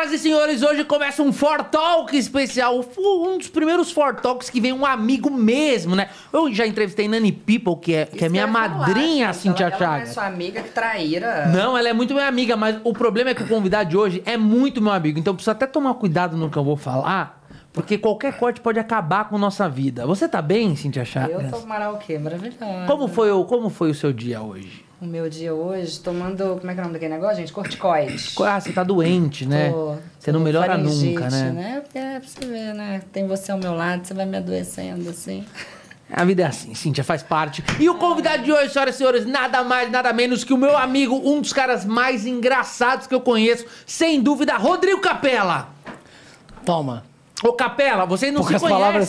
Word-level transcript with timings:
Senhoras 0.00 0.12
e 0.12 0.18
senhores, 0.18 0.62
hoje 0.62 0.82
começa 0.84 1.22
um 1.22 1.30
For 1.30 1.62
Talk 1.64 2.16
especial. 2.16 2.82
Um 2.96 3.36
dos 3.36 3.48
primeiros 3.48 3.92
For 3.92 4.14
Talks 4.14 4.48
que 4.48 4.58
vem 4.58 4.72
um 4.72 4.86
amigo 4.86 5.30
mesmo, 5.30 5.94
né? 5.94 6.08
Eu 6.32 6.50
já 6.54 6.66
entrevistei 6.66 7.06
Nani 7.06 7.30
People, 7.30 7.76
que 7.76 7.94
é, 7.94 8.06
que 8.06 8.24
é 8.24 8.28
minha 8.30 8.46
madrinha, 8.46 9.28
a 9.28 9.32
Cintia 9.34 9.66
ela, 9.66 9.76
ela 9.76 9.86
não 9.86 9.92
é 9.92 9.98
Chagas. 9.98 10.14
sua 10.14 10.24
amiga 10.26 10.62
que 10.62 10.70
traíra. 10.70 11.48
Não, 11.48 11.76
ela 11.76 11.86
é 11.86 11.92
muito 11.92 12.14
minha 12.14 12.26
amiga, 12.26 12.56
mas 12.56 12.80
o 12.82 12.94
problema 12.94 13.30
é 13.30 13.34
que 13.34 13.42
o 13.42 13.46
convidado 13.46 13.90
de 13.90 13.96
hoje 13.98 14.22
é 14.24 14.38
muito 14.38 14.80
meu 14.80 14.92
amigo. 14.92 15.18
Então 15.18 15.34
precisa 15.34 15.52
até 15.52 15.66
tomar 15.66 15.92
cuidado 15.92 16.34
no 16.34 16.48
que 16.48 16.56
eu 16.56 16.64
vou 16.64 16.78
falar, 16.78 17.44
porque 17.70 17.98
qualquer 17.98 18.38
corte 18.38 18.58
pode 18.58 18.78
acabar 18.78 19.28
com 19.28 19.36
nossa 19.36 19.68
vida. 19.68 20.06
Você 20.06 20.26
tá 20.26 20.40
bem, 20.40 20.74
Cintia 20.76 21.04
Chagas? 21.04 21.44
Eu 21.44 21.50
tô 21.50 21.66
maravilhosa. 21.66 22.86
Como 22.86 23.06
foi, 23.06 23.30
o, 23.30 23.44
como 23.44 23.68
foi 23.68 23.90
o 23.90 23.94
seu 23.94 24.14
dia 24.14 24.40
hoje? 24.40 24.89
O 25.00 25.06
meu 25.06 25.30
dia 25.30 25.54
hoje, 25.54 25.98
tomando. 26.00 26.56
Como 26.58 26.70
é 26.70 26.74
que 26.74 26.80
é 26.80 26.82
o 26.82 26.86
nome 26.86 26.92
daquele 26.92 27.14
negócio, 27.14 27.36
gente? 27.36 27.52
Corticoide. 27.52 28.32
Ah, 28.44 28.60
você 28.60 28.70
tá 28.70 28.82
doente, 28.84 29.46
né? 29.46 29.70
Tô- 29.70 29.96
você 30.18 30.30
não 30.30 30.40
tô 30.40 30.44
melhora 30.44 30.66
faringite, 30.66 31.06
nunca, 31.14 31.30
né? 31.30 31.82
É, 31.94 31.98
é 31.98 32.20
pra 32.20 32.28
você 32.28 32.46
ver, 32.46 32.74
né? 32.74 33.02
Tem 33.10 33.26
você 33.26 33.50
ao 33.50 33.58
meu 33.58 33.74
lado, 33.74 34.06
você 34.06 34.12
vai 34.12 34.26
me 34.26 34.36
adoecendo 34.36 35.08
assim. 35.08 35.44
A 36.12 36.24
vida 36.24 36.42
é 36.42 36.46
assim, 36.46 36.74
Cíntia, 36.74 37.02
faz 37.04 37.22
parte. 37.22 37.64
E 37.78 37.88
o 37.88 37.94
convidado 37.94 38.42
de 38.42 38.52
hoje, 38.52 38.70
senhoras 38.72 38.96
e 38.96 38.98
senhores, 38.98 39.24
nada 39.24 39.62
mais, 39.62 39.90
nada 39.90 40.12
menos 40.12 40.42
que 40.44 40.52
o 40.52 40.58
meu 40.58 40.76
amigo, 40.76 41.14
um 41.14 41.40
dos 41.40 41.52
caras 41.52 41.84
mais 41.84 42.26
engraçados 42.26 43.06
que 43.06 43.14
eu 43.14 43.20
conheço, 43.20 43.64
sem 43.86 44.20
dúvida, 44.20 44.56
Rodrigo 44.56 45.00
Capela. 45.00 45.68
Toma. 46.64 47.04
Ô, 47.42 47.52
Capela, 47.54 48.04
vocês 48.04 48.34
não 48.34 48.42
Poucas 48.42 48.60
se 48.60 48.68
palavras. 48.68 49.08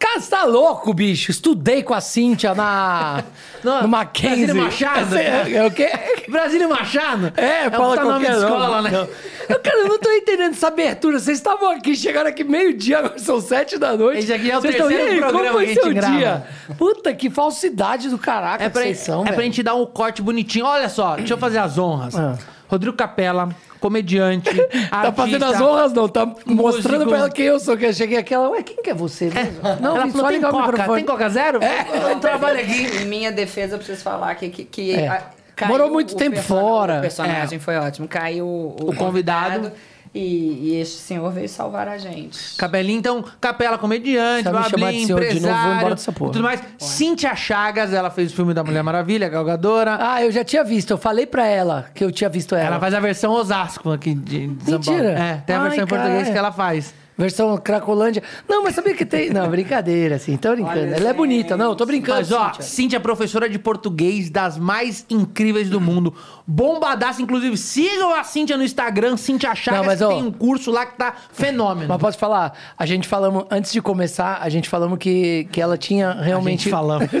Cara, 0.00 0.18
você 0.18 0.30
tá 0.30 0.44
louco, 0.44 0.94
bicho? 0.94 1.30
Estudei 1.30 1.82
com 1.82 1.92
a 1.92 2.00
Cíntia 2.00 2.54
na. 2.54 3.22
Não, 3.62 3.82
no 3.82 3.88
Mackenzie. 3.88 4.46
Brasília 4.46 4.64
Machado? 4.64 5.18
É, 5.18 5.52
é 5.52 5.66
o 5.66 5.70
quê? 5.70 5.90
Brasília 6.26 6.66
Machado? 6.66 7.32
É, 7.36 7.66
é 7.66 7.70
fala 7.70 8.00
o 8.02 8.08
nome 8.08 8.24
de 8.26 8.32
escola, 8.32 8.80
né? 8.82 8.90
Não. 8.90 9.08
Eu, 9.50 9.60
cara, 9.60 9.78
eu 9.80 9.88
não 9.88 9.98
tô 9.98 10.10
entendendo 10.10 10.52
essa 10.52 10.68
abertura. 10.68 11.18
Vocês 11.18 11.36
estavam 11.36 11.70
aqui, 11.70 11.94
chegaram 11.94 12.30
aqui 12.30 12.42
meio-dia, 12.42 13.00
agora 13.00 13.18
são 13.18 13.38
sete 13.42 13.76
da 13.76 13.94
noite. 13.94 14.20
Esse 14.20 14.32
aqui 14.32 14.50
é 14.50 14.56
o 14.56 14.62
Vocês 14.62 14.76
terceiro 14.76 15.02
E 15.04 15.06
aí, 15.10 15.18
programa 15.18 15.42
como 15.48 15.52
foi 15.52 15.66
que 15.66 15.70
a 15.70 15.74
gente 15.74 15.82
seu 15.84 15.94
grava. 15.94 16.16
dia? 16.16 16.46
Puta, 16.78 17.12
que 17.12 17.28
falsidade 17.28 18.08
do 18.08 18.16
caraca 18.16 18.64
É 18.64 18.70
pra, 18.70 18.80
vocês 18.82 18.98
são, 19.00 19.20
é 19.20 19.26
pra 19.26 19.32
velho. 19.32 19.44
gente 19.44 19.62
dar 19.62 19.74
um 19.74 19.84
corte 19.84 20.22
bonitinho. 20.22 20.64
Olha 20.64 20.88
só, 20.88 21.16
deixa 21.16 21.34
eu 21.34 21.38
fazer 21.38 21.58
as 21.58 21.76
honras. 21.76 22.16
Ah. 22.16 22.38
Rodrigo 22.68 22.96
Capela, 22.96 23.50
comediante, 23.80 24.50
Tá 24.90 25.12
fazendo 25.12 25.44
as 25.44 25.60
honras, 25.60 25.92
não. 25.92 26.08
Tá 26.08 26.26
mostrando 26.46 27.06
pra 27.08 27.18
ela 27.18 27.30
quem 27.30 27.46
eu 27.46 27.58
sou. 27.58 27.76
Que 27.76 27.86
eu 27.86 27.92
cheguei 27.92 28.18
aqui, 28.18 28.34
ela, 28.34 28.48
ué, 28.50 28.62
quem 28.62 28.76
que 28.82 28.90
é 28.90 28.94
você 28.94 29.26
mesmo? 29.26 29.60
Não, 29.80 29.96
Ela 29.96 30.06
falou, 30.08 30.12
só 30.12 30.26
tem 30.28 30.36
ligar 30.36 30.48
o 30.50 30.52
coca, 30.52 30.66
microfone. 30.66 30.96
tem 30.98 31.04
coca 31.06 31.28
zero? 31.28 31.60
Eu 31.92 32.00
não 32.10 32.20
trabalho 32.20 32.60
aqui. 32.60 32.86
Em 33.02 33.04
minha 33.06 33.32
defesa, 33.32 33.74
eu 33.74 33.78
preciso 33.78 34.02
falar 34.02 34.34
que. 34.34 34.48
que, 34.50 34.64
que 34.64 34.92
É. 34.94 35.08
a- 35.08 35.22
caiu 35.56 35.72
Morou 35.72 35.90
muito 35.90 36.12
o 36.14 36.16
tempo 36.16 36.40
fora. 36.40 36.98
O 36.98 37.00
personagem 37.02 37.58
foi 37.58 37.76
ótimo. 37.76 38.08
Caiu 38.08 38.46
o, 38.46 38.76
O 38.90 38.94
convidado. 38.96 39.70
E, 40.12 40.70
e 40.72 40.80
este 40.80 40.98
senhor 40.98 41.30
veio 41.30 41.48
salvar 41.48 41.86
a 41.86 41.96
gente. 41.96 42.56
Cabelinho, 42.56 42.98
então, 42.98 43.24
Capela 43.40 43.78
comediante, 43.78 44.42
Bablim, 44.42 45.02
de 45.02 45.06
senhor 45.06 45.20
de 45.20 45.26
novo, 45.26 45.36
empresário 45.38 45.76
embora 45.76 45.94
dessa 45.94 46.10
porra. 46.10 46.32
tudo 46.32 46.42
mais. 46.42 46.60
Cíntia 46.78 47.36
Chagas, 47.36 47.92
ela 47.92 48.10
fez 48.10 48.32
o 48.32 48.34
filme 48.34 48.52
da 48.52 48.64
Mulher 48.64 48.82
Maravilha, 48.82 49.28
Galgadora. 49.28 49.96
Ah, 50.00 50.20
eu 50.20 50.32
já 50.32 50.42
tinha 50.42 50.64
visto. 50.64 50.90
Eu 50.90 50.98
falei 50.98 51.26
pra 51.26 51.46
ela 51.46 51.86
que 51.94 52.02
eu 52.02 52.10
tinha 52.10 52.28
visto 52.28 52.56
ela. 52.56 52.66
Ela 52.66 52.80
faz 52.80 52.92
a 52.92 52.98
versão 52.98 53.32
Osasco 53.32 53.92
aqui 53.92 54.12
de, 54.14 54.48
de. 54.48 54.72
Mentira. 54.72 55.10
É, 55.12 55.42
tem 55.46 55.54
a 55.54 55.60
Ai, 55.60 55.68
versão 55.68 55.84
em 55.84 55.86
português 55.86 56.28
que 56.28 56.36
ela 56.38 56.50
faz. 56.50 56.92
Versão 57.20 57.56
Cracolândia. 57.58 58.22
Não, 58.48 58.62
mas 58.62 58.74
sabia 58.74 58.94
que 58.94 59.04
tem. 59.04 59.30
Não, 59.30 59.48
brincadeira, 59.48 60.16
assim. 60.16 60.36
Tô 60.36 60.50
brincando. 60.52 60.78
Olha, 60.80 60.96
ela 60.96 61.08
é 61.10 61.12
bonita. 61.12 61.56
Não, 61.56 61.74
tô 61.74 61.84
brincando. 61.86 62.18
Mas, 62.18 62.32
ó, 62.32 62.46
Cíntia. 62.46 62.62
Cíntia 62.62 62.96
é 62.96 63.00
professora 63.00 63.48
de 63.48 63.58
português 63.58 64.30
das 64.30 64.58
mais 64.58 65.04
incríveis 65.10 65.68
do 65.68 65.80
mundo. 65.80 66.14
Bombadaça, 66.46 67.22
inclusive. 67.22 67.56
Sigam 67.56 68.14
a 68.14 68.24
Cíntia 68.24 68.56
no 68.56 68.64
Instagram, 68.64 69.16
Cíntia 69.16 69.54
Chagas, 69.54 69.80
Não, 69.80 69.86
mas, 69.86 69.98
que 69.98 70.04
ó, 70.04 70.08
tem 70.08 70.22
um 70.22 70.32
curso 70.32 70.70
lá 70.70 70.86
que 70.86 70.96
tá 70.96 71.14
fenômeno. 71.32 71.88
Mas 71.88 71.98
posso 71.98 72.18
falar? 72.18 72.52
A 72.76 72.86
gente 72.86 73.06
falamos, 73.06 73.44
antes 73.50 73.72
de 73.72 73.80
começar, 73.80 74.38
a 74.40 74.48
gente 74.48 74.68
falamos 74.68 74.98
que, 74.98 75.46
que 75.52 75.60
ela 75.60 75.76
tinha 75.76 76.12
realmente. 76.12 76.64
gente 76.64 76.70
falamos. 76.70 77.10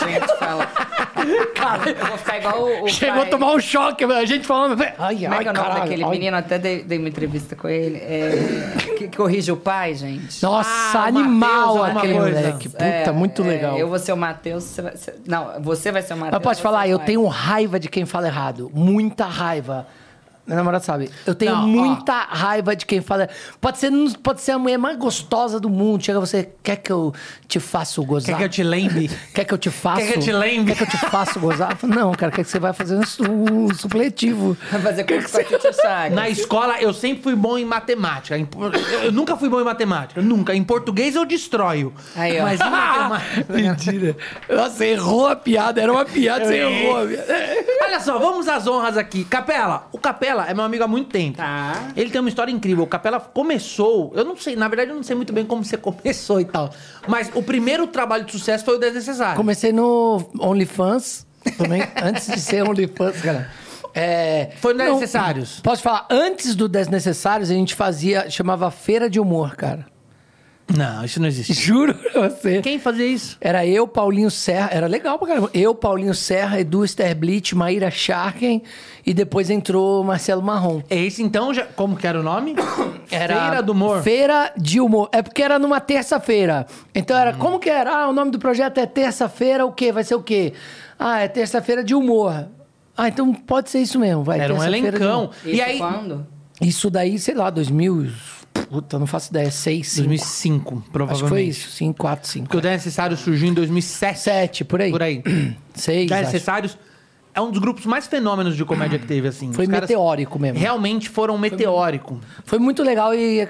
Gente, 0.00 0.38
fala. 0.38 0.68
Cara, 1.54 1.90
eu 1.90 2.06
vou 2.06 2.18
ficar 2.18 2.38
igual 2.38 2.62
o. 2.62 2.84
o 2.84 2.88
Chegou 2.88 3.22
a 3.22 3.26
tomar 3.26 3.52
um 3.52 3.60
choque, 3.60 4.04
a 4.04 4.24
gente 4.24 4.46
falando. 4.46 4.80
Ai, 4.98 5.16
Como 5.16 5.34
é 5.34 5.38
que 5.38 5.48
é 5.48 5.50
o 5.50 5.54
nome 5.54 5.74
daquele 5.80 6.04
ai. 6.04 6.10
menino? 6.10 6.36
Até 6.36 6.58
dei, 6.58 6.82
dei 6.82 6.98
uma 6.98 7.08
entrevista 7.08 7.54
com 7.56 7.68
ele. 7.68 7.98
É, 7.98 8.74
que 8.96 9.08
corrige 9.16 9.50
o 9.52 9.56
pai, 9.56 9.94
gente. 9.94 10.42
Nossa, 10.42 10.98
Ah, 10.98 11.04
animal 11.06 11.76
Mateus, 11.78 11.96
aquele 11.96 12.14
moleque. 12.14 12.68
Puta, 12.68 12.84
É, 12.84 13.12
muito 13.12 13.42
é, 13.42 13.46
legal. 13.46 13.78
Eu 13.78 13.88
vou 13.88 13.98
ser 13.98 14.12
o 14.12 14.16
Matheus, 14.16 14.64
você 14.64 14.82
vai 14.82 14.96
ser... 14.96 15.14
Não, 15.26 15.60
você 15.60 15.92
vai 15.92 16.02
ser 16.02 16.14
o 16.14 16.16
Matheus. 16.16 16.32
Mas 16.34 16.42
pode 16.42 16.56
você 16.58 16.62
falar, 16.62 16.88
eu 16.88 16.98
vai. 16.98 17.06
tenho 17.06 17.26
raiva 17.26 17.78
de 17.80 17.88
quem 17.88 18.04
fala 18.04 18.26
errado. 18.26 18.70
Muita 18.74 19.26
raiva. 19.26 19.86
Meu 20.50 20.56
namorado 20.56 20.84
sabe. 20.84 21.08
Eu 21.24 21.32
tenho 21.32 21.52
Não, 21.52 21.62
ó. 21.62 21.66
muita 21.66 22.12
raiva 22.24 22.74
de 22.74 22.84
quem 22.84 23.00
fala. 23.00 23.28
Pode 23.60 23.78
ser, 23.78 23.92
pode 24.20 24.40
ser 24.40 24.50
a 24.50 24.58
mulher 24.58 24.78
mais 24.78 24.96
gostosa 24.96 25.60
do 25.60 25.70
mundo. 25.70 26.02
Chega 26.02 26.18
você, 26.18 26.48
quer 26.60 26.74
que 26.74 26.90
eu 26.90 27.14
te 27.46 27.60
faça 27.60 28.02
gozar? 28.02 28.34
Quer 28.34 28.38
que 28.38 28.44
eu 28.46 28.48
te 28.48 28.62
lembre? 28.64 29.08
Quer 29.32 29.44
que 29.44 29.54
eu 29.54 29.58
te 29.58 29.70
faça? 29.70 30.00
Quer 30.02 30.12
que 30.14 30.18
eu 30.18 30.22
te 30.24 30.32
lembre? 30.32 30.74
Quer 30.74 30.86
que 30.88 30.96
eu 30.96 30.98
te 31.00 31.06
faça 31.08 31.38
gozar? 31.38 31.78
Não, 31.84 32.10
cara, 32.14 32.32
quer 32.32 32.42
que 32.42 32.50
você 32.50 32.58
vai 32.58 32.72
fazendo 32.72 33.04
um 33.30 33.72
supletivo. 33.72 34.56
Vai 34.72 34.80
fazer 34.80 35.04
curso 35.04 35.30
com 35.30 35.38
a 35.38 35.44
Titi 35.44 35.72
Chagas. 35.80 36.16
Na 36.16 36.28
escola, 36.28 36.80
eu 36.80 36.92
sempre 36.92 37.22
fui 37.22 37.36
bom 37.36 37.56
em 37.56 37.64
matemática. 37.64 38.36
Em 38.36 38.48
Eu, 38.58 39.04
eu 39.04 39.12
nunca 39.12 39.36
fui 39.36 39.48
bom 39.48 39.60
em 39.60 39.64
matemática. 39.64 40.20
Nunca. 40.20 40.52
Em 40.52 40.64
português, 40.64 41.14
eu 41.14 41.24
destroio. 41.24 41.92
Aí, 42.16 42.40
ó. 42.40 42.42
Mas 42.42 42.60
em 42.60 42.64
matemática... 42.70 43.52
Mentira. 43.52 44.16
Nossa, 44.48 44.84
errou 44.84 45.28
a 45.28 45.36
piada. 45.36 45.80
Era 45.80 45.92
uma 45.92 46.04
piada, 46.04 46.44
você 46.46 46.56
errou 46.56 47.02
a 47.02 47.06
piada. 47.06 47.26
Olha 47.84 48.00
só, 48.00 48.18
vamos 48.18 48.48
às 48.48 48.66
honras 48.66 48.96
aqui. 48.96 49.24
Capela, 49.24 49.88
o 49.92 49.98
Capela 49.98 50.39
é 50.48 50.54
meu 50.54 50.64
amigo 50.64 50.84
há 50.84 50.88
muito 50.88 51.10
tempo. 51.10 51.38
Tá. 51.38 51.88
Ele 51.96 52.10
tem 52.10 52.20
uma 52.20 52.28
história 52.28 52.52
incrível. 52.52 52.84
O 52.84 52.86
Capela 52.86 53.20
começou, 53.20 54.12
eu 54.14 54.24
não 54.24 54.36
sei, 54.36 54.56
na 54.56 54.68
verdade 54.68 54.90
eu 54.90 54.96
não 54.96 55.02
sei 55.02 55.16
muito 55.16 55.32
bem 55.32 55.44
como 55.44 55.64
você 55.64 55.76
começou 55.78 56.40
e 56.40 56.44
tal. 56.44 56.70
Mas 57.08 57.30
o 57.34 57.42
primeiro 57.42 57.86
trabalho 57.86 58.24
de 58.24 58.32
sucesso 58.32 58.64
foi 58.64 58.76
o 58.76 58.78
Desnecessário. 58.78 59.36
Comecei 59.36 59.72
no 59.72 60.30
OnlyFans 60.38 61.26
também, 61.56 61.82
antes 62.02 62.26
de 62.26 62.40
ser 62.40 62.68
OnlyFans, 62.68 63.20
cara. 63.20 63.50
É, 63.94 64.50
Foi 64.60 64.72
no 64.72 64.78
não, 64.78 64.86
Desnecessários. 64.92 65.60
Posso 65.60 65.82
falar, 65.82 66.06
antes 66.10 66.54
do 66.54 66.68
Desnecessários, 66.68 67.50
a 67.50 67.54
gente 67.54 67.74
fazia, 67.74 68.30
chamava 68.30 68.70
Feira 68.70 69.10
de 69.10 69.18
Humor, 69.18 69.56
cara. 69.56 69.86
Não, 70.76 71.04
isso 71.04 71.20
não 71.20 71.26
existe. 71.26 71.52
Juro 71.60 71.94
pra 71.94 72.28
você. 72.28 72.60
Quem 72.60 72.78
fazia 72.78 73.06
isso? 73.06 73.36
Era 73.40 73.66
eu, 73.66 73.88
Paulinho 73.88 74.30
Serra, 74.30 74.70
era 74.72 74.86
legal 74.86 75.18
pra 75.18 75.28
caramba. 75.28 75.50
Eu, 75.52 75.74
Paulinho 75.74 76.14
Serra, 76.14 76.60
Edu 76.60 76.84
Sterblitz, 76.84 77.52
Maíra 77.52 77.90
Sharken 77.90 78.62
e 79.04 79.12
depois 79.12 79.50
entrou 79.50 80.04
Marcelo 80.04 80.42
Marrom. 80.42 80.82
Esse 80.88 81.22
então, 81.22 81.52
já, 81.52 81.64
como 81.64 81.96
que 81.96 82.06
era 82.06 82.20
o 82.20 82.22
nome? 82.22 82.54
Era 83.10 83.40
Feira 83.40 83.62
do 83.62 83.72
Humor. 83.72 84.02
Feira 84.04 84.52
de 84.56 84.78
Humor. 84.80 85.08
É 85.10 85.20
porque 85.20 85.42
era 85.42 85.58
numa 85.58 85.80
terça-feira. 85.80 86.64
Então 86.94 87.16
Hum. 87.16 87.20
era, 87.20 87.32
como 87.32 87.58
que 87.58 87.68
era? 87.68 87.92
Ah, 87.92 88.08
o 88.08 88.12
nome 88.12 88.30
do 88.30 88.38
projeto 88.38 88.78
é 88.78 88.86
terça-feira, 88.86 89.66
o 89.66 89.72
quê? 89.72 89.90
Vai 89.90 90.04
ser 90.04 90.14
o 90.14 90.22
quê? 90.22 90.52
Ah, 90.96 91.18
é 91.18 91.26
terça-feira 91.26 91.82
de 91.82 91.92
humor. 91.92 92.46
Ah, 92.96 93.08
então 93.08 93.34
pode 93.34 93.68
ser 93.68 93.80
isso 93.80 93.98
mesmo, 93.98 94.22
vai. 94.22 94.38
Era 94.38 94.54
um 94.54 94.62
elencão. 94.62 95.30
E 95.44 95.60
aí, 95.60 95.78
quando? 95.78 96.24
Isso 96.60 96.88
daí, 96.88 97.18
sei 97.18 97.34
lá, 97.34 97.50
2000... 97.50 98.12
Puta, 98.52 98.98
não 98.98 99.06
faço 99.06 99.30
ideia, 99.30 99.50
6, 99.50 99.88
5. 99.88 100.08
2005, 100.08 100.84
provavelmente. 100.92 101.12
Acho 101.12 101.22
que 101.24 101.28
foi 101.28 101.42
isso, 101.42 101.70
5, 101.70 101.98
4, 101.98 102.28
5. 102.28 102.44
Porque 102.44 102.56
o 102.56 102.60
Desnecessário 102.60 103.16
surgiu 103.16 103.48
em 103.48 103.54
2007. 103.54 104.18
7, 104.20 104.64
por 104.64 104.80
aí. 104.80 104.90
Por 104.90 105.02
aí. 105.02 105.22
6, 105.74 106.08
Desnecessários 106.08 106.78
é 107.34 107.40
um 107.40 107.50
dos 107.50 107.60
grupos 107.60 107.86
mais 107.86 108.06
fenômenos 108.06 108.56
de 108.56 108.64
comédia 108.64 108.98
que 108.98 109.06
teve, 109.06 109.28
assim. 109.28 109.52
Foi 109.52 109.64
Os 109.64 109.70
meteórico 109.70 110.38
mesmo. 110.38 110.58
Realmente 110.58 111.08
foram 111.08 111.38
meteórico. 111.38 112.20
Foi 112.44 112.58
muito 112.58 112.82
legal 112.82 113.14
e 113.14 113.48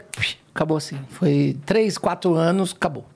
acabou 0.54 0.76
assim. 0.76 0.98
Foi 1.10 1.56
3, 1.64 1.96
4 1.96 2.34
anos, 2.34 2.74
acabou. 2.76 3.06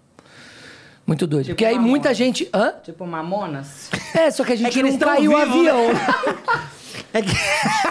Muito 1.07 1.27
doido. 1.27 1.45
Tipo 1.45 1.55
Porque 1.55 1.65
aí 1.67 1.75
Mamonas. 1.75 1.91
muita 1.91 2.15
gente... 2.15 2.49
Hã? 2.53 2.73
Tipo 2.83 3.07
Mamonas? 3.07 3.91
É, 4.15 4.31
só 4.31 4.43
que 4.43 4.53
a 4.53 4.57
gente 4.57 4.73
que 4.73 4.79
eles 4.79 4.93
não 4.93 5.01
caiu 5.01 5.33
o 5.33 5.37
avião. 5.37 5.81
É 7.13 7.23
que... 7.23 7.31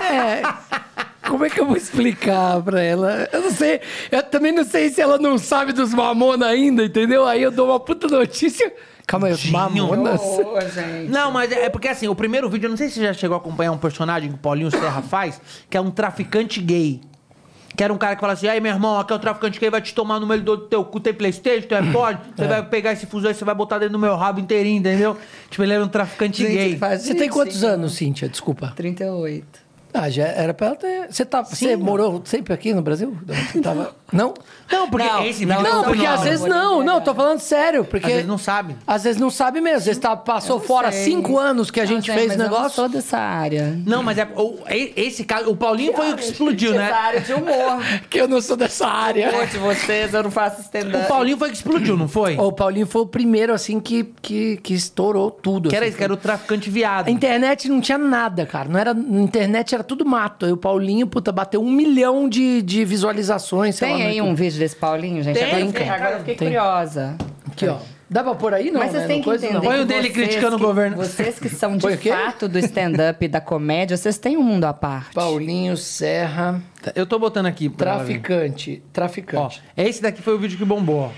É. 0.02 0.42
Como 1.28 1.46
é 1.46 1.50
que 1.50 1.60
eu 1.60 1.66
vou 1.66 1.78
explicar 1.78 2.62
pra 2.62 2.82
ela? 2.82 3.28
Eu 3.32 3.42
não 3.42 3.52
sei. 3.52 3.82
Eu 4.12 4.24
também 4.24 4.52
não 4.52 4.64
sei 4.64 4.90
se 4.90 5.02
ela 5.02 5.18
não 5.18 5.38
sabe 5.38 5.72
dos 5.74 5.94
Mamonas 5.94 6.48
ainda, 6.48 6.84
entendeu? 6.86 7.26
Aí 7.26 7.42
eu 7.42 7.52
dou 7.52 7.68
uma 7.70 7.80
puta 7.80 8.08
notícia. 8.08 8.74
Calma 9.08 9.28
aí, 9.28 9.34
os. 9.34 9.46
Mamonas. 9.46 10.22
Gente. 10.74 11.10
Não, 11.12 11.32
mas 11.32 11.52
é 11.52 11.66
é 11.66 11.70
porque 11.70 11.88
assim, 11.88 12.08
o 12.08 12.16
primeiro 12.16 12.50
vídeo, 12.50 12.68
eu 12.68 12.70
não 12.70 12.78
sei 12.78 12.90
se 12.90 12.96
você 12.96 13.04
já 13.04 13.14
chegou 13.14 13.36
a 13.36 13.38
acompanhar 13.38 13.72
um 13.72 13.78
personagem 13.78 14.30
que 14.30 14.36
o 14.36 14.38
Paulinho 14.38 14.70
Serra 14.72 15.02
faz, 15.02 15.40
que 15.70 15.78
é 15.78 15.82
um 15.82 15.90
traficante 15.92 16.60
gay. 16.62 17.02
Que 17.76 17.84
era 17.84 17.92
um 17.92 17.98
cara 17.98 18.16
que 18.16 18.22
fala 18.22 18.34
assim, 18.34 18.48
aí 18.48 18.60
meu 18.62 18.72
irmão, 18.72 19.00
aqui 19.00 19.12
é 19.12 19.16
o 19.16 19.20
traficante 19.20 19.60
gay, 19.60 19.70
vai 19.70 19.82
te 19.82 19.96
tomar 19.96 20.20
no 20.20 20.28
meio 20.28 20.44
do 20.44 20.58
teu 20.58 20.86
cu, 20.86 21.00
tem 21.00 21.12
Playstation, 21.12 21.68
tem 21.68 21.78
iPod, 21.80 22.20
você 22.38 22.48
vai 22.48 22.64
pegar 22.64 22.92
esse 22.94 23.08
fuzil 23.08 23.30
aí, 23.30 23.34
você 23.34 23.44
vai 23.44 23.56
botar 23.56 23.80
dentro 23.80 23.94
do 23.94 24.00
meu 24.00 24.16
rabo 24.16 24.40
inteirinho, 24.40 24.78
entendeu? 24.78 25.18
Tipo, 25.50 25.64
ele 25.64 25.74
era 25.74 25.84
um 25.84 25.88
traficante 25.88 26.44
Gente, 26.44 26.54
gay. 26.54 26.78
faz 26.78 27.02
Você 27.02 27.16
tem 27.16 27.30
quantos 27.30 27.64
hein? 27.64 27.70
anos, 27.70 27.96
Cíntia? 27.96 28.30
Desculpa. 28.30 28.74
38. 28.76 29.63
Ah, 29.94 30.10
já 30.10 30.26
era 30.26 30.54
pra 30.54 30.68
ela 30.68 30.76
ter. 30.76 31.08
Você, 31.12 31.24
tá, 31.24 31.42
você 31.44 31.76
não. 31.76 31.86
morou 31.86 32.22
sempre 32.26 32.54
aqui 32.54 32.74
no 32.74 32.82
Brasil? 32.82 33.16
Não, 33.28 33.36
Você 33.52 33.62
tava. 33.62 33.96
Não? 34.14 34.34
Não, 34.72 34.90
porque 34.90 35.06
Não, 35.08 35.26
esse 35.26 35.46
não, 35.46 35.62
Não, 35.62 35.84
foi 35.84 35.94
porque 35.94 36.06
às 36.06 36.22
vezes 36.22 36.46
não, 36.46 36.82
não, 36.84 37.02
tô 37.02 37.14
falando 37.14 37.40
sério, 37.40 37.84
porque... 37.84 38.06
Às 38.08 38.12
vezes 38.14 38.28
não 38.28 38.38
sabe. 38.38 38.76
Às 38.88 39.04
vezes 39.04 39.20
não 39.22 39.30
sabe 39.30 39.60
mesmo, 39.62 39.78
às 39.80 39.86
vezes 39.86 40.00
tá, 40.02 40.16
passou 40.16 40.60
fora 40.60 40.92
sei. 40.92 41.04
cinco 41.04 41.38
anos 41.38 41.70
que 41.70 41.80
a 41.80 41.86
gente 41.86 42.06
sei, 42.06 42.16
fez 42.16 42.26
o 42.26 42.28
mas 42.30 42.40
Eu 42.40 42.44
não 42.46 42.52
negócio. 42.58 42.76
sou 42.76 42.90
dessa 42.90 43.18
área. 43.18 43.78
Não, 43.86 44.02
mas 44.02 44.18
é. 44.18 44.28
o- 44.36 44.58
esse 44.96 45.24
caso. 45.26 45.50
O 45.50 45.56
Paulinho 45.56 45.94
foi 45.94 46.14
o 46.14 46.16
que 46.16 46.24
explodiu, 46.24 46.72
Essa 46.72 46.80
né? 46.82 46.92
área 46.92 47.20
de 47.22 47.34
humor. 47.34 47.84
Que 48.10 48.20
eu 48.22 48.28
não 48.28 48.42
sou 48.42 48.56
dessa 48.56 48.88
área. 48.88 49.30
Humor 49.30 49.48
de 49.48 49.58
vocês, 49.58 50.14
eu 50.14 50.24
não 50.24 50.32
faço 50.32 50.60
O 50.60 50.62
stand-up. 50.62 51.08
Paulinho 51.08 51.38
foi 51.38 51.50
o 51.50 51.52
que 51.52 51.58
explodiu, 51.58 51.98
não 51.98 52.08
foi? 52.08 52.38
O 52.38 52.52
Paulinho 52.52 52.86
foi 52.88 53.02
o 53.02 53.06
primeiro, 53.06 53.54
assim, 53.54 53.80
que, 53.80 54.04
que, 54.22 54.58
que 54.58 54.74
estourou 54.74 55.30
tudo. 55.32 55.70
Que 55.70 55.76
era 55.76 55.86
assim. 55.86 55.90
isso, 55.90 55.98
que 55.98 56.04
era 56.04 56.14
o 56.14 56.18
traficante 56.18 56.70
viado. 56.70 57.08
A 57.08 57.12
internet 57.12 57.68
não 57.70 57.82
tinha 57.82 57.98
nada, 57.98 58.46
cara. 58.46 58.70
Não 58.70 58.80
era, 58.80 58.94
na 58.94 59.22
internet 59.22 59.74
era 59.76 59.84
tudo 59.84 60.06
mato. 60.06 60.46
Aí 60.46 60.52
o 60.52 60.58
Paulinho, 60.58 61.06
puta, 61.08 61.32
bateu 61.32 61.62
um 61.62 61.72
milhão 61.72 62.28
de, 62.30 62.62
de 62.62 62.84
visualizações. 62.86 63.76
sei 63.76 63.92
lá, 63.92 63.98
Tem 64.04 64.12
aí 64.12 64.22
um 64.22 64.36
vídeo 64.36 64.60
desse 64.60 64.76
Paulinho, 64.76 65.22
gente? 65.24 65.36
Tem, 65.36 65.44
agora, 65.46 65.60
eu 65.60 65.64
tem, 65.66 65.74
fiquei, 65.74 65.90
agora 65.90 66.12
eu 66.14 66.20
fiquei 66.20 66.36
tem. 66.36 66.48
curiosa. 66.48 67.18
Aqui, 67.52 67.68
ó. 67.68 67.78
Dá 68.10 68.24
pra 68.24 68.36
pôr 68.36 68.54
aí, 68.54 68.70
não? 68.70 68.80
Mas 68.80 68.92
vocês 68.92 69.02
né? 69.04 69.08
têm 69.08 69.20
que 69.20 69.26
coisa, 69.26 69.46
entender. 69.48 69.66
Põe 69.66 69.80
o 69.80 69.86
dele 69.86 70.02
vocês 70.12 70.14
criticando 70.14 70.58
que- 70.58 70.64
o 70.64 70.68
governo. 70.68 70.98
Vocês 70.98 71.40
que 71.40 71.50
são 71.50 71.76
de 71.78 71.98
fato 71.98 72.48
do 72.48 72.60
stand-up 72.60 73.26
e 73.26 73.28
da 73.28 73.42
comédia, 73.42 73.98
vocês 73.98 74.20
têm 74.20 74.38
um 74.38 74.44
mundo 74.44 74.66
à 74.66 74.74
parte. 74.74 75.14
Paulinho 75.16 75.76
Serra, 75.76 76.62
Eu 76.94 77.08
tô 77.08 77.18
botando 77.18 77.48
aqui. 77.48 77.70
ver. 77.70 77.76
traficante. 77.76 78.84
Ó, 78.86 78.92
Traficante. 78.94 79.64
esse 79.76 80.00
daqui 80.02 80.22
foi 80.22 80.36
o 80.36 80.38
vídeo 80.38 80.58
que 80.60 80.66
bombou, 80.66 81.00
ó. 81.00 81.08
Aí, 81.08 81.12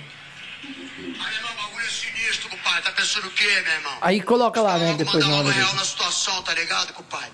meu 1.05 1.17
irmão, 1.17 1.51
o 1.51 1.67
bagulho 1.67 1.85
é 1.85 1.89
sinistro, 1.89 2.49
compadre. 2.49 2.81
Tá 2.83 2.91
pensando 2.91 3.27
o 3.27 3.31
quê, 3.31 3.43
meu 3.43 3.73
irmão? 3.73 3.93
Aí 4.01 4.21
coloca 4.21 4.61
lá, 4.61 4.77
né? 4.77 4.95
Depois 4.97 5.25
mandar 5.25 5.39
hora. 5.39 5.51
real 5.51 5.73
na 5.75 5.83
situação, 5.83 6.41
tá 6.43 6.53
ligado, 6.53 6.93
compadre? 6.93 7.27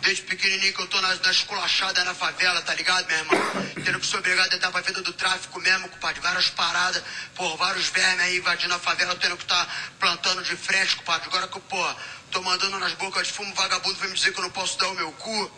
Desde 0.00 0.22
pequenininho 0.22 0.72
que 0.72 0.80
eu 0.80 0.86
tô 0.86 1.00
na, 1.00 1.14
na 1.14 1.30
esculachada 1.30 2.04
na 2.04 2.14
favela, 2.14 2.62
tá 2.62 2.74
ligado, 2.74 3.06
meu 3.06 3.18
irmão? 3.18 3.38
Tendo 3.84 4.00
que 4.00 4.06
ser 4.06 4.16
obrigado 4.18 4.52
a 4.52 4.56
entrar 4.56 4.70
pra 4.70 4.80
vida 4.80 5.02
do 5.02 5.12
tráfico 5.12 5.60
mesmo, 5.60 5.88
compadre. 5.88 6.20
Várias 6.20 6.50
paradas, 6.50 7.02
pô, 7.34 7.56
vários 7.56 7.88
vermes 7.88 8.20
aí 8.20 8.38
invadindo 8.38 8.74
a 8.74 8.78
favela, 8.78 9.16
tendo 9.16 9.36
que 9.36 9.44
tá 9.44 9.66
plantando 9.98 10.42
de 10.42 10.56
frente, 10.56 10.96
compadre. 10.96 11.28
Agora 11.28 11.48
que, 11.48 11.60
pô, 11.60 11.94
tô 12.30 12.42
mandando 12.42 12.78
nas 12.78 12.92
bocas 12.94 13.26
de 13.26 13.32
fumo, 13.32 13.52
vagabundo 13.54 13.96
vem 13.96 14.10
me 14.10 14.14
dizer 14.14 14.32
que 14.32 14.38
eu 14.38 14.44
não 14.44 14.50
posso 14.50 14.78
dar 14.78 14.88
o 14.88 14.94
meu 14.94 15.10
cu. 15.12 15.50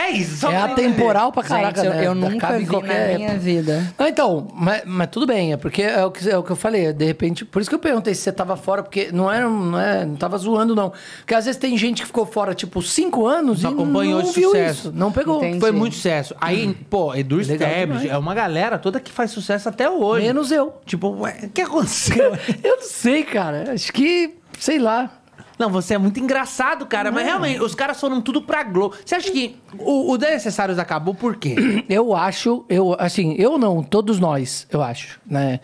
É 0.00 0.10
isso, 0.12 0.36
só 0.36 0.50
É 0.52 0.56
atemporal 0.56 1.32
pra 1.32 1.42
caraca, 1.42 1.82
gente, 1.82 1.86
eu, 1.86 1.94
né? 1.94 2.06
eu 2.06 2.14
nunca 2.14 2.56
em 2.56 2.60
vi 2.60 2.66
qualquer 2.66 3.12
na 3.12 3.18
minha 3.18 3.36
vida. 3.36 3.92
Ah, 3.98 4.08
então, 4.08 4.46
mas, 4.54 4.82
mas 4.86 5.08
tudo 5.10 5.26
bem, 5.26 5.52
é 5.52 5.56
porque 5.56 5.82
é 5.82 6.04
o, 6.04 6.10
que, 6.12 6.30
é 6.30 6.38
o 6.38 6.42
que 6.44 6.52
eu 6.52 6.56
falei, 6.56 6.92
de 6.92 7.04
repente, 7.04 7.44
por 7.44 7.60
isso 7.60 7.68
que 7.68 7.74
eu 7.74 7.80
perguntei 7.80 8.14
se 8.14 8.22
você 8.22 8.30
tava 8.32 8.56
fora, 8.56 8.82
porque 8.84 9.10
não 9.12 9.30
era, 9.30 9.48
não, 9.50 9.80
é, 9.80 10.06
não 10.06 10.14
tava 10.14 10.38
zoando, 10.38 10.72
não. 10.74 10.92
Porque 11.18 11.34
às 11.34 11.46
vezes 11.46 11.58
tem 11.60 11.76
gente 11.76 12.02
que 12.02 12.06
ficou 12.06 12.24
fora, 12.24 12.54
tipo, 12.54 12.80
cinco 12.80 13.26
anos 13.26 13.64
Não 13.64 13.70
e 13.70 13.74
acompanhou 13.74 14.20
não 14.22 14.28
esse 14.30 14.38
viu 14.38 14.50
sucesso. 14.50 14.88
isso, 14.88 14.92
não 14.96 15.10
pegou. 15.10 15.38
Entendi. 15.38 15.58
Foi 15.60 15.72
muito 15.72 15.96
sucesso. 15.96 16.34
Aí, 16.40 16.72
pô, 16.88 17.12
Edu 17.14 17.36
Legal 17.38 17.56
Stebbs, 17.56 18.00
demais. 18.02 18.10
é 18.10 18.18
uma 18.18 18.34
galera 18.34 18.78
toda 18.78 19.00
que 19.00 19.10
faz 19.10 19.32
sucesso 19.32 19.68
até 19.68 19.90
hoje. 19.90 20.26
Menos 20.26 20.52
eu. 20.52 20.74
Tipo, 20.86 21.08
ué, 21.22 21.40
o 21.42 21.48
que 21.50 21.62
aconteceu? 21.62 22.36
Eu 22.62 22.76
não 22.76 22.82
sei, 22.84 23.24
cara, 23.24 23.72
acho 23.72 23.92
que, 23.92 24.34
sei 24.60 24.78
lá. 24.78 25.10
Não, 25.58 25.68
você 25.70 25.94
é 25.94 25.98
muito 25.98 26.20
engraçado, 26.20 26.86
cara. 26.86 27.10
Mas 27.10 27.24
realmente, 27.24 27.60
os 27.60 27.74
caras 27.74 27.98
foram 28.00 28.20
tudo 28.20 28.40
pra 28.40 28.62
Globo. 28.62 28.94
Você 29.04 29.14
acha 29.14 29.30
que 29.30 29.56
o, 29.78 30.12
o 30.12 30.16
Desnecessários 30.16 30.78
acabou 30.78 31.14
por 31.14 31.36
quê? 31.36 31.56
Eu 31.88 32.14
acho, 32.14 32.64
eu, 32.68 32.94
assim, 32.98 33.34
eu 33.38 33.58
não, 33.58 33.82
todos 33.82 34.20
nós, 34.20 34.66
eu 34.70 34.82
acho, 34.82 35.18
né? 35.26 35.58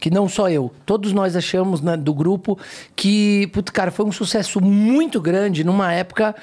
Que 0.00 0.10
não 0.10 0.28
só 0.28 0.50
eu, 0.50 0.72
todos 0.84 1.12
nós 1.12 1.36
achamos 1.36 1.80
né, 1.80 1.96
do 1.96 2.12
grupo 2.12 2.58
que, 2.96 3.46
puto, 3.52 3.72
cara, 3.72 3.90
foi 3.90 4.04
um 4.04 4.12
sucesso 4.12 4.60
muito 4.60 5.20
grande 5.20 5.62
numa 5.62 5.92
época 5.92 6.34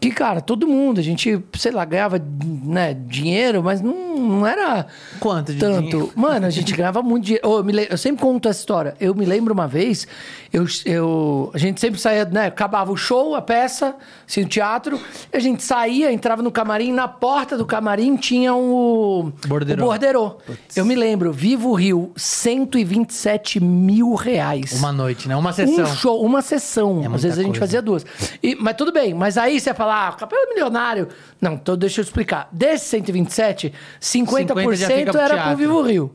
que, 0.00 0.10
cara, 0.10 0.40
todo 0.40 0.66
mundo, 0.66 0.98
a 0.98 1.02
gente, 1.02 1.38
sei 1.56 1.70
lá, 1.70 1.84
ganhava 1.84 2.20
né, 2.64 2.94
dinheiro, 2.94 3.62
mas 3.62 3.80
não, 3.80 4.16
não 4.16 4.46
era 4.46 4.86
Quanto 5.20 5.52
de 5.52 5.58
tanto. 5.60 5.80
dinheiro? 5.88 6.12
Mano, 6.16 6.46
a 6.46 6.50
gente 6.50 6.72
ganhava 6.74 7.02
muito 7.02 7.24
dinheiro. 7.24 7.46
Ô, 7.48 7.58
eu, 7.58 7.62
le- 7.62 7.86
eu 7.90 7.98
sempre 7.98 8.22
conto 8.22 8.48
essa 8.48 8.58
história. 8.60 8.94
Eu 8.98 9.14
me 9.14 9.24
lembro 9.24 9.52
uma 9.54 9.68
vez, 9.68 10.06
eu, 10.52 10.64
eu, 10.86 11.50
a 11.54 11.58
gente 11.58 11.80
sempre 11.80 12.00
saía, 12.00 12.24
né? 12.24 12.46
Acabava 12.46 12.90
o 12.90 12.96
show, 12.96 13.34
a 13.34 13.42
peça, 13.42 13.94
assim, 14.28 14.42
o 14.42 14.48
teatro, 14.48 14.98
e 15.32 15.36
a 15.36 15.40
gente 15.40 15.62
saía, 15.62 16.10
entrava 16.12 16.42
no 16.42 16.50
camarim, 16.50 16.90
na 16.92 17.06
porta 17.06 17.56
do 17.56 17.64
camarim 17.66 18.16
tinha 18.16 18.54
um, 18.54 19.30
Borderô. 19.46 19.82
o 19.82 19.86
borderô. 19.86 20.36
Eu 20.74 20.84
me 20.84 20.94
lembro, 20.94 21.32
Vivo 21.32 21.72
Rio, 21.74 22.12
127 22.16 23.60
mil 23.60 24.14
reais. 24.14 24.72
Uma 24.78 24.92
noite, 24.92 25.28
né? 25.28 25.36
Uma 25.36 25.52
sessão. 25.52 25.84
Um 25.84 25.86
show, 25.96 26.22
uma 26.24 26.42
sessão. 26.42 27.02
É 27.04 27.06
Às 27.14 27.22
vezes 27.22 27.38
a 27.38 27.42
gente 27.42 27.58
coisa. 27.58 27.60
fazia 27.60 27.82
duas. 27.82 28.04
E- 28.42 28.56
mas 28.56 28.74
tudo 28.76 28.92
bem, 28.92 29.12
mas 29.14 29.36
aí 29.36 29.60
você 29.60 29.72
fala, 29.82 30.08
ah, 30.08 30.12
capela 30.12 30.46
milionário. 30.48 31.08
Não, 31.40 31.54
então 31.54 31.76
deixa 31.76 32.00
eu 32.00 32.04
explicar. 32.04 32.48
Desses 32.52 32.88
127, 32.88 33.72
50%, 34.00 34.00
50 34.00 34.76
já 34.76 34.86
fica 34.88 35.10
pro 35.10 35.20
era 35.20 35.42
pro 35.48 35.56
Vivo 35.56 35.82
Rio. 35.82 36.12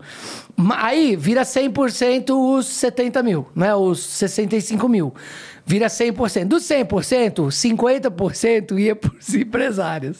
Aí 0.75 1.15
vira 1.15 1.43
100% 1.43 2.31
os 2.31 2.65
70 2.67 3.21
mil, 3.21 3.47
né? 3.55 3.75
Os 3.75 4.01
65 4.03 4.87
mil. 4.89 5.13
Vira 5.65 5.87
100%. 5.87 6.45
Dos 6.45 6.63
100%, 6.63 7.47
50% 7.47 8.79
ia 8.79 8.95
pros 8.95 9.35
empresários. 9.35 10.17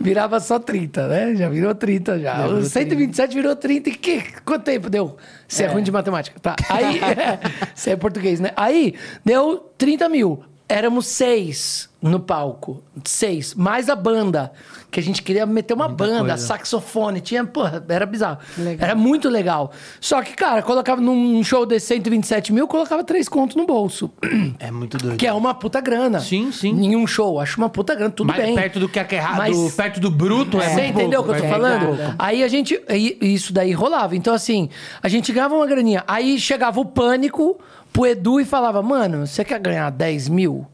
Virava 0.00 0.40
só 0.40 0.58
30, 0.58 1.06
né? 1.06 1.34
Já 1.36 1.48
virou 1.50 1.74
30 1.74 2.18
já. 2.18 2.46
Os 2.46 2.68
127 2.68 3.34
virou 3.34 3.54
30. 3.54 3.90
E 3.90 3.94
que, 3.94 4.22
quanto 4.42 4.64
tempo 4.64 4.88
deu? 4.88 5.18
Você 5.46 5.64
é. 5.64 5.66
ruim 5.66 5.82
de 5.82 5.92
matemática. 5.92 6.40
Tá. 6.40 6.56
Aí, 6.68 6.98
você 7.74 7.90
é 7.90 7.96
português, 7.96 8.40
né? 8.40 8.52
Aí, 8.56 8.94
deu 9.22 9.70
30 9.76 10.08
mil. 10.08 10.42
Éramos 10.66 11.06
seis 11.06 11.89
no 12.02 12.18
palco. 12.20 12.82
Seis. 13.04 13.54
Mais 13.54 13.88
a 13.88 13.94
banda. 13.96 14.52
Que 14.90 14.98
a 14.98 15.02
gente 15.02 15.22
queria 15.22 15.46
meter 15.46 15.72
uma 15.74 15.86
Muita 15.86 16.04
banda, 16.04 16.18
coisa. 16.30 16.46
saxofone. 16.46 17.20
Tinha, 17.20 17.44
porra, 17.44 17.84
era 17.88 18.04
bizarro. 18.04 18.38
Legal. 18.58 18.84
Era 18.88 18.94
muito 18.96 19.28
legal. 19.28 19.70
Só 20.00 20.20
que, 20.22 20.34
cara, 20.34 20.62
colocava 20.62 21.00
num 21.00 21.44
show 21.44 21.64
de 21.64 21.78
127 21.78 22.52
mil, 22.52 22.66
colocava 22.66 23.04
três 23.04 23.28
contos 23.28 23.54
no 23.54 23.64
bolso. 23.66 24.10
É 24.58 24.70
muito 24.70 24.98
doido. 24.98 25.16
Que 25.16 25.26
é 25.26 25.32
uma 25.32 25.54
puta 25.54 25.80
grana. 25.80 26.18
Sim, 26.20 26.50
sim. 26.50 26.72
Nenhum 26.72 27.06
show. 27.06 27.38
Acho 27.38 27.58
uma 27.58 27.68
puta 27.68 27.94
grana, 27.94 28.10
tudo 28.10 28.26
Mas 28.28 28.38
bem. 28.38 28.54
perto 28.54 28.80
do 28.80 28.88
que 28.88 28.98
é 28.98 29.06
errado, 29.12 29.36
Mas- 29.38 29.74
perto 29.74 30.00
do 30.00 30.10
bruto 30.10 30.60
é 30.60 30.68
Você 30.70 30.74
muito 30.82 30.98
entendeu 30.98 31.20
o 31.20 31.24
que 31.24 31.30
eu 31.30 31.36
tô 31.36 31.42
do 31.42 31.48
falando? 31.48 31.86
pouco. 31.96 32.14
Aí 32.18 32.42
a 32.42 32.48
gente. 32.48 32.80
Isso 33.20 33.52
daí 33.52 33.72
rolava. 33.72 34.16
Então, 34.16 34.34
assim, 34.34 34.68
a 35.02 35.08
gente 35.08 35.32
ganhava 35.32 35.54
uma 35.54 35.66
graninha. 35.66 36.02
Aí 36.08 36.38
chegava 36.40 36.80
o 36.80 36.84
pânico 36.84 37.58
pro 37.92 38.06
Edu 38.06 38.40
e 38.40 38.44
falava: 38.44 38.82
Mano, 38.82 39.26
você 39.26 39.44
quer 39.44 39.60
ganhar 39.60 39.88
10 39.90 40.28
mil? 40.28 40.66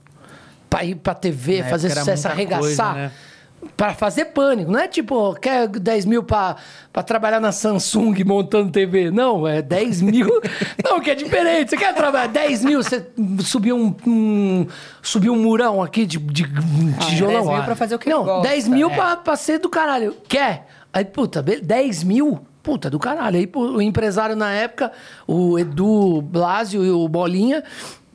Pra 0.77 0.85
ir 0.85 0.95
pra 0.97 1.15
TV, 1.15 1.63
Na 1.63 1.69
fazer 1.69 1.91
sucesso, 1.91 2.29
arregaçar? 2.29 2.61
coisa, 2.61 2.93
né? 2.95 3.11
Pra 3.77 3.95
fazer 3.95 4.27
pânico. 4.27 4.71
Não 4.71 4.79
é 4.79 4.87
tipo, 4.87 5.35
quer 5.37 5.67
10 5.67 6.05
mil 6.05 6.23
pra, 6.23 6.57
pra 6.93 7.03
trabalhar 7.03 7.41
na 7.41 7.51
Samsung 7.51 8.15
montando 8.25 8.71
TV. 8.71 9.11
Não, 9.11 9.47
é 9.49 9.61
10 9.63 10.03
mil. 10.03 10.29
Não, 10.85 11.01
que 11.01 11.11
é 11.11 11.15
diferente. 11.15 11.71
Você 11.71 11.77
quer 11.77 11.95
trabalhar 11.95 12.29
10 12.29 12.63
mil, 12.65 12.83
você 12.83 13.07
subiu 13.41 13.75
um, 13.77 13.95
um, 14.07 14.67
subiu 15.03 15.33
um 15.33 15.43
murão 15.43 15.83
aqui 15.83 16.05
de, 16.07 16.19
de 16.19 16.45
tijolão. 17.07 17.45
10 17.47 17.55
mil 17.57 17.63
pra 17.65 17.75
fazer 17.75 17.95
o 17.95 17.99
que 17.99 18.09
Não, 18.11 18.25
gosta. 18.25 18.49
10 18.49 18.69
mil 18.69 18.91
É. 18.91 18.95
pra, 18.95 19.17
pra 19.17 19.35
ser 19.37 19.59
do 19.59 19.69
caralho. 19.71 20.15
Quer? 20.29 20.67
Aí, 20.93 21.05
puta, 21.05 21.43
be- 21.43 21.61
10 21.61 22.05
mil? 22.05 22.41
Puta, 22.63 22.89
do 22.91 22.99
caralho. 22.99 23.37
Aí 23.39 23.51
o 23.55 23.81
empresário 23.81 24.37
na 24.37 24.53
época, 24.53 24.93
o 25.27 25.59
Edu 25.59 26.21
Blasio 26.23 26.85
e 26.85 26.91
o 26.91 27.09
Bolinha, 27.09 27.65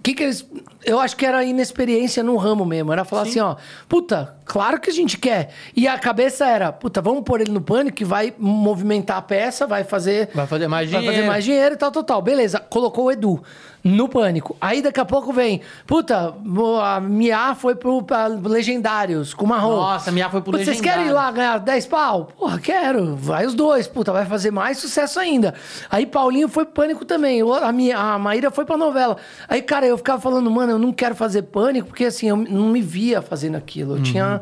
que 0.04 0.14
que 0.14 0.24
eles... 0.24 0.46
Eu 0.84 1.00
acho 1.00 1.16
que 1.16 1.26
era 1.26 1.44
inexperiência 1.44 2.24
no 2.24 2.36
ramo 2.38 2.66
mesmo. 2.66 2.92
Era 2.92 3.04
falar 3.06 3.24
assim, 3.24 3.40
ó... 3.40 3.56
Puta, 3.88 4.36
claro 4.46 4.80
que 4.80 4.90
a 4.90 4.94
gente 4.94 5.18
quer. 5.18 5.52
E 5.76 5.88
a 5.88 5.98
cabeça 6.00 6.46
era... 6.48 6.72
Puta, 6.72 7.02
vamos 7.02 7.24
pôr 7.24 7.42
ele 7.42 7.52
no 7.52 7.62
pânico 7.62 7.98
que 7.98 8.06
vai 8.06 8.34
movimentar 8.38 9.18
a 9.18 9.22
peça, 9.22 9.68
vai 9.68 9.84
fazer... 9.84 10.30
Vai 10.34 10.48
fazer 10.48 10.68
mais 10.68 10.90
Vai 10.90 11.00
fazer 11.02 11.12
dinheiro. 11.12 11.32
mais 11.32 11.44
dinheiro 11.44 11.76
e 11.76 11.78
tal, 11.78 11.92
tal, 11.92 12.04
tal. 12.04 12.22
Beleza, 12.22 12.60
colocou 12.60 13.06
o 13.06 13.12
Edu 13.12 13.42
no 13.84 14.08
pânico. 14.08 14.56
Aí 14.62 14.82
daqui 14.82 15.00
a 15.00 15.06
pouco 15.06 15.32
vem... 15.34 15.62
Puta, 15.88 16.36
a 16.84 17.00
Mia 17.00 17.56
foi 17.56 17.76
pro 17.76 18.04
pra 18.04 18.28
Legendários 18.28 19.34
com 19.34 19.46
marrom. 19.46 19.76
Nossa, 19.76 20.10
a 20.10 20.14
Mia 20.14 20.30
foi 20.30 20.42
pro 20.42 20.52
Puta, 20.52 20.64
Vocês 20.64 20.82
querem 20.82 21.08
ir 21.08 21.12
lá 21.12 21.32
ganhar 21.32 21.58
10 21.60 21.86
pau? 21.88 22.30
Porra, 22.38 22.60
quero. 22.60 23.16
Vai 23.16 23.46
os 23.46 23.54
dois, 23.56 23.88
puta, 23.88 24.12
vai 24.12 24.26
fazer 24.26 24.52
mais 24.52 24.78
sucesso 24.78 25.20
ainda. 25.20 25.54
Aí 25.90 26.06
Paulinho 26.06 26.48
foi 26.48 26.66
pro 26.66 26.74
pânico 26.74 27.06
também. 27.06 27.42
A, 27.42 27.72
minha, 27.72 27.98
a 27.98 28.20
Maíra 28.20 28.52
foi 28.52 28.66
pra 28.66 28.78
novela. 28.78 29.18
Aí, 29.48 29.62
cara, 29.62 29.86
eu 29.86 29.98
ficava 29.98 30.22
falando, 30.22 30.50
mano, 30.52 30.71
eu 30.72 30.80
não 30.80 30.92
quero 30.92 31.16
fazer 31.16 31.44
pânico, 31.44 31.88
porque 31.88 32.06
assim, 32.06 32.28
eu 32.28 32.38
não 32.38 32.70
me 32.70 32.82
via 32.82 33.22
fazendo 33.22 33.56
aquilo. 33.56 33.98
Eu 33.98 34.04
tinha. 34.04 34.42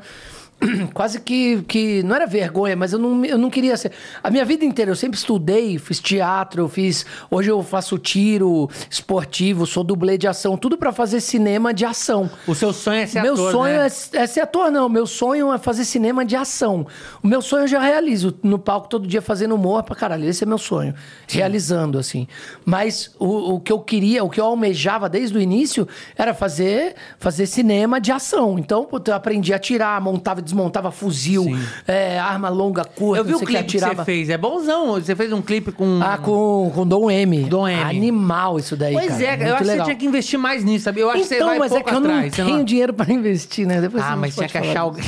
Quase 0.93 1.21
que, 1.21 1.61
que. 1.63 2.03
Não 2.03 2.15
era 2.15 2.25
vergonha, 2.25 2.75
mas 2.75 2.91
eu 2.91 2.99
não, 2.99 3.23
eu 3.23 3.37
não 3.37 3.49
queria 3.49 3.77
ser. 3.77 3.91
A 4.21 4.29
minha 4.29 4.43
vida 4.43 4.65
inteira 4.65 4.91
eu 4.91 4.95
sempre 4.95 5.17
estudei, 5.17 5.77
fiz 5.77 5.99
teatro, 5.99 6.63
eu 6.63 6.69
fiz. 6.69 7.05
Hoje 7.31 7.49
eu 7.49 7.63
faço 7.63 7.97
tiro 7.97 8.69
esportivo, 8.89 9.65
sou 9.65 9.83
dublê 9.83 10.17
de 10.17 10.27
ação, 10.27 10.57
tudo 10.57 10.77
pra 10.77 10.91
fazer 10.91 11.21
cinema 11.21 11.73
de 11.73 11.85
ação. 11.85 12.29
O 12.45 12.53
seu 12.53 12.73
sonho 12.73 13.01
é 13.01 13.07
ser 13.07 13.21
Meu 13.21 13.33
ator, 13.33 13.51
sonho 13.51 13.77
né? 13.77 13.87
é, 14.13 14.17
é 14.17 14.27
ser 14.27 14.41
ator, 14.41 14.69
não. 14.69 14.89
Meu 14.89 15.07
sonho 15.07 15.53
é 15.53 15.57
fazer 15.57 15.85
cinema 15.85 16.25
de 16.25 16.35
ação. 16.35 16.85
O 17.23 17.27
meu 17.27 17.41
sonho 17.41 17.63
eu 17.63 17.67
já 17.67 17.79
realizo. 17.79 18.37
No 18.43 18.59
palco 18.59 18.89
todo 18.89 19.07
dia 19.07 19.21
fazendo 19.21 19.55
humor 19.55 19.83
pra 19.83 19.95
caralho. 19.95 20.25
Esse 20.25 20.43
é 20.43 20.47
meu 20.47 20.57
sonho. 20.57 20.93
Realizando, 21.27 21.97
assim. 21.97 22.27
Mas 22.65 23.15
o, 23.17 23.55
o 23.55 23.59
que 23.61 23.71
eu 23.71 23.79
queria, 23.79 24.23
o 24.23 24.29
que 24.29 24.41
eu 24.41 24.45
almejava 24.45 25.07
desde 25.07 25.37
o 25.37 25.41
início 25.41 25.87
era 26.17 26.33
fazer, 26.33 26.95
fazer 27.17 27.45
cinema 27.45 28.01
de 28.01 28.11
ação. 28.11 28.59
Então, 28.59 28.87
eu 28.91 29.13
aprendi 29.13 29.53
a 29.53 29.55
atirar, 29.55 30.01
montava 30.01 30.41
desmontava 30.49 30.91
fuzil, 30.91 31.45
é, 31.87 32.19
arma 32.19 32.49
longa, 32.49 32.83
curta, 32.83 33.19
Eu 33.21 33.25
vi 33.25 33.31
não 33.31 33.37
o 33.37 33.39
que, 33.41 33.45
clipe 33.47 33.59
que, 33.63 33.77
atirava. 33.77 33.95
você 33.95 34.05
fez. 34.05 34.29
É 34.29 34.37
bonzão. 34.37 34.93
Você 34.93 35.15
fez 35.15 35.31
um 35.31 35.41
clipe 35.41 35.71
com. 35.71 35.99
Ah, 36.01 36.17
com, 36.17 36.71
com 36.73 36.85
Dom 36.87 37.09
M. 37.09 37.43
Dom 37.43 37.67
M. 37.67 37.81
Animal 37.83 38.59
isso 38.59 38.75
daí, 38.75 38.93
Pois 38.93 39.07
cara. 39.07 39.23
é, 39.23 39.29
Muito 39.37 39.43
eu 39.43 39.53
acho 39.55 39.57
que 39.63 39.63
legal. 39.69 39.85
você 39.85 39.91
tinha 39.91 39.99
que 39.99 40.05
investir 40.05 40.39
mais 40.39 40.63
nisso, 40.63 40.85
sabe? 40.85 40.99
Eu 41.01 41.09
acho 41.09 41.21
que 41.21 41.27
você 41.27 41.35
Então, 41.35 41.47
vai 41.47 41.59
mas 41.59 41.71
é 41.71 41.81
que 41.83 41.89
eu 41.89 41.99
não 41.99 42.09
atrás. 42.11 42.35
você 42.35 42.43
tenho 42.43 42.63
dinheiro 42.65 42.93
pra 42.93 43.11
investir, 43.13 43.65
né? 43.67 43.79
Depois 43.81 44.03
Ah, 44.03 44.15
mas 44.15 44.35
não 44.35 44.47
tinha 44.47 44.61
que 44.61 44.69
achar 44.69 44.81
alguém. 44.81 45.05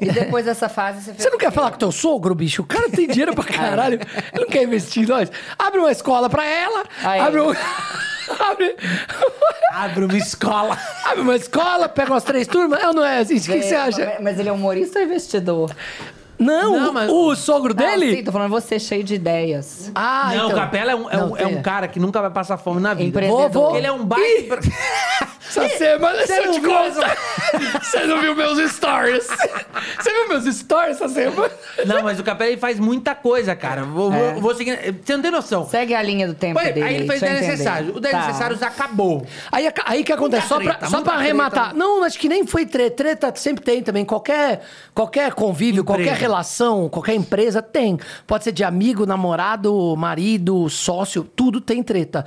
E 0.00 0.10
depois 0.10 0.44
dessa 0.44 0.68
fase 0.68 1.00
você 1.00 1.12
fez. 1.12 1.22
Você 1.22 1.30
não 1.30 1.38
quer 1.38 1.52
falar 1.52 1.70
com 1.70 1.78
teu 1.78 1.92
sogro, 1.92 2.34
bicho? 2.34 2.62
O 2.62 2.66
cara 2.66 2.88
tem 2.90 3.06
dinheiro 3.06 3.34
pra 3.34 3.44
caralho. 3.44 4.00
Ele 4.32 4.44
não 4.44 4.46
quer 4.46 4.62
investir 4.62 5.04
em 5.04 5.06
nós. 5.06 5.30
Abre 5.58 5.80
uma 5.80 5.90
escola 5.90 6.28
pra 6.28 6.44
ela. 6.44 6.84
Aí. 7.02 7.20
Abre, 7.20 7.40
um... 7.40 7.50
abre... 8.38 8.76
Abre 9.72 10.04
uma 10.04 10.18
escola. 10.18 10.78
abre 11.04 11.20
uma 11.20 11.36
escola, 11.36 11.88
pega 11.88 12.12
umas 12.12 12.24
três 12.24 12.46
turmas. 12.46 12.82
Ou 12.84 12.94
não 12.94 13.04
é 13.04 13.18
assim? 13.18 13.36
O 13.36 13.40
que, 13.42 13.60
que 13.60 13.62
você 13.62 13.74
acha? 13.74 14.18
Mas 14.20 14.38
ele 14.38 14.48
é 14.48 14.52
humorista 14.52 14.98
ou 14.98 15.04
investidor? 15.04 15.70
Não, 16.38 16.78
Não, 16.78 16.90
o- 16.90 16.92
mas- 16.92 17.10
o 17.10 17.34
sogro 17.36 17.72
dele? 17.72 18.12
Ah, 18.12 18.16
sim, 18.16 18.24
tô 18.24 18.32
falando 18.32 18.50
você 18.50 18.78
cheio 18.78 19.04
de 19.04 19.14
ideias. 19.14 19.90
Ah, 19.94 20.26
não, 20.30 20.34
então. 20.34 20.48
o 20.50 20.54
Capela 20.54 20.90
é 20.92 20.94
um, 20.96 21.10
é, 21.10 21.16
Não, 21.16 21.30
um, 21.32 21.36
é 21.36 21.46
um 21.46 21.52
tem- 21.54 21.62
cara 21.62 21.86
que 21.88 22.00
nunca 22.00 22.20
vai 22.20 22.30
passar 22.30 22.56
fome 22.56 22.80
na 22.80 22.92
vida. 22.94 23.08
Empreendedor. 23.08 23.50
Vou. 23.50 23.76
Ele 23.76 23.86
é 23.86 23.92
um 23.92 24.04
baita. 24.04 24.58
Essa 25.46 25.68
semana, 25.68 26.26
Você 26.26 26.38
eu 26.38 26.46
não 26.46 26.52
te 26.54 26.60
viu. 26.60 26.70
Você 27.80 28.04
não 28.06 28.20
viu 28.20 28.34
meus 28.34 28.72
stories? 28.72 29.24
Você 30.00 30.10
viu 30.12 30.28
meus 30.28 30.44
stories 30.56 30.96
essa 30.96 31.08
semana? 31.08 31.50
Não, 31.86 32.02
mas 32.02 32.18
o 32.18 32.24
Capela 32.24 32.50
ele 32.50 32.58
faz 32.60 32.80
muita 32.80 33.14
coisa, 33.14 33.54
cara. 33.54 33.82
Vou, 33.84 34.12
É. 34.12 34.32
vou, 34.32 34.40
vou 34.40 34.54
seguir. 34.54 34.76
Você 35.04 35.14
não 35.14 35.22
tem 35.22 35.30
noção. 35.30 35.64
Segue 35.68 35.94
a 35.94 36.02
linha 36.02 36.26
do 36.26 36.34
tempo 36.34 36.58
dele. 36.58 36.82
aí 36.82 36.94
ele 36.96 37.06
fez 37.06 37.20
deixa 37.20 37.26
eu 37.26 37.28
10 37.28 37.36
entender. 37.44 37.50
necessários. 37.52 37.96
O 37.96 38.00
10 38.00 38.12
Tá. 38.16 38.26
necessários 38.26 38.62
acabou. 38.62 39.24
Aí, 39.52 39.70
aí 39.84 40.02
que 40.02 40.12
acontece, 40.12 40.48
só 40.48 40.56
pra, 40.56 40.64
treta, 40.72 40.86
só 40.86 40.96
muita 40.96 41.04
pra 41.04 41.12
treta. 41.12 41.22
arrematar. 41.30 41.74
Não, 41.74 42.02
acho 42.02 42.18
que 42.18 42.28
nem 42.28 42.44
foi 42.46 42.66
treta. 42.66 42.96
Treta 42.96 43.32
sempre 43.36 43.62
tem 43.62 43.80
também. 43.82 44.04
Qualquer, 44.04 44.62
qualquer 44.94 45.32
convívio, 45.34 45.82
Empresa. 45.82 46.02
qualquer 46.04 46.18
relação, 46.24 46.88
qualquer 46.88 47.14
empresa 47.14 47.60
tem. 47.60 47.98
Pode 48.26 48.44
ser 48.44 48.52
de 48.52 48.64
amigo, 48.64 49.04
namorado, 49.04 49.94
marido, 49.96 50.68
sócio, 50.70 51.22
tudo 51.22 51.60
tem 51.60 51.82
treta. 51.82 52.24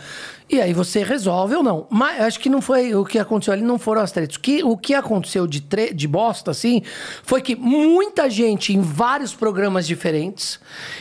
E 0.50 0.62
aí 0.62 0.72
você 0.72 1.04
resolve 1.04 1.56
ou 1.56 1.64
não. 1.64 1.88
Mas 1.90 2.22
acho 2.22 2.40
que 2.40 2.50
não 2.50 2.62
foi 2.62 2.94
o 2.94 3.04
que 3.04 3.18
aconteceu 3.18 3.54
ali, 3.54 3.64
não 3.64 3.80
foram 3.80 4.02
as 4.02 4.12
tretas. 4.12 4.36
O 4.36 4.40
que, 4.40 4.64
o 4.64 4.78
que 4.78 4.94
aconteceu 4.94 5.48
de, 5.48 5.62
tre 5.62 5.94
de 5.94 6.08
bosta, 6.08 6.52
assim, 6.52 6.82
foi 7.24 7.42
que 7.42 7.56
muita 7.56 8.30
gente 8.30 8.74
em 8.74 8.82
vários 8.82 9.34
programas 9.34 9.88
diferentes. 9.88 10.60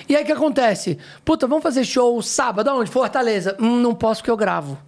E 0.09 0.17
aí 0.17 0.23
o 0.23 0.27
que 0.27 0.33
acontece? 0.33 0.99
Puta, 1.25 1.47
vamos 1.47 1.63
fazer 1.63 1.85
show 1.85 2.21
sábado, 2.23 2.69
aonde? 2.69 2.91
Fortaleza. 2.91 3.57
Hum, 3.61 3.81
não 3.81 3.95
posso 3.95 4.21
porque 4.23 4.31
eu 4.31 4.37
gravo. 4.37 4.79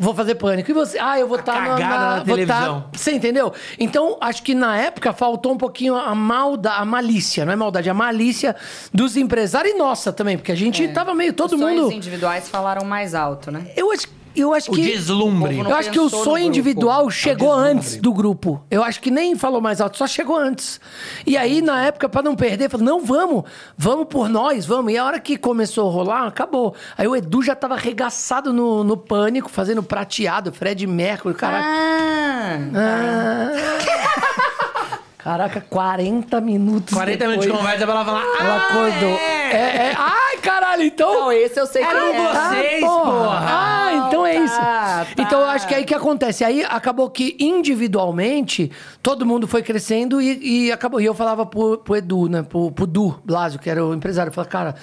Vou 0.00 0.14
fazer 0.14 0.34
pânico. 0.36 0.70
E 0.70 0.74
você? 0.74 0.98
Ah, 0.98 1.18
eu 1.18 1.28
vou 1.28 1.38
estar 1.38 1.60
na, 1.60 1.68
cagada 1.76 1.98
na 1.98 2.10
vou 2.14 2.18
tá- 2.18 2.24
televisão. 2.24 2.84
Você 2.92 3.12
entendeu? 3.12 3.52
Então, 3.78 4.16
acho 4.20 4.42
que 4.42 4.54
na 4.54 4.76
época 4.76 5.12
faltou 5.12 5.52
um 5.52 5.58
pouquinho 5.58 5.94
a 5.94 6.14
malda, 6.14 6.72
a 6.72 6.84
malícia, 6.84 7.44
não 7.44 7.52
é 7.52 7.56
maldade, 7.56 7.90
a 7.90 7.94
malícia 7.94 8.56
dos 8.92 9.16
empresários 9.16 9.74
e 9.74 9.78
nossa 9.78 10.12
também, 10.12 10.36
porque 10.38 10.50
a 10.52 10.56
gente 10.56 10.88
tava 10.88 11.14
meio 11.14 11.32
todo 11.34 11.52
Os 11.54 11.60
mundo. 11.60 11.92
individuais 11.92 12.48
falaram 12.48 12.84
mais 12.86 13.14
alto, 13.14 13.50
né? 13.50 13.66
Eu 13.76 13.92
acho, 13.92 14.06
eu 14.34 14.52
acho 14.54 14.70
O 14.70 14.74
que 14.74 14.82
deslumbre. 14.82 15.54
O 15.54 15.58
povo 15.58 15.70
eu 15.70 15.76
acho 15.76 15.90
que 15.90 15.98
o 16.00 16.08
sonho 16.08 16.24
grupo. 16.24 16.38
individual 16.40 17.10
chegou 17.10 17.52
antes 17.52 17.96
do 17.96 18.12
grupo. 18.12 18.62
Eu 18.70 18.82
acho 18.84 19.00
que 19.00 19.10
nem 19.10 19.34
falou 19.36 19.60
mais 19.60 19.80
alto, 19.80 19.96
só 19.98 20.06
chegou 20.06 20.36
antes. 20.36 20.80
E 21.26 21.36
aí, 21.36 21.60
na 21.62 21.84
época, 21.84 22.08
pra 22.08 22.22
não 22.22 22.34
perder, 22.36 22.70
falou: 22.70 22.84
não, 22.86 23.00
vamos, 23.04 23.44
vamos 23.76 24.06
por 24.08 24.28
nós, 24.28 24.64
vamos. 24.66 24.92
E 24.92 24.98
a 24.98 25.04
hora 25.04 25.18
que 25.20 25.36
começou 25.36 25.88
a 25.88 25.92
rolar, 25.92 26.26
acabou. 26.26 26.74
Aí 26.96 27.06
o 27.08 27.16
Edu 27.16 27.42
já 27.42 27.54
tava 27.54 27.74
arregaçado 27.74 28.52
no, 28.52 28.84
no 28.84 28.96
pânico, 28.96 29.48
fazendo 29.50 29.82
prateado, 29.82 30.52
Fred 30.52 30.86
Mercury, 30.86 31.34
caraca. 31.34 31.66
Ah, 31.66 32.58
Ah. 32.74 33.50
Caraca, 35.22 35.60
40 35.60 36.40
minutos. 36.40 36.94
40 36.94 37.24
minutos 37.26 37.44
de 37.44 37.52
depois, 37.52 37.60
conversa 37.62 37.84
pra 37.86 37.94
ela 37.94 38.04
falar. 38.06 38.22
Ela 38.40 38.54
"Ah, 38.54 38.66
acordou. 38.68 39.10
é." 39.10 39.39
É, 39.50 39.88
é. 39.88 39.94
Ai, 39.96 40.36
caralho, 40.38 40.82
então. 40.82 41.12
Não, 41.12 41.32
esse 41.32 41.58
eu 41.58 41.66
sei 41.66 41.82
que 41.84 41.88
Eram 41.90 42.06
é. 42.06 42.32
vocês, 42.32 42.80
porra. 42.80 43.38
Ah, 43.42 44.04
então 44.08 44.26
é 44.26 44.34
Tá, 44.34 44.44
isso. 44.44 44.56
tá. 44.56 45.06
Então 45.18 45.40
eu 45.40 45.46
acho 45.46 45.66
que 45.66 45.74
é 45.74 45.78
aí 45.78 45.84
que 45.84 45.94
acontece. 45.94 46.44
Aí 46.44 46.64
acabou 46.64 47.10
que 47.10 47.36
individualmente 47.38 48.70
todo 49.02 49.26
mundo 49.26 49.46
foi 49.48 49.62
crescendo 49.62 50.20
e, 50.20 50.66
e 50.66 50.72
acabou. 50.72 51.00
E 51.00 51.04
eu 51.04 51.14
falava 51.14 51.44
pro, 51.44 51.78
pro 51.78 51.96
Edu, 51.96 52.28
né? 52.28 52.42
Pro, 52.42 52.70
pro 52.70 52.86
Du 52.86 53.20
Blasio, 53.24 53.58
que 53.58 53.68
era 53.68 53.84
o 53.84 53.92
empresário. 53.94 54.30
Eu 54.30 54.34
falava, 54.34 54.50
cara, 54.50 54.74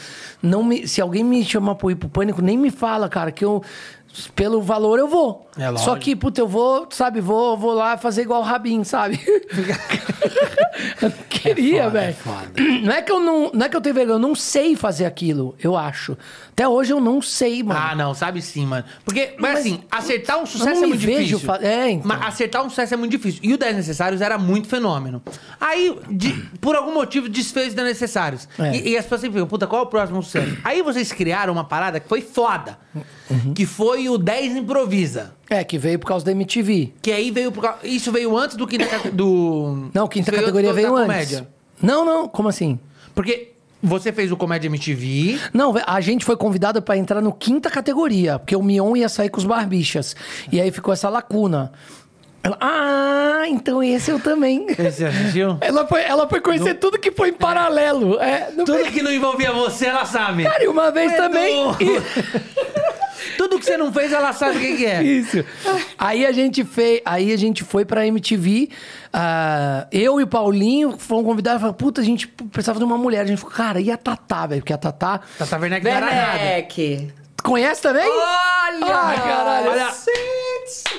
não 0.42 0.64
me, 0.64 0.88
se 0.88 1.02
alguém 1.02 1.24
me 1.24 1.44
chamar 1.44 1.76
pro 1.76 1.90
ir 1.92 1.96
pro 1.96 2.10
pânico, 2.10 2.42
nem 2.42 2.58
me 2.58 2.70
fala, 2.72 3.08
cara, 3.10 3.32
que 3.32 3.44
eu. 3.46 3.64
Pelo 4.34 4.62
valor 4.62 4.98
eu 4.98 5.08
vou. 5.08 5.48
É. 5.60 5.78
Só 5.78 5.96
que, 5.96 6.16
puta, 6.16 6.42
eu 6.42 6.48
vou, 6.48 6.88
sabe, 6.90 7.22
vou, 7.22 7.56
vou 7.56 7.74
lá 7.74 7.98
fazer 7.98 8.24
igual 8.24 8.42
o 8.42 8.44
Rabin, 8.44 8.84
sabe? 8.84 9.20
eu 11.02 11.10
não 11.10 11.18
queria, 11.30 11.84
foda, 11.86 12.00
velho. 12.00 12.16
é. 12.56 12.82
Não 12.86 12.94
é 12.94 13.02
que 13.02 13.12
eu 13.12 13.20
não, 13.20 13.52
não 13.54 13.66
é 13.66 13.70
que 13.70 13.76
eu 13.76 13.82
tenho 13.82 13.96
vergonha, 13.96 14.16
eu 14.16 14.20
não 14.20 14.36
sei 14.36 14.76
fazer 14.76 15.06
aquilo, 15.06 15.56
eu 15.64 15.76
acho. 15.76 16.18
Até 16.52 16.68
hoje 16.68 16.92
eu 16.92 17.00
não 17.00 17.22
sei, 17.22 17.62
mano. 17.64 17.80
Ah, 17.82 17.96
não, 17.96 18.14
sabe 18.14 18.42
sim, 18.42 18.66
mano. 18.66 18.84
Porque, 19.06 19.36
mas, 19.40 19.48
Mas 19.54 19.60
assim, 19.60 19.80
acertar 19.92 20.40
um 20.42 20.46
sucesso 20.46 20.84
é 20.84 20.88
muito 20.88 20.98
difícil. 21.00 21.40
fa- 21.40 21.60
é, 21.62 21.92
então. 21.92 22.08
Mas 22.08 22.22
acertar 22.28 22.66
um 22.66 22.70
sucesso 22.70 22.94
é 22.94 22.98
muito 22.98 23.12
difícil. 23.12 23.40
E 23.44 23.54
o 23.54 23.58
10 23.58 23.76
Necessários 23.76 24.22
era 24.22 24.38
muito 24.38 24.68
fenômeno. 24.68 25.22
Aí, 25.62 25.96
de- 26.10 26.34
por 26.60 26.76
algum 26.76 26.94
motivo, 26.94 27.30
desfez 27.30 27.74
o 27.74 27.76
10 27.76 27.88
Necessários. 27.90 28.48
É. 28.58 28.76
E, 28.76 28.90
e 28.90 28.98
as 28.98 29.04
pessoas 29.06 29.22
sempre 29.22 29.36
ficam, 29.36 29.48
puta, 29.48 29.68
qual 29.68 29.84
é 29.84 29.86
o 29.86 29.88
próximo 29.88 30.22
sucesso? 30.24 30.58
Aí 30.64 30.82
vocês 30.82 31.12
criaram 31.12 31.54
uma 31.54 31.64
parada 31.64 32.00
que 32.00 32.08
foi 32.10 32.22
foda. 32.22 32.78
Uhum. 33.30 33.54
Que 33.54 33.66
foi 33.66 34.10
o 34.10 34.18
10 34.18 34.56
Improvisa. 34.56 35.36
É, 35.50 35.64
que 35.64 35.78
veio 35.78 35.98
por 35.98 36.08
causa 36.08 36.26
da 36.26 36.32
MTV. 36.32 36.94
Que 37.02 37.10
aí 37.12 37.32
veio 37.32 37.52
por 37.54 37.62
causa... 37.62 37.78
Isso 37.84 38.12
veio 38.12 38.36
antes 38.36 38.58
do 38.58 38.68
quinta... 38.68 38.86
Do... 39.14 39.90
Não, 39.94 40.06
quinta 40.08 40.30
categoria 40.32 40.67
da 40.70 40.74
veio 40.74 40.96
antes. 40.96 41.02
comédia. 41.08 41.48
Não, 41.82 42.04
não, 42.06 42.28
como 42.28 42.50
assim? 42.50 42.80
Porque 43.14 43.54
você 43.82 44.12
fez 44.12 44.32
o 44.32 44.38
Comédia 44.38 44.68
MTV... 44.68 45.40
Não, 45.54 45.74
a 45.86 46.02
gente 46.02 46.26
foi 46.26 46.36
convidado 46.36 46.82
pra 46.82 46.98
entrar 46.98 47.22
no 47.22 47.32
quinta 47.32 47.70
categoria, 47.70 48.40
porque 48.40 48.56
o 48.56 48.64
Mion 48.64 48.96
ia 48.96 49.08
sair 49.10 49.30
com 49.30 49.38
os 49.38 49.46
barbichas. 49.46 50.16
E 50.52 50.60
aí 50.60 50.72
ficou 50.72 50.94
essa 50.94 51.08
lacuna. 51.10 51.72
Ela, 52.44 52.58
ah, 52.62 53.44
então 53.48 53.84
esse 53.84 54.10
eu 54.10 54.20
também. 54.20 54.68
Você 54.74 55.06
assistiu? 55.06 55.58
Ela 55.62 55.86
foi, 55.88 56.02
ela 56.04 56.30
foi 56.30 56.40
conhecer 56.40 56.76
tudo 56.76 56.98
que 56.98 57.12
foi 57.12 57.30
em 57.30 57.34
paralelo. 57.34 58.20
É, 58.22 58.52
Tudo 58.56 58.78
que 58.92 59.02
não 59.02 59.12
envolvia 59.12 59.52
você, 59.52 59.88
ela 59.88 60.06
sabe. 60.06 60.44
Cara, 60.44 60.64
e 60.64 60.68
uma 60.68 60.92
vez 60.92 61.12
Edu. 61.12 61.22
também. 61.22 61.66
Tudo 63.38 63.58
que 63.60 63.66
você 63.66 63.76
não 63.78 63.92
fez, 63.92 64.12
ela 64.14 64.32
sabe 64.34 64.58
o 64.58 64.60
que, 64.62 64.78
que 64.78 64.86
é. 64.86 65.04
Isso. 65.04 65.44
Aí 65.98 66.26
a 66.26 66.32
gente 66.32 66.64
fez, 66.64 67.02
aí 67.06 67.32
a 67.34 67.38
gente 67.38 67.64
foi 67.64 67.84
pra 67.86 68.06
MTV. 68.06 68.70
ah, 69.12 69.88
eu 69.92 70.20
e 70.20 70.24
o 70.24 70.28
Paulinho 70.28 70.98
fomos 70.98 71.26
convidados 71.26 71.60
e 71.60 71.62
falaram, 71.62 71.78
puta, 71.78 72.02
a 72.02 72.04
gente 72.04 72.28
precisava 72.28 72.80
de 72.80 72.86
uma 72.86 72.98
mulher. 72.98 73.22
A 73.22 73.26
gente 73.26 73.40
falou, 73.40 73.56
cara, 73.56 73.80
e 73.82 73.92
a 73.92 73.98
Tatá, 73.98 74.46
velho? 74.48 74.62
Porque 74.62 74.74
a 74.74 74.78
Tatá. 74.78 75.20
Tata 75.38 75.58
Werneck 75.58 75.84
não 75.86 75.92
era 75.92 76.06
nada. 76.06 76.38
Werneck. 76.38 77.12
Conhece 77.44 77.82
também? 77.82 78.04
Olha! 78.04 78.96
Ah, 78.96 79.16
caralho. 79.24 79.70
Olha- 79.72 79.94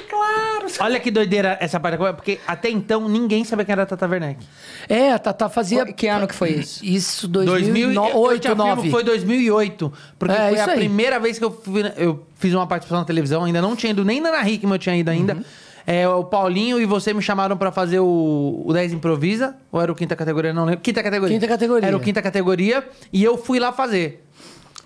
Claro. 0.08 0.66
Olha 0.80 1.00
que 1.00 1.10
doideira 1.10 1.56
essa 1.60 1.78
parte, 1.78 1.98
porque 2.14 2.38
até 2.46 2.70
então 2.70 3.08
ninguém 3.08 3.44
sabia 3.44 3.64
quem 3.64 3.72
era 3.72 3.82
a 3.82 3.86
Tata 3.86 4.06
Werneck. 4.06 4.44
É, 4.88 5.12
a 5.12 5.18
Tatá 5.18 5.48
fazia. 5.48 5.84
Que 5.92 6.06
ano 6.06 6.26
que 6.26 6.34
foi 6.34 6.50
isso? 6.50 6.84
Isso, 6.84 7.28
2000 7.28 7.92
eu 7.92 7.94
2008, 7.94 8.40
te 8.40 8.46
afirmo 8.48 8.56
2009. 8.64 8.82
que 8.82 8.90
foi 8.90 9.04
2008. 9.04 9.92
Porque 10.18 10.34
É, 10.34 10.48
foi 10.50 10.58
a 10.60 10.66
aí. 10.66 10.76
primeira 10.78 11.18
vez 11.20 11.38
que 11.38 11.44
eu, 11.44 11.50
fui- 11.50 11.92
eu 11.96 12.26
fiz 12.36 12.54
uma 12.54 12.66
participação 12.66 13.00
na 13.00 13.04
televisão. 13.06 13.44
Ainda 13.44 13.60
não 13.62 13.74
tinha 13.76 13.90
ido, 13.90 14.04
nem 14.04 14.20
na 14.20 14.48
Hickman 14.48 14.74
eu 14.74 14.78
tinha 14.78 14.96
ido 14.96 15.10
ainda. 15.10 15.34
Uhum. 15.34 15.44
É, 15.86 16.06
o 16.06 16.22
Paulinho 16.24 16.78
e 16.78 16.84
você 16.84 17.14
me 17.14 17.22
chamaram 17.22 17.56
pra 17.56 17.72
fazer 17.72 17.98
o, 18.00 18.62
o 18.66 18.72
10 18.74 18.92
Improvisa. 18.92 19.56
Ou 19.72 19.80
era 19.80 19.90
o 19.90 19.94
quinta 19.94 20.14
categoria? 20.14 20.52
Não 20.52 20.64
lembro. 20.66 20.80
Quinta 20.80 21.02
categoria. 21.02 21.34
Quinta 21.38 21.48
categoria. 21.48 21.86
Era 21.88 21.96
o 21.96 22.00
quinta 22.00 22.20
categoria. 22.20 22.86
E 23.12 23.24
eu 23.24 23.38
fui 23.38 23.58
lá 23.58 23.72
fazer. 23.72 24.24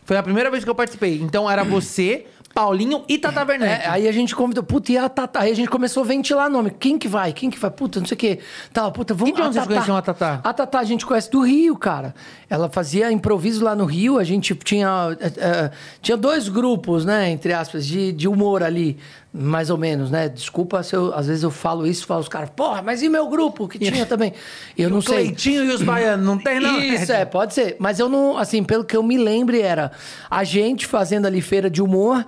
Foi 0.05 0.17
a 0.17 0.23
primeira 0.23 0.51
vez 0.51 0.63
que 0.65 0.71
eu 0.71 0.75
participei. 0.75 1.21
Então 1.23 1.51
era 1.51 1.65
você, 1.65 2.27
Paulinho 2.63 3.03
e 3.09 3.19
Tata 3.19 3.45
Werneck. 3.45 3.85
É, 3.85 3.89
aí 3.89 4.09
a 4.09 4.13
gente 4.13 4.37
convidou, 4.37 4.63
puta, 4.63 4.93
e 4.93 4.97
a 4.97 5.09
Tatá? 5.09 5.41
Aí 5.41 5.51
a 5.51 5.55
gente 5.55 5.69
começou 5.69 6.05
a 6.05 6.07
ventilar 6.07 6.49
nome. 6.49 6.71
Quem 6.71 6.97
que 6.97 7.09
vai? 7.09 7.33
Quem 7.33 7.51
que 7.51 7.59
vai? 7.59 7.71
Puta, 7.73 7.99
não 7.99 8.07
sei 8.07 8.15
o 8.15 8.19
quê. 8.19 8.39
Tá, 8.73 8.89
puta, 8.89 9.13
vamos 9.13 9.33
E 9.33 9.37
de 9.37 9.43
onde 9.43 9.55
vocês 9.55 9.67
conheciam 9.67 9.97
a 9.97 10.03
Tatá? 10.03 10.41
A 10.45 10.53
Tatá 10.53 10.79
a 10.79 10.85
gente 10.85 11.05
conhece 11.05 11.29
do 11.29 11.41
Rio, 11.41 11.77
cara. 11.77 12.15
Ela 12.49 12.69
fazia 12.69 13.11
improviso 13.11 13.65
lá 13.65 13.75
no 13.75 13.85
Rio. 13.85 14.17
A 14.17 14.23
gente 14.23 14.55
tinha, 14.55 15.17
eh, 15.21 15.71
tinha 16.01 16.17
dois 16.17 16.49
grupos, 16.49 17.05
né, 17.05 17.31
entre 17.31 17.53
aspas, 17.53 17.85
de, 17.85 18.13
de 18.13 18.29
humor 18.29 18.63
ali. 18.63 18.97
Mais 19.35 19.71
ou 19.71 19.79
menos, 19.79 20.11
né? 20.11 20.29
Desculpa 20.29 20.83
se 20.83 20.95
eu, 20.95 21.15
às 21.15 21.27
vezes 21.27 21.43
eu 21.43 21.51
falo 21.51 21.87
isso, 21.87 22.07
falo 22.07 22.21
os 22.21 22.29
caras, 22.29 22.51
porra, 22.55 22.83
mas 22.83 23.03
e 23.03 23.09
meu 23.09 23.29
grupo 23.29 23.67
que 23.67 23.79
tinha 23.79 24.05
também? 24.05 24.35
Eu 24.77 24.91
não 24.91 24.99
o 24.99 25.03
sei. 25.03 25.25
Cleitinho 25.25 25.65
e 25.65 25.75
os 25.75 25.83
baianos, 25.83 26.27
não 26.27 26.37
tem 26.37 26.61
não? 26.61 26.79
Isso, 26.79 27.11
é, 27.11 27.25
pode 27.25 27.55
ser. 27.55 27.77
Mas 27.79 27.99
eu 27.99 28.11
não, 28.11 28.37
assim, 28.37 28.63
pelo 28.63 28.85
que 28.85 28.95
eu 28.95 29.03
me 29.03 29.17
lembre, 29.17 29.63
era 29.63 29.91
a 30.31 30.45
gente 30.45 30.87
fazendo 30.87 31.25
ali 31.27 31.41
feira 31.41 31.71
de 31.71 31.81
humor 31.81 32.27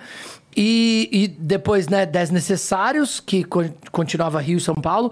E, 0.56 1.08
e 1.12 1.28
depois, 1.28 1.88
né, 1.88 2.06
Desnecessários, 2.06 3.18
que 3.20 3.42
co- 3.44 3.64
continuava 3.90 4.40
Rio 4.40 4.58
e 4.58 4.61
São 4.61 4.75
Paulo. 4.75 5.11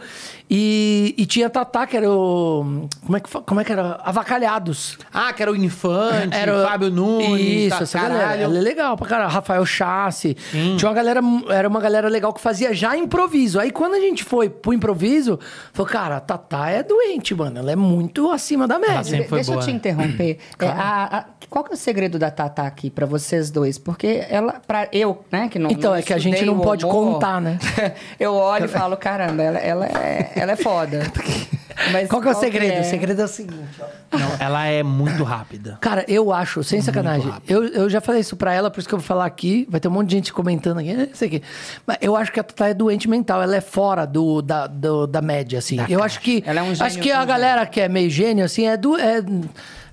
E, 0.49 1.14
e 1.16 1.25
tinha 1.26 1.49
Tatá, 1.49 1.87
que 1.87 1.96
era 1.96 2.11
o. 2.11 2.87
Como 3.04 3.16
é 3.16 3.20
que, 3.20 3.30
como 3.30 3.61
é 3.61 3.64
que 3.64 3.72
era? 3.72 4.00
Avacalhados. 4.04 4.99
Ah, 5.12 5.32
que 5.32 5.42
era 5.42 5.50
o 5.50 5.56
Infante, 5.56 6.37
Era 6.37 6.62
o- 6.62 6.66
Fábio 6.66 6.90
Nunes. 6.90 7.40
Isso, 7.66 7.76
tá, 7.78 7.82
essa 7.84 7.99
galera. 8.00 8.37
Ela 8.37 8.58
é 8.58 8.61
legal 8.61 8.96
pra 8.96 9.06
caralho. 9.08 9.30
Rafael 9.30 9.64
Chassi. 9.64 10.37
Tinha 10.76 10.88
uma 10.88 10.94
galera, 10.94 11.20
era 11.49 11.68
uma 11.68 11.80
galera 11.80 12.08
legal 12.08 12.32
que 12.32 12.40
fazia 12.40 12.75
já 12.75 12.96
improviso. 12.96 13.58
Aí 13.58 13.70
quando 13.70 13.94
a 13.94 14.00
gente 14.00 14.22
foi 14.25 14.49
pro 14.50 14.72
improviso, 14.72 15.38
falou, 15.72 15.90
cara, 15.90 16.16
a 16.16 16.20
Tatá 16.20 16.68
é 16.70 16.82
doente, 16.82 17.34
mano. 17.34 17.58
Ela 17.58 17.72
é 17.72 17.76
muito 17.76 18.30
acima 18.30 18.68
da 18.68 18.78
média. 18.78 19.02
De- 19.22 19.28
Deixa 19.28 19.50
boa, 19.52 19.62
eu 19.62 19.66
te 19.66 19.70
interromper. 19.72 20.38
É, 20.62 20.66
a- 20.68 21.18
a- 21.18 21.25
qual 21.50 21.64
que 21.64 21.72
é 21.72 21.75
o 21.75 21.78
segredo 21.78 22.18
da 22.18 22.30
Tatá 22.30 22.66
aqui 22.66 22.88
pra 22.90 23.04
vocês 23.04 23.50
dois? 23.50 23.76
Porque 23.78 24.25
ela, 24.28 24.61
pra 24.66 24.88
eu, 24.92 25.25
né, 25.32 25.48
que 25.48 25.58
não 25.58 25.70
Então, 25.70 25.92
não 25.92 25.98
é 25.98 26.02
que 26.02 26.12
a 26.12 26.18
gente 26.18 26.44
não 26.44 26.60
pode 26.60 26.84
humor, 26.84 27.14
contar, 27.14 27.40
né? 27.40 27.58
eu 28.20 28.34
olho 28.34 28.66
e 28.66 28.68
falo, 28.68 28.96
caramba, 28.96 29.42
ela, 29.42 29.58
ela, 29.58 29.86
é, 29.86 30.30
ela 30.36 30.52
é 30.52 30.56
foda. 30.56 31.00
Mas 31.90 32.06
Qual 32.06 32.20
que 32.20 32.28
é 32.28 32.30
o 32.30 32.34
segredo? 32.34 32.74
é? 32.74 32.80
O 32.80 32.84
segredo 32.84 33.22
é 33.22 33.24
o 33.24 33.28
seguinte, 33.28 33.80
ó. 33.80 34.16
Não, 34.16 34.28
ela 34.38 34.66
é 34.66 34.82
muito 34.82 35.24
rápida. 35.24 35.78
Cara, 35.80 36.04
eu 36.06 36.30
acho, 36.30 36.62
sem 36.62 36.82
sacanagem, 36.82 37.30
rápido. 37.30 37.50
eu, 37.50 37.64
eu 37.64 37.90
já 37.90 37.98
falei 38.00 38.20
isso 38.20 38.36
pra 38.36 38.52
ela, 38.52 38.70
por 38.70 38.78
isso 38.78 38.88
que 38.88 38.94
eu 38.94 38.98
vou 38.98 39.06
falar 39.06 39.24
aqui. 39.24 39.66
Vai 39.70 39.80
ter 39.80 39.88
um 39.88 39.90
monte 39.90 40.10
de 40.10 40.16
gente 40.16 40.32
comentando 40.34 40.78
aqui, 40.78 40.90
eh, 40.90 41.08
isso 41.12 41.24
aqui. 41.24 41.42
Mas 41.86 41.96
eu 42.02 42.14
acho 42.14 42.30
que 42.30 42.38
a 42.38 42.42
Tatá 42.44 42.68
é 42.68 42.74
doente 42.74 43.08
mental, 43.08 43.42
ela 43.42 43.56
é 43.56 43.60
fora 43.62 44.06
do, 44.06 44.42
da, 44.42 44.66
do- 44.66 45.06
da 45.06 45.22
média, 45.22 45.58
assim. 45.58 45.78
eu 45.88 46.02
acho 46.04 46.20
que. 46.20 46.44
Ela 46.46 46.60
é 46.60 46.62
um 46.62 46.70
acho 46.72 46.84
gênio 46.90 47.02
que 47.02 47.10
a 47.10 47.24
galera 47.24 47.64
que 47.66 47.80
é 47.80 47.88
meio 47.88 48.10
gênio, 48.10 48.44
assim, 48.44 48.66
é, 48.66 48.76
do, 48.76 48.96
é, 48.98 49.22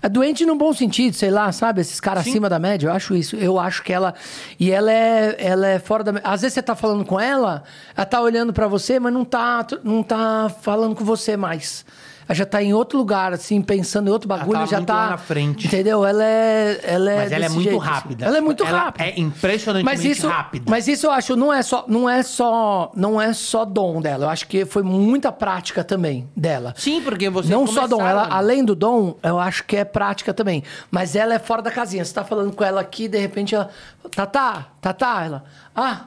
é 0.01 0.08
doente 0.08 0.46
num 0.46 0.58
bom 0.58 0.72
sentido, 0.74 1.13
sei 1.13 1.29
lá, 1.29 1.51
sabe? 1.51 1.82
Esses 1.82 2.00
caras 2.00 2.25
acima 2.25 2.50
da 2.50 2.58
média, 2.58 2.88
eu 2.88 2.91
acho 2.91 3.15
isso. 3.15 3.36
Eu 3.36 3.60
acho 3.60 3.84
que 3.84 3.91
ela. 3.91 4.13
E 4.60 4.72
ela 4.72 4.91
é, 4.91 5.36
ela 5.38 5.68
é 5.68 5.79
fora 5.79 6.03
da 6.03 6.12
média. 6.13 6.29
Às 6.29 6.41
vezes 6.41 6.53
você 6.53 6.62
tá 6.62 6.75
falando 6.75 7.03
com 7.06 7.20
ela, 7.20 7.63
ela 7.96 8.06
tá 8.06 8.22
olhando 8.22 8.53
pra 8.53 8.68
você, 8.68 9.00
mas 9.00 9.12
não 9.12 9.25
tá, 9.25 9.65
não 9.84 10.01
tá 10.01 10.50
falando 10.62 10.96
com 10.96 11.03
você 11.03 11.36
mais. 11.36 11.86
Ela 12.29 12.36
já 12.36 12.45
tá 12.45 12.62
em 12.62 12.74
outro 12.75 12.95
lugar, 12.95 13.33
assim, 13.33 13.59
pensando 13.59 14.07
em 14.07 14.12
outro 14.12 14.27
bagulho, 14.29 14.59
tá 14.59 14.65
já 14.67 14.77
muito 14.77 14.88
tá. 14.88 14.93
lá 14.93 15.09
na 15.09 15.17
frente. 15.17 15.65
Entendeu? 15.65 16.05
Ela 16.05 16.24
é. 16.24 16.79
Ela 16.83 17.12
é 17.12 17.15
Mas 17.17 17.31
ela 17.31 17.45
é 17.45 17.50
muito 17.50 17.63
jeito, 17.63 17.81
assim. 17.81 17.89
rápida. 17.91 18.25
Ela 18.27 18.38
é 18.38 18.41
muito 18.41 18.63
Ela 18.63 18.79
rápida. 18.81 19.03
é 19.05 19.19
impressionantemente 19.19 19.98
mas 19.98 20.05
isso, 20.17 20.27
rápida. 20.27 20.65
Mas 20.69 20.88
isso 20.88 21.07
eu 21.07 21.12
acho, 21.12 21.36
não 21.36 21.51
é 21.51 21.63
só, 21.63 21.86
não 21.88 22.07
é 22.07 22.21
só, 22.21 22.91
não 22.95 23.19
é 23.19 23.33
só 23.33 23.65
dom 23.65 24.00
dela. 24.00 24.25
Eu 24.25 24.29
acho 24.29 24.45
que 24.48 24.63
foi 24.63 24.83
muita 24.83 25.31
prática 25.31 25.83
também 25.83 26.29
dela. 26.36 26.75
Sim, 26.77 27.01
porque 27.01 27.27
você 27.31 27.51
não 27.51 27.65
só 27.65 27.88
dom, 27.88 28.00
ela, 28.01 28.09
começaram- 28.21 28.36
além 28.38 28.63
do 28.63 28.75
dom, 28.75 29.15
eu 29.24 29.39
acho 29.39 29.63
que 29.63 29.75
é 29.75 29.83
prática 29.83 30.31
também. 30.31 30.63
Mas 30.91 31.15
ela 31.15 31.33
é 31.33 31.39
fora 31.39 31.63
da 31.63 31.71
casinha. 31.71 32.05
Você 32.05 32.13
tá 32.13 32.24
falando 32.24 32.53
com 32.55 32.63
ela 32.63 32.79
aqui, 32.79 33.07
de 33.07 33.17
repente 33.17 33.55
ela. 33.55 33.69
Tatá, 34.15 34.67
Tatá, 34.79 35.24
ela. 35.25 35.43
Ah, 35.75 36.01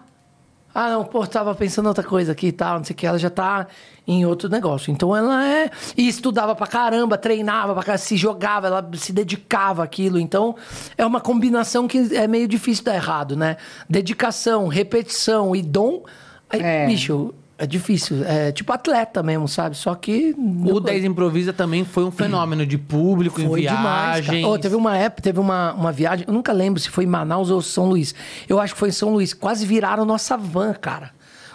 ah, 0.74 0.90
não, 0.90 1.04
pô, 1.04 1.26
tava 1.26 1.54
pensando 1.54 1.86
em 1.86 1.88
outra 1.88 2.04
coisa 2.04 2.32
aqui 2.32 2.48
e 2.48 2.52
tal, 2.52 2.78
não 2.78 2.84
sei 2.84 2.94
o 2.94 2.96
que. 2.96 3.06
Ela 3.06 3.18
já 3.18 3.28
tá 3.30 3.66
em 4.06 4.24
outro 4.26 4.48
negócio. 4.48 4.90
Então 4.90 5.14
ela 5.14 5.46
é. 5.46 5.70
E 5.96 6.08
estudava 6.08 6.54
pra 6.54 6.66
caramba, 6.66 7.18
treinava 7.18 7.74
pra 7.74 7.82
caramba, 7.82 7.98
se 7.98 8.16
jogava, 8.16 8.66
ela 8.66 8.90
se 8.94 9.12
dedicava 9.12 9.84
àquilo. 9.84 10.18
Então 10.18 10.56
é 10.96 11.04
uma 11.04 11.20
combinação 11.20 11.86
que 11.86 12.16
é 12.16 12.26
meio 12.26 12.48
difícil 12.48 12.84
dar 12.84 12.94
errado, 12.94 13.36
né? 13.36 13.56
Dedicação, 13.88 14.66
repetição 14.66 15.54
e 15.54 15.62
dom. 15.62 16.02
Aí, 16.48 16.60
É. 16.60 16.86
Bicho, 16.86 17.34
é 17.62 17.66
difícil. 17.66 18.25
É 18.26 18.50
tipo 18.50 18.73
atleta 18.73 19.23
mesmo, 19.23 19.47
sabe? 19.47 19.76
Só 19.76 19.95
que. 19.95 20.35
O 20.37 20.81
10 20.81 21.04
Improvisa 21.04 21.52
também 21.52 21.85
foi 21.85 22.02
um 22.02 22.11
fenômeno 22.11 22.66
de 22.66 22.76
público 22.76 23.40
em 23.40 23.47
Foi 23.47 23.61
demais, 23.61 24.25
viagens. 24.25 24.42
cara. 24.42 24.49
Ô, 24.49 24.59
teve 24.59 24.75
uma 24.75 24.99
época, 24.99 25.23
teve 25.23 25.38
uma, 25.38 25.73
uma 25.73 25.92
viagem, 25.92 26.25
eu 26.26 26.35
nunca 26.35 26.52
lembro 26.52 26.81
se 26.81 26.90
foi 26.90 27.04
em 27.04 27.07
Manaus 27.07 27.50
ou 27.50 27.62
São 27.62 27.88
Luís. 27.88 28.14
Eu 28.49 28.59
acho 28.59 28.75
que 28.75 28.81
foi 28.81 28.88
em 28.88 28.92
São 28.92 29.12
Luís. 29.12 29.33
Quase 29.33 29.64
viraram 29.64 30.04
nossa 30.04 30.37
van, 30.37 30.75
cara. 30.75 31.11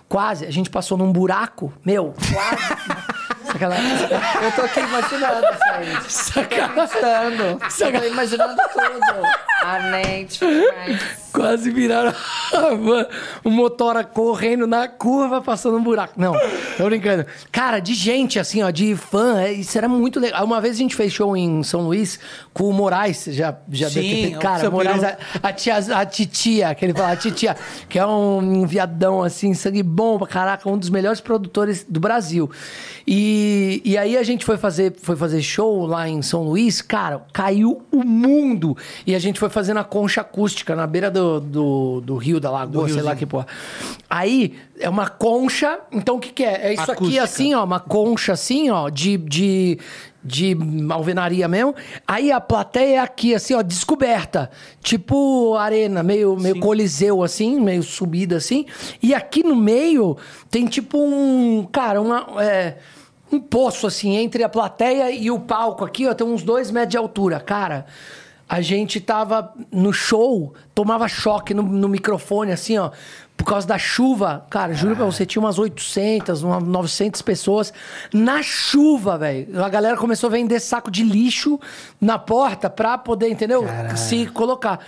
Quase. 0.07 0.45
A 0.45 0.51
gente 0.51 0.69
passou 0.69 0.97
num 0.97 1.11
buraco, 1.11 1.73
meu, 1.83 2.13
quase. 2.33 3.07
Eu 3.47 4.51
tô 4.51 4.61
aqui 4.61 4.79
imaginando 4.81 5.47
isso 5.51 5.69
aí. 5.69 5.95
Tô 5.95 6.09
Sacanagem. 7.69 8.01
tô 8.01 8.05
imaginando 8.05 8.55
tudo. 8.73 9.23
A 9.67 9.79
Nate 9.79 10.39
demais. 10.39 11.27
Quase 11.33 11.69
viraram 11.69 12.13
a 12.53 12.73
van. 12.73 13.05
O 13.43 13.51
motora 13.51 14.03
correndo 14.03 14.65
na 14.65 14.87
curva, 14.87 15.41
passando 15.41 15.77
um 15.77 15.83
buraco. 15.83 16.13
Não, 16.17 16.33
tô 16.77 16.85
brincando. 16.85 17.27
Cara, 17.51 17.79
de 17.79 17.93
gente, 17.93 18.39
assim, 18.39 18.63
ó, 18.63 18.71
de 18.71 18.95
fã, 18.95 19.41
é, 19.41 19.51
isso 19.51 19.77
era 19.77 19.87
muito 19.87 20.19
legal. 20.19 20.43
Uma 20.43 20.59
vez 20.59 20.75
a 20.75 20.79
gente 20.79 20.95
fez 20.95 21.13
show 21.13 21.37
em 21.37 21.61
São 21.61 21.81
Luís 21.81 22.17
com 22.53 22.67
o 22.67 22.73
Moraes, 22.73 23.25
já, 23.27 23.55
já 23.69 23.87
deve 23.87 24.01
ter 24.01 24.15
Sim, 24.15 24.21
feito. 24.23 24.37
o 24.37 24.39
Cara, 24.39 24.69
o 24.69 24.71
Moraes, 24.71 25.03
a, 25.03 25.17
a 25.43 25.53
tia, 25.53 25.75
a 25.75 26.05
titia, 26.05 26.73
que 26.73 26.85
ele 26.85 26.93
fala, 26.93 27.11
a 27.11 27.15
titia, 27.15 27.55
que 27.87 27.99
é 27.99 28.05
um, 28.05 28.65
viadão, 28.65 29.21
assim, 29.21 29.53
sangue 29.53 29.83
bom 29.83 30.17
pra 30.17 30.27
caraca, 30.27 30.67
um 30.67 30.77
dos 30.77 30.89
melhores 30.89 31.21
produtores 31.21 31.85
do 31.87 31.99
Brasil. 31.99 32.49
E, 33.05 33.81
e 33.85 33.97
aí 33.97 34.17
a 34.17 34.23
gente 34.23 34.43
foi 34.43 34.57
fazer, 34.57 34.95
foi 34.99 35.15
fazer 35.15 35.41
show 35.41 35.85
lá 35.85 36.09
em 36.09 36.21
São 36.21 36.43
Luís, 36.43 36.81
cara, 36.81 37.21
caiu 37.31 37.85
o 37.91 38.03
mundo. 38.03 38.75
E 39.05 39.13
a 39.13 39.19
gente 39.19 39.39
foi 39.39 39.49
fazendo 39.57 39.79
a 39.79 39.83
concha 39.83 40.21
acústica 40.21 40.75
na 40.75 40.85
beira 40.85 41.09
do, 41.09 41.39
do, 41.39 42.01
do 42.01 42.15
rio, 42.15 42.39
da 42.39 42.51
lagoa, 42.51 42.87
sei 42.87 43.01
lá 43.01 43.15
que 43.15 43.25
porra. 43.25 43.47
Aí 44.07 44.53
é 44.79 44.87
uma 44.87 45.09
concha, 45.09 45.79
então 45.91 46.17
o 46.17 46.19
que, 46.19 46.31
que 46.31 46.43
é? 46.43 46.67
É 46.67 46.73
isso 46.73 46.83
aqui 46.83 46.91
Acústica. 46.91 47.23
assim, 47.23 47.55
ó, 47.55 47.63
uma 47.63 47.79
concha 47.79 48.33
assim, 48.33 48.69
ó, 48.69 48.87
de. 48.89 49.17
de 49.17 49.79
de 50.23 50.57
alvenaria 50.89 51.47
mesmo. 51.47 51.73
Aí 52.05 52.33
a 52.33 52.41
plateia 52.41 52.95
é 52.95 52.99
aqui, 52.99 53.33
assim, 53.33 53.53
ó, 53.53 53.61
descoberta. 53.61 54.51
Tipo 54.81 55.55
arena, 55.55 56.03
meio, 56.03 56.35
meio 56.35 56.59
coliseu, 56.59 57.23
assim, 57.23 57.61
meio 57.61 57.81
subida, 57.81 58.35
assim. 58.35 58.65
E 59.01 59.15
aqui 59.15 59.41
no 59.41 59.55
meio 59.55 60.17
tem 60.51 60.65
tipo 60.65 60.97
um. 60.99 61.65
Cara, 61.71 62.01
uma. 62.01 62.43
é, 62.43 62.75
um 63.31 63.39
poço, 63.39 63.87
assim, 63.87 64.17
entre 64.17 64.43
a 64.43 64.49
plateia 64.49 65.09
e 65.11 65.31
o 65.31 65.39
palco 65.39 65.85
aqui, 65.85 66.05
ó, 66.07 66.13
tem 66.13 66.27
uns 66.27 66.43
dois 66.43 66.71
metros 66.71 66.91
de 66.91 66.97
altura. 66.97 67.39
Cara, 67.39 67.85
a 68.49 68.61
gente 68.61 69.01
tava 69.01 69.53
no 69.71 69.91
show, 69.91 70.53
tomava 70.73 71.07
choque 71.07 71.53
no, 71.53 71.63
no 71.63 71.89
microfone, 71.89 72.51
assim, 72.51 72.77
ó. 72.77 72.91
Por 73.35 73.45
causa 73.45 73.67
da 73.67 73.77
chuva, 73.77 74.45
cara, 74.49 74.73
juro 74.73 74.95
pra 74.95 75.05
você, 75.05 75.23
tinha 75.23 75.39
umas 75.39 75.59
800, 75.59 76.41
umas 76.41 76.63
900 76.63 77.21
pessoas 77.21 77.71
na 78.11 78.41
chuva, 78.41 79.15
velho. 79.15 79.63
A 79.63 79.69
galera 79.69 79.95
começou 79.95 80.27
a 80.27 80.31
vender 80.31 80.59
saco 80.59 80.89
de 80.89 81.03
lixo 81.03 81.59
na 82.01 82.17
porta 82.17 82.67
pra 82.67 82.97
poder, 82.97 83.29
entendeu? 83.29 83.63
Se 83.95 84.25
colocar. 84.27 84.79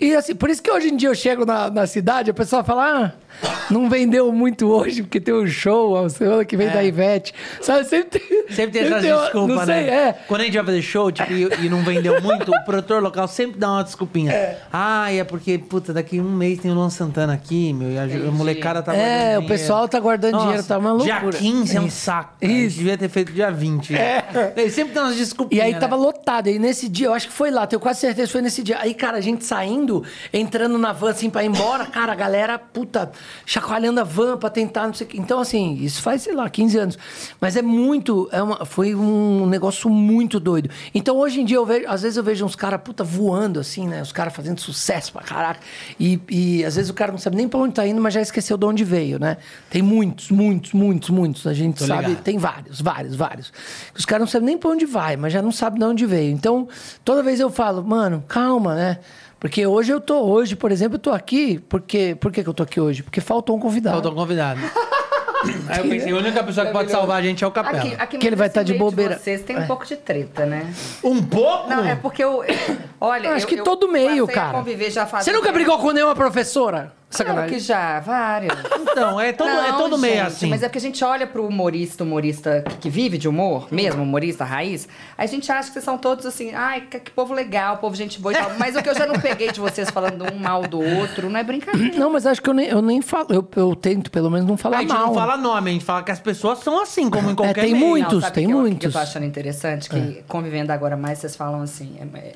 E 0.00 0.14
assim, 0.14 0.34
por 0.34 0.48
isso 0.50 0.62
que 0.62 0.70
hoje 0.70 0.88
em 0.88 0.96
dia 0.96 1.08
eu 1.08 1.14
chego 1.14 1.44
na, 1.44 1.70
na 1.70 1.86
cidade, 1.86 2.30
a 2.30 2.34
pessoa 2.34 2.64
fala, 2.64 3.12
ah, 3.42 3.50
não 3.70 3.88
vendeu 3.88 4.32
muito 4.32 4.66
hoje 4.70 5.02
porque 5.02 5.20
tem 5.20 5.34
um 5.34 5.46
show, 5.46 5.96
a 6.04 6.08
semana 6.08 6.44
que 6.44 6.56
vem 6.56 6.68
É. 6.68 6.70
da 6.70 6.82
Ivete. 6.82 7.34
Sabe, 7.60 7.84
sempre 7.84 8.18
tem. 8.18 8.40
Sempre 8.50 8.72
tem 8.72 8.82
essas 8.82 9.02
desculpas, 9.02 9.66
sei, 9.66 9.74
né? 9.74 9.88
É. 10.08 10.12
Quando 10.26 10.40
a 10.40 10.44
gente 10.44 10.56
vai 10.56 10.64
fazer 10.66 10.82
show 10.82 11.12
tipo, 11.12 11.32
e, 11.32 11.66
e 11.66 11.68
não 11.68 11.82
vendeu 11.84 12.20
muito, 12.20 12.50
o 12.50 12.64
produtor 12.64 13.02
local 13.02 13.28
sempre 13.28 13.58
dá 13.60 13.70
uma 13.70 13.84
desculpinha. 13.84 14.56
Ah, 14.72 15.12
é 15.12 15.22
porque, 15.22 15.56
puta, 15.58 15.92
daqui 15.92 16.20
um 16.20 16.30
mês 16.30 16.58
tem 16.58 16.70
o 16.70 16.74
Luan 16.74 16.90
Santana 16.90 17.32
aqui, 17.34 17.72
meu, 17.72 17.90
e 17.92 17.98
a, 17.98 18.30
molecada 18.30 18.82
tá 18.82 18.94
É, 18.96 19.38
o 19.38 19.46
pessoal 19.46 19.86
tá 19.88 20.00
guardando 20.00 20.32
Nossa, 20.32 20.44
dinheiro, 20.46 20.66
tá 20.66 20.78
uma 20.78 20.92
loucura. 20.92 21.30
Dia 21.30 21.30
15 21.38 21.76
é 21.76 21.80
um 21.80 21.90
saco. 21.90 22.34
Isso. 22.44 22.78
Devia 22.78 22.96
ter 22.98 23.08
feito 23.08 23.32
dia 23.32 23.50
20. 23.50 23.94
É. 23.94 24.24
Sempre 24.70 24.94
dá 24.94 25.02
umas 25.02 25.14
E 25.14 25.18
desculpinhas. 25.18 25.64
aí 25.64 25.74
tava 25.78 25.96
né? 25.96 26.02
lotado. 26.02 26.48
E 26.48 26.58
nesse 26.58 26.88
dia, 26.88 27.06
eu 27.06 27.14
acho 27.14 27.28
que 27.28 27.32
foi 27.32 27.50
lá, 27.50 27.66
tenho 27.66 27.78
quase 27.80 28.00
certeza 28.00 28.26
que 28.26 28.32
foi 28.32 28.42
nesse 28.42 28.62
dia. 28.62 28.78
Aí, 28.80 28.94
cara, 28.94 29.18
a 29.18 29.20
gente 29.20 29.44
saindo, 29.44 29.89
entrando 30.32 30.78
na 30.78 30.92
van 30.92 31.10
assim 31.10 31.28
pra 31.30 31.42
ir 31.44 31.48
embora, 31.48 31.86
cara, 31.86 32.12
a 32.12 32.14
galera, 32.14 32.58
puta, 32.58 33.10
chacoalhando 33.44 34.00
a 34.00 34.04
van 34.04 34.36
pra 34.36 34.50
tentar, 34.50 34.86
não 34.86 34.94
sei 34.94 35.06
o 35.06 35.10
quê. 35.10 35.18
Então, 35.18 35.40
assim, 35.40 35.74
isso 35.80 36.00
faz, 36.02 36.22
sei 36.22 36.34
lá, 36.34 36.48
15 36.48 36.78
anos. 36.78 36.98
Mas 37.40 37.56
é 37.56 37.62
muito, 37.62 38.28
é 38.32 38.42
uma, 38.42 38.64
foi 38.64 38.94
um 38.94 39.46
negócio 39.46 39.88
muito 39.90 40.38
doido. 40.38 40.70
Então, 40.94 41.16
hoje 41.16 41.40
em 41.40 41.44
dia, 41.44 41.56
eu 41.56 41.66
vejo, 41.66 41.86
às 41.88 42.02
vezes 42.02 42.16
eu 42.16 42.22
vejo 42.24 42.44
uns 42.44 42.54
caras, 42.56 42.80
puta, 42.82 43.02
voando 43.04 43.58
assim, 43.60 43.86
né? 43.88 44.00
Os 44.02 44.12
caras 44.12 44.34
fazendo 44.34 44.60
sucesso 44.60 45.12
pra 45.12 45.22
caraca. 45.22 45.60
E, 45.98 46.20
e 46.28 46.64
às 46.64 46.76
vezes 46.76 46.90
o 46.90 46.94
cara 46.94 47.10
não 47.12 47.18
sabe 47.18 47.36
nem 47.36 47.48
pra 47.48 47.58
onde 47.58 47.74
tá 47.74 47.86
indo, 47.86 48.00
mas 48.00 48.14
já 48.14 48.20
esqueceu 48.20 48.56
de 48.56 48.66
onde 48.66 48.84
veio, 48.84 49.18
né? 49.18 49.36
Tem 49.68 49.82
muitos, 49.82 50.30
muitos, 50.30 50.72
muitos, 50.72 51.10
muitos. 51.10 51.46
A 51.46 51.54
gente 51.54 51.78
Tô 51.78 51.86
sabe, 51.86 52.08
ligado. 52.08 52.22
tem 52.22 52.38
vários, 52.38 52.80
vários, 52.80 53.14
vários. 53.14 53.52
Os 53.96 54.04
caras 54.04 54.20
não 54.22 54.28
sabem 54.30 54.46
nem 54.46 54.58
pra 54.58 54.70
onde 54.70 54.86
vai, 54.86 55.16
mas 55.16 55.32
já 55.32 55.42
não 55.42 55.52
sabem 55.52 55.78
de 55.78 55.84
onde 55.84 56.06
veio. 56.06 56.32
Então, 56.32 56.68
toda 57.04 57.22
vez 57.22 57.40
eu 57.40 57.50
falo, 57.50 57.82
mano, 57.84 58.24
calma, 58.26 58.74
né? 58.74 58.98
Porque 59.40 59.66
hoje 59.66 59.90
eu 59.90 60.00
tô, 60.00 60.20
hoje, 60.20 60.54
por 60.54 60.70
exemplo, 60.70 60.96
eu 60.96 60.98
tô 61.00 61.10
aqui, 61.10 61.58
porque, 61.68 62.14
por 62.20 62.30
que, 62.30 62.42
que 62.42 62.48
eu 62.48 62.52
tô 62.54 62.62
aqui 62.62 62.78
hoje? 62.80 63.02
Porque 63.02 63.20
faltou 63.22 63.56
um 63.56 63.58
convidado. 63.58 63.94
Faltou 63.94 64.12
um 64.12 64.14
convidado. 64.14 64.60
Aí 65.70 65.78
eu 65.78 65.88
pensei, 65.88 66.12
a 66.12 66.16
única 66.16 66.44
pessoa 66.44 66.66
que 66.66 66.72
pode 66.72 66.90
salvar 66.90 67.16
a 67.18 67.22
gente 67.22 67.42
é 67.42 67.46
o 67.46 67.50
Capela. 67.50 67.78
Aqui, 67.78 67.94
aqui 67.98 68.18
Que 68.18 68.26
ele 68.26 68.36
vai 68.36 68.50
tá 68.50 68.62
de 68.62 68.72
meio 68.74 68.84
bobeira. 68.84 69.16
vocês 69.18 69.40
tem 69.40 69.56
É. 69.56 69.60
um 69.60 69.66
pouco 69.66 69.86
de 69.86 69.96
treta, 69.96 70.44
né? 70.44 70.70
Um 71.02 71.22
pouco? 71.22 71.70
Não, 71.70 71.82
é 71.82 71.96
porque 71.96 72.22
eu. 72.22 72.44
Olha. 73.00 73.28
Eu 73.28 73.32
acho 73.34 73.46
eu- 73.46 73.48
que 73.48 73.54
eu 73.60 73.64
todo 73.64 73.88
meio, 73.90 74.26
passei 74.26 74.40
a 74.42 74.44
cara. 74.44 74.58
conviver 74.58 74.90
já 74.90 75.06
faz 75.06 75.24
Você 75.24 75.32
nunca 75.32 75.44
tempo. 75.46 75.54
brigou 75.54 75.78
com 75.78 75.92
nenhuma 75.92 76.14
professora? 76.14 76.92
Claro 77.12 77.28
Sacanagem. 77.32 77.58
que 77.58 77.58
já, 77.64 77.98
várias. 77.98 78.56
Então, 78.80 79.20
é 79.20 79.32
todo, 79.32 79.48
é 79.50 79.72
Não, 79.72 79.78
todo 79.78 79.98
meio 79.98 80.14
gente, 80.14 80.26
assim. 80.26 80.46
Mas 80.48 80.62
é 80.62 80.68
porque 80.68 80.78
a 80.78 80.80
gente 80.80 81.02
olha 81.04 81.26
pro 81.26 81.44
humorista, 81.44 82.04
humorista 82.04 82.62
que, 82.68 82.76
que 82.76 82.88
vive 82.90 83.18
de 83.18 83.28
humor, 83.28 83.66
mesmo 83.70 84.00
humorista 84.04 84.44
raiz, 84.44 84.86
a 85.18 85.26
gente 85.26 85.50
acha 85.50 85.68
que 85.68 85.72
vocês 85.72 85.84
são 85.84 85.98
todos 85.98 86.24
assim, 86.24 86.54
ai, 86.54 86.82
que, 86.82 87.00
que 87.00 87.10
povo 87.10 87.34
legal, 87.34 87.78
povo 87.78 87.96
gente 87.96 88.20
boa 88.20 88.32
e 88.32 88.36
tal. 88.36 88.52
Mas 88.58 88.76
o 88.76 88.82
que 88.82 88.88
eu 88.88 88.94
já 88.94 89.06
não 89.06 89.18
peguei 89.18 89.50
de 89.50 89.58
vocês 89.58 89.90
falando 89.90 90.24
um 90.32 90.38
mal 90.38 90.62
do 90.62 90.80
outro, 90.80 91.28
não 91.28 91.40
é 91.40 91.42
brincadeira. 91.42 91.98
Não, 91.98 92.10
mas 92.12 92.26
acho 92.26 92.40
que 92.40 92.48
eu 92.48 92.54
nem, 92.54 92.66
eu 92.68 92.80
nem 92.80 93.02
falo. 93.02 93.26
Eu, 93.30 93.48
eu 93.56 93.74
tento, 93.74 94.08
pelo 94.08 94.30
menos, 94.30 94.46
não 94.46 94.56
falar 94.56 94.78
a 94.78 94.80
gente 94.82 94.92
mal. 94.92 95.06
não 95.08 95.14
fala 95.14 95.36
nome, 95.36 95.70
a 95.70 95.72
gente 95.72 95.84
fala 95.84 96.04
que 96.04 96.12
as 96.12 96.20
pessoas 96.20 96.60
são 96.60 96.80
assim, 96.80 97.10
como 97.10 97.28
em 97.28 97.34
qualquer 97.34 97.62
tem 97.62 97.72
meio. 97.72 97.86
muito. 97.86 98.00
Muitos, 98.04 98.22
sabe 98.22 98.34
tem 98.36 98.46
que 98.46 98.52
eu- 98.52 98.58
o 98.58 98.62
que 98.62 98.68
muitos. 98.68 98.86
eu 98.86 98.92
tô 98.92 98.98
achando 98.98 99.26
interessante? 99.26 99.88
Que 99.90 100.22
convivendo 100.28 100.70
agora 100.72 100.96
mais, 100.96 101.18
vocês 101.18 101.34
falam 101.34 101.60
assim... 101.62 101.96
é- 102.14 102.18
é, 102.18 102.32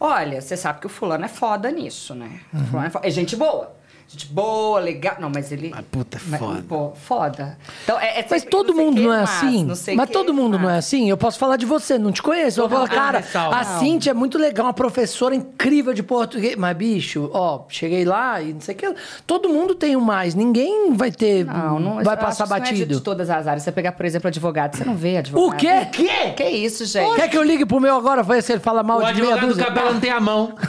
olha, 0.00 0.40
você 0.40 0.56
sabe 0.56 0.80
que 0.80 0.86
o 0.86 0.90
fulano 0.90 1.24
é 1.24 1.28
foda 1.28 1.70
nisso, 1.70 2.12
né? 2.14 2.40
O 2.52 2.56
Uhum. 2.58 2.66
fulano 2.66 2.86
é, 2.88 2.90
fo- 2.90 3.00
é 3.04 3.10
gente 3.10 3.36
boa. 3.36 3.72
Gente 4.08 4.26
boa, 4.28 4.78
legal. 4.78 5.16
Não, 5.18 5.28
mas 5.34 5.50
ele... 5.50 5.70
Mas 5.74 5.84
puta, 5.90 6.16
é 6.16 6.20
mas, 6.28 6.38
foda. 6.40 6.64
Pô, 6.68 6.92
foda. 6.94 7.58
Então, 7.82 7.98
é, 7.98 8.20
é 8.20 8.26
Mas 8.30 8.40
sempre 8.42 8.50
todo 8.50 8.72
mundo 8.72 9.02
não 9.02 9.12
é 9.12 9.20
mas, 9.20 9.30
assim. 9.30 9.64
não 9.64 9.74
sei 9.74 9.96
Mas 9.96 10.10
todo 10.10 10.32
mundo 10.32 10.58
não 10.58 10.70
é 10.70 10.74
mas. 10.74 10.84
assim. 10.86 11.10
Eu 11.10 11.16
posso 11.16 11.38
falar 11.38 11.56
de 11.56 11.66
você, 11.66 11.98
não 11.98 12.12
te 12.12 12.22
conheço. 12.22 12.60
Eu 12.60 12.68
vou 12.68 12.78
falar, 12.78 12.88
cara, 12.88 13.18
ressalva. 13.18 13.56
a 13.56 13.64
Não. 13.64 13.78
Cintia 13.80 14.12
é 14.12 14.14
muito 14.14 14.38
legal, 14.38 14.66
uma 14.66 14.72
professora 14.72 15.34
incrível 15.34 15.92
de 15.92 16.02
português. 16.04 16.54
Mas, 16.56 16.76
bicho, 16.76 17.28
ó, 17.34 17.62
cheguei 17.68 18.04
lá 18.04 18.40
e 18.40 18.52
não 18.52 18.60
sei 18.60 18.74
o 18.74 18.78
que. 18.78 18.94
Todo 19.26 19.48
mundo 19.48 19.74
tem 19.74 19.96
um 19.96 20.00
mais. 20.00 20.34
Ninguém 20.34 20.92
vai 20.94 21.10
ter. 21.10 21.44
Não, 21.44 21.80
não 21.80 22.04
vai 22.04 22.16
passar 22.16 22.44
isso 22.44 22.50
não 22.50 22.56
é 22.56 22.60
de- 22.60 22.70
batido. 22.70 22.94
de 22.94 23.00
todas 23.00 23.28
as 23.28 23.46
áreas. 23.46 23.64
Você 23.64 23.72
pegar, 23.72 23.92
por 23.92 24.06
exemplo, 24.06 24.28
advogado, 24.28 24.76
você 24.76 24.84
não 24.84 24.94
vê 24.94 25.16
advogado. 25.16 25.52
O 25.52 25.56
quê? 25.56 25.86
quê? 25.92 26.32
Que 26.36 26.44
isso, 26.48 26.84
gente? 26.84 27.16
Quer 27.16 27.28
que 27.28 27.36
eu 27.36 27.42
ligue 27.42 27.66
pro 27.66 27.80
meu 27.80 27.96
agora? 27.96 28.22
Vai 28.22 28.40
se 28.40 28.52
ele 28.52 28.60
fala 28.60 28.82
mal 28.84 28.98
O 28.98 29.00
de 29.00 29.20
meia 29.20 29.34
advogado 29.34 29.40
do 29.40 29.46
dúzia? 29.48 29.64
Capela 29.64 29.92
não 29.92 30.00
tem 30.00 30.10
a 30.10 30.20
mão. 30.20 30.54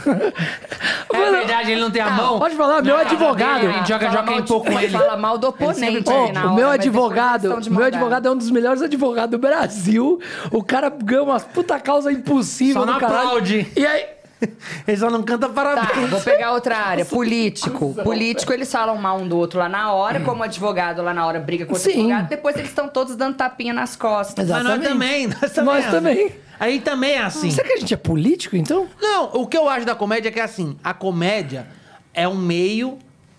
É 1.10 1.30
verdade, 1.30 1.72
ele 1.72 1.80
não 1.80 1.90
tem 1.90 2.00
a 2.00 2.10
mão. 2.10 2.38
Pode 2.38 2.54
falar, 2.54 2.82
meu 2.82 2.96
casa 2.96 3.08
advogado- 3.28 3.60
dele, 3.60 3.72
A 3.72 3.76
gente 3.78 3.88
joga 3.88 4.06
Fala 4.10 4.18
joga 4.26 4.42
de- 4.42 4.48
pouco 4.48 4.66
com 4.70 4.78
ele. 4.80 4.88
Fala 4.98 5.16
mal 5.16 5.38
do 5.38 5.48
oponente. 5.48 6.02
perde. 6.04 6.32
na 6.32 6.40
o 6.42 6.46
hora, 6.46 6.54
meu 6.54 6.68
eles 6.72 6.86
advogado, 6.86 7.70
meu 7.70 7.84
advogado 7.84 8.26
é 8.28 8.30
um 8.30 8.36
dos 8.36 8.50
melhores 8.50 8.82
advogados 8.82 9.30
do 9.30 9.38
Brasil. 9.38 10.20
O 10.50 10.62
cara 10.62 10.88
ganha 10.90 11.22
umas 11.22 11.44
puta 11.44 11.78
causa 11.80 12.10
impossível 12.12 12.82
Só 12.82 12.86
não 12.86 12.94
aplaude. 12.94 13.66
E 13.76 13.86
aí, 13.86 14.04
Ele 14.86 14.96
só 14.96 15.10
não 15.10 15.20
canta 15.24 15.48
Tá, 15.48 15.52
parabéns. 15.52 16.10
vou 16.10 16.20
pegar 16.20 16.52
outra 16.52 16.76
área. 16.76 17.04
Político. 17.04 17.92
Político, 18.04 18.52
eles 18.52 18.70
falam 18.70 18.96
mal 18.96 19.18
um 19.18 19.26
do 19.26 19.36
outro 19.36 19.58
lá 19.58 19.68
na 19.68 19.92
hora, 19.92 20.20
como 20.20 20.44
advogado 20.44 21.02
lá 21.02 21.12
na 21.12 21.26
hora 21.26 21.40
briga 21.40 21.66
com 21.66 21.72
o 21.74 21.76
Sim. 21.76 21.90
advogado. 22.12 22.28
Depois 22.28 22.54
eles 22.56 22.68
estão 22.68 22.86
todos 22.88 23.16
dando 23.16 23.34
tapinha 23.36 23.72
nas 23.72 23.96
costas. 23.96 24.48
Mas 24.48 24.62
nós 24.62 24.74
Exatamente. 24.80 24.88
também, 24.92 25.26
nós 25.26 25.50
também. 25.52 25.74
Nós 25.74 25.84
é 25.86 25.90
também. 25.90 26.26
assim. 26.26 26.34
Aí 26.60 26.80
também 26.80 27.12
é 27.14 27.22
assim. 27.22 27.50
será 27.50 27.66
que 27.66 27.74
a 27.74 27.78
gente 27.78 27.92
é 27.94 27.96
político, 27.96 28.54
então? 28.56 28.86
Não, 29.00 29.30
o 29.32 29.46
que 29.46 29.56
eu 29.56 29.68
acho 29.68 29.84
da 29.84 29.96
comédia 29.96 30.28
é 30.28 30.32
que 30.32 30.38
é 30.40 30.44
assim, 30.44 30.76
a 30.84 30.94
comédia 30.94 31.66
é 32.14 32.26
um 32.28 32.36
meio 32.36 32.96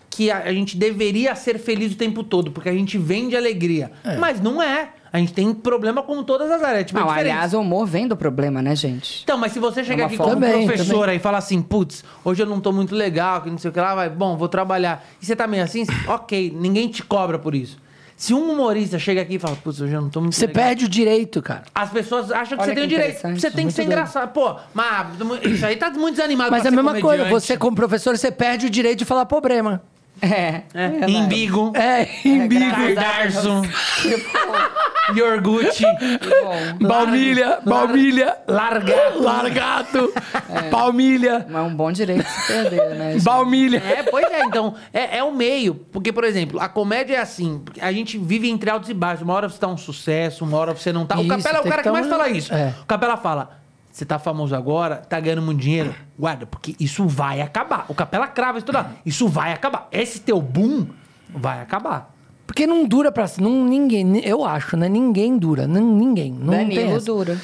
que 0.09 0.29
a, 0.31 0.39
a 0.39 0.53
gente 0.53 0.75
deveria 0.77 1.35
ser 1.35 1.59
feliz 1.59 1.93
o 1.93 1.95
tempo 1.95 2.23
todo, 2.23 2.51
porque 2.51 2.69
a 2.69 2.73
gente 2.73 2.97
vende 2.97 3.35
alegria. 3.35 3.91
Mas 4.19 4.41
não 4.41 4.61
é. 4.61 4.89
A 5.11 5.17
gente 5.17 5.33
tem 5.33 5.51
problema 5.55 6.03
como 6.03 6.23
todas 6.23 6.51
as 6.51 6.61
áreas. 6.61 6.85
Tipo, 6.85 6.99
é 6.99 7.01
Não, 7.01 7.07
diferente. 7.07 7.31
aliás, 7.31 7.53
o 7.55 7.61
humor 7.61 7.87
vem 7.87 8.07
do 8.07 8.15
problema, 8.15 8.61
né, 8.61 8.75
gente? 8.75 9.21
Então, 9.23 9.39
mas 9.39 9.51
se 9.51 9.59
você 9.59 9.83
chegar 9.83 10.03
uma 10.03 10.07
aqui 10.07 10.17
forma. 10.17 10.33
como 10.33 10.45
Também, 10.45 10.67
professora 10.67 11.15
e 11.15 11.19
falar 11.19 11.39
assim, 11.39 11.63
putz, 11.63 12.03
hoje 12.23 12.43
eu 12.43 12.45
não 12.45 12.59
tô 12.59 12.71
muito 12.71 12.93
legal, 12.93 13.41
que 13.41 13.49
não 13.49 13.57
sei 13.57 13.71
o 13.71 13.73
que 13.73 13.79
lá, 13.79 13.95
vai, 13.95 14.07
bom, 14.07 14.37
vou 14.37 14.47
trabalhar. 14.47 15.03
E 15.19 15.25
você 15.25 15.35
tá 15.35 15.47
meio 15.47 15.63
assim, 15.63 15.83
ok, 16.07 16.55
ninguém 16.55 16.87
te 16.89 17.01
cobra 17.01 17.39
por 17.39 17.55
isso. 17.55 17.79
Se 18.15 18.35
um 18.35 18.51
humorista 18.51 18.99
chega 18.99 19.21
aqui 19.21 19.35
e 19.35 19.39
fala, 19.39 19.55
putz, 19.55 19.81
hoje 19.81 19.93
eu 19.93 20.01
não 20.01 20.09
tô 20.09 20.19
muito 20.21 20.35
Você 20.35 20.45
legal. 20.45 20.63
perde 20.65 20.85
o 20.85 20.89
direito, 20.89 21.41
cara. 21.41 21.63
As 21.73 21.89
pessoas 21.89 22.29
acham 22.31 22.57
que 22.57 22.63
Olha 22.65 22.65
você 22.65 22.75
tem 22.75 22.83
o 22.83 22.87
que 22.87 22.95
direito. 22.95 23.21
Você 23.39 23.49
tem 23.49 23.65
que 23.65 23.71
ser 23.73 23.81
doido. 23.83 23.91
engraçado. 23.93 24.31
Pô, 24.31 24.57
mas 24.73 25.07
isso 25.45 25.65
aí 25.65 25.75
tá 25.77 25.89
muito 25.89 26.17
desanimado 26.17 26.51
Mas 26.51 26.61
pra 26.61 26.69
é 26.69 26.73
a 26.73 26.75
mesma 26.75 26.91
coisa, 26.99 27.23
comediante. 27.23 27.31
você 27.31 27.57
como 27.57 27.75
professor, 27.75 28.15
você 28.17 28.29
perde 28.29 28.67
o 28.67 28.69
direito 28.69 28.99
de 28.99 29.05
falar 29.05 29.25
problema. 29.25 29.81
É. 30.21 30.61
É. 30.73 31.09
Imbigo, 31.09 31.71
É, 31.75 32.07
Yorgut, 35.15 35.81
Bom, 36.79 36.87
baumilha, 36.87 37.59
baumilha, 37.65 38.37
Largato. 38.47 39.19
largato, 39.23 40.13
É. 40.53 40.69
palmilha, 40.69 41.47
mas 41.49 41.63
é 41.63 41.65
um 41.67 41.73
bom 41.75 41.91
direito 41.91 42.23
de 42.23 42.29
se 42.29 42.47
perder, 42.47 42.95
né? 42.95 43.13
gente? 43.13 43.23
baumilha. 43.23 43.77
É, 43.83 44.03
pois 44.03 44.25
é, 44.31 44.43
então, 44.43 44.75
é, 44.93 45.17
é 45.17 45.23
o 45.23 45.31
meio. 45.33 45.73
Porque, 45.91 46.13
por 46.13 46.23
exemplo, 46.23 46.59
a 46.59 46.69
comédia 46.69 47.15
é 47.15 47.19
assim, 47.19 47.63
a 47.81 47.91
gente 47.91 48.17
vive 48.19 48.49
entre 48.49 48.69
altos 48.69 48.89
e 48.89 48.93
baixos. 48.93 49.23
Uma 49.23 49.33
hora 49.33 49.49
você 49.49 49.57
tá 49.59 49.67
um 49.67 49.77
sucesso, 49.77 50.43
uma 50.45 50.57
hora 50.57 50.73
você 50.73 50.93
não 50.93 51.05
tá. 51.05 51.17
O 51.17 51.21
Isso, 51.21 51.29
Capela 51.29 51.57
é 51.57 51.61
o 51.61 51.63
cara 51.63 51.75
que 51.77 51.79
que 51.79 51.83
tá 51.85 51.91
mais 51.91 52.05
um- 52.05 52.09
fala 52.09 52.29
isso. 52.29 52.53
É. 52.53 52.73
O 52.81 52.85
Capela 52.85 53.17
fala, 53.17 53.51
você 53.99 54.05
tá 54.05 54.17
famoso 54.17 54.55
agora, 54.55 54.95
tá 54.95 55.19
ganhando 55.19 55.41
muito 55.41 55.59
dinheiro, 55.59 55.93
guarda, 56.17 56.45
porque 56.45 56.75
isso 56.79 57.05
vai 57.07 57.41
acabar. 57.41 57.85
O 57.89 57.93
Capela 57.93 58.27
crava 58.27 58.57
isso 58.57 58.65
toda. 58.65 58.91
Isso 59.05 59.27
vai 59.27 59.51
acabar. 59.51 59.87
Esse 59.91 60.21
teu 60.21 60.41
boom 60.41 60.87
vai 61.29 61.61
acabar. 61.61 62.15
Porque 62.47 62.65
não 62.65 62.87
dura 62.87 63.11
pra... 63.11 63.25
Não, 63.39 63.65
ninguém, 63.65 64.19
eu 64.25 64.43
acho, 64.45 64.77
né? 64.77 64.87
Ninguém 64.89 65.37
dura, 65.37 65.67
não, 65.67 65.95
ninguém. 65.95 66.31
Não 66.31 66.53
tem 66.53 66.69
Danilo 66.69 66.95
essa. 66.95 67.05
dura. 67.05 67.37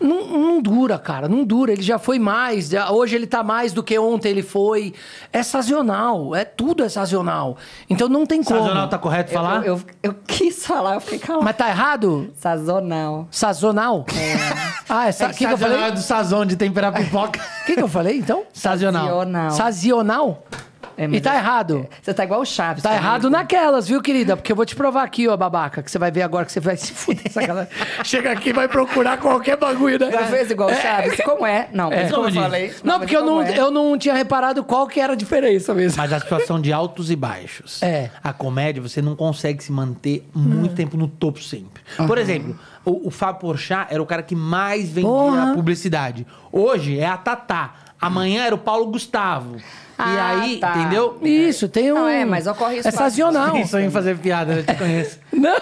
Não, 0.00 0.26
não 0.26 0.62
dura, 0.62 0.98
cara, 0.98 1.28
não 1.28 1.44
dura. 1.44 1.72
Ele 1.72 1.82
já 1.82 1.98
foi 1.98 2.18
mais. 2.18 2.68
já- 2.68 2.90
Hoje 2.90 3.16
ele 3.16 3.26
tá 3.26 3.42
mais 3.42 3.72
do 3.72 3.82
que 3.82 3.98
ontem 3.98 4.28
ele 4.30 4.42
foi. 4.42 4.94
É 5.32 5.42
sazonal, 5.42 6.34
é 6.34 6.44
tudo 6.44 6.84
é 6.84 6.88
sazonal. 6.88 7.56
Então 7.88 8.08
não 8.08 8.24
tem 8.26 8.42
como. 8.42 8.60
Sazonal 8.60 8.88
tá 8.88 8.98
correto 8.98 9.30
Eu, 9.30 9.34
falar? 9.34 9.66
eu, 9.66 9.80
eu 10.02 10.14
quis 10.26 10.64
falar, 10.66 10.94
eu 10.94 11.00
fiquei 11.00 11.18
calma. 11.18 11.42
Mas 11.42 11.56
tá 11.56 11.68
errado? 11.68 12.30
Sazonal. 12.36 13.28
Sazonal? 13.30 14.06
Ah, 14.92 15.06
é. 15.06 15.10
É 15.10 15.12
Sa... 15.12 15.26
que 15.28 15.34
que, 15.34 15.38
que 15.38 15.44
eu 15.44 15.50
sazonal 15.50 15.72
falei? 15.78 15.88
é 15.88 15.92
do 15.92 16.00
sazon 16.00 16.44
de 16.44 16.56
temperar 16.56 16.92
pipoca. 16.92 17.38
O 17.38 17.42
que, 17.64 17.74
que 17.76 17.82
eu 17.82 17.86
falei, 17.86 18.18
então? 18.18 18.42
Sazonal. 18.52 19.06
Sazonal. 19.06 19.50
Sazonal? 19.52 20.44
É, 21.00 21.06
e 21.06 21.18
tá 21.18 21.34
é- 21.34 21.38
errado. 21.38 21.88
Você 22.02 22.12
tá 22.12 22.24
igual 22.24 22.42
o 22.42 22.44
Chaves. 22.44 22.82
Tá 22.82 22.90
comigo. 22.90 23.06
errado 23.06 23.30
naquelas, 23.30 23.88
viu, 23.88 24.02
querida? 24.02 24.36
Porque 24.36 24.52
eu 24.52 24.56
vou 24.56 24.66
te 24.66 24.76
provar 24.76 25.02
aqui, 25.02 25.26
ó, 25.26 25.34
babaca, 25.34 25.82
que 25.82 25.90
você 25.90 25.98
vai 25.98 26.10
ver 26.10 26.20
agora 26.20 26.44
que 26.44 26.52
você 26.52 26.60
vai 26.60 26.76
se 26.76 26.92
fuder. 26.92 27.32
Sacanagem. 27.32 27.72
Chega 28.04 28.32
aqui 28.32 28.50
e 28.50 28.52
vai 28.52 28.68
procurar 28.68 29.16
qualquer 29.16 29.56
bagulho, 29.56 29.98
né? 29.98 30.10
Você 30.10 30.24
fez 30.24 30.50
igual 30.50 30.68
o 30.68 30.74
Chaves? 30.74 31.18
Como 31.24 31.46
é? 31.46 31.68
Não, 31.72 31.88
mas 31.88 32.10
como 32.12 32.28
eu 32.28 32.32
falei. 32.32 32.74
Não, 32.84 32.98
porque 32.98 33.16
eu 33.16 33.24
não, 33.24 33.40
é? 33.40 33.58
eu 33.58 33.70
não 33.70 33.96
tinha 33.96 34.14
reparado 34.14 34.62
qual 34.62 34.86
que 34.86 35.00
era 35.00 35.14
a 35.14 35.16
diferença 35.16 35.72
mesmo. 35.72 35.96
Mas 35.96 36.12
a 36.12 36.20
situação 36.20 36.60
de 36.60 36.70
altos 36.70 37.10
e 37.10 37.16
baixos. 37.16 37.82
É. 37.82 38.10
A 38.22 38.34
comédia, 38.34 38.82
você 38.82 39.00
não 39.00 39.16
consegue 39.16 39.64
se 39.64 39.72
manter 39.72 40.28
muito 40.34 40.74
tempo 40.74 40.98
no 40.98 41.08
topo 41.08 41.42
sempre. 41.42 41.82
Por 42.06 42.18
exemplo, 42.18 42.58
o, 42.84 43.08
o 43.08 43.10
Fábio 43.10 43.40
Porchat 43.40 43.86
era 43.90 44.02
o 44.02 44.06
cara 44.06 44.22
que 44.22 44.36
mais 44.36 44.88
vendia 44.90 45.08
Porra. 45.10 45.54
publicidade. 45.54 46.26
Hoje 46.52 46.98
é 46.98 47.06
a 47.06 47.16
Tatá. 47.16 47.74
Amanhã 48.00 48.44
era 48.44 48.54
o 48.54 48.58
Paulo 48.58 48.86
Gustavo. 48.86 49.56
E 50.00 50.18
Ah, 50.18 50.40
aí, 50.42 50.56
tá. 50.58 50.76
entendeu? 50.78 51.18
Isso, 51.22 51.68
tem 51.68 51.92
um... 51.92 51.96
Não, 51.96 52.08
é, 52.08 52.24
mas 52.24 52.46
ocorre 52.46 52.78
isso 52.78 52.88
É 52.88 52.90
sazonal. 52.90 53.52
Pensou 53.52 53.80
em 53.80 53.90
fazer 53.90 54.16
piada, 54.18 54.52
eu 54.54 54.64
te 54.64 54.74
conheço. 54.74 55.18
Não. 55.32 55.56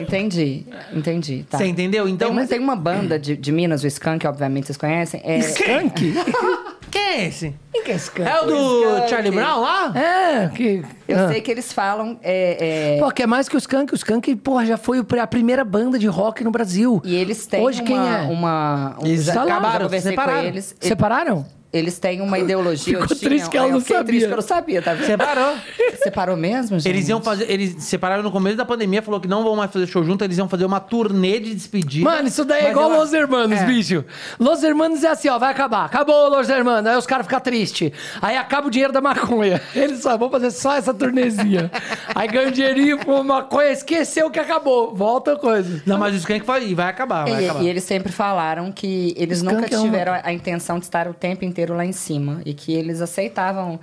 Entendi, 0.00 0.66
entendi. 0.92 1.44
Tá. 1.48 1.58
Você 1.58 1.66
entendeu? 1.66 2.08
Então, 2.08 2.28
Tem, 2.28 2.36
uma, 2.38 2.46
tem 2.46 2.58
uma 2.58 2.76
banda 2.76 3.18
de, 3.18 3.36
de 3.36 3.52
Minas, 3.52 3.84
o 3.84 3.86
Skank, 3.86 4.26
obviamente 4.26 4.66
vocês 4.66 4.76
conhecem. 4.76 5.20
É, 5.24 5.38
Skunk? 5.38 6.14
quem 6.90 7.02
é 7.02 7.28
esse? 7.28 7.54
Quem 7.72 7.84
que 7.84 7.92
é 7.92 7.94
Skunk? 7.94 8.28
É 8.28 8.40
o 8.40 8.46
do 8.46 8.88
Skank. 8.90 9.10
Charlie 9.10 9.30
Brown 9.30 9.60
lá? 9.60 9.92
É, 9.96 10.48
que... 10.48 10.82
eu 11.06 11.18
ah. 11.18 11.28
sei 11.28 11.40
que 11.40 11.50
eles 11.50 11.72
falam. 11.72 12.18
é, 12.22 12.96
é, 12.96 12.98
Pô, 12.98 13.10
que 13.12 13.22
é 13.22 13.26
mais 13.26 13.48
que 13.48 13.54
o 13.56 13.58
Skank. 13.58 13.92
O 13.92 13.96
Skank, 13.96 14.34
porra, 14.36 14.66
já 14.66 14.76
foi 14.76 15.04
a 15.20 15.26
primeira 15.26 15.64
banda 15.64 15.98
de 15.98 16.06
rock 16.08 16.42
no 16.42 16.50
Brasil. 16.50 17.00
e 17.04 17.14
eles 17.14 17.46
têm 17.46 17.60
Hoje 17.62 17.80
uma, 17.80 17.86
quem 17.86 17.96
é? 17.96 18.22
uma. 18.22 18.96
um- 19.00 19.06
Eles 19.06 19.28
acabaram, 19.28 19.88
separaram. 19.88 20.40
com 20.40 20.46
eles. 20.48 20.74
Separaram? 20.80 21.46
Eles 21.72 21.98
têm 21.98 22.20
uma 22.20 22.38
ideologia. 22.38 22.98
Ficou 22.98 23.02
eu 23.02 23.16
tinha- 23.16 23.30
triste 23.30 23.48
que 23.48 23.56
ela 23.56 23.68
eu 23.68 23.72
não 23.72 23.80
sabia. 23.80 24.04
triste 24.04 24.26
que 24.26 24.32
eu 24.32 24.36
não 24.36 24.42
sabia, 24.42 24.82
tá 24.82 24.92
vendo? 24.94 25.06
Separou. 25.06 25.56
Separou 26.02 26.36
mesmo, 26.36 26.78
gente? 26.78 26.88
Eles 26.92 27.08
iam 27.08 27.22
fazer. 27.22 27.50
Eles 27.50 27.72
se 27.82 27.82
separaram 27.88 28.22
no 28.22 28.30
começo 28.30 28.56
da 28.56 28.64
pandemia, 28.64 29.00
falou 29.00 29.18
que 29.20 29.26
não 29.28 29.42
vão 29.42 29.56
mais 29.56 29.70
fazer 29.70 29.86
show 29.86 30.04
junto, 30.04 30.22
eles 30.22 30.36
iam 30.36 30.48
fazer 30.48 30.64
uma 30.66 30.80
turnê 30.80 31.40
de 31.40 31.54
despedida. 31.54 32.04
Mano, 32.04 32.28
isso 32.28 32.44
daí 32.44 32.66
é 32.66 32.70
igual 32.70 32.90
ela- 32.90 32.98
Los 33.00 33.12
Hermanos, 33.12 33.58
É. 33.58 33.64
bicho. 33.64 34.04
Los 34.38 34.62
Hermanos 34.62 35.02
é 35.02 35.08
assim, 35.08 35.28
ó, 35.28 35.38
vai 35.38 35.50
acabar. 35.50 35.86
Acabou 35.86 36.28
Los 36.28 36.48
Hermanos. 36.50 36.90
Aí 36.90 36.96
os 36.98 37.06
caras 37.06 37.24
ficam 37.26 37.40
tristes. 37.40 37.90
Aí 38.20 38.36
acaba 38.36 38.66
o 38.66 38.70
dinheiro 38.70 38.92
da 38.92 39.00
maconha. 39.00 39.60
Eles 39.74 40.00
só 40.02 40.16
vão 40.18 40.28
fazer 40.28 40.50
só 40.50 40.74
essa 40.76 40.92
turnezinha. 40.92 41.70
Aí 42.14 42.28
ganha 42.28 42.48
um 42.48 42.50
dinheirinho 42.50 42.98
com 42.98 43.22
maconha, 43.22 43.70
esqueceu 43.70 44.30
que 44.30 44.38
acabou. 44.38 44.94
Volta 44.94 45.32
a 45.32 45.38
coisa. 45.38 45.82
Não, 45.86 45.96
mas 45.98 46.14
o 46.14 46.18
Skank 46.18 46.44
fala, 46.44 46.60
e 46.60 46.74
vai 46.74 46.86
acabar, 46.88 47.24
vai 47.26 47.42
E, 47.42 47.44
acabar. 47.48 47.62
e 47.64 47.68
eles 47.68 47.84
sempre 47.84 48.12
falaram 48.12 48.70
que 48.70 49.14
eles 49.16 49.38
Skank 49.38 49.54
nunca 49.62 49.74
é 49.74 49.78
uma- 49.78 49.84
tiveram 49.84 50.20
a 50.22 50.32
intenção 50.32 50.78
de 50.78 50.84
estar 50.84 51.06
o 51.08 51.14
tempo 51.14 51.44
inteiro 51.44 51.61
lá 51.70 51.84
em 51.84 51.92
cima. 51.92 52.40
E 52.44 52.52
que 52.54 52.72
eles 52.72 53.00
aceitavam 53.00 53.78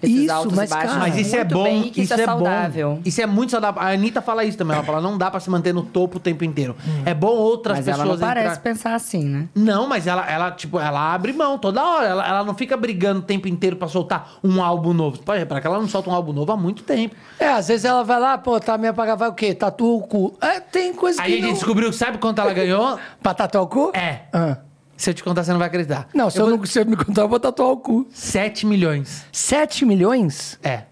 esses 0.00 0.16
Isso, 0.16 0.32
altos 0.32 0.52
mas, 0.54 0.70
e 0.70 0.74
baixos. 0.74 0.90
cara, 0.92 1.00
Mas 1.08 1.16
isso 1.18 1.34
é 1.34 1.42
bom, 1.42 1.64
bem, 1.64 1.90
que 1.90 2.02
isso, 2.02 2.14
é, 2.14 2.24
saudável. 2.24 2.90
bom. 2.94 3.00
Isso 3.04 3.20
é 3.20 3.26
muito 3.26 3.50
saudável. 3.50 3.82
A 3.82 3.88
Anitta 3.88 4.22
fala 4.22 4.44
isso 4.44 4.56
também. 4.56 4.76
Ela 4.76 4.84
fala, 4.84 5.00
não 5.00 5.18
dá 5.18 5.28
pra 5.28 5.40
se 5.40 5.50
manter 5.50 5.74
no 5.74 5.82
topo 5.82 6.18
o 6.18 6.20
tempo 6.20 6.44
inteiro. 6.44 6.76
É 7.04 7.12
bom 7.12 7.34
outras 7.34 7.78
Mas 7.78 7.84
pessoas 7.86 8.06
ela 8.06 8.12
não 8.14 8.20
parece 8.20 8.46
entrar- 8.46 8.60
pensar 8.62 8.94
assim, 8.94 9.24
né? 9.24 9.48
Não, 9.56 9.88
mas 9.88 10.06
ela, 10.06 10.24
ela, 10.30 10.52
tipo, 10.52 10.78
ela 10.78 11.12
abre 11.12 11.32
mão 11.32 11.58
toda 11.58 11.82
hora. 11.84 12.06
Ela, 12.06 12.28
ela 12.28 12.44
não 12.44 12.54
fica 12.54 12.76
brigando 12.76 13.18
o 13.18 13.22
tempo 13.24 13.48
inteiro 13.48 13.74
pra 13.74 13.88
soltar 13.88 14.34
um 14.44 14.62
álbum 14.62 14.92
novo. 14.92 15.18
Pode 15.18 15.40
reparar 15.40 15.60
que 15.60 15.66
ela 15.66 15.80
não 15.80 15.88
solta 15.88 16.08
um 16.10 16.14
álbum 16.14 16.32
novo 16.32 16.52
há 16.52 16.56
muito 16.56 16.84
tempo. 16.84 17.16
É, 17.40 17.48
às 17.48 17.66
vezes 17.66 17.84
ela 17.84 18.04
vai 18.04 18.20
lá, 18.20 18.38
pô, 18.38 18.60
tá 18.60 18.78
me 18.78 18.86
apagar, 18.86 19.16
vai 19.16 19.28
o 19.28 19.34
quê? 19.34 19.52
Tatua 19.52 19.96
o 19.96 20.02
cu. 20.02 20.32
É, 20.40 20.60
tem 20.60 20.94
coisa 20.94 21.20
Aí 21.20 21.26
que 21.26 21.32
a 21.32 21.36
gente 21.38 21.46
não... 21.46 21.54
descobriu 21.54 21.90
que 21.90 21.96
sabe 21.96 22.18
quanto 22.18 22.40
ela 22.40 22.52
ganhou? 22.54 22.96
Pra 23.20 23.34
tatuar 23.34 23.64
o 23.64 23.66
cu? 23.66 23.90
É. 23.96 24.20
Ah. 24.32 24.58
Se 24.98 25.10
eu 25.10 25.14
te 25.14 25.22
contar, 25.22 25.44
você 25.44 25.52
não 25.52 25.60
vai 25.60 25.68
acreditar. 25.68 26.08
Não, 26.12 26.28
se 26.28 26.40
eu, 26.40 26.50
não, 26.50 26.64
se 26.66 26.76
eu 26.76 26.84
me 26.84 26.96
contar, 26.96 27.22
eu 27.22 27.28
vou 27.28 27.38
tatuar 27.38 27.70
o 27.70 27.76
cu. 27.76 28.06
7 28.12 28.66
milhões. 28.66 29.24
7 29.30 29.84
milhões? 29.86 30.58
É. 30.60 30.82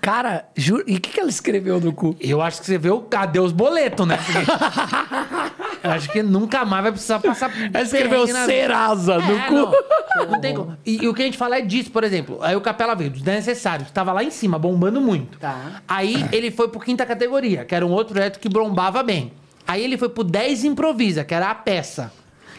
Cara, 0.00 0.48
juro. 0.56 0.82
E 0.88 0.96
o 0.96 1.00
que, 1.00 1.10
que 1.10 1.20
ela 1.20 1.28
escreveu 1.28 1.78
no 1.80 1.92
cu? 1.92 2.16
Eu 2.18 2.42
acho 2.42 2.58
que 2.60 2.66
você 2.66 2.78
vê 2.78 2.90
o 2.90 3.00
cadê 3.02 3.38
os 3.38 3.52
boletos, 3.52 4.04
né? 4.08 4.16
Porque 4.16 4.38
eu 5.86 5.90
acho 5.90 6.10
que 6.10 6.20
nunca 6.22 6.64
mais 6.64 6.82
vai 6.82 6.90
precisar 6.92 7.20
passar. 7.20 7.52
Ela 7.72 7.84
escreveu 7.84 8.26
na. 8.26 8.44
Serasa 8.44 9.18
no 9.18 9.36
É, 9.38 9.46
cu. 9.46 9.54
Não, 9.54 10.26
não 10.32 10.40
tem 10.40 10.54
como. 10.54 10.76
E, 10.84 11.04
e 11.04 11.06
o 11.08 11.14
que 11.14 11.22
a 11.22 11.26
gente 11.26 11.38
fala 11.38 11.58
é 11.58 11.60
disso, 11.60 11.92
por 11.92 12.02
exemplo. 12.02 12.38
Aí 12.40 12.56
o 12.56 12.60
Capela 12.60 12.96
veio 12.96 13.10
dos 13.10 13.22
desnecessários, 13.22 13.86
que 13.88 13.94
tava 13.94 14.12
lá 14.12 14.24
em 14.24 14.30
cima, 14.30 14.58
bombando 14.58 15.00
muito. 15.00 15.38
Tá. 15.38 15.82
Aí 15.86 16.26
ele 16.32 16.50
foi 16.50 16.68
pro 16.68 16.80
quinta 16.80 17.06
categoria, 17.06 17.64
que 17.64 17.74
era 17.74 17.86
um 17.86 17.90
outro 17.92 18.14
projeto 18.14 18.40
que 18.40 18.48
bombava 18.48 19.02
bem. 19.04 19.32
Aí 19.66 19.84
ele 19.84 19.96
foi 19.96 20.08
pro 20.08 20.24
10 20.24 20.64
improvisa, 20.64 21.22
que 21.24 21.32
era 21.34 21.50
a 21.50 21.54
peça. 21.54 22.10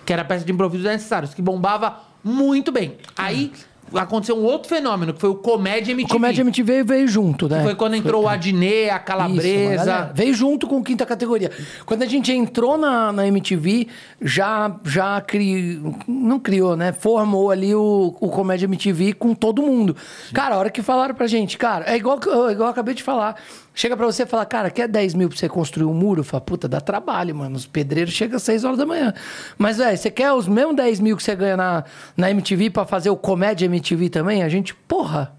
Que 0.05 0.13
era 0.13 0.21
a 0.21 0.25
peça 0.25 0.43
de 0.45 0.51
improviso 0.51 0.83
desnecessários, 0.83 1.33
que 1.33 1.41
bombava 1.41 1.99
muito 2.23 2.71
bem. 2.71 2.97
Aí 3.17 3.51
aconteceu 3.93 4.37
um 4.37 4.43
outro 4.43 4.69
fenômeno, 4.69 5.13
que 5.13 5.19
foi 5.19 5.29
o 5.29 5.35
Comédia 5.35 5.91
O 5.93 5.97
MTV. 5.97 6.13
Comédia 6.13 6.41
MTV 6.43 6.83
veio 6.83 7.07
junto, 7.09 7.49
né? 7.49 7.61
Foi 7.61 7.75
quando 7.75 7.95
entrou 7.95 8.23
o 8.23 8.27
Adnet, 8.29 8.89
a 8.89 8.95
Isso, 8.95 9.05
Calabresa. 9.05 9.75
galera. 9.85 10.11
Veio 10.15 10.33
junto 10.33 10.65
com 10.65 10.81
quinta 10.81 11.05
categoria. 11.05 11.51
Quando 11.85 12.01
a 12.03 12.05
gente 12.05 12.31
entrou 12.31 12.77
na, 12.77 13.11
na 13.11 13.27
MTV, 13.27 13.87
já, 14.21 14.73
já 14.85 15.19
criou. 15.19 15.93
Não 16.07 16.39
criou, 16.39 16.77
né? 16.77 16.93
Formou 16.93 17.51
ali 17.51 17.75
o, 17.75 18.15
o 18.19 18.29
Comédia 18.29 18.65
MTV 18.65 19.11
com 19.13 19.33
todo 19.35 19.61
mundo. 19.61 19.95
Cara, 20.33 20.55
a 20.55 20.57
hora 20.57 20.69
que 20.69 20.81
falaram 20.81 21.13
pra 21.13 21.27
gente, 21.27 21.57
cara, 21.57 21.83
é 21.91 21.97
igual, 21.97 22.17
que 22.17 22.29
eu- 22.29 22.49
igual 22.49 22.67
eu 22.69 22.71
acabei 22.71 22.93
de 22.93 23.03
falar. 23.03 23.35
Chega 23.73 23.95
pra 23.95 24.05
você 24.05 24.23
e 24.23 24.25
fala, 24.25 24.45
cara, 24.45 24.69
quer 24.69 24.87
10 24.87 25.13
mil 25.13 25.29
pra 25.29 25.37
você 25.37 25.47
construir 25.47 25.85
um 25.85 25.93
muro? 25.93 26.23
Fala, 26.23 26.41
puta, 26.41 26.67
dá 26.67 26.81
trabalho, 26.81 27.33
mano. 27.33 27.55
Os 27.55 27.65
pedreiros 27.65 28.13
chegam 28.13 28.35
às 28.35 28.43
6 28.43 28.63
horas 28.65 28.77
da 28.77 28.85
manhã. 28.85 29.13
Mas, 29.57 29.77
velho, 29.77 29.97
você 29.97 30.11
quer 30.11 30.31
os 30.33 30.47
mesmos 30.47 30.75
10 30.75 30.99
mil 30.99 31.15
que 31.15 31.23
você 31.23 31.35
ganha 31.35 31.55
na, 31.55 31.83
na 32.15 32.29
MTV 32.29 32.69
pra 32.69 32.85
fazer 32.85 33.09
o 33.09 33.15
Comédia 33.15 33.65
MTV 33.65 34.09
também? 34.09 34.43
A 34.43 34.49
gente, 34.49 34.75
porra. 34.75 35.33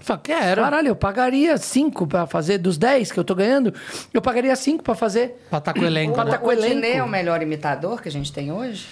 Fala, 0.00 0.20
Quero. 0.22 0.62
Caralho, 0.62 0.88
eu 0.88 0.96
pagaria 0.96 1.56
5 1.56 2.06
pra 2.06 2.26
fazer, 2.26 2.58
dos 2.58 2.76
10 2.76 3.10
que 3.10 3.18
eu 3.18 3.24
tô 3.24 3.34
ganhando, 3.34 3.72
eu 4.12 4.20
pagaria 4.20 4.54
5 4.54 4.82
pra 4.84 4.94
fazer. 4.94 5.42
Pra 5.48 5.58
estar 5.58 5.72
com 5.72 5.80
o 5.80 5.84
elenco. 5.84 6.14
Pra 6.14 6.24
né? 6.24 6.30
tá 6.32 6.38
com 6.38 6.48
o 6.48 6.52
elenco. 6.52 6.76
Adnet 6.76 6.98
é 6.98 7.02
o 7.02 7.08
melhor 7.08 7.40
imitador 7.40 8.02
que 8.02 8.08
a 8.08 8.12
gente 8.12 8.30
tem 8.30 8.52
hoje? 8.52 8.86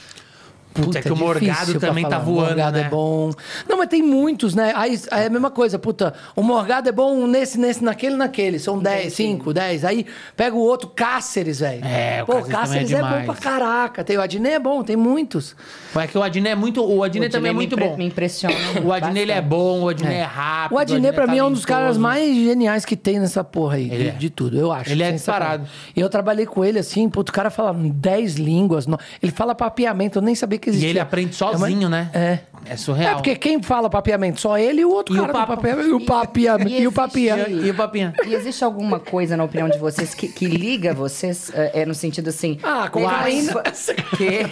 Puta, 0.72 0.98
é 0.98 1.02
que 1.02 1.12
o 1.12 1.16
Morgado 1.16 1.78
também 1.78 2.08
tá 2.08 2.18
voando, 2.18 2.42
O 2.42 2.48
Morgado 2.48 2.78
né? 2.78 2.85
é 2.85 2.88
bom. 2.88 3.30
Não, 3.68 3.76
mas 3.76 3.88
tem 3.88 4.02
muitos, 4.02 4.54
né? 4.54 4.72
Aí, 4.74 4.98
aí 5.11 5.24
é 5.24 5.26
a 5.26 5.30
mesma 5.30 5.50
coisa, 5.50 5.78
puta. 5.78 6.14
O 6.35 6.42
Morgado 6.42 6.88
é 6.88 6.92
bom 6.92 7.26
nesse, 7.26 7.58
nesse, 7.58 7.85
naquele, 7.85 8.16
naquele. 8.16 8.58
São 8.58 8.78
10, 8.78 9.12
5, 9.12 9.52
10. 9.52 9.85
Aí 9.85 10.06
pega 10.37 10.56
o 10.56 10.61
outro, 10.61 10.88
Cáceres, 10.88 11.61
velho. 11.61 11.85
É, 11.85 12.22
o 12.22 12.26
Pô, 12.26 12.32
Cáceres 12.35 12.52
Cáceres 12.52 12.90
também 12.90 13.04
é 13.04 13.14
é, 13.14 13.18
bom 13.20 13.32
pra 13.32 13.35
caraca. 13.35 14.04
Tem 14.04 14.16
o 14.16 14.22
Adnet 14.22 14.54
é 14.54 14.58
bom, 14.58 14.82
tem 14.82 14.96
muitos. 14.96 15.54
É 15.94 16.06
que 16.06 16.16
o 16.16 16.22
Adnet 16.22 16.52
é 16.52 16.54
muito. 16.54 16.82
O 16.82 17.02
Adnet 17.02 17.30
também 17.30 17.50
é 17.50 17.54
muito 17.54 17.76
bom. 17.76 17.96
Me 17.96 18.06
impressiona. 18.06 18.56
O 18.82 18.92
Adnet 18.92 19.20
ele 19.20 19.32
é 19.32 19.40
bom, 19.40 19.82
o 19.82 19.88
Adnet 19.88 20.14
é, 20.14 20.22
rápido. 20.22 20.76
O 20.76 20.78
Adnet, 20.80 21.14
pra 21.14 21.26
mim, 21.26 21.38
é 21.38 21.44
um 21.44 21.52
dos 21.52 21.64
caras 21.64 21.96
mais 21.96 22.35
geniais 22.35 22.85
que 22.85 22.96
tem 22.96 23.18
nessa 23.20 23.44
porra 23.44 23.76
aí, 23.76 23.88
de, 23.88 24.08
é. 24.08 24.11
de 24.11 24.30
tudo, 24.30 24.58
eu 24.58 24.72
acho. 24.72 24.90
Ele 24.90 25.02
é 25.02 25.12
disparado. 25.12 25.66
E 25.94 26.00
eu 26.00 26.08
trabalhei 26.08 26.46
com 26.46 26.64
ele 26.64 26.78
assim, 26.78 27.08
puto, 27.08 27.30
o 27.30 27.35
cara 27.35 27.50
fala 27.50 27.72
10 27.74 28.37
línguas. 28.37 28.87
Ele 29.22 29.32
fala 29.32 29.54
papiamento, 29.54 30.18
eu 30.18 30.22
nem 30.22 30.35
sabia 30.35 30.58
que 30.62 30.68
E 30.68 30.70
existia. 30.70 30.90
ele 30.90 31.01
aprende 31.01 31.37
É 31.40 31.44
uma- 31.44 31.59
sozinho, 31.59 31.88
né? 31.88 32.11
É. 32.14 32.38
É 32.64 32.77
surreal. 32.77 33.11
É, 33.11 33.14
porque 33.16 33.35
quem 33.35 33.61
fala 33.61 33.90
papiamento? 33.90 34.40
Só 34.40 34.57
ele 34.57 34.83
e 34.83 34.85
o 34.85 34.90
outro 34.90 35.12
E 35.12 35.18
o 35.18 35.22
cara 35.22 35.33
do 35.33 35.37
papo. 35.37 35.57
papiamento. 35.57 35.88
E 35.88 35.92
o 35.94 36.01
papiamento. 36.07 36.70
E, 36.70 36.75
o 36.75 36.77
existe- 36.79 36.94
papia. 36.94 37.48
E 37.51 37.70
o 37.70 37.75
papinha? 37.75 38.14
E 38.25 38.35
existe 38.35 38.62
alguma 38.62 39.01
coisa, 39.01 39.37
na 39.37 39.42
opinião 39.42 39.68
de 39.68 39.77
vocês, 39.79 40.14
que, 40.14 40.29
que 40.29 40.46
liga 40.46 40.94
vocês? 40.94 41.51
É, 41.53 41.81
é 41.83 41.87
no 41.87 41.92
sentido 41.92 42.29
assim. 42.29 42.61
Ah, 42.62 42.88
cocaína. 42.88 43.53
mais- 43.55 43.90
Que? 44.16 44.46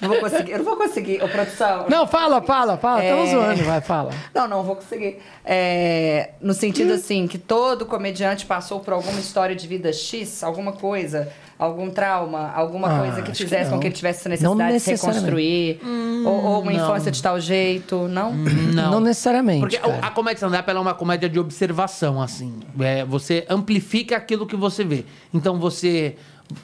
Não 0.00 0.08
vou 0.08 0.18
conseguir. 0.18 0.50
Eu 0.50 0.58
não 0.58 0.64
vou 0.64 0.76
conseguir. 0.76 1.22
Ô, 1.22 1.28
produção. 1.28 1.86
Não, 1.88 2.08
fala, 2.08 2.42
fala, 2.42 2.76
fala. 2.76 3.04
Estamos 3.04 3.28
É. 3.28 3.32
zoando, 3.32 3.62
vai, 3.62 3.80
fala. 3.80 4.10
Não, 4.34 4.48
não 4.48 4.62
vou 4.64 4.74
conseguir. 4.74 5.18
É, 5.44 6.30
no 6.40 6.54
sentido 6.54 6.92
assim, 6.94 7.28
que 7.28 7.38
todo 7.38 7.86
comediante 7.86 8.44
passou 8.46 8.80
por 8.80 8.94
alguma 8.94 9.20
história 9.20 9.54
de 9.54 9.66
vida 9.68 9.92
X, 9.92 10.42
alguma 10.42 10.72
coisa, 10.72 11.28
algum 11.58 11.88
trauma, 11.90 12.50
alguma 12.54 12.88
Ah, 12.88 12.98
coisa 13.00 13.22
que 13.22 13.30
acho 13.30 13.38
que 13.38 13.44
fizesse 13.44 13.66
com 13.66 13.76
não. 13.76 13.80
que 13.80 13.86
ele 13.88 13.94
tivesse 13.94 14.28
essa 14.30 14.42
Não 14.44 14.54
necessidade 14.54 14.74
de 14.74 14.80
se 14.80 14.90
reconstruir. 14.90 15.80
ou, 16.26 16.44
ou 16.44 16.62
uma 16.62 16.72
infância 16.72 17.10
de 17.10 17.22
tal 17.22 17.38
jeito, 17.40 18.08
não? 18.08 18.32
Não. 18.34 19.00
necessariamente. 19.00 19.60
Porque 19.60 19.78
cara. 19.78 19.98
a 20.02 20.10
comédia 20.10 20.38
stand-up 20.38 20.70
é 20.70 20.74
uma 20.78 20.94
comédia 20.94 21.28
de 21.28 21.38
observação, 21.38 22.20
assim. 22.20 22.52
É, 22.80 23.04
você 23.04 23.46
amplifica 23.48 24.16
aquilo 24.16 24.46
que 24.46 24.56
você 24.56 24.82
vê. 24.84 25.04
Então 25.32 25.58
você. 25.58 26.16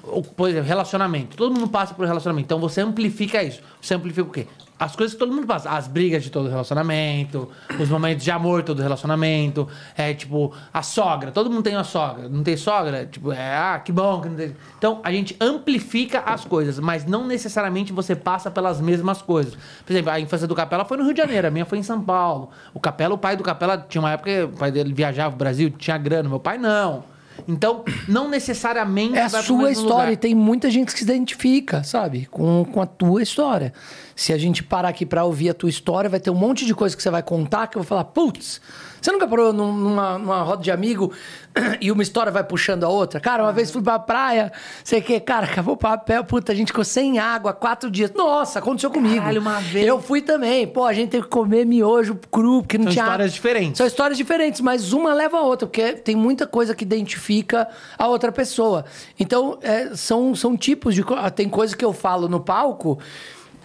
o- 0.04 0.22
Por 0.22 0.48
exemplo, 0.50 0.68
relacionamento. 0.68 1.36
Todo 1.36 1.54
mundo 1.54 1.68
passa 1.68 1.94
por 1.94 2.06
relacionamento. 2.06 2.44
Então 2.46 2.58
você 2.60 2.80
amplifica 2.80 3.42
isso. 3.42 3.60
Você 3.80 3.94
amplifica 3.94 4.28
o 4.28 4.30
quê? 4.32 4.46
As 4.80 4.96
coisas 4.96 5.12
que 5.12 5.18
todo 5.18 5.30
mundo 5.30 5.46
passa. 5.46 5.68
As 5.68 5.86
brigas 5.86 6.22
de 6.24 6.30
todo 6.30 6.48
relacionamento, 6.48 7.50
os 7.78 7.90
momentos 7.90 8.24
de 8.24 8.30
amor 8.30 8.60
de 8.60 8.68
todo 8.68 8.80
relacionamento. 8.80 9.68
É 9.94 10.14
tipo, 10.14 10.54
a 10.72 10.82
sogra. 10.82 11.30
Todo 11.30 11.50
mundo 11.50 11.62
tem 11.62 11.74
uma 11.76 11.84
sogra. 11.84 12.30
Não 12.30 12.42
tem 12.42 12.56
sogra? 12.56 13.04
Tipo, 13.04 13.30
é, 13.30 13.56
ah, 13.56 13.78
que 13.84 13.92
bom 13.92 14.22
que 14.22 14.30
não 14.30 14.36
tem. 14.36 14.56
Então 14.78 15.00
a 15.04 15.12
gente 15.12 15.36
amplifica 15.38 16.20
as 16.20 16.46
coisas, 16.46 16.78
mas 16.78 17.04
não 17.04 17.26
necessariamente 17.26 17.92
você 17.92 18.16
passa 18.16 18.50
pelas 18.50 18.80
mesmas 18.80 19.20
coisas. 19.20 19.54
Por 19.84 19.92
exemplo, 19.92 20.10
a 20.12 20.18
infância 20.18 20.46
do 20.46 20.54
Capela 20.54 20.86
foi 20.86 20.96
no 20.96 21.04
Rio 21.04 21.12
de 21.12 21.20
Janeiro, 21.20 21.48
a 21.48 21.50
minha 21.50 21.66
foi 21.66 21.76
em 21.76 21.82
São 21.82 22.00
Paulo. 22.00 22.48
O 22.72 22.80
Capela, 22.80 23.14
o 23.14 23.18
pai 23.18 23.36
do 23.36 23.42
Capela, 23.42 23.76
tinha 23.86 24.00
uma 24.00 24.12
época 24.12 24.30
que 24.30 24.42
o 24.44 24.48
pai 24.56 24.72
dele 24.72 24.94
viajava 24.94 25.28
pro 25.28 25.38
Brasil, 25.40 25.68
tinha 25.70 25.98
grana. 25.98 26.26
Meu 26.26 26.40
pai 26.40 26.56
não. 26.56 27.04
Então, 27.48 27.84
não 28.08 28.28
necessariamente 28.28 29.16
É 29.16 29.22
a 29.22 29.28
sua 29.28 29.70
história 29.70 29.94
lugar. 29.94 30.12
e 30.12 30.16
tem 30.16 30.34
muita 30.34 30.70
gente 30.70 30.92
que 30.92 30.98
se 30.98 31.04
identifica, 31.04 31.82
sabe? 31.82 32.26
Com, 32.26 32.64
com 32.70 32.80
a 32.80 32.86
tua 32.86 33.22
história. 33.22 33.72
Se 34.20 34.34
a 34.34 34.36
gente 34.36 34.62
parar 34.62 34.90
aqui 34.90 35.06
pra 35.06 35.24
ouvir 35.24 35.48
a 35.48 35.54
tua 35.54 35.70
história, 35.70 36.10
vai 36.10 36.20
ter 36.20 36.28
um 36.28 36.34
monte 36.34 36.66
de 36.66 36.74
coisa 36.74 36.94
que 36.94 37.02
você 37.02 37.08
vai 37.08 37.22
contar 37.22 37.68
que 37.68 37.78
eu 37.78 37.82
vou 37.82 37.88
falar, 37.88 38.04
putz, 38.04 38.60
você 39.00 39.10
nunca 39.10 39.26
parou 39.26 39.50
num- 39.50 39.72
numa, 39.72 40.18
numa 40.18 40.42
roda 40.42 40.62
de 40.62 40.70
amigo 40.70 41.10
e 41.80 41.90
uma 41.90 42.02
história 42.02 42.30
vai 42.30 42.44
puxando 42.44 42.84
a 42.84 42.88
outra? 42.90 43.18
Cara, 43.18 43.42
uma 43.42 43.50
vez 43.50 43.70
fui 43.70 43.80
pra 43.80 43.98
praia, 43.98 44.52
sei 44.84 45.00
que, 45.00 45.18
cara, 45.20 45.46
acabou 45.46 45.72
o 45.72 45.76
papel, 45.78 46.22
puta, 46.22 46.52
a 46.52 46.54
gente 46.54 46.66
ficou 46.68 46.84
sem 46.84 47.18
água 47.18 47.54
quatro 47.54 47.90
dias. 47.90 48.12
Nossa, 48.14 48.58
aconteceu 48.58 48.90
comigo. 48.90 49.16
Caralho, 49.20 49.40
uma 49.40 49.58
vez. 49.58 49.86
Eu 49.86 50.02
fui 50.02 50.20
também. 50.20 50.66
Pô, 50.66 50.84
a 50.84 50.92
gente 50.92 51.08
teve 51.12 51.22
que 51.24 51.30
comer 51.30 51.64
miojo 51.64 52.20
cru, 52.30 52.60
porque 52.60 52.76
não 52.76 52.84
São 52.84 52.92
tinha... 52.92 53.04
histórias 53.06 53.32
diferentes. 53.32 53.78
São 53.78 53.86
histórias 53.86 54.18
diferentes, 54.18 54.60
mas 54.60 54.92
uma 54.92 55.14
leva 55.14 55.38
a 55.38 55.42
outra, 55.42 55.66
porque 55.66 55.94
tem 55.94 56.14
muita 56.14 56.46
coisa 56.46 56.74
que 56.74 56.84
identifica 56.84 57.66
a 57.96 58.06
outra 58.06 58.30
pessoa. 58.30 58.84
Então, 59.18 59.58
é, 59.62 59.94
são, 59.94 60.34
são 60.34 60.58
tipos 60.58 60.94
de. 60.94 61.02
Tem 61.34 61.48
coisa 61.48 61.74
que 61.74 61.82
eu 61.86 61.94
falo 61.94 62.28
no 62.28 62.38
palco 62.40 62.98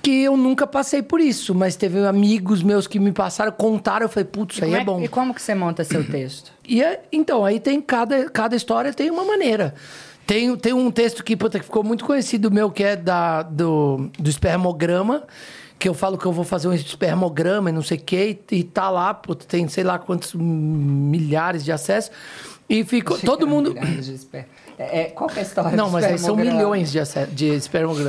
que 0.06 0.22
eu 0.22 0.38
nunca 0.38 0.68
passei 0.68 1.02
por 1.02 1.20
isso, 1.20 1.56
mas 1.56 1.76
teve 1.76 2.06
amigos 2.06 2.62
meus 2.62 2.86
que 2.86 3.00
me 3.00 3.12
passaram, 3.12 3.52
contaram, 3.52 4.06
eu 4.06 4.10
falei, 4.10 4.26
putz, 4.26 4.54
isso 4.54 4.64
aí 4.64 4.70
Como 4.70 4.82
é 4.82 4.86
bom. 4.86 5.02
E 5.02 5.08
como 5.08 5.34
que 5.34 5.42
você 5.42 5.56
monta 5.56 5.84
seu 5.84 6.06
texto? 6.06 6.52
E 6.64 6.84
é- 6.84 7.02
então, 7.12 7.44
aí 7.44 7.60
tem 7.60 7.82
cada, 7.82 8.30
cada 8.30 8.56
história 8.56 8.94
tem 8.94 9.10
uma 9.10 9.26
maneira. 9.26 9.74
Tem, 10.28 10.56
tem 10.58 10.74
um 10.74 10.92
texto 10.92 11.24
que, 11.24 11.36
puta, 11.36 11.58
que 11.58 11.66
ficou 11.66 11.84
muito 11.84 12.06
conhecido 12.06 12.52
meu, 12.52 12.70
que 12.70 12.84
é 12.84 12.96
da, 12.96 13.42
do, 13.42 14.12
do 14.20 14.30
espermograma, 14.30 15.24
que 15.80 15.90
eu 15.90 15.96
falo 15.96 16.20
que 16.20 16.26
eu 16.28 16.32
vou 16.32 16.46
fazer 16.46 16.68
um 16.68 16.74
espermograma 16.74 17.72
e 17.72 17.74
não 17.74 17.82
sei 17.82 17.98
o 17.98 18.02
quê, 18.02 18.38
e, 18.52 18.58
e 18.58 18.64
tá 18.64 18.92
lá, 18.92 19.12
puta, 19.12 19.44
tem 19.48 19.68
sei 19.68 19.84
lá 19.84 19.98
quantos 19.98 20.36
milhares 20.36 21.66
de 21.66 21.72
acessos. 21.72 22.12
E 22.70 22.84
ficou. 22.84 23.18
Todo 23.18 23.48
mundo. 23.48 23.74
De 23.74 24.12
É, 24.78 25.02
é, 25.02 25.04
qual 25.06 25.30
é 25.36 25.40
a 25.40 25.42
história 25.42 25.72
Não, 25.72 25.90
mas 25.90 26.04
aí 26.06 26.18
são 26.18 26.36
milhões 26.36 26.92
de, 26.92 27.00
de, 27.32 27.60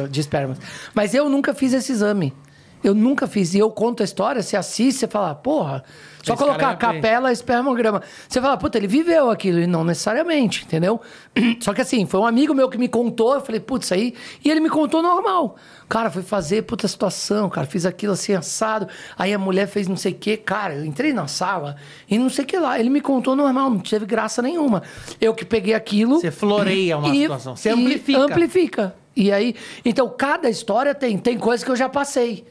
de 0.08 0.20
espermas. 0.20 0.58
Mas 0.94 1.14
eu 1.14 1.28
nunca 1.28 1.54
fiz 1.54 1.72
esse 1.72 1.92
exame. 1.92 2.32
Eu 2.88 2.94
nunca 2.94 3.26
fiz. 3.26 3.52
E 3.54 3.58
eu 3.58 3.70
conto 3.70 4.02
a 4.02 4.04
história, 4.04 4.42
você 4.42 4.56
assiste, 4.56 5.00
você 5.00 5.08
fala, 5.08 5.34
porra, 5.34 5.82
só 6.22 6.34
Esse 6.34 6.42
colocar 6.42 6.72
é 6.72 6.76
capela, 6.76 7.32
espermograma. 7.32 8.02
Você 8.28 8.40
fala, 8.40 8.56
puta, 8.56 8.78
ele 8.78 8.86
viveu 8.86 9.30
aquilo. 9.30 9.58
E 9.60 9.66
não 9.66 9.84
necessariamente, 9.84 10.64
entendeu? 10.64 11.00
Só 11.60 11.72
que 11.72 11.80
assim, 11.80 12.06
foi 12.06 12.18
um 12.20 12.26
amigo 12.26 12.52
meu 12.54 12.68
que 12.68 12.76
me 12.78 12.88
contou, 12.88 13.34
eu 13.34 13.40
falei, 13.40 13.60
putz, 13.60 13.92
aí. 13.92 14.14
E 14.44 14.50
ele 14.50 14.60
me 14.60 14.68
contou 14.68 15.02
normal. 15.02 15.56
Cara, 15.88 16.10
fui 16.10 16.22
fazer 16.22 16.62
puta 16.62 16.88
situação, 16.88 17.48
cara, 17.48 17.66
fiz 17.66 17.86
aquilo 17.86 18.12
assim, 18.12 18.34
assado. 18.34 18.88
Aí 19.16 19.32
a 19.32 19.38
mulher 19.38 19.66
fez 19.68 19.86
não 19.86 19.96
sei 19.96 20.12
o 20.12 20.16
quê. 20.16 20.36
Cara, 20.36 20.74
eu 20.74 20.84
entrei 20.84 21.12
na 21.12 21.26
sala 21.28 21.76
e 22.08 22.18
não 22.18 22.28
sei 22.28 22.44
o 22.44 22.48
que 22.48 22.58
lá. 22.58 22.78
Ele 22.78 22.90
me 22.90 23.00
contou 23.00 23.36
normal, 23.36 23.70
não 23.70 23.78
teve 23.78 24.06
graça 24.06 24.40
nenhuma. 24.42 24.82
Eu 25.20 25.34
que 25.34 25.44
peguei 25.44 25.74
aquilo. 25.74 26.20
Você 26.20 26.30
floreia 26.30 26.98
uma 26.98 27.08
E- 27.14 27.22
situação. 27.22 27.54
Você 27.56 27.68
amplifica. 27.70 28.18
Amplifica. 28.18 28.94
E 29.16 29.32
aí, 29.32 29.54
então, 29.84 30.08
cada 30.08 30.48
história 30.50 30.94
tem. 30.94 31.16
Tem 31.18 31.38
coisa 31.38 31.64
que 31.64 31.70
eu 31.70 31.76
já 31.76 31.88
passei. 31.88 32.44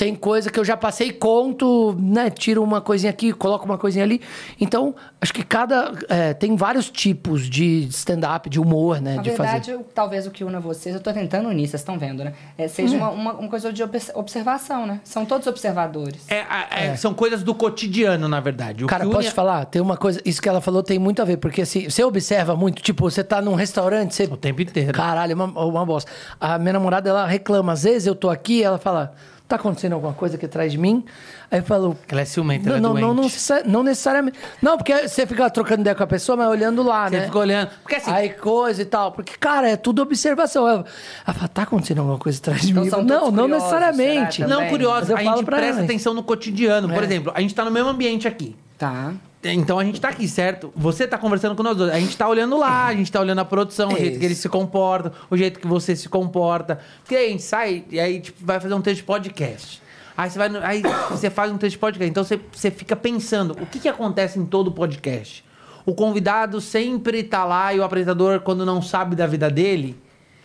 Tem 0.00 0.14
coisa 0.14 0.48
que 0.50 0.58
eu 0.58 0.64
já 0.64 0.78
passei, 0.78 1.12
conto, 1.12 1.94
né? 2.00 2.30
Tiro 2.30 2.62
uma 2.62 2.80
coisinha 2.80 3.10
aqui, 3.10 3.34
coloco 3.34 3.66
uma 3.66 3.76
coisinha 3.76 4.02
ali. 4.02 4.18
Então, 4.58 4.94
acho 5.20 5.30
que 5.30 5.44
cada. 5.44 5.92
é, 6.08 6.32
tem 6.32 6.56
vários 6.56 6.88
tipos 6.90 7.46
de 7.50 7.86
stand-up, 7.90 8.48
de 8.48 8.58
humor, 8.58 8.98
né? 8.98 9.16
Na 9.16 9.20
de 9.22 9.28
verdade, 9.28 9.66
fazer. 9.66 9.72
eu- 9.74 9.86
talvez 9.94 10.26
o 10.26 10.30
que 10.30 10.42
una 10.42 10.58
vocês, 10.58 10.94
eu 10.94 11.02
tô 11.02 11.12
tentando 11.12 11.50
unir, 11.50 11.68
vocês 11.68 11.82
estão 11.82 11.98
vendo, 11.98 12.24
né? 12.24 12.32
É, 12.56 12.66
seja 12.66 12.96
uma, 12.96 13.10
uma, 13.10 13.32
uma 13.34 13.48
coisa 13.50 13.70
de 13.70 13.82
obs- 13.82 14.10
observação, 14.14 14.86
né? 14.86 15.02
São 15.04 15.26
todos 15.26 15.46
observadores. 15.46 16.24
É, 16.30 16.46
a- 16.48 16.66
é, 16.70 16.96
São 16.96 17.12
coisas 17.12 17.42
do 17.42 17.54
cotidiano, 17.54 18.26
na 18.26 18.40
verdade. 18.40 18.82
O 18.82 18.86
Cara, 18.86 19.04
que 19.04 19.10
posso 19.10 19.20
une- 19.24 19.28
te 19.28 19.34
falar? 19.34 19.66
Tem 19.66 19.82
uma 19.82 19.98
coisa. 19.98 20.18
Isso 20.24 20.40
que 20.40 20.48
ela 20.48 20.62
falou 20.62 20.82
tem 20.82 20.98
muito 20.98 21.20
a 21.20 21.26
ver, 21.26 21.36
porque 21.36 21.60
assim, 21.60 21.90
você 21.90 22.02
observa 22.02 22.56
muito, 22.56 22.80
tipo, 22.80 23.02
você 23.10 23.22
tá 23.22 23.42
num 23.42 23.54
restaurante, 23.54 24.14
você. 24.14 24.24
O 24.24 24.36
tempo 24.38 24.62
inteiro. 24.62 24.94
Caralho, 24.94 25.32
é 25.32 25.34
uma, 25.34 25.44
uma 25.44 25.84
bosta. 25.84 26.10
A 26.40 26.58
minha 26.58 26.72
namorada, 26.72 27.10
ela 27.10 27.26
reclama. 27.26 27.72
Às 27.74 27.82
vezes 27.82 28.06
eu 28.06 28.14
tô 28.14 28.30
aqui, 28.30 28.62
ela 28.62 28.78
fala. 28.78 29.12
Tá 29.50 29.56
acontecendo 29.56 29.92
alguma 29.92 30.12
coisa 30.12 30.36
aqui 30.36 30.46
atrás 30.46 30.72
de 30.72 30.78
mim? 30.78 31.04
Aí 31.50 31.58
eu 31.60 31.64
falo, 31.64 31.96
Ela 32.08 32.20
é 32.20 32.24
ciumenta, 32.24 32.64
não, 32.64 32.70
ela 32.70 32.78
é 32.78 32.80
não, 33.02 33.14
não, 33.14 33.22
não, 33.22 33.30
não 33.66 33.82
necessariamente. 33.82 34.38
Não, 34.62 34.76
porque 34.76 35.08
você 35.08 35.26
fica 35.26 35.48
trocando 35.50 35.80
ideia 35.82 35.94
com 35.94 36.02
a 36.02 36.06
pessoa, 36.06 36.36
mas 36.36 36.48
olhando 36.48 36.82
lá, 36.82 37.08
Você 37.08 37.18
né? 37.18 37.24
fica 37.26 37.38
olhando. 37.38 37.70
Porque 37.82 37.96
assim, 37.96 38.10
Aí 38.10 38.30
coisa 38.30 38.82
e 38.82 38.84
tal. 38.84 39.12
Porque, 39.12 39.32
cara, 39.38 39.68
é 39.68 39.76
tudo 39.76 40.00
observação. 40.02 40.66
Ela 40.68 40.84
ela 41.26 41.34
fala, 41.34 41.48
tá 41.48 41.62
acontecendo 41.62 41.98
alguma 41.98 42.18
coisa 42.18 42.38
atrás 42.38 42.62
de 42.62 42.70
Então 42.70 42.82
mim? 42.84 42.90
não, 42.90 43.20
todos 43.20 43.32
não 43.34 43.42
curiosos, 43.44 43.50
necessariamente. 43.72 44.36
será 44.36 44.48
não, 44.48 44.68
curioso, 44.68 45.14
a 45.14 45.16
falo 45.18 45.36
gente 45.36 45.44
presta 45.46 45.66
ela. 45.76 45.82
atenção 45.84 46.14
no 46.14 46.22
cotidiano. 46.22 46.88
Por 46.88 47.02
É. 47.02 47.06
exemplo, 47.06 47.32
a 47.34 47.40
gente 47.40 47.54
tá 47.54 47.64
no 47.64 47.70
mesmo 47.70 47.88
ambiente 47.88 48.26
aqui. 48.28 48.56
Tá. 48.78 49.12
Então 49.42 49.78
a 49.78 49.84
gente 49.84 49.98
tá 50.00 50.10
aqui, 50.10 50.28
certo? 50.28 50.70
Você 50.76 51.06
tá 51.06 51.16
conversando 51.16 51.56
com 51.56 51.62
nós 51.62 51.76
dois. 51.76 51.90
A 51.92 51.98
gente 51.98 52.14
tá 52.16 52.28
olhando 52.28 52.58
lá, 52.58 52.86
a 52.88 52.94
gente 52.94 53.10
tá 53.10 53.20
olhando 53.20 53.38
a 53.38 53.44
produção, 53.44 53.88
o 53.88 53.96
jeito 53.96 54.18
que 54.18 54.24
eles 54.24 54.36
se 54.38 54.48
comportam, 54.50 55.12
o 55.30 55.36
jeito 55.36 55.58
que 55.58 55.66
você 55.66 55.96
se 55.96 56.08
comporta. 56.10 56.78
Porque 57.02 57.16
aí 57.16 57.26
a 57.26 57.30
gente 57.30 57.42
sai 57.42 57.84
e 57.90 57.98
aí 57.98 58.20
tipo, 58.20 58.44
vai 58.44 58.60
fazer 58.60 58.74
um 58.74 58.82
texto 58.82 58.98
de 58.98 59.04
podcast. 59.04 59.82
Aí 60.14 60.28
você, 60.28 60.38
vai 60.38 60.48
no- 60.50 60.62
aí 60.62 60.82
você 61.10 61.30
faz 61.30 61.50
um 61.50 61.56
texto 61.56 61.72
de 61.76 61.78
podcast. 61.78 62.10
Então 62.10 62.22
você, 62.22 62.38
você 62.52 62.70
fica 62.70 62.94
pensando, 62.94 63.52
o 63.52 63.64
que, 63.64 63.78
que 63.78 63.88
acontece 63.88 64.38
em 64.38 64.44
todo 64.44 64.70
podcast? 64.70 65.42
O 65.86 65.94
convidado 65.94 66.60
sempre 66.60 67.22
tá 67.22 67.42
lá 67.44 67.72
e 67.72 67.80
o 67.80 67.82
apresentador, 67.82 68.40
quando 68.40 68.66
não 68.66 68.82
sabe 68.82 69.16
da 69.16 69.26
vida 69.26 69.48
dele, 69.48 69.96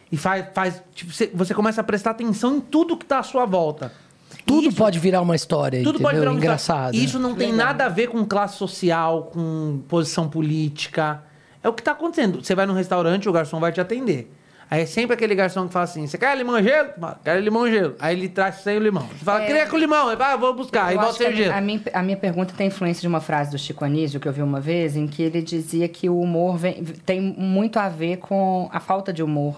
e 0.10 0.16
faz. 0.16 0.46
faz 0.54 0.82
tipo, 0.94 1.12
você, 1.12 1.30
você 1.34 1.54
começa 1.54 1.82
a 1.82 1.84
prestar 1.84 2.12
atenção 2.12 2.56
em 2.56 2.62
tudo 2.62 2.96
que 2.96 3.06
tá 3.06 3.20
à 3.20 3.24
sua 3.24 3.46
volta. 3.46 3.92
Tudo 4.46 4.68
Isso- 4.70 4.78
pode 4.78 5.00
virar 5.00 5.22
uma 5.22 5.36
história, 5.36 5.80
tudo 5.80 5.90
entendeu? 5.96 6.04
pode 6.08 6.20
virar 6.20 6.32
um 6.32 6.38
Engraçado. 6.38 6.94
Isso 6.96 7.18
não 7.20 7.34
tem 7.36 7.52
nada 7.52 7.86
a 7.86 7.90
ver 7.90 8.08
com 8.08 8.24
classe 8.26 8.58
social, 8.58 9.24
com 9.34 9.82
posição 9.88 10.30
política. 10.30 11.24
É 11.64 11.70
o 11.70 11.74
que 11.74 11.82
tá 11.82 11.92
acontecendo. 11.94 12.44
Você 12.44 12.54
vai 12.54 12.66
num 12.66 12.74
restaurante, 12.74 13.28
o 13.28 13.32
garçom 13.32 13.60
vai 13.60 13.72
te 13.72 13.82
atender. 13.82 14.32
Aí 14.70 14.82
é 14.82 14.86
sempre 14.88 15.14
aquele 15.14 15.36
garçom 15.36 15.68
que 15.68 15.74
fala 15.74 15.84
assim: 15.86 16.06
você 16.08 16.18
quer 16.18 16.36
limão 16.38 16.58
e 16.60 16.64
gelo? 16.64 16.90
Fala, 17.00 17.20
Quero 17.24 17.40
limão 17.40 17.68
e 17.68 17.72
gelo. 17.72 17.96
Aí 18.00 18.16
ele 18.18 18.28
traz 18.30 18.56
sem 18.56 18.78
o 18.78 18.80
limão. 18.80 19.08
Você 19.08 19.24
fala, 19.26 19.44
É. 19.44 19.46
queria 19.48 19.66
com 19.68 19.78
limão. 19.78 20.08
Ele 20.08 20.18
fala, 20.18 20.34
ah, 20.34 20.38
vou 20.38 20.54
buscar. 20.56 20.86
Aí 20.86 20.96
Eu 20.96 21.02
volta 21.02 21.10
acho 21.12 21.18
que 21.20 21.24
sem 21.26 21.34
a, 21.34 21.36
gelo. 21.36 21.50
minha- 21.50 21.58
a 21.58 21.62
minha, 21.62 21.82
a 21.94 22.04
minha 22.04 22.18
pergunta 22.18 22.54
tem 22.58 22.68
influência 22.68 23.02
de 23.02 23.08
uma 23.08 23.22
frase 23.22 23.52
do 23.52 23.58
Chico 23.60 23.86
Anísio 23.86 24.20
que 24.20 24.28
eu 24.28 24.34
vi 24.34 24.42
uma 24.42 24.60
vez, 24.60 24.96
em 24.96 25.08
que 25.08 25.22
ele 25.22 25.42
dizia 25.42 25.88
que 25.88 26.10
o 26.10 26.20
humor 26.20 26.58
vem- 26.58 26.84
tem 27.06 27.22
muito 27.22 27.78
a 27.78 27.88
ver 27.90 28.18
com 28.18 28.68
a 28.72 28.80
falta 28.80 29.14
de 29.14 29.22
humor. 29.24 29.56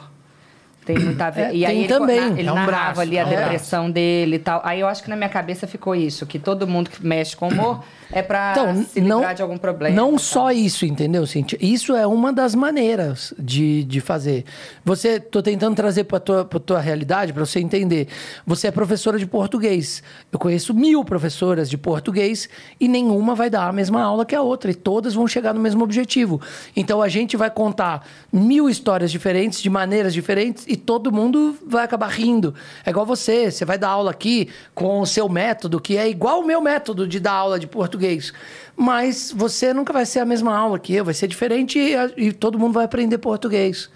Tem 0.88 0.98
muito 0.98 1.22
a 1.22 1.30
ver. 1.30 1.42
É, 1.42 1.54
e 1.56 1.66
aí 1.66 1.80
ele, 1.80 1.88
também. 1.90 2.20
na- 2.32 2.40
ele 2.40 2.48
É 2.48 2.52
um 2.52 2.56
narrava 2.56 2.72
braço, 2.72 3.02
ali 3.02 3.20
a 3.20 3.22
é 3.22 3.26
um 3.26 3.30
depressão 3.30 3.92
dele 3.92 4.38
e 4.38 4.40
tal. 4.40 4.62
Aí 4.64 4.80
eu 4.80 4.88
acho 4.88 5.04
que 5.04 5.10
na 5.10 5.18
minha 5.18 5.28
cabeça 5.30 5.68
ficou 5.68 5.94
isso, 5.94 6.26
que 6.26 6.40
todo 6.40 6.66
mundo 6.66 6.90
que 6.90 7.06
mexe 7.06 7.36
com 7.36 7.50
humor 7.50 7.84
é 8.10 8.22
pra 8.22 8.54
Então, 8.54 8.84
se 8.86 9.02
não, 9.02 9.18
livrar 9.18 9.36
de 9.36 9.42
algum 9.42 9.58
problema. 9.58 9.94
não 9.94 10.12
tal. 10.12 10.20
só 10.20 10.52
isso, 10.54 10.86
entendeu, 10.86 11.28
Cintia? 11.28 11.60
Isso 11.62 11.94
é 11.94 12.08
uma 12.08 12.32
das 12.32 12.56
maneiras 12.56 13.34
de, 13.38 13.84
de 13.84 14.00
fazer. 14.00 14.46
Você, 14.86 15.20
tô 15.20 15.42
tentando 15.44 15.76
trazer 15.76 16.06
para 16.06 16.22
tua, 16.22 16.46
pra 16.46 16.58
tua 16.58 16.80
realidade, 16.80 17.34
para 17.34 17.46
você 17.46 17.60
entender. 17.60 18.08
Você 18.46 18.68
é 18.68 18.72
professora 18.72 19.20
de 19.20 19.28
português. 19.28 20.02
Eu 20.32 20.40
conheço 20.40 20.74
mil 20.74 21.04
professoras 21.04 21.70
de 21.70 21.78
português 21.78 22.48
e 22.80 22.88
nenhuma 22.88 23.36
vai 23.36 23.50
dar 23.50 23.68
a 23.68 23.74
mesma 23.74 24.02
aula 24.02 24.26
que 24.26 24.34
a 24.34 24.42
outra. 24.42 24.72
E 24.72 24.74
todas 24.74 25.14
vão 25.14 25.28
chegar 25.28 25.54
no 25.54 25.60
mesmo 25.60 25.84
objetivo. 25.84 26.40
Então 26.78 27.02
a 27.02 27.10
gente 27.10 27.36
vai 27.36 27.50
contar 27.52 28.08
mil 28.32 28.70
histórias 28.70 29.12
diferentes, 29.12 29.62
de 29.62 29.70
maneiras 29.70 30.14
diferentes, 30.14 30.64
e 30.66 30.77
todo 30.78 31.12
mundo 31.12 31.58
vai 31.66 31.84
acabar 31.84 32.08
rindo. 32.08 32.54
É 32.86 32.90
igual 32.90 33.06
você, 33.06 33.52
você 33.52 33.66
vai 33.66 33.78
dar 33.78 33.90
aula 33.90 34.12
aqui 34.12 34.50
com 34.74 35.02
o 35.02 35.06
seu 35.06 35.28
método, 35.28 35.80
que 35.82 35.98
é 35.98 36.08
igual 36.08 36.42
o 36.42 36.46
meu 36.46 36.62
método 36.62 37.08
de 37.08 37.20
dar 37.20 37.34
aula 37.34 37.60
de 37.60 37.68
português. 37.68 38.32
Mas 38.76 39.34
você 39.36 39.74
nunca 39.74 39.92
vai 39.92 40.06
ser 40.06 40.20
a 40.20 40.26
mesma 40.26 40.56
aula 40.56 40.80
que 40.80 40.94
eu, 40.94 41.04
vai 41.04 41.14
ser 41.14 41.28
diferente 41.28 41.80
e, 41.80 42.28
e 42.28 42.32
todo 42.32 42.60
mundo 42.60 42.74
vai 42.74 42.86
aprender 42.86 43.18
português. 43.18 43.90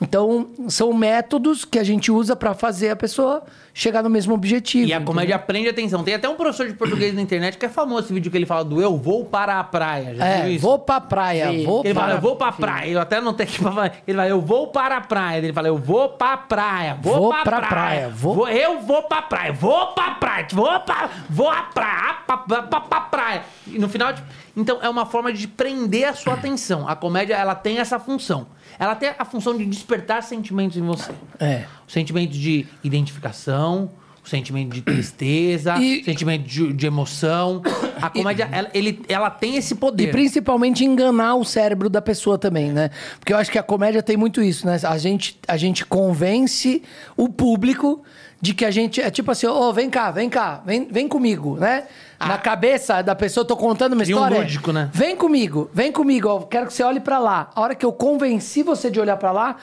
Então, 0.00 0.46
são 0.68 0.92
métodos 0.92 1.64
que 1.64 1.76
a 1.76 1.82
gente 1.82 2.12
usa 2.12 2.36
para 2.36 2.54
fazer 2.54 2.90
a 2.90 2.94
pessoa 2.96 3.42
chegar 3.74 4.00
no 4.00 4.08
mesmo 4.08 4.32
objetivo. 4.32 4.86
E 4.88 4.92
a 4.92 4.96
entendeu? 4.96 5.06
comédia 5.06 5.34
aprende 5.36 5.68
atenção. 5.68 6.04
Tem 6.04 6.14
até 6.14 6.28
um 6.28 6.36
professor 6.36 6.68
de 6.68 6.74
português 6.74 7.12
na 7.14 7.20
internet 7.20 7.58
que 7.58 7.66
é 7.66 7.68
famoso 7.68 8.04
esse 8.04 8.12
vídeo 8.14 8.30
que 8.30 8.36
ele 8.36 8.46
fala 8.46 8.64
do 8.64 8.80
eu 8.80 8.96
vou 8.96 9.24
para 9.24 9.58
a 9.58 9.64
praia. 9.64 10.14
Já 10.14 10.24
viu 10.24 10.44
É, 10.44 10.50
isso? 10.50 10.62
vou 10.62 10.78
pra 10.78 11.00
praia, 11.00 11.50
Sim. 11.50 11.64
vou 11.64 11.82
Ele 11.84 11.94
para... 11.94 12.02
fala, 12.04 12.14
eu 12.16 12.20
vou 12.20 12.36
pra 12.36 12.52
praia. 12.52 12.90
Eu 12.92 13.00
até 13.00 13.20
não 13.20 13.34
tenho 13.34 13.48
que 13.50 13.58
falar. 13.58 13.92
Ele 14.06 14.16
fala, 14.16 14.28
eu 14.28 14.40
vou 14.40 14.68
para 14.68 14.96
a 14.98 15.00
praia. 15.00 15.38
Ele 15.38 15.52
fala, 15.52 15.66
eu 15.68 15.76
vou 15.78 16.08
pra 16.10 16.36
praia. 16.36 16.96
Vou, 17.02 17.14
Vou 17.16 17.30
pra, 17.30 17.42
pra 17.42 17.60
praia. 17.60 17.68
praia, 17.68 18.08
vou- 18.10 18.34
Vou- 18.36 18.48
Eu 18.48 18.80
vou 18.80 19.02
pra 19.02 19.22
praia. 19.22 19.52
Vou 19.52 19.86
pra 19.88 20.12
praia. 20.12 20.46
Vou 20.52 20.80
pra, 20.80 21.10
vou 21.28 21.50
à 21.50 21.62
praia. 21.62 22.14
Pra, 22.24 22.36
pra, 22.38 22.62
pra, 22.62 22.80
pra 22.82 23.00
praia. 23.00 23.42
E 23.66 23.78
no 23.80 23.88
final, 23.88 24.12
tipo, 24.14 24.26
então 24.56 24.78
é 24.80 24.88
uma 24.88 25.06
forma 25.06 25.32
de 25.32 25.48
prender 25.48 26.08
a 26.08 26.14
sua 26.14 26.34
atenção. 26.34 26.86
A 26.88 26.94
comédia, 26.94 27.34
ela 27.34 27.54
tem 27.56 27.78
essa 27.78 27.98
função. 27.98 28.46
Ela 28.78 28.94
tem 28.94 29.10
a 29.18 29.24
função 29.24 29.56
de 29.56 29.64
despertar 29.66 30.22
sentimentos 30.22 30.76
em 30.76 30.82
você. 30.82 31.12
É. 31.40 31.64
O 31.86 31.90
sentimento 31.90 32.30
de 32.32 32.66
identificação, 32.84 33.90
o 34.24 34.28
sentimento 34.28 34.72
de 34.74 34.82
tristeza, 34.82 35.76
E- 35.78 36.04
sentimento 36.04 36.44
de, 36.46 36.72
de 36.72 36.86
emoção. 36.86 37.62
A 38.00 38.08
comédia, 38.10 38.48
ela, 38.52 38.68
ele, 38.74 39.02
ela 39.08 39.30
tem 39.30 39.56
esse 39.56 39.74
E 39.74 39.76
poder. 39.76 40.10
principalmente 40.12 40.84
enganar 40.84 41.34
o 41.34 41.44
cérebro 41.44 41.88
da 41.90 42.00
pessoa 42.02 42.38
também, 42.38 42.70
né? 42.72 42.90
Porque 43.18 43.32
eu 43.32 43.36
acho 43.36 43.50
que 43.50 43.58
a 43.58 43.62
comédia 43.62 44.02
tem 44.02 44.16
muito 44.16 44.40
isso, 44.42 44.66
né? 44.66 44.78
A 44.84 44.98
gente, 44.98 45.38
a 45.48 45.56
gente 45.56 45.84
convence 45.84 46.82
o 47.16 47.28
público 47.28 48.02
de 48.40 48.54
que 48.54 48.64
a 48.64 48.70
gente. 48.70 49.00
É 49.00 49.10
tipo 49.10 49.30
assim, 49.30 49.46
ô, 49.46 49.72
vem 49.72 49.90
cá, 49.90 50.10
vem 50.10 50.28
cá, 50.30 50.62
vem, 50.64 50.86
vem 50.90 51.08
comigo, 51.08 51.56
né? 51.56 51.84
Na 52.20 52.36
cabeça 52.36 53.00
da 53.00 53.14
pessoa, 53.14 53.42
eu 53.42 53.46
tô 53.46 53.56
contando 53.56 53.92
uma 53.92 54.02
Cria 54.02 54.16
um 54.16 54.18
história. 54.18 54.40
lúdico, 54.40 54.72
né? 54.72 54.90
Vem 54.92 55.14
comigo, 55.14 55.70
vem 55.72 55.92
comigo, 55.92 56.28
ó, 56.28 56.40
quero 56.40 56.66
que 56.66 56.72
você 56.72 56.82
olhe 56.82 56.98
pra 56.98 57.18
lá. 57.20 57.50
A 57.54 57.60
hora 57.60 57.74
que 57.76 57.86
eu 57.86 57.92
convenci 57.92 58.64
você 58.64 58.90
de 58.90 58.98
olhar 58.98 59.16
pra 59.16 59.30
lá, 59.30 59.56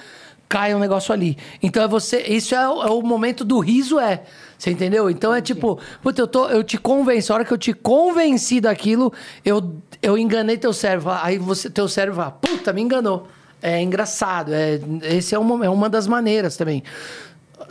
cai 0.48 0.74
um 0.74 0.80
negócio 0.80 1.14
ali. 1.14 1.38
Então 1.62 1.84
é 1.84 1.88
você. 1.88 2.22
Isso 2.22 2.56
é 2.56 2.70
o, 2.70 2.84
é 2.84 2.90
o 2.90 3.02
momento 3.02 3.44
do 3.44 3.60
riso, 3.60 4.00
é. 4.00 4.24
Você 4.58 4.72
entendeu? 4.72 5.10
Então 5.10 5.34
é 5.36 5.42
tipo, 5.42 5.78
puta, 6.02 6.22
eu, 6.22 6.28
tô, 6.28 6.48
eu 6.48 6.64
te 6.64 6.78
convenci. 6.78 7.30
A 7.30 7.36
hora 7.36 7.46
que 7.46 7.52
eu 7.52 7.58
te 7.58 7.74
convenci 7.74 8.62
daquilo, 8.62 9.12
eu, 9.44 9.76
eu 10.02 10.18
enganei 10.18 10.58
teu 10.58 10.72
cérebro. 10.72 11.12
Aí 11.12 11.38
você, 11.38 11.70
teu 11.70 11.90
cérebro 11.90 12.16
fala, 12.16 12.32
puta, 12.32 12.72
me 12.72 12.82
enganou. 12.82 13.28
É 13.62 13.82
engraçado. 13.82 14.54
É, 14.54 14.80
esse 15.04 15.36
é 15.36 15.40
uma, 15.40 15.66
é 15.66 15.70
uma 15.70 15.90
das 15.90 16.08
maneiras 16.08 16.56
também. 16.56 16.84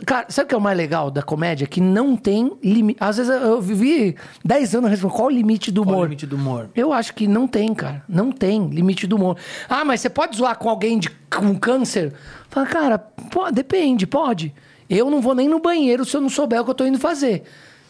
Cara, 0.05 0.25
sabe 0.29 0.45
o 0.45 0.47
que 0.49 0.55
é 0.55 0.57
o 0.57 0.61
mais 0.61 0.77
legal 0.77 1.11
da 1.11 1.21
comédia? 1.21 1.67
Que 1.67 1.79
não 1.79 2.15
tem 2.15 2.51
limite. 2.63 2.97
Às 2.99 3.17
vezes 3.17 3.31
eu 3.41 3.61
vivi 3.61 4.15
10 4.43 4.75
anos 4.75 4.89
respondendo 4.89 5.15
qual 5.15 5.27
o 5.27 5.31
limite 5.31 5.71
do 5.71 5.83
Qual 5.83 5.89
o 5.89 5.93
humor. 5.97 6.05
limite 6.05 6.25
do 6.25 6.35
humor? 6.35 6.69
Eu 6.75 6.91
acho 6.91 7.13
que 7.13 7.27
não 7.27 7.47
tem, 7.47 7.73
cara. 7.73 8.03
Não 8.09 8.31
tem 8.31 8.67
limite 8.69 9.05
do 9.07 9.15
humor. 9.15 9.37
Ah, 9.69 9.85
mas 9.85 10.01
você 10.01 10.09
pode 10.09 10.37
zoar 10.37 10.57
com 10.57 10.69
alguém 10.69 10.97
de, 10.99 11.09
com 11.09 11.55
câncer? 11.57 12.13
Fala, 12.49 12.65
cara, 12.65 12.97
pô, 12.97 13.51
depende, 13.51 14.07
pode. 14.07 14.53
Eu 14.89 15.09
não 15.09 15.21
vou 15.21 15.33
nem 15.35 15.47
no 15.47 15.59
banheiro 15.59 16.05
se 16.05 16.15
eu 16.15 16.21
não 16.21 16.29
souber 16.29 16.61
o 16.61 16.63
que 16.65 16.71
eu 16.71 16.75
tô 16.75 16.85
indo 16.85 16.99
fazer. 16.99 17.43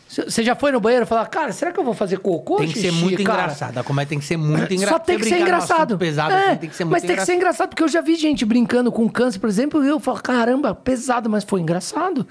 Você 0.08 0.44
já 0.44 0.56
foi 0.56 0.72
no 0.72 0.80
banheiro 0.80 1.04
e 1.04 1.08
falou, 1.08 1.26
cara, 1.26 1.52
será 1.52 1.72
que 1.72 1.80
eu 1.80 1.84
vou 1.84 1.94
fazer 1.96 2.20
cocô? 2.20 2.58
Tem 2.58 2.68
que 2.68 2.80
ser 2.80 2.90
xixi, 2.92 3.04
muito 3.04 3.24
cara? 3.24 3.42
engraçado. 3.44 3.78
A 3.80 3.84
comédia 3.84 4.10
tem 4.10 4.20
que 4.20 4.26
ser 4.26 4.38
muito 4.38 4.72
engraçada. 4.74 5.00
Só 5.00 5.00
tem 5.00 5.18
que 5.18 5.26
ser 5.26 5.40
engraçado. 5.42 5.98
Pesado, 5.98 6.32
É, 6.34 6.48
assim, 6.50 6.56
tem 6.58 6.70
que 6.70 6.76
ser 6.76 6.84
muito 6.86 6.92
mas 6.94 7.04
tem 7.04 7.16
que 7.16 7.26
ser 7.26 7.34
engraçado, 7.36 7.70
porque 7.70 7.84
eu 7.84 7.88
já 7.88 8.02
vi 8.02 8.16
gente 8.16 8.46
brincando 8.46 8.92
com 8.92 9.10
câncer, 9.10 9.40
por 9.40 9.50
exemplo, 9.50 9.84
e 9.84 9.88
eu 9.88 10.00
falo, 10.00 10.22
caramba, 10.22 10.76
pesado, 10.76 11.28
mas 11.30 11.44
foi 11.44 11.60
engraçado. 11.62 12.26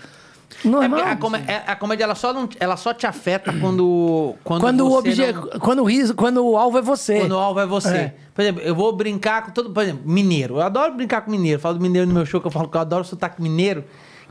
É 0.65 0.69
Normal. 0.69 0.89
porque 1.01 1.11
a, 1.11 1.17
comé- 1.17 1.45
é- 1.49 1.63
a 1.67 1.75
comédia 1.75 2.05
ela 2.05 2.15
só, 2.15 2.33
não, 2.33 2.49
ela 2.61 2.77
só 2.77 2.95
te 2.95 3.09
afeta 3.09 3.53
quando. 3.53 4.37
Quando, 4.45 4.61
quando, 4.61 4.81
o 4.87 4.93
obje... 4.93 5.33
não- 5.33 5.49
quando, 5.59 5.81
o 5.81 5.85
riso... 5.85 6.15
quando 6.15 6.47
o 6.47 6.57
alvo 6.57 6.79
é 6.79 6.83
você. 6.83 7.19
Quando 7.19 7.33
o 7.33 7.39
alvo 7.39 7.59
é 7.59 7.67
você. 7.67 7.97
É. 7.97 8.15
Por 8.33 8.41
exemplo, 8.43 8.63
eu 8.63 8.75
vou 8.75 8.93
brincar 8.95 9.47
com 9.47 9.51
todo. 9.51 9.71
Por 9.71 9.83
exemplo, 9.83 10.03
mineiro. 10.07 10.55
Eu 10.57 10.63
adoro 10.63 10.95
brincar 10.95 11.23
com 11.23 11.31
mineiro. 11.31 11.57
Eu 11.57 11.61
falo 11.61 11.75
do 11.79 11.81
mineiro 11.83 12.07
no 12.07 12.15
meu 12.15 12.25
show, 12.25 12.41
que 12.41 12.47
eu 12.47 12.51
falo 12.53 12.69
que 12.69 12.77
eu 12.77 12.81
adoro 12.81 13.05
sotaque 13.05 13.43
mineiro. 13.43 13.85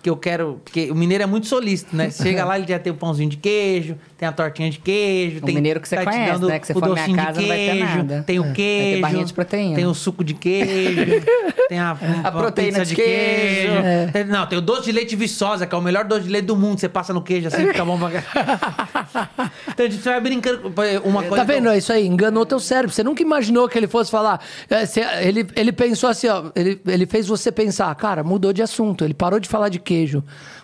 Que 0.03 0.09
eu 0.09 0.17
quero. 0.17 0.59
Porque 0.65 0.91
o 0.91 0.95
mineiro 0.95 1.23
é 1.23 1.25
muito 1.25 1.47
solícito, 1.47 1.95
né? 1.95 2.11
Chega 2.11 2.43
lá, 2.43 2.57
ele 2.59 2.67
já 2.67 2.77
tem 2.77 2.91
o 2.91 2.95
pãozinho 2.95 3.29
de 3.29 3.37
queijo, 3.37 3.95
tem 4.17 4.27
a 4.27 4.33
tortinha 4.33 4.69
de 4.69 4.77
queijo. 4.77 5.37
O 5.37 5.41
tem, 5.41 5.55
mineiro 5.55 5.79
que 5.79 5.87
você 5.87 5.95
te 5.95 6.03
conhece, 6.03 6.43
né? 6.43 6.59
Que 6.59 6.67
você 6.67 6.73
for 6.73 6.89
minha 6.93 7.15
casa, 7.15 7.39
não 7.41 7.47
vai 7.47 7.57
ter 7.57 7.71
queijo, 7.71 7.85
nada. 7.97 8.23
Tem 8.27 8.37
o 8.39 8.41
É. 8.41 8.45
Vai 8.47 8.53
ter 8.53 8.55
queijo. 8.55 9.01
barrinha 9.01 9.25
de 9.25 9.33
proteína. 9.33 9.75
Tem 9.75 9.85
o 9.85 9.93
suco 9.93 10.21
de 10.21 10.33
queijo. 10.33 11.23
tem 11.69 11.79
a, 11.79 11.97
A 12.23 12.31
proteína 12.31 12.85
de 12.85 12.95
queijo. 12.95 13.71
É. 13.73 14.07
Tem- 14.11 14.25
Não, 14.25 14.45
tem 14.45 14.59
o 14.59 14.61
doce 14.61 14.83
de 14.83 14.91
leite 14.91 15.15
viçosa, 15.15 15.65
que 15.65 15.73
é 15.73 15.77
o 15.77 15.81
melhor 15.81 16.03
doce 16.03 16.23
de 16.23 16.29
leite 16.29 16.45
do 16.47 16.57
mundo. 16.57 16.79
Você 16.81 16.89
passa 16.89 17.13
no 17.13 17.21
queijo 17.21 17.47
assim, 17.47 17.65
fica 17.67 17.85
bom 17.85 17.97
pra 17.97 18.09
cá. 18.21 19.51
Então, 19.69 19.89
você 19.89 20.09
vai 20.09 20.19
brincando. 20.19 20.59
com- 20.59 20.69
Uma 21.09 21.21
coisa 21.23 21.37
Tá 21.37 21.45
que 21.45 21.51
eu- 21.51 21.55
vendo? 21.55 21.69
É 21.69 21.77
isso 21.77 21.93
aí, 21.93 22.05
enganou 22.05 22.45
teu 22.45 22.59
cérebro. 22.59 22.91
Você 22.91 23.03
nunca 23.03 23.21
imaginou 23.23 23.69
que 23.69 23.77
ele 23.77 23.87
fosse 23.87 24.11
falar. 24.11 24.41
é, 24.69 25.27
ele, 25.27 25.47
ele 25.55 25.71
pensou 25.71 26.09
assim, 26.09 26.27
ó. 26.27 26.51
Ele, 26.55 26.79
ele 26.85 27.05
fez 27.05 27.25
você 27.25 27.51
pensar, 27.53 27.93
cara, 27.95 28.21
mudou 28.21 28.51
de 28.51 28.61
assunto. 28.61 29.05
Ele 29.05 29.13
parou 29.13 29.39
de 29.39 29.47
falar 29.47 29.69
de 29.69 29.79
queijo. 29.79 29.92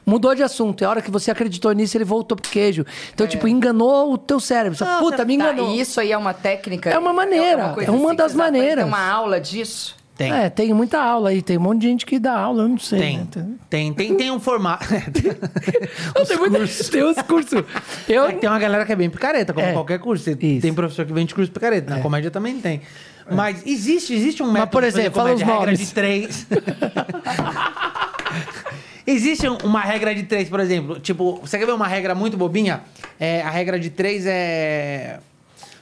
Mudou 0.05 0.33
de 0.33 0.41
assunto. 0.41 0.81
E 0.81 0.85
a 0.85 0.89
hora 0.89 1.01
que 1.01 1.11
você 1.11 1.29
acreditou 1.29 1.71
nisso, 1.71 1.95
ele 1.95 2.05
voltou 2.05 2.35
pro 2.35 2.49
queijo. 2.49 2.83
Então, 3.13 3.27
tipo, 3.27 3.47
enganou 3.47 4.11
o 4.11 4.17
teu 4.17 4.39
cérebro. 4.39 4.75
Você, 4.77 4.83
Não, 4.83 4.99
Puta, 4.99 5.23
me 5.23 5.37
Tá, 5.37 5.43
enganou. 5.51 5.75
e 5.75 5.79
isso 5.79 5.99
aí 5.99 6.11
é 6.11 6.17
uma 6.17 6.33
técnica? 6.33 6.89
É 6.89 6.97
uma 6.97 7.13
maneira, 7.13 7.69
coisa 7.69 7.91
é 7.91 7.93
uma 7.93 8.07
assim 8.07 8.15
das 8.15 8.33
maneiras. 8.33 8.83
Tem 8.85 8.93
uma 8.93 9.07
aula 9.07 9.39
disso? 9.39 9.95
Tem. 10.17 10.33
É, 10.33 10.49
tem 10.49 10.73
muita 10.73 11.01
aula 11.01 11.29
aí. 11.29 11.41
Tem 11.41 11.57
um 11.57 11.61
monte 11.61 11.79
de 11.81 11.87
gente 11.87 12.05
que 12.05 12.19
dá 12.19 12.37
aula, 12.37 12.63
eu 12.63 12.67
não 12.67 12.77
sei. 12.77 12.99
Tem, 12.99 13.17
né? 13.19 13.25
tem, 13.69 13.93
tem, 13.93 14.15
tem 14.17 14.31
um 14.31 14.39
formato. 14.39 14.85
Não, 16.13 16.25
tem, 16.25 16.37
muita, 16.37 16.59
tem 16.91 17.03
uns 17.05 17.21
cursos. 17.21 17.63
Eu, 18.05 18.25
É 18.25 18.31
tem 18.33 18.49
uma 18.49 18.59
galera 18.59 18.85
que 18.85 18.91
é 18.91 18.95
bem 18.97 19.09
picareta, 19.09 19.53
como 19.53 19.65
É. 19.65 19.71
qualquer 19.71 19.97
curso. 19.99 20.25
Você 20.25 20.31
Isso. 20.41 20.61
Tem 20.61 20.73
professor 20.73 21.05
que 21.05 21.13
vende 21.13 21.34
curso 21.34 21.49
picareta. 21.49 21.95
Na 21.95 22.01
comédia 22.01 22.30
também 22.30 22.59
tem. 22.59 22.82
Mas 23.32 23.65
existe, 23.65 24.13
existe 24.13 24.43
um 24.43 24.51
método 24.51 24.71
por 24.71 24.82
de 24.82 24.88
fazer 24.91 25.01
exemplo, 25.03 25.15
fala 25.21 25.30
comédia, 25.30 25.45
os 25.45 25.51
regra 25.53 25.65
nomes. 25.71 25.88
de 25.88 25.93
três. 25.93 26.47
existe 29.12 29.47
um- 29.47 29.57
uma 29.64 29.82
regra 29.82 30.14
de 30.14 30.24
três, 30.24 30.49
por 30.49 30.60
exemplo. 30.60 30.99
Tipo, 30.99 31.39
você 31.41 31.57
quer 31.57 31.66
ver 31.66 31.74
uma 31.74 31.88
regra 31.88 32.14
muito 32.16 32.38
bobinha? 32.38 32.82
É, 33.20 33.41
a 33.41 33.49
regra 33.49 33.80
de 33.80 33.89
três 33.89 34.26
é. 34.26 35.20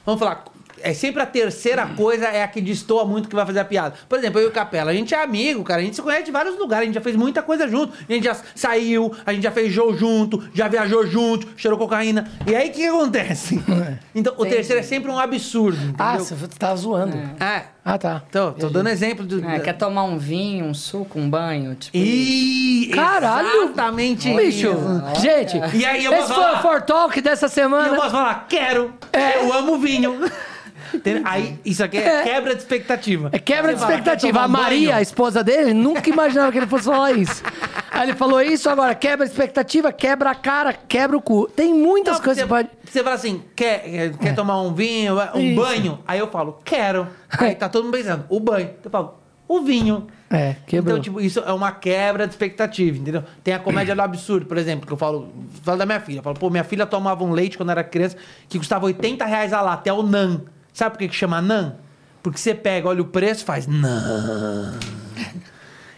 Vamos 0.05 0.19
falar. 0.19 0.45
É 0.81 0.93
sempre 0.93 1.21
a 1.21 1.25
terceira 1.25 1.85
coisa 1.87 2.25
é 2.25 2.43
a 2.43 2.47
que 2.47 2.61
destoa 2.61 3.05
muito 3.05 3.27
que 3.29 3.35
vai 3.35 3.45
fazer 3.45 3.59
a 3.59 3.65
piada. 3.65 3.95
Por 4.07 4.17
exemplo, 4.19 4.39
eu 4.39 4.45
e 4.45 4.49
o 4.49 4.51
Capela, 4.51 4.91
a 4.91 4.93
gente 4.93 5.13
é 5.13 5.21
amigo, 5.23 5.63
cara. 5.63 5.81
A 5.81 5.83
gente 5.83 5.95
se 5.95 6.01
conhece 6.01 6.23
de 6.25 6.31
vários 6.31 6.57
lugares, 6.57 6.83
a 6.83 6.85
gente 6.85 6.95
já 6.95 7.01
fez 7.01 7.15
muita 7.15 7.41
coisa 7.41 7.67
junto. 7.67 7.93
A 8.07 8.13
gente 8.13 8.23
já 8.23 8.35
saiu, 8.55 9.13
a 9.25 9.33
gente 9.33 9.43
já 9.43 9.51
fez 9.51 9.73
show 9.73 9.95
junto, 9.95 10.43
já 10.53 10.67
viajou 10.67 11.05
junto, 11.07 11.47
cheirou 11.57 11.77
cocaína. 11.77 12.27
E 12.45 12.55
aí 12.55 12.69
o 12.69 12.71
que, 12.71 12.79
que 12.81 12.87
acontece? 12.87 13.61
Então, 14.15 14.33
o 14.37 14.45
terceiro 14.45 14.79
é 14.79 14.83
sempre 14.83 15.11
um 15.11 15.19
absurdo. 15.19 15.77
Entendeu? 15.77 15.95
Ah, 15.99 16.17
você 16.17 16.35
tá 16.57 16.75
zoando. 16.75 17.17
É. 17.39 17.63
Ah, 17.89 17.97
tá. 17.97 18.21
Então, 18.29 18.51
tô 18.53 18.67
dando 18.69 18.89
exemplo 18.89 19.25
do. 19.25 19.43
É, 19.47 19.59
quer 19.59 19.73
tomar 19.73 20.03
um 20.03 20.17
vinho, 20.17 20.65
um 20.65 20.73
suco, 20.73 21.17
um 21.17 21.29
banho? 21.29 21.73
Tipo, 21.75 21.95
Ih, 21.97 22.91
Caralho! 22.93 23.63
Exatamente 23.63 24.33
Bicho, 24.33 24.67
isso. 24.71 25.21
gente, 25.21 25.57
E 25.77 25.85
aí 25.85 26.03
eu 26.03 26.11
esse 26.13 26.27
vou 26.27 26.35
foi 26.35 26.43
falar- 26.43 26.59
o 26.59 26.61
For 26.61 26.81
Talk 26.81 27.21
dessa 27.21 27.45
E 27.45 27.47
eu 27.47 27.49
semana. 27.49 27.95
posso 27.95 28.11
falar, 28.11 28.45
quero, 28.49 28.93
eu 29.41 29.53
amo 29.53 29.77
vinho. 29.77 30.19
Aí, 31.23 31.59
isso 31.65 31.83
aqui 31.83 31.97
é 31.97 32.23
quebra 32.23 32.53
de 32.55 32.61
expectativa. 32.61 33.29
É 33.31 33.39
quebra 33.39 33.73
de 33.73 33.81
expectativa. 33.81 34.41
A 34.41 34.47
Maria, 34.47 34.95
a 34.97 35.01
esposa 35.01 35.43
dele, 35.43 35.73
nunca 35.73 36.09
imaginava 36.09 36.51
que 36.51 36.57
ele 36.57 36.67
fosse 36.67 36.85
falar 36.85 37.11
isso. 37.13 37.43
Aí 37.91 38.09
ele 38.09 38.17
falou 38.17 38.41
isso, 38.41 38.69
agora 38.69 38.93
quebra 38.93 39.25
a 39.25 39.27
expectativa, 39.27 39.91
quebra 39.91 40.31
a 40.31 40.35
cara, 40.35 40.73
quebra 40.73 41.17
o 41.17 41.21
cu. 41.21 41.49
Tem 41.49 41.73
muitas 41.73 42.17
Não, 42.17 42.23
coisas 42.23 42.43
que 42.43 42.49
você 42.49 42.63
pode. 42.63 42.69
você 42.83 43.03
fala 43.03 43.15
assim, 43.15 43.43
quer, 43.55 43.79
quer, 43.81 44.17
quer 44.17 44.35
tomar 44.35 44.61
um 44.61 44.73
vinho, 44.73 45.15
um 45.33 45.39
Isso. 45.39 45.55
banho? 45.61 45.99
Aí 46.07 46.19
eu 46.19 46.27
falo, 46.27 46.59
quero. 46.63 47.07
Aí 47.37 47.55
tá 47.55 47.67
todo 47.69 47.85
mundo 47.85 47.97
pensando, 47.97 48.25
o 48.29 48.39
banho. 48.39 48.69
Eu 48.83 48.89
falo, 48.91 49.15
o 49.47 49.61
vinho. 49.61 50.07
É, 50.29 50.55
quebrou. 50.67 50.97
Então, 50.97 51.01
tipo, 51.01 51.21
isso 51.21 51.39
é 51.39 51.53
uma 51.53 51.71
quebra 51.71 52.27
de 52.27 52.33
expectativa, 52.33 52.97
entendeu? 52.97 53.23
Tem 53.43 53.53
a 53.53 53.59
comédia 53.59 53.95
do 53.95 54.01
absurdo, 54.01 54.45
por 54.45 54.57
exemplo, 54.57 54.85
que 54.85 54.91
eu 54.91 54.97
falo, 54.97 55.31
falo 55.63 55.77
da 55.77 55.85
minha 55.85 56.01
filha. 56.01 56.19
Eu 56.19 56.23
falo, 56.23 56.37
pô, 56.37 56.49
minha 56.49 56.65
filha 56.65 56.85
tomava 56.85 57.23
um 57.23 57.31
leite 57.31 57.57
quando 57.57 57.69
era 57.71 57.83
criança 57.83 58.17
que 58.49 58.57
custava 58.57 58.85
80 58.85 59.23
reais 59.25 59.53
a 59.53 59.61
lata, 59.61 59.89
é 59.89 59.93
o 59.93 60.03
NAN. 60.03 60.41
Sabe 60.77 60.91
por 60.91 60.99
que, 60.99 61.07
que 61.07 61.15
chama 61.15 61.41
NAN? 61.41 61.73
Porque 62.21 62.37
você 62.37 62.53
pega, 62.53 62.87
olha 62.87 63.01
o 63.01 63.05
preço 63.05 63.43
faz, 63.43 63.65
não, 63.65 64.77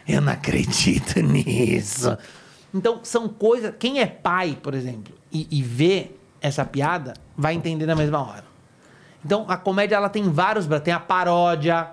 eu 0.07 0.21
não 0.21 0.31
acredito 0.31 1.19
nisso. 1.21 2.17
Então, 2.73 3.01
são 3.03 3.27
coisas. 3.27 3.73
Quem 3.77 3.99
é 3.99 4.05
pai, 4.05 4.57
por 4.63 4.73
exemplo, 4.73 5.13
e, 5.33 5.45
e 5.51 5.61
vê 5.61 6.11
essa 6.39 6.63
piada, 6.63 7.13
vai 7.37 7.55
entender 7.55 7.85
na 7.85 7.93
mesma 7.93 8.25
hora. 8.25 8.45
Então, 9.25 9.43
a 9.49 9.57
comédia 9.57 9.97
ela 9.97 10.07
tem 10.07 10.23
vários. 10.31 10.65
bra- 10.65 10.79
Tem 10.79 10.93
a 10.93 10.99
paródia, 10.99 11.89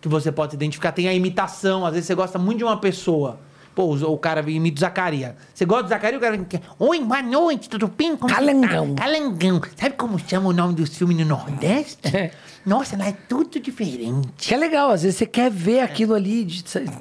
que 0.00 0.08
você 0.08 0.32
pode 0.32 0.56
identificar. 0.56 0.90
Tem 0.90 1.06
a 1.06 1.14
imitação. 1.14 1.86
Às 1.86 1.92
vezes 1.94 2.08
você 2.08 2.16
gosta 2.16 2.36
muito 2.36 2.58
de 2.58 2.64
uma 2.64 2.78
pessoa. 2.80 3.38
Pô, 3.74 3.84
o, 3.84 4.12
o 4.12 4.18
cara 4.18 4.48
imita 4.50 4.76
o 4.76 4.80
Zacaria. 4.80 5.36
Você 5.54 5.64
gosta 5.64 5.84
do 5.84 5.88
Zacaria? 5.88 6.18
O 6.18 6.20
cara 6.20 6.38
quer. 6.38 6.60
Oi, 6.78 7.00
boa 7.00 7.22
noite, 7.22 7.68
tudo 7.68 7.88
bem? 7.88 8.16
Como 8.16 8.28
você 8.28 8.40
Calangão. 8.40 8.94
Tá? 8.94 9.04
Calangão. 9.04 9.60
Sabe 9.76 9.94
como 9.96 10.18
chama 10.18 10.48
o 10.50 10.52
nome 10.52 10.74
dos 10.74 10.96
filmes 10.96 11.16
no 11.18 11.24
Nordeste? 11.24 12.00
Nossa, 12.64 12.96
lá 12.96 13.08
é 13.08 13.16
tudo 13.28 13.58
diferente. 13.58 14.28
Que 14.36 14.54
é 14.54 14.56
legal, 14.56 14.90
às 14.90 15.02
vezes 15.02 15.18
você 15.18 15.26
quer 15.26 15.50
ver 15.50 15.80
aquilo 15.80 16.14
ali. 16.14 16.46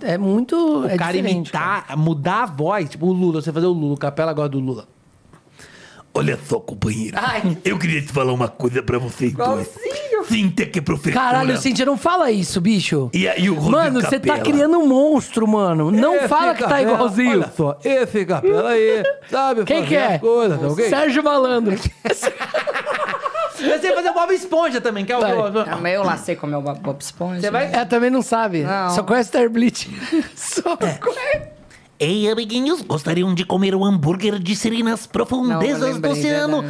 É 0.01 0.17
muito. 0.17 0.55
O 0.82 0.89
é 0.89 0.97
cara 0.97 1.15
imitar, 1.17 1.97
mudar 1.97 2.43
a 2.43 2.45
voz. 2.45 2.89
Tipo 2.89 3.07
o 3.07 3.13
Lula, 3.13 3.41
você 3.41 3.51
fazer 3.51 3.67
o 3.67 3.74
Lula. 3.74 3.93
O 3.93 3.97
Capela 3.97 4.34
gosta 4.34 4.49
do 4.49 4.59
Lula. 4.59 4.88
Olha 6.14 6.38
só, 6.45 6.59
companheiro. 6.59 7.18
Ai. 7.20 7.57
Eu 7.64 7.80
queria 7.80 8.01
te 8.01 8.12
falar 8.12 8.34
uma 8.34 8.47
coisa 8.49 8.84
pra 8.84 8.97
vocês 8.97 9.32
dois. 9.34 9.68
Igualzinho. 9.68 10.12
Cíntia, 10.26 10.66
que 10.66 10.80
é 10.80 10.82
professora. 10.82 11.26
Caralho, 11.26 11.57
Cíntia, 11.57 11.86
não 11.86 11.97
fala 11.97 12.30
isso, 12.32 12.62
bicho. 12.62 13.09
E 13.14 13.28
aí 13.28 13.49
o 13.49 13.55
Rodrigo 13.55 13.72
Mano, 13.72 14.01
você 14.01 14.20
tá 14.20 14.39
criando 14.39 14.78
um 14.78 14.88
monstro, 14.88 15.47
mano. 15.47 15.89
Não 15.89 16.28
fala 16.28 16.53
que 16.53 16.64
tá 16.64 16.82
igualzinho. 16.82 17.32
Olha 17.39 17.51
só, 17.55 17.78
esse 17.84 18.26
Capela 18.26 18.70
aí, 18.70 19.03
sabe? 19.30 19.64
Quem 19.64 19.86
que 19.86 19.95
é? 19.95 20.16
as 20.16 20.22
Coisas, 20.22 20.59
tá 20.59 20.68
ok? 20.68 20.89
Sérgio 20.89 21.24
Malandro. 21.24 21.78
Eu 23.59 23.80
sei 23.80 23.93
fazer 23.93 24.12
Bob 24.12 24.34
Esponja 24.34 24.82
também, 24.82 25.05
que 25.05 25.12
é 25.14 25.18
o... 25.18 25.22
Vai. 25.22 25.64
Ah, 25.70 25.78
mas 25.80 25.93
eu 25.93 26.03
lá 26.03 26.18
sei 26.18 26.36
como 26.36 26.53
é 26.55 26.57
o 26.57 26.62
Bob 26.62 26.99
Esponja. 26.99 27.41
Você 27.41 27.51
vai... 27.51 27.72
É, 27.72 27.86
também 27.86 28.09
não 28.09 28.22
sabe. 28.24 28.64
Não. 28.64 28.89
Só 28.89 29.03
conhece 29.03 29.32
Terblitz. 29.32 29.88
Só 30.36 30.74
É. 30.80 30.93
conhece. 30.97 31.61
Ei, 32.04 32.28
amiguinhos, 32.28 32.82
gostariam 32.82 33.32
de 33.32 33.45
comer 33.45 33.76
um 33.76 33.86
hambúrguer 33.86 34.39
de 34.39 34.56
ser 34.56 34.72
nas 34.84 35.06
profundezas 35.06 35.93
Não, 35.93 36.02
do 36.02 36.10
oceano? 36.10 36.66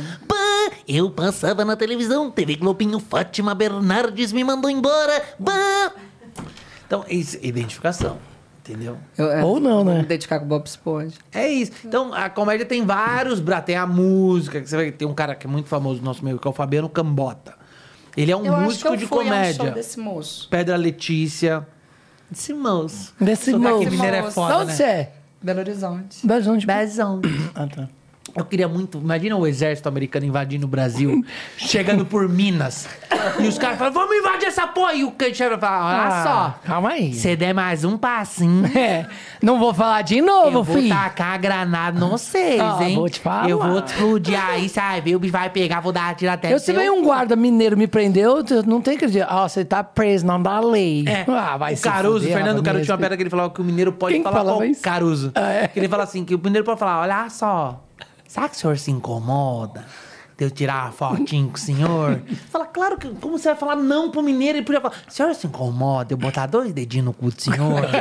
eu 0.86 1.10
passava 1.10 1.64
na 1.64 1.78
televisão, 1.78 2.30
TV 2.30 2.58
Globinho, 2.58 3.00
Fátima 3.00 3.56
Bernardes 3.56 4.34
me 4.34 4.44
mandou 4.44 4.70
embora. 4.70 5.24
Então, 6.86 7.06
isso, 7.08 7.38
identificação, 7.42 8.18
entendeu? 8.60 8.98
Eu, 9.18 9.32
é, 9.32 9.42
Ou 9.42 9.58
não, 9.62 9.86
né? 9.86 10.04
Dedicar 10.06 10.38
com 10.38 10.44
o 10.44 10.48
Bob 10.50 10.66
Esponja. 10.66 11.16
É 11.32 11.48
isso. 11.48 11.72
Então, 11.86 12.14
a 12.14 12.30
comédia 12.30 12.66
tem 12.66 12.86
vários 12.86 13.40
bra... 13.40 13.62
Tem 13.62 13.78
a 13.78 13.88
música, 13.88 14.60
que 14.60 14.70
você 14.70 14.76
vai 14.76 14.92
ter 14.92 15.06
um 15.06 15.14
cara 15.14 15.34
que 15.34 15.48
é 15.48 15.50
muito 15.50 15.70
famoso 15.70 16.00
no 16.00 16.06
nosso 16.08 16.26
meio, 16.26 16.38
que 16.40 16.46
é 16.46 16.52
o 16.52 16.54
Fabiano 16.54 16.90
Cambota. 16.90 17.56
Ele 18.18 18.34
é 18.34 18.36
um 18.36 18.46
eu 18.46 18.54
acho 18.54 18.64
que 18.64 18.66
músico 18.66 18.88
eu 18.90 18.96
de 18.98 19.06
um 19.06 19.08
comédia. 19.08 19.64
show 19.64 19.72
desse 19.74 19.98
moço. 19.98 20.50
Pedra 20.50 20.76
Letícia. 20.76 21.66
Esse 22.30 22.54
moço. 22.54 23.14
Desse 23.18 23.52
Sotaque 23.52 23.74
moço. 23.86 23.92
mineiro 23.92 24.16
é 24.18 24.22
Moço. 24.24 24.34
foda, 24.34 24.54
De 24.56 24.60
onde 24.64 24.68
né? 24.72 24.76
você 24.76 24.84
é? 24.84 25.14
Belo 25.42 25.60
Horizonte. 25.60 26.26
Bezão 26.26 26.58
de... 26.58 26.66
Bezão. 26.66 27.22
Ah, 27.56 27.68
tá. 27.68 27.90
Eu 28.36 28.46
queria 28.46 28.68
muito. 28.68 28.98
Imagina 28.98 29.36
o 29.36 29.46
exército 29.46 29.90
americano 29.90 30.26
invadindo 30.26 30.66
o 30.66 30.70
Brasil, 30.70 31.22
chegando 31.58 32.06
por 32.06 32.30
Minas. 32.30 32.88
E 33.40 33.48
os 33.48 33.58
caras 33.58 33.78
falam: 33.78 33.92
vamos 33.94 34.16
invadir 34.16 34.48
essa 34.48 34.66
porra. 34.68 34.94
E 34.94 35.04
o 35.04 35.14
chefe 35.34 35.58
fala: 35.58 35.86
olha 35.88 36.08
Ah, 36.08 36.24
só. 36.24 36.60
Calma 36.66 36.90
aí. 36.92 37.14
Se 37.14 37.36
der 37.36 37.54
mais 37.54 37.84
um 37.84 37.98
passinho. 37.98 38.62
É, 38.82 39.06
não 39.42 39.60
vou 39.60 39.74
falar 39.74 40.02
de 40.02 40.22
novo, 40.22 40.58
Eu 40.60 40.64
vou 40.64 40.76
filho. 40.76 40.90
tacar 40.90 41.34
a 41.34 41.38
granada 41.38 41.98
em 41.98 42.10
vocês, 42.10 42.60
Ah, 42.62 42.78
hein? 42.82 42.96
vou 42.96 43.10
te 43.10 43.20
falar. 43.20 43.50
Eu 43.50 43.60
vou 43.60 43.82
te 43.82 43.94
explodir 43.94 44.40
aí? 44.40 44.70
O 45.16 45.20
bicho 45.20 45.32
vai 45.32 45.50
pegar, 45.50 45.82
vou 45.82 45.92
dar 45.92 46.16
tiro 46.16 46.32
até 46.32 46.54
Eu, 46.54 46.60
se 46.60 46.72
vem 46.72 46.90
um 46.90 47.04
guarda 47.04 47.36
mineiro 47.36 47.76
me 47.78 47.86
prendeu, 47.88 48.38
eu 48.50 48.64
não 48.66 48.82
tem 48.82 48.98
que 48.98 49.06
dizer, 49.06 49.28
ó, 49.30 49.48
você 49.48 49.66
tá 49.66 49.84
preso, 49.84 50.26
não 50.26 50.42
dá 50.42 50.60
lei. 50.60 51.06
É, 51.08 51.26
Ah, 51.28 51.58
vai 51.58 51.74
o 51.74 51.80
Caruso, 51.82 52.20
fuder, 52.20 52.30
o 52.30 52.38
Fernando 52.38 52.64
Caruso 52.64 52.86
tinha 52.86 52.94
uma 52.96 53.02
pedra 53.02 53.18
que 53.18 53.24
ele 53.24 53.30
falava 53.30 53.50
que 53.50 53.62
o 53.62 53.64
mineiro 53.64 53.92
pode 53.92 54.14
Quem 54.14 54.24
falar 54.24 54.38
falava 54.38 54.58
qual... 54.58 54.66
isso? 54.66 54.82
Caruso. 54.82 55.32
Ah, 55.36 55.52
é? 55.52 55.68
Que 55.68 55.80
ele 55.80 55.88
fala 55.90 56.04
assim, 56.04 56.24
que 56.24 56.34
o 56.36 56.40
mineiro 56.40 56.66
pode 56.66 56.80
falar, 56.80 57.02
olha 57.02 57.30
só, 57.30 57.84
será 58.32 58.48
que 58.48 58.56
o 58.56 58.60
senhor 58.60 58.78
se 58.78 58.90
incomoda 58.92 59.86
de 60.38 60.46
eu 60.46 60.50
tirar 60.50 60.86
uma 60.86 60.92
fotinho 60.94 61.50
com 61.50 61.56
o 61.58 61.60
senhor? 61.60 62.22
Fala, 62.50 62.66
claro 62.66 62.98
que, 62.98 63.10
como 63.10 63.38
você 63.38 63.50
vai 63.50 63.58
falar 63.58 63.76
não 63.76 64.10
pro 64.10 64.24
mineiro? 64.24 64.58
Ele 64.60 64.66
podia 64.66 64.80
falar, 64.80 64.96
o 65.06 65.12
senhor 65.12 65.36
se 65.36 65.48
incomoda 65.48 66.06
de 66.06 66.14
eu 66.14 66.18
botar 66.18 66.46
dois 66.48 66.72
dedinhos 66.72 67.08
no 67.08 67.14
cu 67.14 67.30
do 67.30 67.42
senhor? 67.42 67.82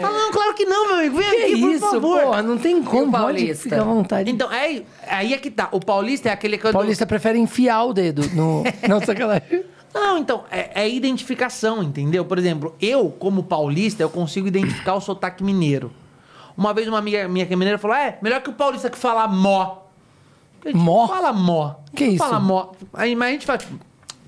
Fala, 0.00 0.18
não, 0.18 0.32
claro 0.32 0.54
que 0.54 0.64
não, 0.64 0.88
meu 0.88 0.96
amigo, 0.96 1.16
vem 1.16 1.30
Que 1.30 1.42
aqui, 1.44 1.60
por 1.60 1.70
isso, 1.70 1.90
favor. 1.90 2.20
porra, 2.20 2.42
não 2.42 2.58
tem 2.58 2.82
como, 2.82 3.12
paulista? 3.12 3.80
à 3.80 3.84
vontade. 3.84 4.28
Então, 4.30 4.52
é, 4.52 4.82
aí 5.06 5.32
é 5.32 5.38
que 5.38 5.50
tá, 5.50 5.68
o 5.70 5.78
paulista 5.78 6.28
é 6.30 6.32
aquele 6.32 6.58
que... 6.58 6.66
eu- 6.66 6.72
Paulista 6.72 7.06
prefere 7.06 7.38
enfiar 7.38 7.84
o 7.84 7.92
dedo 7.92 8.28
no... 8.34 8.64
não, 8.88 9.00
sacanagem. 9.00 9.64
Não, 9.94 10.18
então, 10.18 10.44
é, 10.50 10.82
é 10.82 10.90
identificação, 10.90 11.82
entendeu? 11.82 12.24
Por 12.24 12.36
exemplo, 12.38 12.74
eu, 12.80 13.08
como 13.08 13.44
paulista, 13.44 14.02
eu 14.02 14.10
consigo 14.10 14.48
identificar 14.48 14.94
o 14.96 15.00
sotaque 15.00 15.42
mineiro. 15.42 15.90
Uma 16.56 16.72
vez 16.72 16.88
uma 16.88 16.98
amiga 16.98 17.28
minha 17.28 17.46
que 17.46 17.52
é 17.52 17.56
mineira 17.56 17.78
falou: 17.78 17.96
é, 17.96 18.18
melhor 18.22 18.40
que 18.40 18.50
o 18.50 18.52
paulista 18.52 18.88
que 18.88 18.98
fala 18.98 19.26
mó. 19.28 19.82
Porque 20.54 20.68
a 20.68 20.72
gente 20.72 20.80
Mó? 20.82 21.06
Fala 21.06 21.32
mó. 21.32 21.74
Que 21.94 22.04
isso? 22.04 22.18
Fala 22.18 22.40
mó. 22.40 22.70
Aí, 22.92 23.14
mas 23.14 23.28
a 23.28 23.32
gente 23.32 23.46
fala, 23.46 23.58
tipo, 23.58 23.78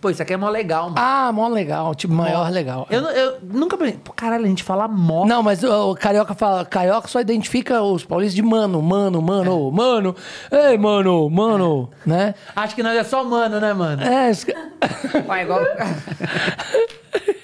pô, 0.00 0.10
isso 0.10 0.22
aqui 0.22 0.34
é 0.34 0.36
mó 0.36 0.48
legal, 0.48 0.84
mano. 0.84 0.96
Ah, 0.98 1.32
mó 1.32 1.48
legal, 1.48 1.94
tipo, 1.94 2.12
maior 2.12 2.50
legal. 2.50 2.86
Eu, 2.90 3.02
eu 3.02 3.38
nunca 3.42 3.76
pensei, 3.76 3.98
pô, 4.02 4.12
caralho, 4.12 4.44
a 4.44 4.48
gente 4.48 4.62
fala 4.62 4.86
mó. 4.86 5.24
Não, 5.24 5.42
mas 5.42 5.62
o, 5.64 5.90
o 5.90 5.96
carioca 5.96 6.34
fala, 6.34 6.64
carioca 6.64 7.08
só 7.08 7.20
identifica 7.20 7.82
os 7.82 8.04
paulistas 8.04 8.34
de 8.34 8.42
mano, 8.42 8.80
mano, 8.82 9.20
mano, 9.22 9.70
mano, 9.72 10.16
ei, 10.50 10.78
mano, 10.78 11.28
mano, 11.30 11.90
né? 12.04 12.34
Acho 12.54 12.74
que 12.74 12.82
nós 12.82 12.96
é 12.96 13.04
só 13.04 13.24
mano, 13.24 13.58
né, 13.58 13.72
mano? 13.72 14.02
É, 14.02 14.30
Vai, 15.26 15.42
igual... 15.42 15.60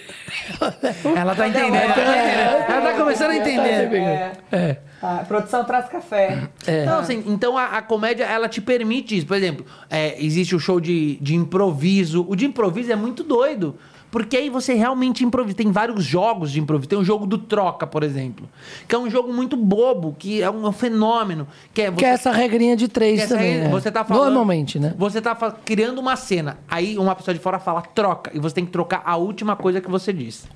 Ela 1.16 1.34
tá 1.34 1.49
entendendo. 1.49 1.74
Ela 1.76 1.95
tá, 1.95 2.01
entendendo. 2.03 2.70
Ela 2.70 2.80
tá 2.82 2.92
começando 2.99 3.30
a 3.30 3.36
entender. 3.36 4.32
é. 4.53 4.76
A 5.03 5.16
produção 5.18 5.64
traz 5.64 5.86
café. 5.88 6.49
Não, 6.86 7.01
assim, 7.01 7.22
então 7.26 7.59
a, 7.59 7.66
a 7.66 7.82
comédia, 7.82 8.24
ela 8.24 8.49
te 8.49 8.61
permite 8.61 9.18
isso. 9.18 9.26
Por 9.26 9.36
exemplo, 9.36 9.66
é, 9.90 10.22
existe 10.24 10.55
o 10.55 10.59
show 10.59 10.80
de, 10.80 11.16
de 11.16 11.34
improviso. 11.34 12.24
O 12.26 12.34
de 12.34 12.47
improviso 12.47 12.90
é 12.90 12.97
muito 12.97 13.22
doido. 13.22 13.78
Porque 14.15 14.37
aí 14.37 14.49
você 14.49 14.75
realmente 14.75 15.25
improvisa. 15.25 15.57
Tem 15.57 15.73
vários 15.73 16.05
jogos 16.05 16.53
de 16.53 16.61
improviso. 16.61 16.89
Tem 16.89 16.97
o 16.97 17.03
jogo 17.03 17.27
do 17.27 17.37
troca, 17.37 17.85
por 17.85 18.05
exemplo. 18.05 18.49
Que 18.87 18.95
é 18.95 18.99
um 18.99 19.11
jogo 19.11 19.33
muito 19.33 19.57
bobo, 19.57 20.15
que 20.17 20.41
é 20.41 20.49
um 20.49 20.71
fenômeno. 20.71 21.49
Que 21.75 21.83
é, 21.83 21.91
Que 21.91 22.05
é 22.05 22.11
essa 22.11 22.31
regrinha 22.31 22.77
de 22.77 22.87
três 22.87 23.23
essa 23.23 23.35
também, 23.35 23.62
né? 23.62 23.69
Você 23.71 23.91
tá 23.91 24.05
falando. 24.05 24.27
Normalmente, 24.27 24.79
né? 24.79 24.95
Você 24.97 25.21
tá 25.21 25.35
criando 25.65 25.99
uma 25.99 26.15
cena. 26.15 26.59
Aí 26.69 26.97
uma 26.97 27.17
pessoa 27.17 27.35
de 27.35 27.41
fora 27.41 27.59
fala 27.59 27.83
troca. 27.83 28.31
E 28.33 28.39
você 28.39 28.55
tem 28.55 28.65
que 28.65 28.71
trocar 28.71 29.03
a 29.05 29.17
última 29.17 29.57
coisa 29.57 29.81
que 29.81 29.91
você 29.91 30.12
disse. 30.12 30.47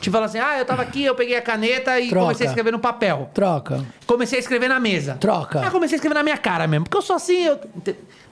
Te 0.00 0.10
fala 0.10 0.26
assim: 0.26 0.40
ah, 0.40 0.58
eu 0.58 0.64
tava 0.64 0.82
aqui, 0.82 1.04
eu 1.04 1.14
peguei 1.14 1.36
a 1.36 1.42
caneta 1.42 2.00
e 2.00 2.08
Troca. 2.08 2.24
comecei 2.24 2.46
a 2.48 2.50
escrever 2.50 2.72
no 2.72 2.80
papel. 2.80 3.30
Troca. 3.32 3.86
Comecei 4.04 4.36
a 4.36 4.40
escrever 4.40 4.68
na 4.68 4.80
mesa. 4.80 5.14
Troca. 5.14 5.60
Ah, 5.64 5.70
comecei 5.70 5.94
a 5.94 5.98
escrever 5.98 6.14
na 6.14 6.24
minha 6.24 6.36
cara 6.36 6.66
mesmo. 6.66 6.86
Porque 6.86 6.96
eu 6.96 7.02
sou 7.02 7.14
assim. 7.14 7.44
Eu... 7.44 7.60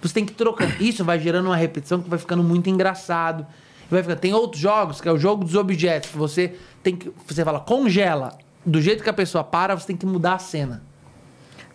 Você 0.03 0.12
tem 0.12 0.27
que 0.27 0.33
trocar. 0.33 0.83
Isso 0.83 1.05
vai 1.05 1.20
gerando 1.20 1.47
uma 1.47 1.57
repetição 1.57 2.03
que 2.03 2.11
vai 2.11 2.18
ficando 2.18 2.43
muito 2.43 2.68
engraçado. 2.68 3.47
Vai 3.91 4.03
ficando... 4.03 4.18
Tem 4.18 4.32
outros 4.35 4.61
jogos, 4.61 5.01
que 5.01 5.09
é 5.09 5.12
o 5.12 5.18
jogo 5.18 5.45
dos 5.45 5.55
objetos. 5.55 6.11
que 6.11 6.16
Você 6.16 6.55
tem 6.82 6.97
que. 6.97 7.11
Você 7.26 7.45
fala, 7.45 7.61
congela. 7.61 8.37
Do 8.64 8.80
jeito 8.80 9.03
que 9.03 9.11
a 9.11 9.14
pessoa 9.14 9.45
para, 9.45 9.74
você 9.74 9.89
tem 9.89 9.97
que 9.97 10.07
mudar 10.07 10.35
a 10.35 10.39
cena. 10.39 10.82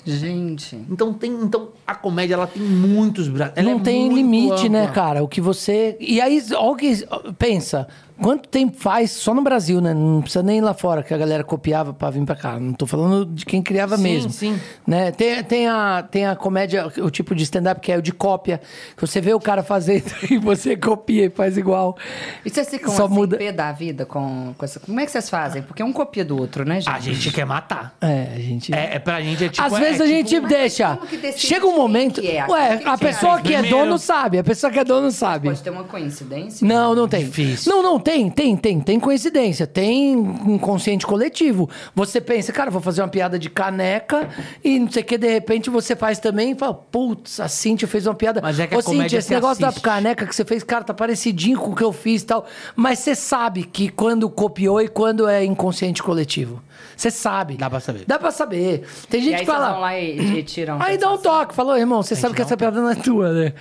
Gente. 0.05 0.75
Então 0.89 1.13
tem, 1.13 1.31
então 1.31 1.69
a 1.85 1.93
comédia 1.93 2.33
ela 2.33 2.47
tem 2.47 2.63
muitos 2.63 3.27
braços. 3.27 3.63
Não 3.63 3.79
é 3.79 3.79
tem 3.79 4.13
limite, 4.13 4.69
né, 4.69 4.83
ampla. 4.83 4.93
cara? 4.93 5.23
O 5.23 5.27
que 5.27 5.41
você. 5.41 5.97
E 5.99 6.19
aí, 6.21 6.43
olha 6.53 6.71
o 6.71 6.75
que. 6.75 7.05
Pensa, 7.37 7.87
quanto 8.21 8.47
tempo 8.49 8.75
faz 8.77 9.11
só 9.11 9.33
no 9.33 9.41
Brasil, 9.41 9.79
né? 9.81 9.93
Não 9.93 10.21
precisa 10.21 10.43
nem 10.43 10.57
ir 10.57 10.61
lá 10.61 10.73
fora 10.73 11.01
que 11.03 11.13
a 11.13 11.17
galera 11.17 11.43
copiava 11.43 11.93
pra 11.93 12.09
vir 12.09 12.23
pra 12.25 12.35
cá. 12.35 12.59
Não 12.59 12.73
tô 12.73 12.85
falando 12.85 13.25
de 13.25 13.45
quem 13.45 13.61
criava 13.61 13.97
Sim, 13.97 14.03
mesmo. 14.03 14.29
sim. 14.31 14.59
Né? 14.85 15.11
Tem, 15.11 15.43
tem, 15.43 15.67
a, 15.67 16.03
tem 16.09 16.25
a 16.25 16.35
comédia, 16.35 16.87
o 16.97 17.09
tipo 17.09 17.33
de 17.35 17.43
stand-up 17.43 17.79
que 17.81 17.91
é 17.91 17.97
o 17.97 18.01
de 18.01 18.11
cópia, 18.11 18.61
que 18.95 19.01
você 19.01 19.19
vê 19.21 19.33
o 19.33 19.39
cara 19.39 19.63
fazendo 19.63 20.05
e 20.29 20.37
você 20.37 20.75
copia 20.75 21.25
e 21.25 21.29
faz 21.29 21.57
igual. 21.57 21.97
E 22.45 22.49
vocês 22.49 22.69
ficam 22.69 22.93
Só 22.93 23.05
assim, 23.05 23.13
muda- 23.13 23.37
pé 23.37 23.51
da 23.51 23.71
vida 23.71 24.05
com, 24.05 24.53
com 24.57 24.65
essa... 24.65 24.79
Como 24.79 24.99
é 24.99 25.05
que 25.05 25.11
vocês 25.11 25.29
fazem? 25.29 25.61
Porque 25.61 25.81
um 25.83 25.93
copia 25.93 26.23
do 26.25 26.37
outro, 26.37 26.65
né, 26.65 26.81
gente? 26.81 26.89
A 26.89 26.99
gente 26.99 27.31
quer 27.31 27.45
matar. 27.45 27.95
É, 28.01 28.29
a 28.35 28.39
gente. 28.39 28.73
É, 28.73 28.95
é 28.95 28.99
pra 28.99 29.21
gente 29.21 29.43
é 29.45 29.49
tipo. 29.49 29.65
Às 29.65 29.73
é 29.73 29.79
vezes 29.79 30.01
a 30.01 30.05
tipo- 30.05 30.15
gente 30.15 30.39
deixa. 30.47 30.97
que 31.09 31.17
decide 31.17 31.47
Chega 31.47 31.65
um 31.67 31.75
momento. 31.75 32.21
que 32.21 32.27
é? 32.31 32.45
Ué, 32.47 32.73
a 32.85 32.97
que 32.97 33.05
é? 33.05 33.07
pessoa 33.09 33.41
que 33.41 33.53
é 33.53 33.59
Primeiro. 33.59 33.85
dono 33.85 33.97
sabe. 33.99 34.37
A 34.39 34.43
pessoa 34.43 34.71
que 34.71 34.79
é 34.79 34.83
dono 34.83 35.11
sabe. 35.11 35.47
Pode 35.49 35.61
ter 35.61 35.69
uma 35.69 35.83
coincidência? 35.83 36.67
Não, 36.67 36.95
não 36.95 37.07
tem. 37.07 37.25
Difícil. 37.25 37.71
Não, 37.71 37.83
não, 37.83 37.99
tem, 37.99 38.08
tem, 38.29 38.55
tem. 38.57 38.79
Tem 38.79 38.99
coincidência. 38.99 39.67
Tem 39.67 40.15
um 40.17 40.57
consciente 40.57 41.05
coletivo. 41.05 41.69
Você 41.93 42.19
pensa, 42.19 42.51
cara, 42.51 42.71
vou 42.71 42.81
fazer 42.81 43.01
uma 43.01 43.07
piada 43.07 43.37
de 43.37 43.49
caneca 43.49 44.27
e 44.63 44.79
não 44.79 44.89
sei 44.89 45.03
o 45.03 45.05
que, 45.05 45.17
de 45.17 45.27
repente 45.31 45.69
você 45.69 45.95
faz 45.95 46.17
também 46.19 46.51
e 46.51 46.55
fala, 46.55 46.73
putz, 46.73 47.39
a 47.39 47.47
Cintia 47.47 47.87
fez 47.87 48.07
uma 48.07 48.15
piada. 48.15 48.41
Mas 48.41 48.59
é 48.59 48.67
que 48.67 48.73
a 48.73 48.77
Ô, 48.77 48.81
Cintia, 48.81 48.95
comédia 48.97 49.17
esse 49.19 49.27
se 49.27 49.33
negócio 49.33 49.65
assiste. 49.65 49.81
da 49.83 49.89
caneca 49.91 50.25
que 50.25 50.35
você 50.35 50.43
fez, 50.45 50.63
cara, 50.63 50.83
tá 50.83 50.93
parecidinho 50.93 51.59
com 51.59 51.71
o 51.71 51.75
que 51.75 51.83
eu 51.83 51.93
fiz 51.93 52.21
e 52.23 52.25
tal. 52.25 52.45
Mas 52.75 52.99
você 52.99 53.13
sabe 53.15 53.63
que 53.63 53.89
quando 53.89 54.29
copiou 54.29 54.81
e 54.81 54.87
quando 54.87 55.27
é 55.27 55.43
inconsciente 55.45 56.01
coletivo. 56.01 56.61
Você 56.95 57.11
sabe. 57.11 57.55
Dá 57.55 57.69
pra 57.69 57.79
saber. 57.79 58.03
Dá 58.07 58.19
pra 58.19 58.31
saber. 58.31 58.83
Tem 59.09 59.21
E 59.21 59.23
gente 59.23 59.33
aí 59.35 59.39
que 59.41 59.45
fala. 59.45 59.71
vão 59.71 59.81
lá 59.81 59.97
e, 59.99 60.39
e 60.39 60.43
tiram... 60.43 60.81
Aí 60.81 60.97
dá 60.97 61.11
um 61.11 61.17
toque, 61.17 61.53
falou, 61.53 61.77
irmão, 61.77 62.01
você 62.03 62.15
sabe 62.15 62.35
que 62.35 62.41
essa 62.41 62.57
piada 62.57 62.81
não 62.81 62.89
é 62.89 62.95
tua, 62.95 63.31
né? 63.31 63.53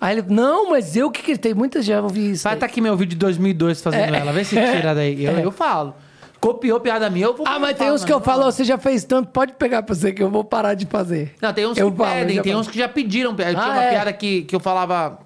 Aí 0.00 0.18
ele, 0.18 0.26
não, 0.28 0.70
mas 0.70 0.94
eu 0.94 1.10
que 1.10 1.38
tem 1.38 1.54
muitas 1.54 1.84
já 1.84 2.00
ouvi 2.02 2.32
isso. 2.32 2.44
Vai 2.44 2.52
estar 2.54 2.66
aqui 2.66 2.80
meu 2.82 2.94
vídeo 2.96 3.10
de 3.10 3.16
2002 3.16 3.80
fazendo 3.80 3.95
ela. 3.96 4.32
Vê 4.32 4.44
se 4.44 4.54
tira 4.56 4.94
daí. 4.94 5.24
Eu, 5.24 5.32
eu 5.38 5.50
falo. 5.52 5.94
Copiou 6.40 6.78
piada 6.78 7.08
minha, 7.10 7.26
eu 7.26 7.34
vou. 7.34 7.46
Ah, 7.48 7.58
mas 7.58 7.76
tem 7.76 7.90
uns 7.90 8.04
que 8.04 8.12
eu 8.12 8.20
falo, 8.20 8.44
você 8.44 8.62
já 8.62 8.76
fez 8.78 9.02
tanto, 9.04 9.30
pode 9.30 9.54
pegar 9.54 9.82
pra 9.82 9.94
você 9.94 10.12
que 10.12 10.22
eu 10.22 10.30
vou 10.30 10.44
parar 10.44 10.74
de 10.74 10.84
fazer. 10.86 11.34
Não, 11.40 11.52
tem 11.52 11.66
uns 11.66 11.76
Eu 11.78 11.90
que 11.90 11.96
falo, 11.96 12.10
eu 12.10 12.14
pedem, 12.14 12.36
já 12.36 12.42
tem 12.42 12.52
falo. 12.52 12.60
uns 12.60 12.68
que 12.68 12.78
já 12.78 12.88
pediram. 12.88 13.30
Eu 13.30 13.36
tinha 13.36 13.58
Ah, 13.58 13.70
uma 13.70 13.82
é? 13.82 13.90
piada 13.90 14.12
que, 14.12 14.42
que 14.42 14.54
eu 14.54 14.60
falava. 14.60 15.18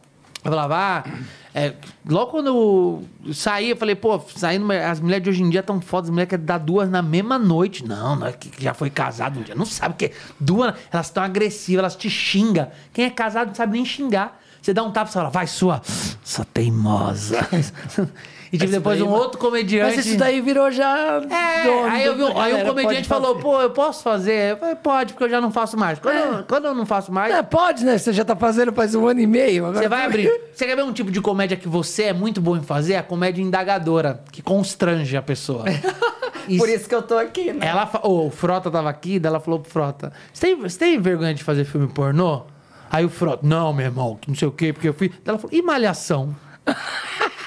Eu 0.43 0.51
falava, 0.51 0.77
ah, 0.79 1.05
é, 1.53 1.75
logo 2.09 2.31
quando 2.31 2.47
eu 2.47 3.35
saí, 3.35 3.71
eu 3.71 3.77
falei, 3.77 3.95
pô, 3.97 4.18
saindo, 4.37 4.71
as 4.73 5.01
mulheres 5.01 5.25
de 5.25 5.31
hoje 5.31 5.43
em 5.43 5.51
dia 5.51 5.62
tão 5.62 5.81
fodas, 5.81 6.07
as 6.07 6.11
mulheres 6.11 6.31
querem 6.31 6.45
dar 6.47 6.59
duas 6.59 6.89
na 6.89 7.03
mesma 7.03 7.39
noite. 7.39 7.85
Não, 7.87 8.14
não 8.16 8.27
é 8.29 8.33
que 8.33 8.49
que 8.49 8.62
já 8.62 8.73
foi 8.73 8.89
casado 8.89 9.41
um 9.41 9.43
dia. 9.43 9.55
Não 9.55 9.66
sabe 9.66 9.95
o 9.95 9.97
que 9.99 10.07
é. 10.07 10.11
Duas, 10.39 10.73
elas 10.93 11.07
estão 11.07 11.23
agressivas, 11.25 11.81
elas 11.81 11.97
te 11.97 12.09
xingam. 12.09 12.68
Quem 12.95 13.05
é 13.07 13.11
casado 13.11 13.49
não 13.49 13.55
sabe 13.55 13.73
nem 13.73 13.85
xingar. 13.85 14.41
Você 14.62 14.73
dá 14.73 14.83
um 14.83 14.91
tapa 14.93 15.11
e 15.11 15.12
fala, 15.12 15.29
vai, 15.29 15.47
sua, 15.47 15.83
sua 16.23 16.45
teimosa. 16.45 17.47
e 18.53 18.59
tipo, 18.59 18.70
depois 18.70 19.01
um 19.01 19.09
outro 19.09 19.38
comediante. 19.38 19.96
Mas 19.96 20.07
isso 20.07 20.18
daí 20.18 20.40
virou 20.40 20.70
já. 20.72 21.22
É, 21.30 21.62
dono 21.62 21.86
aí, 21.86 22.05
eu 22.05 22.16
vi, 22.16 22.24
aí 22.36 22.62
um 22.62 22.66
comediante 22.66 23.07
falou, 23.07 23.34
fazer. 23.34 23.42
pô, 23.42 23.61
eu 23.61 23.70
posso 23.70 24.03
fazer? 24.03 24.53
Eu 24.53 24.57
falei, 24.57 24.74
pode, 24.74 25.12
porque 25.12 25.24
eu 25.24 25.30
já 25.30 25.40
não 25.40 25.53
faço 25.53 25.76
mais. 25.76 26.01
Quando, 26.01 26.16
eu, 26.16 26.44
quando 26.44 26.64
eu 26.64 26.74
não 26.74 26.84
faço 26.84 27.12
mais, 27.12 27.32
É, 27.32 27.42
pode, 27.42 27.84
né? 27.84 27.96
Você 27.96 28.12
já 28.12 28.24
tá 28.24 28.34
fazendo 28.34 28.72
faz 28.72 28.94
um 28.94 29.07
ano 29.07 29.20
e 29.20 29.26
meio. 29.26 29.66
Agora 29.66 29.82
você 29.82 29.88
vai 29.88 30.05
abrir. 30.05 30.30
Você 30.53 30.66
quer 30.66 30.76
ver 30.76 30.82
um 30.82 30.92
tipo 30.92 31.11
de 31.11 31.22
comédia 31.22 31.57
que 31.57 31.66
você 31.66 32.05
é 32.05 32.12
muito 32.12 32.38
bom 32.38 32.55
em 32.55 32.62
fazer? 32.62 32.96
A 32.96 33.03
comédia 33.03 33.40
indagadora, 33.40 34.22
que 34.30 34.42
constrange 34.42 35.16
a 35.16 35.22
pessoa. 35.22 35.64
Por 36.59 36.68
isso 36.68 36.86
que 36.86 36.94
eu 36.94 37.01
tô 37.01 37.16
aqui, 37.16 37.53
né? 37.53 37.66
Ela, 37.66 37.88
o 38.03 38.30
Frota 38.30 38.70
tava 38.70 38.90
aqui, 38.90 39.18
daí 39.18 39.30
ela 39.30 39.40
falou 39.40 39.61
pro 39.61 39.70
Frota: 39.70 40.12
Você 40.32 40.48
tem, 40.48 40.57
você 40.57 40.78
tem 40.78 41.01
vergonha 41.01 41.32
de 41.32 41.42
fazer 41.42 41.64
filme 41.64 41.88
pornô? 41.88 42.42
Aí 42.90 43.05
o 43.05 43.09
Frota, 43.09 43.46
não, 43.46 43.72
meu 43.72 43.86
irmão, 43.86 44.18
não 44.26 44.34
sei 44.34 44.48
o 44.48 44.53
quê, 44.53 44.72
porque 44.72 44.88
eu 44.88 44.94
fui. 44.94 45.09
Daí 45.09 45.20
ela 45.28 45.38
falou: 45.38 45.57
e 45.57 45.62
malhação? 45.62 46.34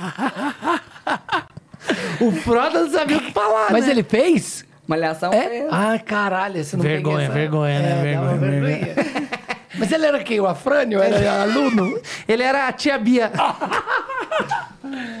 o 2.20 2.32
Frota 2.32 2.80
não 2.80 2.90
sabia 2.90 3.16
o 3.16 3.20
que 3.20 3.32
falar. 3.32 3.70
Mas 3.72 3.86
né? 3.86 3.92
ele 3.92 4.02
fez? 4.02 4.64
Malhação 4.86 5.32
É? 5.32 5.48
fez. 5.48 5.68
Ah, 5.70 5.98
caralho, 5.98 6.62
você 6.64 6.76
não 6.76 6.82
Vergonha, 6.82 7.24
essa- 7.26 7.32
vergonha, 7.34 7.78
né? 7.80 8.12
É, 8.12 8.14
dá 8.14 8.20
uma 8.22 8.34
Vergonha, 8.36 8.60
vergonha. 8.60 8.94
Mas 9.78 9.92
ele 9.92 10.04
era 10.04 10.18
quem? 10.24 10.40
O 10.40 10.46
Afrânio? 10.46 11.00
Era 11.00 11.42
aluno? 11.42 11.98
Ele 12.28 12.42
era 12.42 12.66
a 12.66 12.72
tia 12.72 12.98
Bia. 12.98 13.30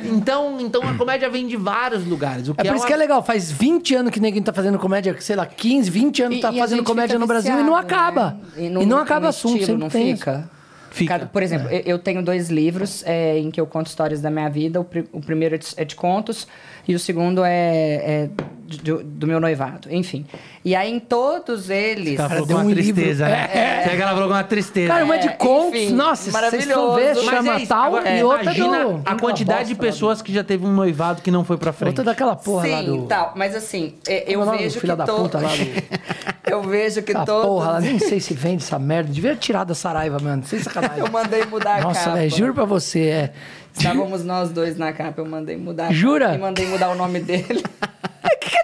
então, 0.04 0.60
então 0.60 0.82
a 0.82 0.94
comédia 0.94 1.30
vem 1.30 1.46
de 1.46 1.56
vários 1.56 2.04
lugares. 2.04 2.48
O 2.48 2.54
que 2.54 2.60
É 2.60 2.64
por 2.64 2.74
isso 2.74 2.82
uma- 2.82 2.86
que 2.88 2.92
é 2.92 2.96
legal. 2.96 3.22
Faz 3.22 3.50
20 3.50 3.94
anos 3.94 4.12
que 4.12 4.20
ninguém 4.20 4.42
tá 4.42 4.52
fazendo 4.52 4.78
comédia, 4.78 5.16
sei 5.20 5.36
lá, 5.36 5.46
15, 5.46 5.90
20 5.90 6.22
anos 6.22 6.38
E- 6.38 6.40
tá 6.40 6.52
e 6.52 6.58
fazendo 6.58 6.82
comédia 6.82 7.18
no 7.18 7.26
Brasil 7.26 7.58
e 7.58 7.62
não 7.62 7.76
acaba. 7.76 8.36
né? 8.56 8.82
E 8.82 8.86
não, 8.86 8.98
acaba 8.98 9.28
assunto, 9.28 9.52
estilo, 9.60 9.66
sempre 9.66 9.82
não 9.82 9.88
tem 9.88 10.10
isso. 10.10 10.18
fica? 10.18 10.50
Fica. 10.90 11.26
Por 11.26 11.42
exemplo, 11.42 11.68
eu- 11.70 11.82
eu 11.86 11.98
tenho 11.98 12.22
dois 12.22 12.50
livros 12.50 13.02
é, 13.06 13.38
em 13.38 13.50
que 13.50 13.60
eu 13.60 13.66
conto 13.66 13.86
histórias 13.86 14.20
da 14.20 14.30
minha 14.30 14.48
vida. 14.48 14.80
O, 14.80 14.84
pri- 14.84 15.08
o 15.12 15.20
primeiro 15.20 15.54
é 15.54 15.58
de, 15.58 15.66
é 15.76 15.84
de 15.84 15.94
contos 15.94 16.46
e 16.86 16.94
o 16.94 16.98
segundo 16.98 17.44
é, 17.44 18.28
é 18.76 18.82
de- 18.82 19.02
do 19.04 19.26
meu 19.26 19.40
noivado. 19.40 19.88
Enfim. 19.90 20.24
E 20.64 20.74
aí, 20.76 20.92
em 20.92 21.00
todos 21.00 21.70
eles... 21.70 22.18
Ela 22.18 22.28
falou 22.28 22.46
com 22.46 22.52
uma 22.54 22.62
um 22.64 22.70
livro. 22.70 22.94
tristeza, 22.94 23.26
né? 23.28 23.48
É. 23.52 23.82
Será 23.84 23.96
que 23.96 24.02
ela 24.02 24.12
falou 24.12 24.28
com 24.28 24.34
uma 24.34 24.44
tristeza? 24.44 24.88
Cara, 24.92 25.04
uma 25.04 25.18
de 25.18 25.28
É, 25.28 25.32
contos, 25.32 25.80
enfim, 25.80 25.92
nossa, 25.94 26.22
se 26.24 26.30
vocês 26.30 26.34
maravilhoso. 26.66 26.94
ver, 26.96 27.16
chama 27.16 27.54
é 27.54 27.56
isso. 27.58 27.66
tal 27.68 27.84
Agora, 27.86 28.16
e 28.16 28.22
outra 28.22 28.42
imagina 28.42 28.84
do... 28.84 29.02
a 29.06 29.14
quantidade 29.16 29.68
de 29.68 29.74
pessoas 29.74 30.20
que 30.22 30.32
já 30.32 30.44
teve 30.44 30.66
um 30.66 30.72
noivado 30.72 31.22
que 31.22 31.30
não 31.30 31.44
foi 31.44 31.56
pra 31.56 31.72
frente. 31.72 31.90
Outra 31.90 32.04
daquela 32.04 32.36
porra 32.36 32.68
lá 32.68 32.78
Sim, 32.80 32.86
do... 32.86 33.06
tal. 33.06 33.32
Mas 33.34 33.54
assim, 33.56 33.94
é, 34.06 34.24
eu 34.32 34.40
Como 34.40 34.52
é 34.52 34.56
do 34.58 34.62
vejo 34.62 34.80
que 34.80 34.86
da 34.86 35.04
to- 35.04 35.16
puta 35.16 35.38
lá 35.38 35.48
do... 35.48 36.10
Eu 36.50 36.62
vejo 36.62 37.02
que 37.02 37.12
todos... 37.12 37.46
porra, 37.46 37.72
lá, 37.72 37.80
nem 37.80 37.98
sei 38.00 38.18
se 38.18 38.34
vende 38.34 38.64
essa 38.64 38.76
merda. 38.76 39.12
Devia 39.12 39.36
tirar 39.36 39.62
da 39.62 39.72
Saraiva, 39.74 40.18
mano. 40.20 40.42
Sem 40.44 40.58
sacanagem. 40.58 40.98
Eu 41.04 41.08
mandei 41.10 41.44
mudar 41.44 41.76
a 41.78 41.80
Nossa, 41.82 42.00
capa. 42.06 42.16
velho, 42.16 42.30
juro 42.30 42.54
pra 42.54 42.64
você, 42.64 43.00
é. 43.06 43.32
Estávamos 43.72 44.24
nós 44.24 44.50
dois 44.50 44.76
na 44.76 44.92
capa, 44.92 45.20
eu 45.20 45.26
mandei 45.26 45.56
mudar. 45.56 45.92
Jura? 45.92 46.34
E 46.34 46.38
mandei 46.38 46.66
mudar 46.66 46.88
o 46.90 46.96
nome 46.96 47.20
dele. 47.20 47.62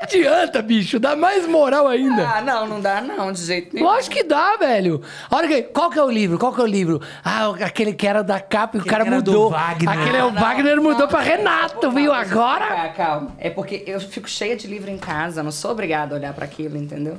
Adianta, 0.06 0.62
bicho? 0.62 0.98
Dá 1.00 1.16
mais 1.16 1.46
moral 1.46 1.88
ainda. 1.88 2.28
ah, 2.28 2.40
não, 2.40 2.66
não 2.66 2.80
dá 2.80 3.00
não, 3.00 3.32
de 3.32 3.42
jeito 3.44 3.74
nenhum. 3.74 3.86
Lógico 3.86 4.14
que 4.14 4.22
dá, 4.22 4.56
velho. 4.56 5.02
A 5.30 5.36
hora 5.36 5.48
que, 5.48 5.62
qual 5.64 5.90
que 5.90 5.98
é 5.98 6.02
o 6.02 6.10
livro? 6.10 6.38
Qual 6.38 6.52
que 6.54 6.60
é 6.60 6.64
o 6.64 6.66
livro? 6.66 7.00
Ah, 7.24 7.48
aquele 7.64 7.92
que 7.92 8.06
era 8.06 8.22
da 8.22 8.38
capa 8.40 8.76
e 8.76 8.80
o 8.80 8.84
cara 8.84 9.04
mudou. 9.04 9.50
Wagner. 9.50 9.98
Aquele 10.00 10.16
é 10.16 10.24
o 10.24 10.30
Não, 10.30 10.40
Wagner 10.40 10.76
mudou 10.80 11.00
não, 11.00 11.08
pra 11.08 11.18
não, 11.20 11.26
Renato, 11.26 11.90
viu? 11.90 12.06
não, 12.12 12.14
Agora. 12.14 12.66
Calma, 12.66 12.88
calma. 12.90 13.32
É 13.38 13.50
porque 13.50 13.82
eu 13.86 14.00
fico 14.00 14.28
cheia 14.28 14.56
de 14.56 14.66
livro 14.66 14.90
em 14.90 14.98
casa, 14.98 15.42
não 15.42 15.50
sou 15.52 15.72
obrigada 15.72 16.14
a 16.14 16.18
olhar 16.18 16.32
pra 16.32 16.44
aquilo, 16.44 16.76
entendeu? 16.76 17.18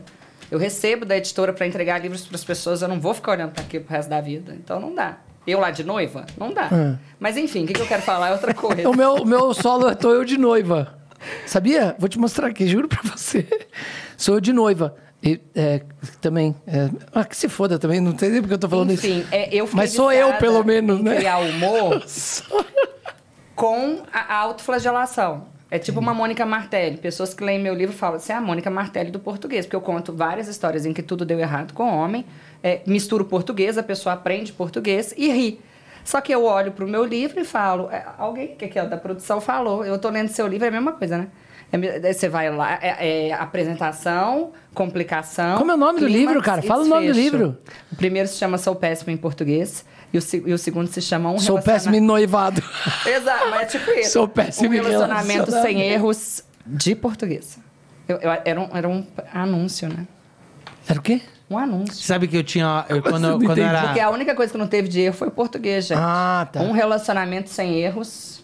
Eu 0.50 0.58
recebo 0.58 1.04
da 1.06 1.18
editora 1.18 1.52
pra 1.52 1.68
entregar 1.68 2.02
livros 2.02 2.26
pras 2.26 2.44
pessoas, 2.44 2.82
eu 2.82 2.88
não 2.88 3.00
vou 3.00 3.14
ficar 3.14 3.34
olhando 3.34 3.52
pra 3.52 3.64
aquilo 3.64 3.84
pro 3.84 3.94
resto 3.94 4.10
da 4.10 4.22
vida. 4.22 4.54
Então 4.56 4.80
não 4.80 4.96
dá. 4.96 5.18
Eu 5.46 5.60
lá 5.62 5.72
de 5.72 5.84
noiva? 5.84 6.26
Não 6.38 6.54
dá. 6.54 6.70
Mas 7.20 7.38
enfim, 7.38 7.64
o 7.64 7.68
que, 7.68 7.74
que 7.74 7.82
eu 7.82 7.88
quero 7.88 8.02
falar 8.02 8.30
é 8.30 8.32
outra 8.32 8.54
coisa. 8.56 8.90
O 8.90 8.96
meu, 8.96 9.16
o 9.16 9.26
meu 9.26 9.54
solo 9.54 9.94
tô 9.96 10.12
eu 10.12 10.26
de 10.26 10.38
noiva. 10.38 10.97
Sabia? 11.45 11.95
Vou 11.99 12.07
te 12.09 12.20
mostrar 12.20 12.47
aqui, 12.47 12.65
juro 12.68 12.88
pra 12.88 13.01
você. 13.03 13.45
Sou 14.15 14.36
eu 14.36 14.41
de 14.41 14.53
noiva. 14.53 14.95
E, 15.24 15.39
é, 15.55 15.82
também. 16.22 16.55
é, 16.68 16.89
ah, 17.11 17.26
que 17.26 17.36
se 17.36 17.49
foda 17.49 17.80
também, 17.80 17.99
não 17.99 18.18
sei 18.18 18.30
nem 18.30 18.39
porque 18.39 18.53
eu 18.53 18.59
tô 18.59 18.70
falando 18.70 18.91
Enfim, 18.93 19.20
isso. 19.20 19.28
é, 19.32 19.49
eu 19.53 19.68
Mas 19.74 19.91
sou 19.93 20.11
eu, 20.11 20.34
pelo 20.34 20.63
menos, 20.63 21.01
né? 21.01 21.15
criar 21.15 21.39
humor 21.39 22.03
com 23.55 24.03
a 24.13 24.36
a 24.36 24.38
autoflagelação. 24.38 25.45
É 25.70 25.78
tipo 25.78 25.99
uma 25.99 26.13
Mônica 26.13 26.45
Martelli. 26.45 26.95
Pessoas 26.97 27.34
que 27.34 27.43
leem 27.43 27.59
meu 27.59 27.74
livro 27.74 27.93
falam, 27.93 28.18
você 28.20 28.32
é 28.32 28.36
a 28.36 28.41
Mônica 28.41 28.70
Martelli 28.70 29.11
do 29.11 29.20
português. 29.20 29.65
Porque 29.65 29.76
eu 29.76 29.82
conto 29.82 30.13
várias 30.13 30.47
histórias 30.47 30.86
em 30.86 30.93
que 30.93 31.01
tudo 31.03 31.26
deu 31.26 31.38
errado 31.39 31.74
com 31.74 31.84
o 31.84 31.97
homem. 31.97 32.26
É, 32.63 32.82
misturo 32.88 33.26
português, 33.26 33.78
a 33.78 33.84
pessoa 33.84 34.13
aprende 34.13 34.53
português 34.53 35.13
e 35.18 35.30
ri. 35.30 35.59
Só 36.08 36.22
que 36.22 36.34
eu 36.34 36.45
olho 36.45 36.72
pro 36.72 36.88
meu 36.88 37.03
livro 37.03 37.38
e 37.38 37.43
falo... 37.43 37.89
é, 37.91 38.01
alguém 38.18 38.55
que 38.55 38.80
ó, 38.80 38.86
da 38.86 38.95
produção 38.95 39.41
falou. 39.41 39.84
Eu 39.86 39.99
tô 39.99 40.08
lendo 40.10 40.30
seu 40.30 40.47
livro, 40.47 40.64
é 40.64 40.70
a 40.70 40.72
mesma 40.72 40.93
coisa, 40.93 41.18
né? 41.18 41.28
É 41.70 41.99
daí 41.99 42.14
você 42.14 42.30
vai 42.30 42.49
lá, 42.49 42.80
é, 42.82 43.28
é 43.28 43.34
apresentação, 43.34 44.53
complicação... 44.74 45.58
Como 45.58 45.70
é 45.70 45.74
o 45.74 45.78
nome 45.78 45.99
do 45.99 46.08
livro, 46.08 46.41
cara? 46.41 46.62
Fala 46.62 46.84
o 46.84 46.88
nome 46.88 47.08
do 47.08 47.14
livro. 47.14 47.58
O 47.91 47.95
primeiro 47.97 48.26
se 48.30 48.38
chama 48.38 48.58
Sou 48.58 48.74
Péssimo 48.74 49.12
em 49.12 49.18
Português. 49.18 49.84
E 50.14 50.18
o, 50.18 50.22
e 50.47 50.53
o 50.53 50.58
segundo 50.58 50.88
se 50.88 51.01
chama 51.01 51.30
Um 51.30 51.39
Sou 51.39 51.62
péssimo 51.62 51.93
em 51.93 51.99
noivado. 51.99 52.64
Exato, 53.05 53.49
mas 53.49 53.62
é 53.64 53.66
tipo 53.66 53.91
isso. 53.91 54.12
Sou 54.12 54.30
péssimo 54.30 54.70
Um 54.70 54.74
em 54.74 54.78
relacionamento 54.78 55.51
sem 55.51 55.82
erros 55.82 56.41
de 56.66 56.95
português. 56.95 57.60
Eu- 58.08 58.18
eu- 58.20 58.32
era, 58.45 58.62
um, 58.62 58.70
era 58.74 58.88
um 58.88 59.05
anúncio, 59.34 59.89
né? 59.89 60.08
Era 60.88 60.99
o 60.99 61.01
quê? 61.01 61.22
Um 61.50 61.58
anúncio. 61.58 62.04
Sabe 62.04 62.28
que 62.28 62.36
eu 62.36 62.43
tinha. 62.43 62.86
Eu, 62.89 63.02
quando 63.02 63.24
eu, 63.24 63.32
não 63.32 63.39
quando 63.39 63.58
eu 63.58 63.66
entendi? 63.66 63.70
era. 63.70 63.82
Porque 63.84 64.00
a 64.00 64.10
única 64.10 64.36
coisa 64.36 64.52
que 64.52 64.58
não 64.58 64.68
teve 64.68 64.88
de 64.88 65.00
erro 65.00 65.16
foi 65.16 65.30
o 65.30 65.32
português, 65.32 65.88
gente. 65.88 65.98
Ah, 66.02 66.48
tá. 66.52 66.62
Um 66.62 66.72
relacionamento 66.74 67.50
sem 67.50 67.76
erros 67.76 68.43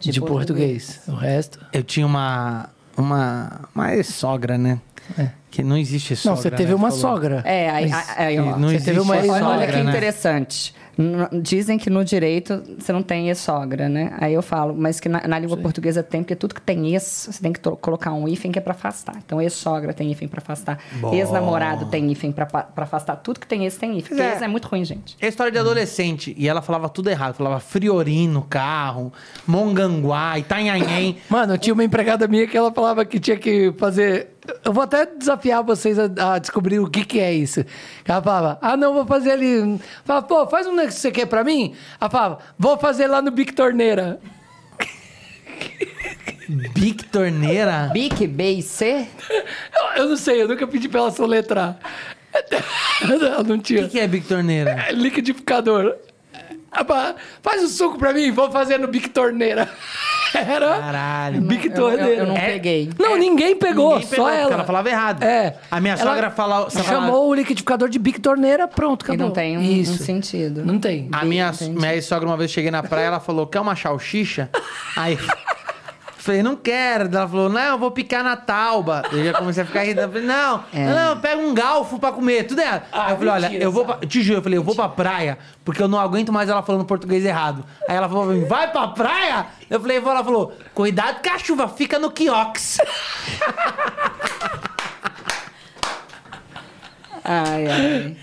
de, 0.00 0.10
De, 0.10 0.20
português. 0.20 1.00
O 1.06 1.14
resto. 1.14 1.64
Eu 1.72 1.84
tinha 1.84 2.06
uma. 2.06 2.68
Uma. 2.96 3.68
Uma 3.74 3.94
ex-sogra, 3.94 4.58
né? 4.58 4.80
Que 5.50 5.62
não 5.62 5.76
existe 5.76 6.16
sogra. 6.16 6.36
Não, 6.36 6.42
você 6.42 6.50
teve 6.50 6.70
né? 6.70 6.74
uma 6.74 6.90
Falou. 6.90 7.00
sogra. 7.02 7.42
É, 7.44 7.70
aí, 7.70 7.90
aí, 8.16 8.38
ó. 8.38 8.56
Não 8.56 8.68
Você 8.68 8.74
existe 8.76 8.84
teve 8.84 9.00
uma 9.00 9.16
sogra, 9.16 9.32
Olha, 9.32 9.46
olha 9.46 9.66
que 9.66 9.72
né? 9.82 9.90
interessante. 9.90 10.74
Dizem 11.42 11.78
que 11.78 11.88
no 11.88 12.04
direito 12.04 12.62
você 12.78 12.92
não 12.92 13.02
tem 13.02 13.28
ex-sogra, 13.28 13.88
né? 13.88 14.12
Aí 14.20 14.34
eu 14.34 14.42
falo, 14.42 14.74
mas 14.76 15.00
que 15.00 15.08
na, 15.08 15.26
na 15.26 15.38
língua 15.38 15.56
portuguesa 15.56 16.02
tem, 16.02 16.22
porque 16.22 16.36
tudo 16.36 16.54
que 16.54 16.60
tem 16.60 16.92
ex, 16.94 17.28
você 17.30 17.42
tem 17.42 17.52
que 17.52 17.60
colocar 17.60 18.12
um 18.12 18.28
hífen 18.28 18.52
que 18.52 18.58
é 18.58 18.62
pra 18.62 18.72
afastar. 18.72 19.16
Então, 19.24 19.40
ex-sogra 19.40 19.92
tem 19.92 20.10
hífen 20.10 20.28
pra 20.28 20.38
afastar. 20.40 20.78
Ex-namorado 21.12 21.86
tem 21.86 22.10
hífen 22.10 22.32
pra, 22.32 22.46
pa- 22.46 22.62
pra 22.62 22.84
afastar. 22.84 23.16
Tudo 23.16 23.40
que 23.40 23.46
tem 23.46 23.64
ex 23.64 23.76
tem 23.76 23.96
hífen. 23.98 24.08
Porque 24.16 24.22
é. 24.22 24.32
ex 24.32 24.42
é 24.42 24.48
muito 24.48 24.68
ruim, 24.68 24.84
gente. 24.84 25.16
É 25.20 25.28
história 25.28 25.50
de 25.52 25.58
adolescente. 25.58 26.34
E 26.38 26.48
ela 26.48 26.60
falava 26.62 26.88
tudo 26.88 27.08
errado. 27.10 27.34
Falava 27.34 27.60
Friori 27.60 28.26
no 28.26 28.42
carro, 28.42 29.12
Monganguá, 29.46 30.38
Itanhanhen. 30.38 31.16
Mano, 31.28 31.56
tinha 31.58 31.74
uma 31.74 31.84
empregada 31.84 32.26
minha 32.28 32.46
que 32.46 32.56
ela 32.56 32.72
falava 32.72 33.04
que 33.04 33.18
tinha 33.20 33.36
que 33.36 33.72
fazer. 33.78 34.36
Eu 34.64 34.72
vou 34.72 34.82
até 34.82 35.06
desafiar 35.06 35.62
vocês 35.62 35.98
a, 35.98 36.34
a 36.34 36.38
descobrir 36.38 36.78
o 36.80 36.88
que, 36.88 37.04
que 37.04 37.20
é 37.20 37.32
isso. 37.32 37.64
Ela 38.04 38.22
falava, 38.22 38.58
ah, 38.62 38.76
não, 38.76 38.94
vou 38.94 39.06
fazer 39.06 39.32
ali. 39.32 39.78
Falava, 40.04 40.26
pô, 40.26 40.46
faz 40.46 40.66
um 40.66 40.70
negócio 40.74 40.96
que 40.96 41.00
você 41.00 41.10
quer 41.10 41.26
pra 41.26 41.44
mim? 41.44 41.74
Ela 42.00 42.10
falava, 42.10 42.38
vou 42.58 42.78
fazer 42.78 43.06
lá 43.06 43.20
no 43.22 43.30
Bic 43.30 43.52
Torneira. 43.52 44.18
Bic 46.74 47.04
Torneira. 47.04 47.90
Bic, 47.92 48.26
B 48.26 48.52
e 48.54 48.62
C? 48.62 49.06
Eu, 49.74 50.02
eu 50.02 50.08
não 50.08 50.16
sei, 50.16 50.42
eu 50.42 50.48
nunca 50.48 50.66
pedi 50.66 50.88
pra 50.88 51.00
ela 51.00 51.10
soletrar. 51.10 51.78
Ela 53.02 53.42
não 53.42 53.56
O 53.56 53.58
tinha. 53.58 53.82
que, 53.84 53.88
que 53.90 54.00
é 54.00 54.08
Bic 54.08 54.26
Torneira? 54.26 54.86
É 54.88 54.92
liquidificador. 54.92 55.94
Ela 56.72 56.84
falava, 56.84 57.16
faz 57.42 57.62
o 57.64 57.68
suco 57.68 57.98
pra 57.98 58.12
mim, 58.12 58.30
vou 58.30 58.50
fazer 58.50 58.78
no 58.78 58.88
Bic 58.88 59.08
Torneira. 59.10 59.68
Era 60.48 60.78
Caralho. 60.80 61.40
Bic 61.42 61.66
Eu, 61.66 61.70
eu, 61.70 61.76
Torneira. 61.76 62.14
eu 62.22 62.26
não 62.26 62.36
É- 62.36 62.46
peguei. 62.52 62.90
Não, 62.98 63.16
ninguém 63.16 63.56
pegou, 63.56 63.94
Ninguém 63.94 64.08
pegou, 64.08 64.24
só 64.26 64.30
porque 64.32 64.42
ela. 64.44 64.54
ela 64.54 64.64
falava 64.64 64.88
errado. 64.88 65.22
É. 65.22 65.56
A 65.70 65.80
minha 65.80 65.94
Ela 65.94 66.02
sogra 66.12 66.30
fala- 66.30 66.70
Chamou 66.70 67.28
o 67.28 67.34
liquidificador 67.34 67.88
de 67.88 67.98
Bic 67.98 68.20
Torneira, 68.20 68.66
pronto, 68.68 69.02
E 69.02 69.04
acabou. 69.04 69.26
não 69.26 69.32
tem 69.32 69.56
um, 69.56 69.60
um 69.60 69.64
Isso. 69.64 70.02
sentido. 70.02 70.64
Não 70.64 70.78
tem. 70.78 71.08
A 71.12 71.24
minha, 71.24 71.52
minha 71.68 72.02
sogra, 72.02 72.28
uma 72.28 72.36
vez 72.36 72.50
cheguei 72.50 72.70
na 72.70 72.82
praia, 72.82 73.06
ela 73.06 73.20
falou: 73.20 73.46
quer 73.46 73.60
uma 73.60 73.74
salsicha? 73.76 74.48
Aí. 74.96 75.18
Falei, 76.20 76.42
não 76.42 76.54
quero. 76.54 77.04
Ela 77.04 77.26
falou, 77.26 77.48
não, 77.48 77.60
eu 77.60 77.78
vou 77.78 77.90
picar 77.90 78.22
na 78.22 78.36
tauba. 78.36 79.02
Eu 79.10 79.24
já 79.24 79.32
comecei 79.32 79.62
a 79.62 79.66
ficar 79.66 79.84
rindo. 79.84 80.02
Eu 80.02 80.08
falei, 80.08 80.26
não, 80.26 80.64
não, 80.72 81.18
pega 81.18 81.40
um 81.40 81.54
galfo 81.54 81.98
pra 81.98 82.12
comer, 82.12 82.44
tudo 82.44 82.60
errado. 82.60 82.82
Aí 82.92 83.12
eu 83.12 83.16
falei, 83.16 83.32
olha, 83.32 83.54
eu 83.54 83.72
vou 83.72 83.86
pra, 83.86 83.96
te 84.06 84.22
juro, 84.22 84.38
eu 84.38 84.42
falei, 84.42 84.58
eu 84.58 84.62
vou 84.62 84.74
pra 84.74 84.88
praia, 84.88 85.38
porque 85.64 85.82
eu 85.82 85.88
não 85.88 85.98
aguento 85.98 86.30
mais 86.30 86.50
ela 86.50 86.62
falando 86.62 86.84
português 86.84 87.24
errado. 87.24 87.64
Aí 87.88 87.96
ela 87.96 88.08
falou 88.08 88.26
pra 88.26 88.34
mim, 88.34 88.44
vai 88.44 88.70
pra 88.70 88.88
praia? 88.88 89.46
Eu 89.68 89.80
falei, 89.80 89.98
vou, 89.98 90.12
ela 90.12 90.22
falou, 90.22 90.52
cuidado 90.74 91.22
com 91.22 91.34
a 91.34 91.38
chuva, 91.38 91.68
fica 91.68 91.98
no 91.98 92.10
quiox. 92.10 92.78
Ai, 97.22 97.66
ai. 97.66 98.16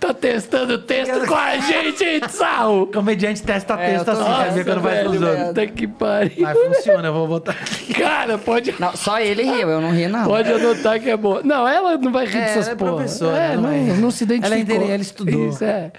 Tá 0.00 0.14
testando 0.14 0.74
o 0.74 0.78
texto 0.78 1.26
com 1.26 1.34
a 1.34 1.56
gente, 1.58 2.04
hein? 2.04 2.20
Comediante 2.92 3.42
testa 3.42 3.74
É, 3.74 3.90
texto 3.94 4.08
assim, 4.10 4.20
Nossa, 4.22 4.44
sabia 4.46 4.64
quando 4.64 4.80
vai 4.80 5.00
pros 5.04 5.22
outros. 5.22 5.46
Puta 5.48 5.66
que 5.66 5.86
pariu. 5.88 6.32
Mas 6.38 6.58
funciona, 6.58 7.08
eu 7.08 7.12
vou 7.12 7.26
botar 7.26 7.52
aqui. 7.52 7.94
Cara, 7.98 8.38
pode, 8.38 8.74
Não, 8.78 8.94
só 8.96 9.18
ele 9.20 9.42
riu, 9.42 9.68
eu 9.68 9.80
não 9.80 9.90
ri, 9.90 10.06
não. 10.06 10.24
pode 10.24 10.52
anotar 10.52 11.00
que 11.00 11.10
é 11.10 11.16
boa. 11.16 11.40
Não, 11.42 11.66
ela 11.66 11.96
não 11.98 12.12
vai 12.12 12.26
rir 12.26 12.36
É, 12.38 12.40
dessas 12.42 12.66
ela 12.66 12.72
é 12.72 12.76
porra. 12.76 12.92
professora, 12.94 13.36
É, 13.36 13.54
não 13.56 13.62
não, 13.62 13.72
é. 13.72 13.80
não 13.94 14.10
se 14.10 14.24
identificou. 14.24 14.46
Ela 14.46 14.54
é 14.56 14.60
inteira- 14.60 14.84
ela 14.92 15.02
estudou. 15.02 15.48
Isso, 15.48 15.64
é. 15.64 15.90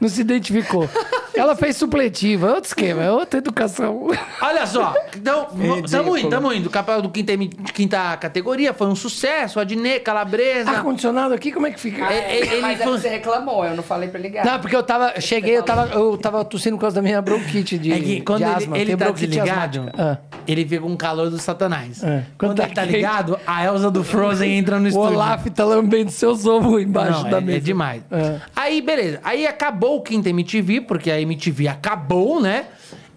Não 0.00 0.08
se 0.08 0.20
identificou. 0.20 0.88
ela 1.34 1.56
fez 1.56 1.76
supletiva, 1.76 2.46
é 2.48 2.50
outro 2.52 2.68
esquema, 2.68 3.02
é 3.02 3.10
outra 3.10 3.38
educação. 3.38 4.08
Olha 4.40 4.64
só, 4.66 4.94
então, 5.16 5.48
tamo 5.90 6.16
indo, 6.16 6.28
tamo 6.30 6.52
indo. 6.52 6.66
O 6.66 6.70
capel 6.70 7.02
do 7.02 7.08
quinta, 7.10 7.32
quinta 7.74 8.16
categoria 8.16 8.72
foi 8.72 8.86
um 8.86 8.94
sucesso. 8.94 9.58
Adnê, 9.58 9.98
Calabresa. 9.98 10.70
Ar-condicionado 10.70 11.34
aqui, 11.34 11.50
como 11.50 11.66
é 11.66 11.72
que 11.72 11.80
fica? 11.80 12.04
É, 12.12 12.36
ele 12.36 12.60
Mas 12.60 12.80
é 12.80 12.84
foi- 12.84 12.94
que 12.94 13.00
você 13.02 13.08
reclamou, 13.08 13.47
eu 13.64 13.74
não 13.76 13.82
falei 13.82 14.08
pra 14.08 14.20
ligar. 14.20 14.44
Não, 14.44 14.58
porque 14.60 14.74
eu 14.76 14.82
tava. 14.82 15.20
Cheguei, 15.20 15.56
eu 15.56 15.62
tava, 15.62 15.92
eu 15.94 16.16
tava 16.16 16.44
tossindo 16.44 16.76
por 16.76 16.82
causa 16.82 16.96
da 16.96 17.02
minha 17.02 17.20
bronquite 17.22 17.78
de, 17.78 17.92
É 17.92 17.98
que 17.98 18.20
quando 18.20 18.38
de 18.38 18.44
ele, 18.44 18.54
asma. 18.54 18.78
ele 18.78 18.96
tá 18.96 19.04
bronquite 19.06 19.26
desligado. 19.26 19.90
Ah. 19.96 20.18
ele 20.46 20.64
fica 20.66 20.80
com 20.82 20.92
o 20.92 20.96
calor 20.96 21.30
do 21.30 21.38
satanás. 21.38 22.02
É. 22.02 22.24
Quando, 22.38 22.50
Quando 22.56 22.60
ele 22.60 22.68
tá 22.74 22.82
tá 22.82 22.84
ligado, 22.84 23.38
a 23.46 23.64
Elsa 23.64 23.90
do 23.90 24.02
Frozen 24.04 24.52
entra 24.58 24.78
no 24.78 24.84
O 24.86 24.88
estúdio. 24.88 25.10
Olaf 25.14 25.46
tá 25.50 25.64
lambendo 25.64 26.10
seus 26.10 26.46
ovos 26.46 26.82
embaixo 26.82 27.22
Não, 27.24 27.30
da 27.30 27.38
é, 27.38 27.40
mesa. 27.40 27.58
é 27.58 27.60
demais. 27.60 28.02
É. 28.10 28.40
Aí, 28.54 28.80
beleza. 28.80 29.20
Aí 29.24 29.46
acabou 29.46 29.96
o 29.96 30.00
quinta 30.02 30.28
MTV, 30.28 30.82
porque 30.82 31.10
a 31.10 31.20
MTV 31.20 31.68
acabou, 31.68 32.40
né? 32.40 32.66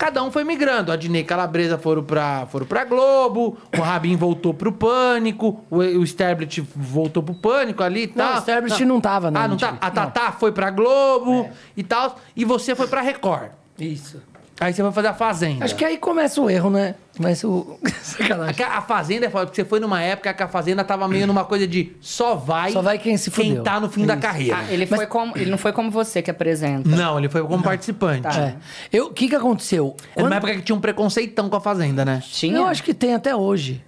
Cada 0.01 0.23
um 0.23 0.31
foi 0.31 0.43
migrando. 0.43 0.91
A 0.91 0.95
Dinei 0.95 1.23
Calabresa 1.23 1.77
foram 1.77 2.03
pra, 2.03 2.47
foram 2.47 2.65
pra 2.65 2.83
Globo, 2.83 3.55
o 3.77 3.81
Rabin 3.81 4.15
voltou 4.15 4.51
pro 4.51 4.71
Pânico, 4.71 5.63
o, 5.69 5.77
o 5.77 6.03
Sterblit 6.03 6.59
voltou 6.75 7.21
pro 7.21 7.35
Pânico 7.35 7.83
ali 7.83 8.05
e 8.05 8.07
Não, 8.07 8.15
tal. 8.15 8.33
o 8.33 8.39
Sterblit 8.39 8.83
não 8.83 8.99
tava 8.99 9.29
na 9.29 9.43
Ah, 9.43 9.47
não 9.47 9.57
tá? 9.57 9.77
A 9.79 9.91
Tatá 9.91 10.31
foi 10.31 10.51
pra 10.51 10.71
Globo 10.71 11.47
e 11.77 11.83
tal. 11.83 12.17
E 12.35 12.43
você 12.43 12.73
foi 12.73 12.87
pra 12.87 13.01
Record. 13.01 13.51
Isso. 13.77 14.19
Aí 14.61 14.71
você 14.71 14.83
vai 14.83 14.91
fazer 14.91 15.07
a 15.07 15.13
Fazenda. 15.15 15.65
Acho 15.65 15.75
que 15.75 15.83
aí 15.83 15.97
começa 15.97 16.39
o 16.39 16.47
erro, 16.47 16.69
né? 16.69 16.93
Começa 17.17 17.47
o. 17.47 17.79
Sacanagem. 18.03 18.63
A 18.63 18.77
a 18.77 18.81
Fazenda 18.81 19.25
é 19.25 19.29
foda, 19.31 19.47
porque 19.47 19.59
você 19.59 19.67
foi 19.67 19.79
numa 19.79 19.99
época 20.03 20.31
que 20.31 20.43
a 20.43 20.47
Fazenda 20.47 20.83
tava 20.83 21.07
meio 21.07 21.25
numa 21.25 21.43
coisa 21.43 21.65
de 21.67 21.93
só 21.99 22.35
vai, 22.35 22.71
Só 22.71 22.79
vai 22.79 22.99
quem 22.99 23.17
se 23.17 23.31
quem 23.31 23.49
fudeu. 23.49 23.63
tá 23.63 23.79
no 23.79 23.89
fim 23.89 24.05
da 24.05 24.13
Isso. 24.13 24.21
carreira. 24.21 24.57
Ah, 24.59 24.71
ele, 24.71 24.85
foi 24.85 25.07
como, 25.07 25.35
ele 25.35 25.49
não 25.49 25.57
foi 25.57 25.73
como 25.73 25.89
você 25.89 26.21
que 26.21 26.29
apresenta. 26.29 26.87
Não, 26.87 27.17
ele 27.17 27.27
foi 27.27 27.41
como 27.41 27.63
participante. 27.63 28.21
Tá. 28.21 28.39
É. 28.39 28.55
Eu- 28.93 29.07
O 29.07 29.13
que 29.13 29.27
que 29.27 29.35
aconteceu? 29.35 29.95
Era 30.15 30.27
uma 30.27 30.35
época 30.35 30.53
que 30.53 30.61
tinha 30.61 30.75
um 30.75 30.79
preconceitão 30.79 31.49
com 31.49 31.55
a 31.55 31.61
Fazenda, 31.61 32.05
né? 32.05 32.21
Tinha? 32.31 32.57
Eu 32.57 32.65
acho 32.67 32.83
que 32.83 32.93
tem 32.93 33.15
até 33.15 33.35
hoje. 33.35 33.83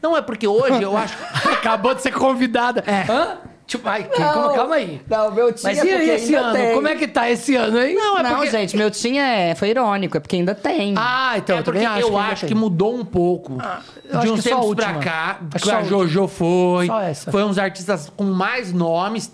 Não, 0.00 0.16
é 0.16 0.22
porque 0.22 0.46
hoje 0.46 0.80
eu 0.80 0.94
acho. 0.96 1.16
Acabou 1.50 1.94
de 1.96 2.00
ser 2.02 2.12
convidada. 2.12 2.84
É. 2.86 3.10
Hã? 3.10 3.38
Tipo, 3.66 3.88
ai, 3.88 4.04
calma, 4.04 4.52
calma 4.54 4.74
aí. 4.74 5.00
Não, 5.08 5.30
meu 5.30 5.52
tinha 5.52 5.72
Mas 5.72 5.84
e 5.84 5.90
aí 5.90 6.10
esse 6.10 6.34
ano? 6.34 6.52
tem. 6.52 6.74
Como 6.74 6.88
é 6.88 6.96
que 6.96 7.08
tá 7.08 7.30
esse 7.30 7.54
ano, 7.54 7.80
hein? 7.80 7.94
Não, 7.94 8.18
é 8.18 8.22
Não, 8.22 8.30
porque. 8.36 8.50
gente, 8.50 8.76
meu 8.76 8.90
tinha 8.90 9.22
é, 9.22 9.54
foi 9.54 9.70
irônico, 9.70 10.16
é 10.16 10.20
porque 10.20 10.36
ainda 10.36 10.54
tem. 10.54 10.94
Ah, 10.96 11.34
então 11.36 11.56
é 11.56 11.60
eu 11.60 11.64
também 11.64 11.86
acho 11.86 12.00
eu 12.06 12.10
que 12.10 12.16
acho 12.16 12.46
que 12.46 12.54
mudou 12.54 12.94
um 12.94 13.04
pouco. 13.04 13.58
eu 14.04 14.20
de 14.20 14.30
uns 14.30 14.44
tempos 14.44 14.74
pra 14.74 14.94
cá, 14.94 15.40
Acho 15.54 15.70
a 15.70 15.82
Jojo 15.84 16.28
foi. 16.28 16.86
Só 16.86 17.00
essa. 17.00 17.30
Foi 17.32 17.44
uns 17.44 17.56
artistas 17.58 18.12
com 18.14 18.24
mais 18.24 18.72
nomes. 18.72 19.32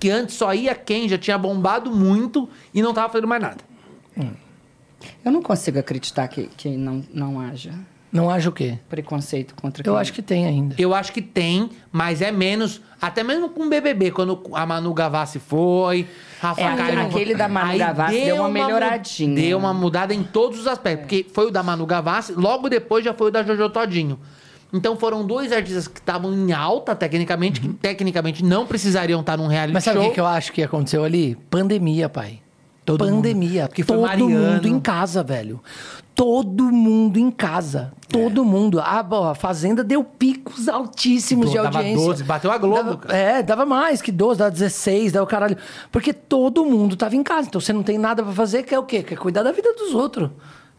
Que 0.00 0.10
antes 0.10 0.36
só 0.36 0.54
ia 0.54 0.76
quem 0.76 1.08
já 1.08 1.18
tinha 1.18 1.36
bombado 1.36 1.90
muito 1.90 2.48
e 2.72 2.80
não 2.80 2.94
tava 2.94 3.08
fazendo 3.12 3.26
mais 3.26 3.42
nada. 3.42 3.58
Eu 5.24 5.32
não 5.32 5.42
consigo 5.42 5.78
acreditar 5.78 6.28
que, 6.28 6.46
que 6.56 6.68
não, 6.68 7.04
não 7.12 7.40
haja 7.40 7.72
Não 8.12 8.30
acho 8.30 8.48
o 8.48 8.52
quê? 8.52 8.78
preconceito 8.88 9.54
contra 9.54 9.82
Eu 9.86 9.92
quem- 9.92 10.00
acho 10.00 10.12
que 10.12 10.22
tem 10.22 10.46
ainda. 10.46 10.74
Eu 10.78 10.94
acho 10.94 11.12
que 11.12 11.20
tem, 11.20 11.68
mas 11.92 12.22
é 12.22 12.30
menos. 12.32 12.80
Até 13.00 13.22
mesmo 13.22 13.50
com 13.50 13.64
o 13.66 13.68
BBB, 13.68 14.10
quando 14.10 14.40
a 14.54 14.64
Manu 14.66 14.92
Gavassi 14.94 15.38
foi. 15.38 16.06
Rafa 16.40 16.60
É, 16.60 16.76
foi. 16.76 16.96
aquele 16.96 17.34
da 17.34 17.48
Manu 17.48 17.70
Aí 17.72 17.78
Gavassi 17.78 18.20
deu 18.24 18.36
uma 18.36 18.48
melhoradinha. 18.48 19.34
Deu 19.34 19.58
uma 19.58 19.74
mudada 19.74 20.14
em 20.14 20.22
todos 20.22 20.58
os 20.60 20.66
aspectos. 20.66 21.02
Porque 21.06 21.26
foi 21.32 21.46
o 21.46 21.50
da 21.50 21.62
Manu 21.62 21.84
Gavassi, 21.86 22.32
logo 22.32 22.68
depois 22.68 23.04
já 23.04 23.12
foi 23.14 23.28
o 23.28 23.30
da 23.30 23.42
Jojo 23.42 23.68
Todinho. 23.70 24.18
Então 24.72 24.96
foram 24.96 25.26
dois 25.26 25.50
artistas 25.52 25.86
que 25.88 25.98
estavam 25.98 26.32
em 26.34 26.52
alta, 26.52 26.94
tecnicamente, 26.94 27.60
que 27.60 27.68
tecnicamente 27.68 28.44
não 28.44 28.66
precisariam 28.66 29.20
estar 29.20 29.36
num 29.38 29.46
reality 29.46 29.68
Uhum. 29.70 29.74
Mas 29.74 29.84
sabe 29.84 29.98
o 29.98 30.00
show. 30.02 30.08
que, 30.10 30.14
que 30.16 30.20
eu 30.20 30.26
acho 30.26 30.52
que 30.52 30.62
aconteceu 30.62 31.04
ali? 31.04 31.36
Pandemia, 31.48 32.08
pai. 32.08 32.40
Todo 32.96 33.04
Pandemia. 33.10 33.60
mundo. 33.62 33.68
Porque 33.68 33.82
foi 33.84 33.96
Todo 33.96 34.06
Mariano. 34.06 34.30
mundo 34.54 34.68
em 34.68 34.80
casa, 34.80 35.22
velho. 35.22 35.60
Todo 36.14 36.64
mundo 36.72 37.16
em 37.18 37.30
casa. 37.30 37.92
Todo 38.08 38.44
mundo. 38.44 38.80
A, 38.80 39.00
a 39.30 39.34
Fazenda 39.36 39.84
deu 39.84 40.02
picos 40.02 40.68
altíssimos 40.68 41.50
de 41.50 41.56
Pô, 41.56 41.62
dava 41.62 41.78
audiência. 41.78 42.06
12, 42.06 42.24
bateu 42.24 42.50
a 42.50 42.58
Globo, 42.58 42.76
Dava- 42.82 42.96
cara. 42.96 43.16
é, 43.16 43.42
dava 43.42 43.64
mais 43.64 44.02
que 44.02 44.10
12, 44.10 44.38
dava 44.38 44.50
16, 44.50 45.12
dava 45.12 45.24
o 45.24 45.28
caralho. 45.28 45.56
Porque 45.92 46.12
todo 46.12 46.64
mundo 46.64 46.96
tava 46.96 47.14
em 47.14 47.22
casa. 47.22 47.46
Então 47.48 47.60
você 47.60 47.72
não 47.72 47.82
tem 47.84 47.98
nada 47.98 48.22
pra 48.22 48.32
fazer, 48.32 48.64
quer 48.64 48.78
o 48.78 48.82
quê? 48.82 49.02
Quer 49.02 49.16
cuidar 49.16 49.42
da 49.44 49.52
vida 49.52 49.72
dos 49.74 49.94
outros. 49.94 50.30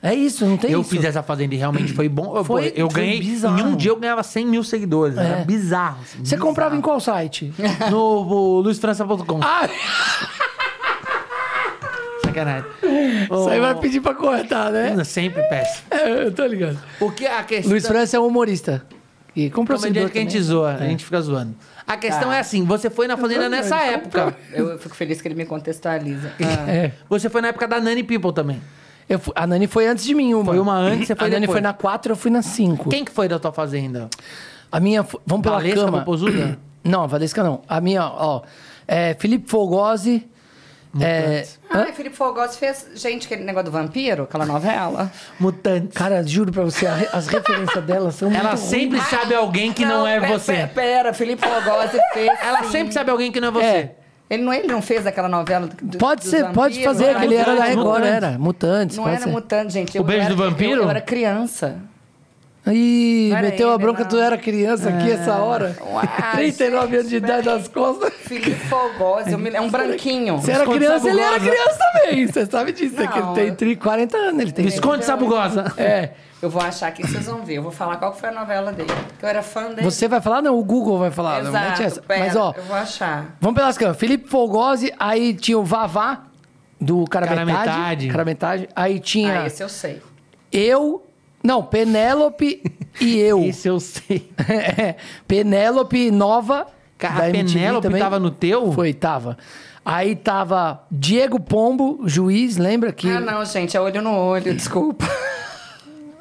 É 0.02 0.14
isso, 0.14 0.46
não 0.46 0.56
tem 0.58 0.72
Eu 0.72 0.80
isso. 0.82 0.90
fiz 0.92 1.04
essa 1.04 1.22
fazenda 1.22 1.54
e 1.54 1.58
realmente 1.58 1.92
foi 1.94 2.08
bom. 2.10 2.36
Eu, 2.38 2.44
Foi- 2.44 2.72
eu 2.76 2.90
foi 2.90 3.02
ganhei. 3.02 3.20
bizarro. 3.20 3.60
Em 3.60 3.64
um 3.64 3.76
dia 3.76 3.92
eu 3.92 3.98
ganhava 3.98 4.24
100 4.24 4.46
mil 4.46 4.64
seguidores. 4.64 5.18
Era 5.18 5.40
É. 5.40 5.46
bizarro. 5.46 5.98
assim, 6.02 6.24
Você 6.26 6.38
comprava 6.38 6.74
em 6.76 6.80
bizarro. 6.80 7.00
qual 7.00 7.00
site? 7.02 7.54
No, 7.92 8.24
no 8.26 8.60
luisfrança.com. 8.62 9.40
ah, 9.42 9.68
Sacanagem. 12.30 12.70
isso 13.32 13.50
aí 13.50 13.60
vai 13.60 13.76
pedir 13.76 14.02
pra 14.02 14.14
cortar, 14.14 14.72
né? 14.72 14.94
Eu 14.98 15.06
Sempre 15.06 15.42
peço. 15.44 15.84
É, 15.92 16.26
eu 16.26 16.32
tô 16.32 16.46
ligado. 16.46 16.78
O 17.00 17.12
que 17.12 17.26
a 17.28 17.44
questão. 17.44 17.72
Luiz 17.72 17.86
França 17.88 18.18
é 18.18 18.20
um 18.20 18.28
humorista. 18.28 18.84
E 19.36 19.50
comprou 19.50 19.78
Comediante 19.80 20.12
que 20.12 20.18
a 20.18 20.22
gente 20.22 20.42
zoa, 20.42 20.74
a 20.74 20.88
gente 20.88 21.06
fica 21.06 21.22
zoando. 21.22 21.56
A 21.88 21.96
questão 21.96 22.30
Tá. 22.30 22.36
é 22.36 22.40
assim: 22.40 22.64
você 22.66 22.90
foi 22.90 23.08
na 23.08 23.16
fazenda 23.16 23.48
nessa 23.48 23.78
época. 23.80 24.36
Eu 24.52 24.78
fico 24.80 24.96
feliz 24.96 25.22
que 25.22 25.28
ele 25.28 25.36
me 25.36 25.46
contextualiza. 25.46 26.32
É. 26.68 26.92
Você 27.08 27.30
foi 27.30 27.42
na 27.42 27.50
época 27.50 27.68
da 27.68 27.80
Nani 27.80 28.04
People 28.04 28.34
também. 28.34 28.60
Eu 29.08 29.18
fui- 29.20 29.34
a 29.36 29.48
Nani 29.48 29.66
foi 29.68 29.88
antes 29.88 30.04
de 30.04 30.14
mim, 30.14 30.34
uma. 30.34 30.46
Foi 30.46 30.60
uma 30.60 30.76
antes, 30.76 31.08
você 31.08 31.16
foi 31.16 31.28
A 31.28 31.30
Nani 31.30 31.42
depois. 31.42 31.56
foi 31.56 31.62
na 31.62 31.74
4, 31.74 32.12
eu 32.12 32.16
fui 32.16 32.30
na 32.32 32.42
5. 32.42 32.90
Quem 32.90 33.06
que 33.06 33.12
foi 33.12 33.28
da 33.28 33.40
tua 33.40 33.52
fazenda? 33.52 34.10
A 34.72 34.80
minha. 34.80 35.04
Vamos 35.26 35.44
pela 35.44 35.56
Valesca 35.58 35.86
cama. 35.86 36.00
Popozuda? 36.00 36.60
Não, 36.84 37.04
a 37.04 37.08
Valesca 37.08 37.44
não. 37.44 37.62
A 37.68 37.80
minha, 37.82 38.04
ó. 38.06 38.42
É, 38.88 39.16
Felipe 39.20 39.50
Fogosi. 39.50 40.28
É, 41.00 41.46
Ah, 41.70 41.88
e 41.90 41.94
Felipe 41.94 42.16
Fogosi 42.16 42.58
fez, 42.58 42.88
gente, 42.96 43.26
aquele 43.28 43.44
negócio 43.44 43.66
do 43.66 43.72
vampiro, 43.72 44.24
aquela 44.24 44.46
novela. 44.46 45.12
Mutantes. 45.40 45.94
cara, 45.94 46.26
juro 46.26 46.52
pra 46.52 46.64
você, 46.64 46.88
as 46.88 47.28
referências 47.28 47.84
dela 47.86 48.12
são 48.12 48.32
Ela 48.32 48.50
muito 48.56 48.58
sempre 48.62 49.02
sabe 49.02 49.36
alguém 49.36 49.72
que 49.72 49.86
não, 49.86 50.06
é 50.08 50.20
pe- 50.20 50.28
você. 50.28 50.54
pe- 50.54 50.68
Pera, 50.74 51.14
Felipe 51.14 51.46
Fogosi 51.48 52.00
fez. 52.14 52.32
Ela 52.42 52.64
sim. 52.64 52.72
sempre 52.72 52.94
sabe 52.94 53.12
alguém 53.12 53.32
que 53.32 53.40
não 53.40 53.50
é 53.50 53.52
você. 53.52 53.66
É. 53.66 53.96
Ele 54.32 54.44
não, 54.44 54.54
ele 54.54 54.68
não 54.68 54.82
fez 54.82 55.06
aquela 55.08 55.28
novela 55.28 55.68
do, 55.82 55.98
Pode 55.98 56.24
ser, 56.26 56.44
pode 56.52 56.76
vampiros, 56.76 56.84
fazer, 56.86 57.14
lá? 57.14 57.20
que 57.20 57.26
ele 57.26 57.36
era 57.36 57.46
da 57.46 57.52
Mutantes, 57.56 57.76
Record, 57.76 58.04
era. 58.06 58.40
Mutantes, 58.40 58.98
Não 58.98 59.04
pode 59.04 59.16
era 59.16 59.24
ser. 59.26 59.32
mutante, 59.32 59.74
gente. 59.74 59.98
Eu 59.98 60.04
O 60.04 60.06
beijo 60.06 60.26
era- 60.26 60.36
do 60.36 60.38
vampiro? 60.44 60.72
Eu, 60.72 60.84
eu 60.84 60.90
era 60.90 61.02
criança. 61.02 61.78
Ih, 62.68 63.30
Não 63.32 63.38
era 63.38 63.48
meteu 63.50 63.72
a 63.72 63.78
bronca, 63.78 64.02
não. 64.04 64.10
tu 64.10 64.18
era 64.20 64.38
criança 64.38 64.90
aqui 64.90 65.12
essa 65.12 65.38
hora. 65.38 65.76
Uai, 65.82 66.08
39 66.34 66.98
anos 66.98 67.10
de 67.10 67.16
idade 67.16 67.48
nas 67.48 67.68
costas. 67.68 68.12
Eu 69.32 69.38
me- 69.40 69.50
é 69.50 69.62
um 69.62 69.70
branquinho. 69.70 70.38
Você 70.38 70.52
era 70.52 70.60
Visconde 70.60 70.80
criança, 70.86 71.10
ele 71.10 71.20
era 71.20 71.32
Sabugosa. 71.40 71.52
criança 71.52 71.80
também. 71.94 72.28
Você 72.28 72.46
sabe 72.46 72.72
disso, 72.74 73.02
é 73.02 73.08
que 73.08 73.14
ele 73.18 73.26
Não, 73.26 73.34
tem 73.34 73.56
tri- 73.56 73.76
40 73.76 74.18
anos. 74.18 74.42
Ele 74.42 74.52
tem 74.52 74.66
Visconde 74.66 75.06
Sabugosa. 75.06 75.74
É. 75.78 76.12
Eu 76.42 76.50
vou 76.50 76.62
achar 76.62 76.88
aqui, 76.88 77.02
vocês 77.06 77.26
vão 77.26 77.44
ver. 77.44 77.56
Eu 77.56 77.64
vou 77.64 77.72
falar 77.72 77.98
qual 77.98 78.14
foi 78.16 78.30
a 78.30 78.32
novela 78.32 78.72
dele. 78.72 78.92
Que 79.18 79.26
eu 79.26 79.30
era 79.30 79.42
fã 79.42 79.70
dele. 79.70 79.82
Você 79.82 80.08
vai 80.08 80.22
falar? 80.22 80.42
Não, 80.42 80.58
o 80.58 80.64
Google 80.64 80.98
vai 81.00 81.12
falar. 81.12 81.42
não 81.44 81.50
Exato, 81.50 81.82
essa. 81.84 82.02
pera, 82.02 82.20
Mas, 82.26 82.36
ó, 82.36 82.54
eu 82.56 82.64
vou 82.64 82.76
achar. 82.78 83.36
vamos 83.42 83.58
pelas 83.60 83.78
câmeras. 83.78 83.98
Felipe 84.00 84.30
Fogosi, 84.30 84.94
aí 85.00 85.34
tinha 85.34 85.58
o 85.58 85.64
Vavá, 85.66 86.24
do 86.80 87.04
Cara, 87.08 87.28
Cara 87.28 87.46
Metade. 87.46 87.68
Metade. 87.70 88.08
Cara 88.10 88.26
Metade. 88.26 88.70
Aí 88.76 89.00
tinha 89.00 89.42
Ah, 89.42 89.48
esse 89.48 89.62
eu 89.64 89.68
sei. 89.70 90.02
eu... 90.52 91.04
Não, 91.44 91.64
Penélope 91.64 92.62
e 93.00 93.18
eu. 93.18 93.40
Isso 93.44 93.68
eu 93.68 93.80
sei. 93.80 94.30
É, 94.50 94.96
Penélope 95.28 96.12
Nova. 96.12 96.68
Cara, 96.98 97.28
a 97.28 97.32
Penélope 97.32 97.84
também. 97.88 98.02
tava 98.02 98.20
no 98.20 98.30
teu? 98.30 98.72
Foi, 98.74 98.94
tava. 98.94 99.38
Aí 99.86 100.16
tava 100.16 100.84
Diego 100.92 101.40
Pombo, 101.40 102.02
juiz, 102.06 102.58
lembra 102.58 102.92
que... 102.92 103.10
Ah, 103.10 103.22
não, 103.22 103.44
gente, 103.46 103.76
é 103.78 103.82
olho 103.82 104.02
no 104.02 104.12
olho, 104.14 104.54
desculpa. 104.54 105.06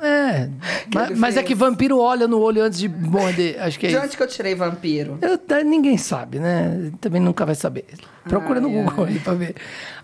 É, 0.00 0.48
ma- 0.94 1.06
ele 1.06 1.16
mas, 1.16 1.36
é 1.36 1.42
que 1.42 1.54
vampiro 1.54 1.98
olha 1.98 2.28
no 2.28 2.38
olho 2.40 2.62
antes 2.62 2.78
de 2.78 2.88
morder, 2.88 3.60
acho 3.60 3.78
que 3.78 3.86
é 3.86 3.88
De 3.90 3.96
isso. 3.96 4.04
onde 4.04 4.16
que 4.16 4.22
eu 4.22 4.28
tirei 4.28 4.54
vampiro? 4.54 5.18
Eu- 5.20 5.64
ninguém 5.64 5.98
sabe, 5.98 6.38
né? 6.38 6.92
Também 7.00 7.20
nunca 7.20 7.44
vai 7.44 7.56
saber. 7.56 7.84
Procura 8.28 8.60
no 8.60 8.68
Ai, 8.68 8.74
Google 8.74 9.04
ai. 9.06 9.12
aí 9.14 9.18
pra 9.18 9.34
ver. 9.34 9.54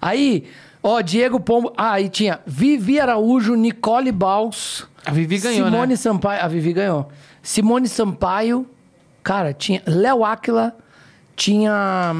Aí, 0.03 0.45
ó, 0.83 1.01
Diego 1.01 1.39
Pombo... 1.39 1.73
Ah, 1.77 1.93
aí 1.93 2.09
tinha 2.09 2.41
Vivi 2.45 2.99
Araújo, 2.99 3.55
Nicole 3.55 4.11
Baus... 4.11 4.87
A 5.05 5.11
Vivi 5.13 5.39
ganhou, 5.39 5.67
Simone 5.67 5.93
né? 5.93 5.97
Sampaio... 5.97 6.43
A 6.45 6.49
Vivi 6.49 6.73
ganhou. 6.73 7.09
Simone 7.43 7.89
Sampaio... 7.89 8.67
Cara, 9.23 9.53
tinha... 9.53 9.83
Léo 9.87 10.25
Áquila... 10.25 10.75
Tinha... 11.37 12.15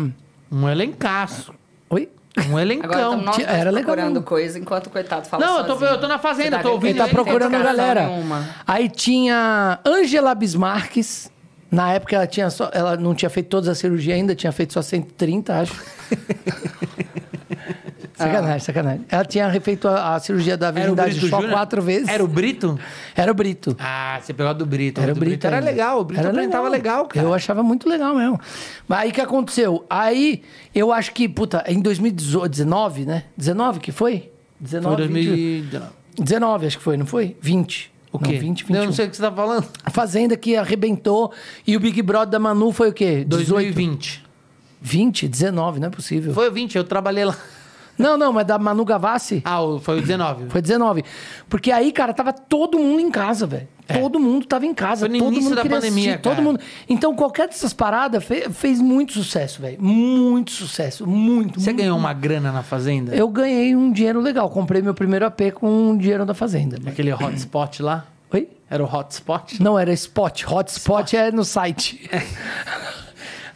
Um 0.51 0.69
elencaço. 0.69 1.55
Oi? 1.91 2.09
Um 2.51 2.59
elencão. 2.59 2.91
Agora 3.13 3.33
dois 3.37 3.39
era 3.47 3.71
legal 3.71 3.95
procurando 3.95 4.23
coisa, 4.23 4.59
enquanto 4.59 4.89
o 4.89 4.91
coitado 4.91 5.27
fala 5.29 5.45
Não, 5.47 5.59
eu 5.59 5.65
tô- 5.65 5.85
eu 5.85 6.01
tô 6.01 6.09
na 6.09 6.19
fazenda, 6.19 6.59
tô 6.59 6.73
ouvindo 6.73 6.91
Ele 6.91 6.99
tá 6.99 7.05
Ele 7.05 7.15
procurando 7.15 7.55
a 7.55 7.59
galera. 7.63 8.07
nenhuma. 8.09 8.49
Aí 8.67 8.89
tinha 8.89 9.79
Angela 9.85 10.35
Bismarques. 10.35 11.31
Na 11.71 11.93
época 11.93 12.15
ela 12.17 12.27
tinha 12.27 12.51
só, 12.51 12.71
ela 12.73 12.97
não 12.97 13.15
tinha 13.15 13.31
feito 13.31 13.49
todas 13.49 13.69
as 13.69 13.79
cirurgias 13.79 14.17
ainda, 14.17 14.35
tinha 14.35 14.53
feito 14.53 14.73
só 14.73 14.83
130, 14.83 15.61
acho. 15.61 15.75
sacanagem, 18.15 18.59
sacanagem. 18.61 19.05
Ela 19.09 19.25
tinha 19.25 19.49
refeito 19.49 19.89
a, 19.89 20.15
a 20.15 20.21
cirurgia 20.21 20.57
da 20.57 20.71
virgindade 20.71 21.11
Brito 21.13 21.29
só 21.29 21.37
Júnior? 21.37 21.53
quatro 21.53 21.83
vezes. 21.83 22.09
Era 22.09 22.25
o 22.25 22.29
Brito? 22.29 22.79
Era 23.15 23.31
o 23.31 23.35
Brito. 23.35 23.77
Ah, 23.79 24.19
você 24.23 24.33
pegou 24.33 24.51
a 24.51 24.53
do 24.53 24.65
Brito. 24.67 25.01
Era 25.01 25.13
o 25.13 25.15
do 25.15 25.21
Brito. 25.21 25.47
Era 25.47 25.57
ainda. 25.57 25.71
legal. 25.71 26.01
O 26.01 26.05
Brito 26.05 26.21
Era 26.21 26.31
apresentava 26.31 26.69
legal, 26.69 27.07
cara. 27.07 27.27
Eu 27.27 27.35
achava 27.35 27.63
muito 27.63 27.89
legal 27.89 28.15
mesmo. 28.15 28.41
Mas 28.89 28.99
aí 29.01 29.11
o 29.11 29.13
que 29.13 29.21
aconteceu? 29.21 29.85
Aí 29.91 30.43
eu 30.75 30.93
acho 30.93 31.13
que, 31.13 31.29
puta, 31.29 31.65
em 31.67 31.81
2019, 31.81 33.05
né? 33.05 33.25
19 33.37 33.81
que 33.81 33.93
foi? 33.93 34.31
19, 34.61 34.97
Foi 34.97 35.07
20, 35.09 35.27
2019. 35.27 35.93
19, 36.19 36.67
acho 36.67 36.79
que 36.79 36.85
foi, 36.85 36.97
não 36.97 37.07
foi? 37.07 37.37
20. 37.41 37.93
O 38.13 38.19
quê? 38.21 38.33
Não, 38.35 38.41
20, 38.41 38.61
21. 38.67 38.77
Eu 38.77 38.85
não 38.85 38.93
sei 38.93 39.07
o 39.07 39.11
que 39.11 39.17
você 39.17 39.23
tá 39.23 39.33
falando. 39.33 39.67
A 39.85 39.91
Fazenda 39.91 40.37
que 40.37 40.57
arrebentou 40.57 41.33
e 41.67 41.77
o 41.77 41.81
Big 41.81 42.01
Brother 42.01 42.29
da 42.29 42.39
Manu 42.39 42.71
foi 42.71 42.91
o 42.91 42.93
quê? 42.93 43.25
18? 43.27 43.29
2020. 43.29 44.25
20? 44.81 45.29
19, 45.29 45.81
não 45.81 45.89
é 45.89 45.91
possível. 45.91 46.33
Foi 46.33 46.49
o 46.49 46.53
20, 46.53 46.77
eu 46.77 46.85
trabalhei 46.85 47.25
lá. 47.25 47.37
Não, 47.99 48.17
não, 48.19 48.33
mas 48.33 48.47
da 48.47 48.59
Manu 48.59 48.85
Gavassi 48.85 49.43
Ah, 49.45 49.59
foi 49.81 49.99
o 49.99 50.01
19. 50.01 50.51
foi 50.51 50.61
19. 50.63 51.05
Porque 51.49 51.71
aí, 51.71 51.93
cara, 51.93 52.13
tava 52.13 52.33
todo 52.33 52.79
mundo 52.79 53.01
em 53.01 53.11
casa, 53.11 53.47
velho. 53.47 53.69
Todo 53.87 54.19
mundo 54.19 54.47
tava 54.47 54.65
em 54.65 54.73
casa. 54.73 55.05
É. 55.07 55.09
Foi 55.11 55.19
no 55.19 55.25
todo 55.25 55.33
início 55.35 55.51
mundo 55.51 55.57
da 55.57 55.63
pandemia, 55.63 56.13
assistir, 56.15 56.19
todo 56.23 56.41
mundo. 56.41 56.59
Então, 56.89 57.15
qualquer 57.15 57.49
dessas 57.49 57.75
paradas 57.75 58.25
fe- 58.25 58.49
fez 58.51 58.81
muito 58.81 59.13
sucesso, 59.13 59.61
velho. 59.61 59.77
Muito 59.83 60.53
sucesso. 60.53 61.07
Muito, 61.07 61.61
Você 61.61 61.71
muito. 61.71 61.83
ganhou 61.83 61.99
uma 61.99 62.15
grana 62.15 62.51
na 62.51 62.63
fazenda? 62.63 63.15
Eu 63.15 63.29
ganhei 63.29 63.77
um 63.77 63.93
dinheiro 63.93 64.21
legal. 64.23 64.49
Comprei 64.49 64.81
meu 64.81 64.95
primeiro 64.95 65.27
AP 65.27 65.53
com 65.53 65.69
um 65.91 65.99
dinheiro 65.99 66.25
da 66.25 66.33
Fazenda. 66.33 66.79
Aquele 66.89 67.13
hotspot 67.13 67.83
lá? 67.83 68.07
Oi? 68.33 68.49
Era 68.71 68.83
o 68.83 68.87
hotspot? 68.87 69.63
Não, 69.63 69.79
era 69.79 69.93
Spot. 69.93 70.45
Hotspot 70.51 71.15
é 71.15 71.31
no 71.31 71.45
site. 71.45 72.09
Era 72.11 72.25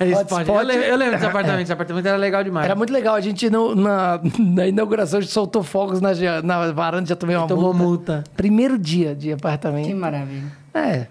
Hotspot. 0.00 0.42
spot. 0.42 0.48
Eu 0.48 0.62
lembro, 0.66 0.84
eu 0.84 0.96
lembro 0.96 1.14
desse 1.14 1.26
apartamento. 1.26 1.62
Esse 1.62 1.72
apartamento 1.72 2.06
era 2.06 2.16
legal 2.16 2.44
demais. 2.44 2.64
Era 2.66 2.74
muito 2.74 2.92
legal. 2.92 3.14
A 3.14 3.20
gente, 3.20 3.48
no- 3.50 3.74
na, 3.74 4.20
na 4.38 4.66
inauguração, 4.68 5.18
a 5.18 5.22
gente 5.22 5.32
soltou 5.32 5.62
fogos 5.62 6.00
na, 6.00 6.10
na 6.42 6.72
varanda, 6.72 7.06
já 7.08 7.16
tomei 7.16 7.36
uma 7.36 7.46
Tomou 7.48 7.74
multa. 7.74 8.14
multa. 8.14 8.24
Primeiro 8.36 8.78
dia 8.78 9.14
de 9.14 9.28
Que 9.28 9.32
apartamento. 9.32 9.94
maravilha. 9.96 10.44
É. 10.74 11.06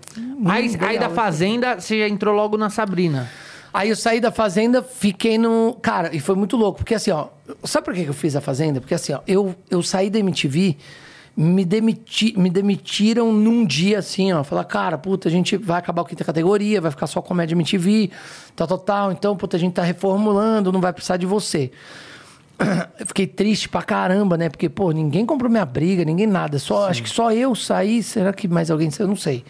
Aí, 0.45 0.63
muito 0.69 0.83
aí 0.85 0.93
legal. 0.93 1.09
da 1.09 1.15
Fazenda, 1.15 1.79
você 1.79 1.99
já 1.99 2.07
entrou 2.07 2.33
logo 2.33 2.57
na 2.57 2.69
Sabrina. 2.69 3.29
Aí 3.73 3.89
eu 3.89 3.95
saí 3.95 4.19
da 4.19 4.31
fazenda, 4.31 4.81
fiquei 4.81 5.37
no. 5.37 5.77
Cara, 5.81 6.09
e 6.15 6.19
foi 6.19 6.35
muito 6.35 6.55
louco, 6.57 6.79
porque 6.79 6.95
assim, 6.95 7.11
ó. 7.11 7.27
Sabe 7.63 7.85
por 7.85 7.93
que 7.93 8.03
que 8.03 8.09
eu 8.09 8.13
fiz 8.13 8.35
a 8.35 8.41
fazenda? 8.41 8.79
Porque 8.79 8.93
assim, 8.95 9.13
ó, 9.13 9.19
eu, 9.27 9.53
eu 9.69 9.83
saí 9.83 10.09
da 10.09 10.17
MTV, 10.17 10.77
me, 11.37 11.63
demiti, 11.63 12.33
me 12.35 12.49
demitiram 12.49 13.31
num 13.31 13.63
dia 13.63 13.99
assim, 13.99 14.33
ó. 14.33 14.43
Falar, 14.43 14.63
cara, 14.63 14.97
puta, 14.97 15.29
a 15.29 15.31
gente 15.31 15.55
vai 15.55 15.77
acabar 15.77 16.01
com 16.01 16.07
a 16.07 16.09
quinta 16.09 16.23
categoria, 16.23 16.81
vai 16.81 16.89
ficar 16.89 17.05
só 17.05 17.21
comédia 17.21 17.53
MTV, 17.53 18.09
tal, 18.55 18.67
tal, 18.67 18.77
tal. 18.79 19.11
Então, 19.11 19.37
puta, 19.37 19.55
a 19.55 19.59
gente 19.59 19.73
tá 19.73 19.83
reformulando, 19.83 20.71
não 20.71 20.81
vai 20.81 20.91
precisar 20.91 21.17
de 21.17 21.27
você. 21.27 21.69
Eu 22.99 23.05
fiquei 23.05 23.27
triste 23.27 23.69
pra 23.69 23.83
caramba, 23.83 24.35
né? 24.35 24.49
Porque, 24.49 24.67
pô, 24.67 24.89
ninguém 24.91 25.27
comprou 25.27 25.51
minha 25.51 25.65
briga, 25.65 26.03
ninguém 26.03 26.25
nada. 26.25 26.57
Só, 26.57 26.89
acho 26.89 27.03
que 27.03 27.09
só 27.09 27.31
eu 27.31 27.53
saí. 27.53 28.01
Será 28.01 28.33
que 28.33 28.47
mais 28.47 28.71
alguém 28.71 28.89
saiu? 28.89 29.05
Eu 29.05 29.09
não 29.09 29.15
sei. 29.15 29.45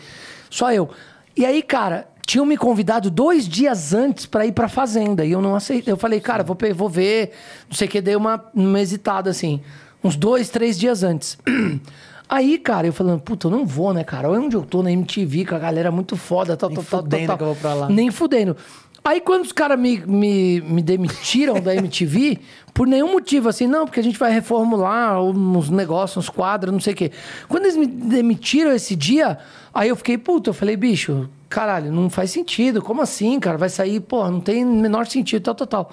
Só 0.49 0.73
eu. 0.73 0.89
E 1.37 1.45
aí, 1.45 1.63
cara, 1.63 2.09
tinham 2.25 2.45
me 2.45 2.57
convidado 2.57 3.09
dois 3.09 3.47
dias 3.47 3.93
antes 3.93 4.25
pra 4.25 4.45
ir 4.45 4.51
pra 4.51 4.67
fazenda. 4.67 5.23
E 5.23 5.31
eu 5.31 5.41
não 5.41 5.55
aceitei. 5.55 5.93
Eu 5.93 5.97
falei, 5.97 6.19
cara, 6.19 6.43
vou, 6.43 6.57
vou 6.75 6.89
ver. 6.89 7.31
Não 7.69 7.77
sei 7.77 7.87
o 7.87 7.91
que, 7.91 8.01
dei 8.01 8.17
uma, 8.17 8.43
uma 8.53 8.81
hesitada 8.81 9.29
assim. 9.29 9.61
Uns 10.07 10.15
dois, 10.15 10.49
três 10.49 10.79
dias 10.79 11.03
antes. 11.03 11.37
Aí, 12.29 12.57
cara, 12.57 12.87
eu 12.87 12.93
falando, 12.93 13.19
puta, 13.19 13.47
eu 13.47 13.51
não 13.51 13.65
vou, 13.65 13.93
né, 13.93 14.05
cara? 14.05 14.29
Olha 14.29 14.39
onde 14.39 14.55
eu 14.55 14.63
tô 14.63 14.81
na 14.81 14.89
MTV, 14.89 15.45
com 15.45 15.55
a 15.55 15.59
galera 15.59 15.91
muito 15.91 16.15
foda, 16.15 16.55
tal, 16.55 16.69
Nem 16.69 16.77
tal, 16.77 17.03
tal, 17.03 17.37
que 17.37 17.43
eu 17.43 17.47
vou 17.47 17.55
pra 17.57 17.73
lá. 17.73 17.89
Nem 17.89 18.09
fudendo. 18.09 18.55
Aí, 19.03 19.19
quando 19.19 19.43
os 19.43 19.51
caras 19.51 19.77
me, 19.77 19.97
me, 20.05 20.61
me 20.61 20.81
demitiram 20.81 21.59
da 21.59 21.75
MTV, 21.75 22.39
por 22.73 22.87
nenhum 22.87 23.11
motivo, 23.11 23.49
assim, 23.49 23.67
não, 23.67 23.85
porque 23.85 23.99
a 23.99 24.03
gente 24.03 24.17
vai 24.17 24.31
reformular 24.31 25.21
uns 25.21 25.69
negócios, 25.69 26.25
uns 26.25 26.29
quadros, 26.29 26.71
não 26.71 26.79
sei 26.79 26.93
o 26.93 26.95
quê. 26.95 27.11
Quando 27.49 27.65
eles 27.65 27.75
me 27.75 27.85
demitiram 27.85 28.71
esse 28.71 28.95
dia, 28.95 29.37
aí 29.73 29.89
eu 29.89 29.95
fiquei, 29.97 30.17
puta, 30.17 30.51
eu 30.51 30.53
falei, 30.53 30.77
bicho, 30.77 31.29
caralho, 31.49 31.91
não 31.91 32.09
faz 32.09 32.31
sentido. 32.31 32.81
Como 32.81 33.01
assim, 33.01 33.39
cara? 33.41 33.57
Vai 33.57 33.69
sair, 33.69 33.99
pô, 33.99 34.29
não 34.29 34.39
tem 34.39 34.63
menor 34.63 35.05
sentido, 35.05 35.43
tal, 35.43 35.55
tal, 35.55 35.67
tal. 35.67 35.91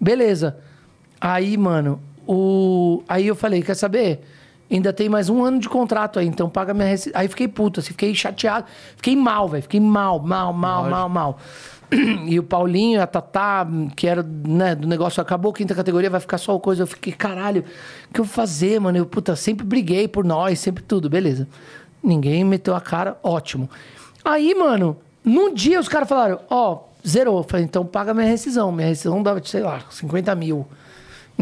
Beleza. 0.00 0.58
Aí, 1.20 1.56
mano, 1.56 2.00
o... 2.26 3.02
aí 3.08 3.26
eu 3.26 3.34
falei, 3.34 3.62
quer 3.62 3.74
saber? 3.74 4.20
Ainda 4.70 4.92
tem 4.92 5.08
mais 5.08 5.28
um 5.28 5.44
ano 5.44 5.58
de 5.58 5.68
contrato 5.68 6.18
aí, 6.18 6.26
então 6.26 6.48
paga 6.48 6.72
minha 6.72 6.88
receita. 6.88 7.18
Aí 7.18 7.28
fiquei 7.28 7.46
puto, 7.46 7.80
assim, 7.80 7.90
fiquei 7.90 8.14
chateado. 8.14 8.64
Fiquei 8.96 9.14
mal, 9.14 9.46
velho. 9.46 9.62
Fiquei 9.62 9.80
mal, 9.80 10.18
mal, 10.18 10.52
mal, 10.52 10.88
mal, 10.88 11.08
mal. 11.08 11.38
E 12.26 12.38
o 12.38 12.42
Paulinho, 12.42 13.02
a 13.02 13.06
Tatá, 13.06 13.66
que 13.94 14.06
era 14.06 14.22
né, 14.22 14.74
do 14.74 14.88
negócio, 14.88 15.20
acabou 15.20 15.52
a 15.52 15.54
quinta 15.54 15.74
categoria, 15.74 16.08
vai 16.08 16.20
ficar 16.20 16.38
só 16.38 16.58
coisa. 16.58 16.84
Eu 16.84 16.86
fiquei, 16.86 17.12
caralho, 17.12 17.64
o 18.08 18.14
que 18.14 18.18
eu 18.20 18.24
vou 18.24 18.32
fazer, 18.32 18.80
mano? 18.80 18.96
Eu, 18.96 19.04
puta, 19.04 19.36
sempre 19.36 19.66
briguei 19.66 20.08
por 20.08 20.24
nós, 20.24 20.58
sempre 20.58 20.82
tudo, 20.82 21.10
beleza. 21.10 21.46
Ninguém 22.02 22.44
meteu 22.44 22.74
a 22.74 22.80
cara, 22.80 23.18
ótimo. 23.22 23.68
Aí, 24.24 24.54
mano, 24.54 24.96
num 25.22 25.52
dia 25.52 25.78
os 25.78 25.88
caras 25.88 26.08
falaram, 26.08 26.40
ó, 26.48 26.84
zerou. 27.06 27.38
Eu 27.38 27.44
falei, 27.44 27.66
então 27.66 27.84
paga 27.84 28.14
minha 28.14 28.26
rescisão. 28.26 28.72
Minha 28.72 28.88
rescisão 28.88 29.22
dava, 29.22 29.42
sei 29.44 29.60
lá, 29.60 29.82
50 29.90 30.34
mil. 30.34 30.66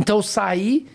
Então 0.01 0.17
eu 0.17 0.23
saí 0.23 0.87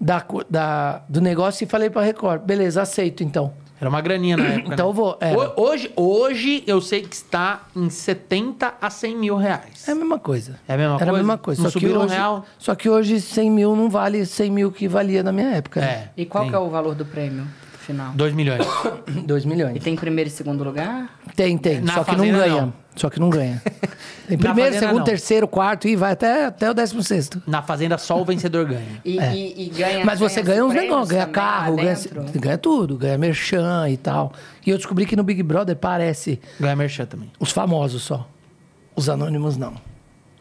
da, 0.00 0.24
da, 0.48 1.02
do 1.08 1.20
negócio 1.20 1.64
e 1.64 1.66
falei 1.66 1.90
pra 1.90 2.02
Record, 2.02 2.42
beleza, 2.42 2.80
aceito 2.82 3.22
então. 3.24 3.52
Era 3.80 3.88
uma 3.88 4.00
graninha 4.00 4.36
na 4.36 4.44
época. 4.54 4.74
Então 4.74 4.86
né? 4.86 4.90
eu 4.90 4.94
vou. 4.94 5.18
Ho- 5.56 5.60
Hoje, 5.60 5.92
hoje 5.96 6.62
eu 6.68 6.80
sei 6.80 7.02
que 7.02 7.14
está 7.16 7.62
em 7.74 7.90
70 7.90 8.74
a 8.80 8.88
100 8.88 9.16
mil 9.16 9.36
reais. 9.36 9.88
É 9.88 9.90
a 9.90 9.94
mesma 9.96 10.18
coisa. 10.20 10.60
É 10.68 10.74
a 10.74 10.76
mesma 10.76 10.94
Era 10.94 10.98
coisa? 10.98 11.10
a 11.10 11.16
mesma 11.16 11.38
coisa. 11.38 11.62
Não 11.64 11.70
só 11.70 11.78
que 11.80 11.84
subiu 11.86 12.00
um 12.00 12.04
hoje, 12.04 12.14
real? 12.14 12.44
Só 12.58 12.74
que 12.76 12.88
hoje 12.88 13.20
100 13.20 13.50
mil 13.50 13.74
não 13.74 13.90
vale 13.90 14.24
100 14.24 14.50
mil 14.52 14.70
que 14.70 14.86
valia 14.86 15.22
na 15.24 15.32
minha 15.32 15.50
época. 15.50 15.80
É. 15.80 16.10
E 16.16 16.24
qual 16.24 16.48
é 16.48 16.56
o 16.58 16.70
valor 16.70 16.94
do 16.94 17.04
prêmio 17.04 17.44
final? 17.82 18.12
2 18.14 18.32
milhões. 18.34 18.66
2 19.26 19.44
E 19.44 19.46
milhões. 19.48 19.82
tem 19.82 19.94
primeiro 19.96 20.28
e 20.28 20.32
segundo 20.32 20.62
lugar? 20.64 21.18
Tem, 21.36 21.56
tem. 21.58 21.80
Na 21.80 21.94
só 21.94 22.04
que 22.04 22.16
não 22.16 22.30
ganha. 22.30 22.62
não. 22.62 22.72
Só 22.94 23.08
que 23.08 23.18
não 23.18 23.30
ganha. 23.30 23.62
Tem 24.28 24.36
primeiro, 24.38 24.70
Fazenda, 24.70 24.80
segundo, 24.86 24.98
não. 24.98 25.04
terceiro, 25.04 25.48
quarto 25.48 25.88
e 25.88 25.96
vai 25.96 26.12
até, 26.12 26.44
até 26.46 26.70
o 26.70 26.74
décimo 26.74 27.02
sexto. 27.02 27.42
Na 27.46 27.62
Fazenda 27.62 27.96
só 27.98 28.20
o 28.20 28.24
vencedor 28.24 28.66
ganha. 28.66 29.00
E, 29.04 29.18
e- 29.18 29.66
e 29.66 29.68
ganha. 29.70 30.04
Mas 30.04 30.20
você 30.20 30.42
ganha 30.42 30.62
uns 30.64 30.68
prêmios 30.72 30.90
negócios, 30.90 31.08
ganha 31.10 31.26
carro, 31.26 31.76
ganha, 31.76 31.96
ganha 32.34 32.58
tudo, 32.58 32.96
ganha 32.98 33.16
merchan 33.18 33.88
e 33.88 33.96
tal. 33.96 34.32
E 34.66 34.70
eu 34.70 34.76
descobri 34.76 35.06
que 35.06 35.16
no 35.16 35.22
Big 35.24 35.42
Brother 35.42 35.74
parece 35.74 36.38
Ganha 36.60 36.76
merchan 36.76 37.06
também. 37.06 37.30
os 37.40 37.50
famosos 37.50 38.02
só. 38.02 38.28
Os 38.94 39.08
anônimos 39.08 39.56
não. 39.56 39.72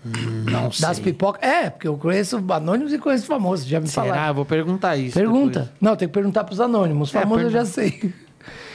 Não 0.04 0.70
Das 0.80 1.00
pipocas. 1.00 1.42
É, 1.48 1.70
porque 1.70 1.88
eu 1.88 1.96
conheço 1.98 2.44
anônimos 2.50 2.92
e 2.92 2.98
conheço 2.98 3.26
famosos. 3.26 3.66
Já 3.68 3.80
me 3.80 3.88
Será? 3.88 4.08
falaram. 4.08 4.28
Eu 4.30 4.34
vou 4.34 4.46
perguntar 4.46 4.96
isso. 4.98 5.14
Pergunta. 5.14 5.60
depois. 5.62 5.78
Não, 5.80 5.96
tem 5.96 6.08
que 6.08 6.14
perguntar 6.14 6.44
pros 6.44 6.60
anônimos. 6.60 7.10
Os 7.10 7.16
É, 7.16 7.20
famosos 7.22 7.44
eu 7.46 7.52
já 7.52 7.66
sei. 7.66 8.14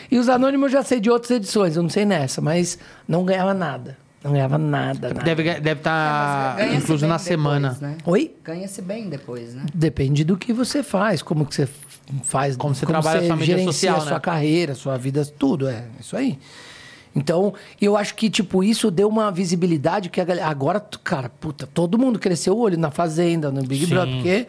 E 0.09 0.19
os 0.21 0.29
anônimos 0.29 0.67
eu 0.73 0.79
já 0.79 0.85
sei 0.85 1.01
de 1.01 1.11
outras 1.11 1.33
edições, 1.33 1.75
eu 1.77 1.83
não 1.83 1.91
sei 1.91 2.05
nessa, 2.05 2.41
mas 2.41 2.79
não 3.09 3.25
ganhava 3.25 3.53
nada. 3.53 3.99
Não 4.23 4.31
ganhava 4.31 4.57
nada. 4.57 5.09
nada. 5.09 5.21
Deve 5.25 5.43
estar 5.43 5.61
deve 5.61 5.81
tá 5.81 6.55
É, 6.61 6.75
incluso 6.75 7.05
na 7.09 7.15
depois, 7.17 7.23
semana. 7.23 7.77
né? 7.81 7.97
Oi? 8.05 8.33
Ganha-se 8.45 8.81
bem 8.83 9.09
depois, 9.09 9.53
né? 9.55 9.65
Depende 9.75 10.23
do 10.23 10.37
que 10.37 10.53
você 10.53 10.85
faz, 10.85 11.23
como 11.23 11.45
que 11.45 11.57
você 11.57 11.69
faz, 12.23 12.57
Como 12.57 12.73
você 12.73 12.87
trabalha 12.87 13.21
a 13.21 13.27
sua 13.27 13.35
mídia 13.37 13.65
social, 13.65 13.97
a 13.97 14.01
sua 14.01 14.11
né? 14.13 14.21
carreira, 14.21 14.77
sua 14.77 14.97
vida, 14.97 15.27
tudo, 15.27 15.67
é 15.69 15.83
isso 15.99 16.17
aí. 16.17 16.39
Então, 17.17 17.55
eu 17.81 17.97
acho 17.97 18.15
que, 18.15 18.29
tipo, 18.29 18.63
isso 18.63 18.91
deu 18.91 19.09
uma 19.09 19.33
visibilidade 19.33 20.11
que 20.11 20.21
a 20.21 20.25
galera, 20.25 20.47
agora, 20.49 20.79
cara, 21.03 21.31
puta, 21.31 21.67
todo 21.67 21.99
mundo 21.99 22.19
cresceu 22.19 22.55
o 22.55 22.61
olho 22.61 22.79
na 22.79 22.91
Fazenda, 22.91 23.51
no 23.51 23.63
Big 23.63 23.87
Sim. 23.87 23.91
Brother, 23.91 24.15
porque 24.17 24.47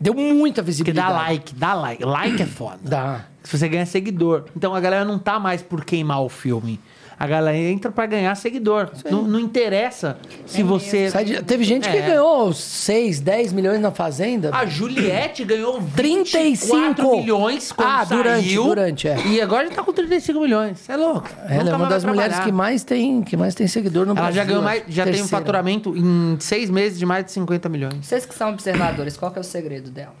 deu 0.00 0.12
muita 0.12 0.56
Porque 0.60 0.72
visibilidade. 0.72 1.08
dá 1.08 1.16
like, 1.22 1.54
dá 1.54 1.74
like. 1.74 2.04
Like 2.04 2.42
é 2.42 2.46
foda. 2.46 2.78
Dá. 2.82 3.24
Se 3.44 3.56
você 3.56 3.68
ganha 3.68 3.86
seguidor. 3.86 4.46
Então 4.56 4.74
a 4.74 4.80
galera 4.80 5.04
não 5.04 5.18
tá 5.18 5.38
mais 5.38 5.62
por 5.62 5.84
queimar 5.84 6.20
o 6.22 6.28
filme. 6.28 6.80
A 7.20 7.26
galera 7.26 7.54
entra 7.58 7.92
pra 7.92 8.06
ganhar 8.06 8.34
seguidor. 8.34 8.88
Não, 9.10 9.22
não 9.24 9.38
interessa 9.38 10.16
se 10.46 10.62
você. 10.62 11.10
Sai 11.10 11.22
de- 11.26 11.42
teve 11.42 11.64
gente 11.64 11.86
que 11.86 11.94
É. 11.94 12.00
ganhou 12.00 12.50
6, 12.54 13.20
10 13.20 13.52
milhões 13.52 13.78
na 13.78 13.90
Fazenda. 13.90 14.48
A 14.54 14.64
Juliette 14.64 15.44
ganhou 15.44 15.82
35 15.94 16.66
34 16.96 17.16
milhões 17.18 17.72
quando 17.72 17.88
Ah, 17.88 18.04
durante, 18.04 18.46
saiu. 18.48 18.64
durante, 18.64 19.06
é. 19.06 19.18
E 19.26 19.38
agora 19.38 19.68
já 19.68 19.74
tá 19.74 19.82
com 19.82 19.92
35 19.92 20.40
milhões. 20.40 20.78
Você 20.78 20.92
é 20.92 20.96
louco. 20.96 21.28
Ela 21.46 21.58
Nunca 21.64 21.70
é 21.70 21.76
uma 21.76 21.86
das 21.88 22.04
mulheres 22.04 22.38
que 22.38 22.50
mais 22.50 22.82
tem, 22.84 23.20
que 23.22 23.36
mais 23.36 23.54
tem 23.54 23.66
seguidor 23.68 24.06
no 24.06 24.12
Ela 24.12 24.20
Brasil. 24.22 24.36
já 24.36 24.44
ganhou 24.44 24.62
mais, 24.62 24.82
já 24.88 25.04
tem 25.04 25.12
um 25.12 25.16
Terceira. 25.18 25.28
faturamento 25.28 25.94
em 25.94 26.38
seis 26.40 26.70
meses 26.70 26.98
de 26.98 27.04
mais 27.04 27.26
de 27.26 27.32
50 27.32 27.68
milhões. 27.68 28.06
Vocês 28.06 28.24
que 28.24 28.34
são 28.34 28.48
observadores, 28.48 29.18
qual 29.18 29.30
que 29.30 29.36
é 29.38 29.42
o 29.42 29.44
segredo 29.44 29.90
dela? 29.90 30.14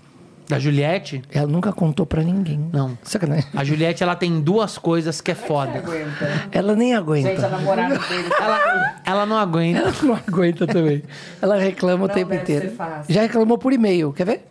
Da 0.50 0.58
Juliette? 0.58 1.22
Ela 1.32 1.46
nunca 1.46 1.72
contou 1.72 2.04
pra 2.04 2.22
ninguém. 2.22 2.68
Não. 2.72 2.98
Sacanagem. 3.04 3.46
A 3.54 3.62
Juliette, 3.64 4.02
ela 4.02 4.16
tem 4.16 4.40
duas 4.40 4.76
coisas 4.76 5.20
que 5.20 5.30
é 5.30 5.34
foda. 5.34 5.78
Aguenta. 5.78 6.48
Ela 6.50 6.74
nem 6.74 6.94
aguenta. 6.94 7.28
Gente, 7.30 7.44
a 7.44 7.48
namorada 7.48 7.98
dele 7.98 8.28
tá 8.30 8.44
Ela, 8.44 9.00
ela 9.04 9.26
não 9.26 9.36
aguenta. 9.36 9.78
Ela 9.80 9.94
não 10.02 10.14
aguenta 10.14 10.66
também. 10.66 11.02
Ela 11.40 11.56
reclama 11.58 12.04
o 12.04 12.08
Não 12.08 12.14
tempo 12.14 12.30
deve 12.30 12.42
inteiro. 12.42 12.68
ser 12.70 12.74
fácil. 12.74 13.14
Já 13.14 13.22
reclamou 13.22 13.58
por 13.58 13.72
e-mail. 13.72 14.12
Quer 14.12 14.26
ver? 14.26 14.46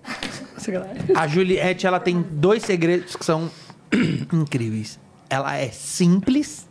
A 1.15 1.27
Juliette, 1.27 1.85
ela 1.87 1.99
tem 1.99 2.23
dois 2.31 2.63
segredos 2.63 3.15
que 3.15 3.25
são 3.25 3.49
incríveis. 4.31 4.99
Ela 5.29 5.57
é 5.57 5.67
simples. 5.69 6.68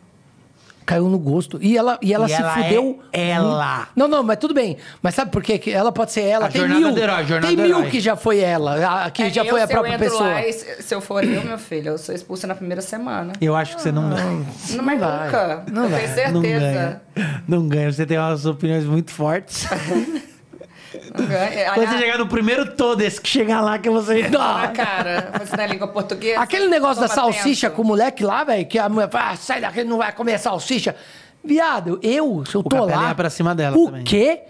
Caiu 0.88 1.06
no 1.06 1.18
gosto. 1.18 1.58
E 1.60 1.76
ela, 1.76 1.98
e 2.00 2.14
ela 2.14 2.24
E 2.24 2.30
se 2.30 2.34
ela 2.40 2.54
fudeu. 2.54 2.98
é 3.12 3.28
ela. 3.28 3.76
muito. 3.76 3.88
Não, 3.94 4.08
não, 4.08 4.22
mas 4.22 4.38
tudo 4.38 4.54
bem. 4.54 4.78
Mas 5.02 5.14
sabe 5.14 5.30
por 5.30 5.42
quê? 5.42 5.58
Que 5.58 5.70
ela 5.70 5.92
pode 5.92 6.12
ser 6.12 6.22
ela. 6.22 6.46
A 6.46 6.48
tem 6.48 6.66
mil. 6.66 6.96
herói, 6.96 7.24
tem 7.42 7.56
mil 7.58 7.82
que 7.90 8.00
já 8.00 8.16
foi 8.16 8.38
ela. 8.40 9.04
a- 9.04 9.10
Que 9.10 9.24
É, 9.24 9.30
já 9.30 9.42
eu, 9.44 9.50
foi 9.50 9.60
a 9.60 9.66
se 9.66 9.72
própria 9.74 9.90
eu 9.90 9.94
entro 9.96 10.08
pessoa. 10.10 10.28
Lá, 10.30 10.42
se, 10.50 10.82
se 10.82 10.94
eu 10.94 11.00
for 11.02 11.22
eu, 11.22 11.44
meu 11.44 11.58
filho, 11.58 11.88
eu 11.90 11.98
sou 11.98 12.14
expulsa 12.14 12.46
na 12.46 12.54
primeira 12.54 12.80
semana. 12.80 13.34
Eu 13.38 13.54
acho 13.54 13.76
que 13.76 13.82
você 13.82 13.92
não 13.92 14.08
ganha. 14.08 14.46
Não, 14.70 14.82
mas 14.82 14.98
vai. 14.98 15.24
nunca. 15.26 15.64
Não 15.70 15.84
eu 15.84 15.90
vai. 15.90 16.14
tenho 16.14 16.32
Não 16.32 16.40
certeza. 16.40 16.60
ganha. 16.72 17.02
Não 17.46 17.68
ganha. 17.68 17.92
Você 17.92 18.06
tem 18.06 18.16
umas 18.18 18.46
opiniões 18.46 18.84
muito 18.84 19.10
fortes. 19.10 19.66
Quando 21.74 21.88
você 21.90 21.98
chegar 21.98 22.18
no 22.18 22.26
primeiro 22.26 22.74
todo, 22.74 23.00
esse 23.00 23.20
que 23.20 23.28
chegar 23.28 23.60
lá 23.60 23.78
que 23.78 23.88
você. 23.90 24.28
na 24.28 24.68
cara, 24.68 25.32
você 25.38 25.56
na 25.56 25.66
língua 25.66 25.88
portuguesa. 25.88 26.40
Aquele 26.40 26.68
negócio 26.68 27.00
da 27.00 27.08
salsicha 27.08 27.68
tempo. 27.68 27.76
com 27.76 27.82
o 27.82 27.86
moleque 27.86 28.24
lá, 28.24 28.44
velho, 28.44 28.66
que 28.66 28.78
a 28.78 28.88
mulher 28.88 29.10
fala, 29.10 29.30
ah, 29.30 29.36
sai 29.36 29.60
daqui, 29.60 29.84
não 29.84 29.98
vai 29.98 30.12
comer 30.12 30.38
salsicha. 30.38 30.94
Viado, 31.44 31.98
eu, 32.02 32.44
se 32.44 32.54
eu 32.54 32.62
tô 32.62 32.68
Capela 32.70 33.00
lá. 33.02 33.08
ia 33.08 33.14
pra 33.14 33.30
cima 33.30 33.54
dela 33.54 33.76
O 33.76 33.86
também. 33.86 34.04
quê? 34.04 34.40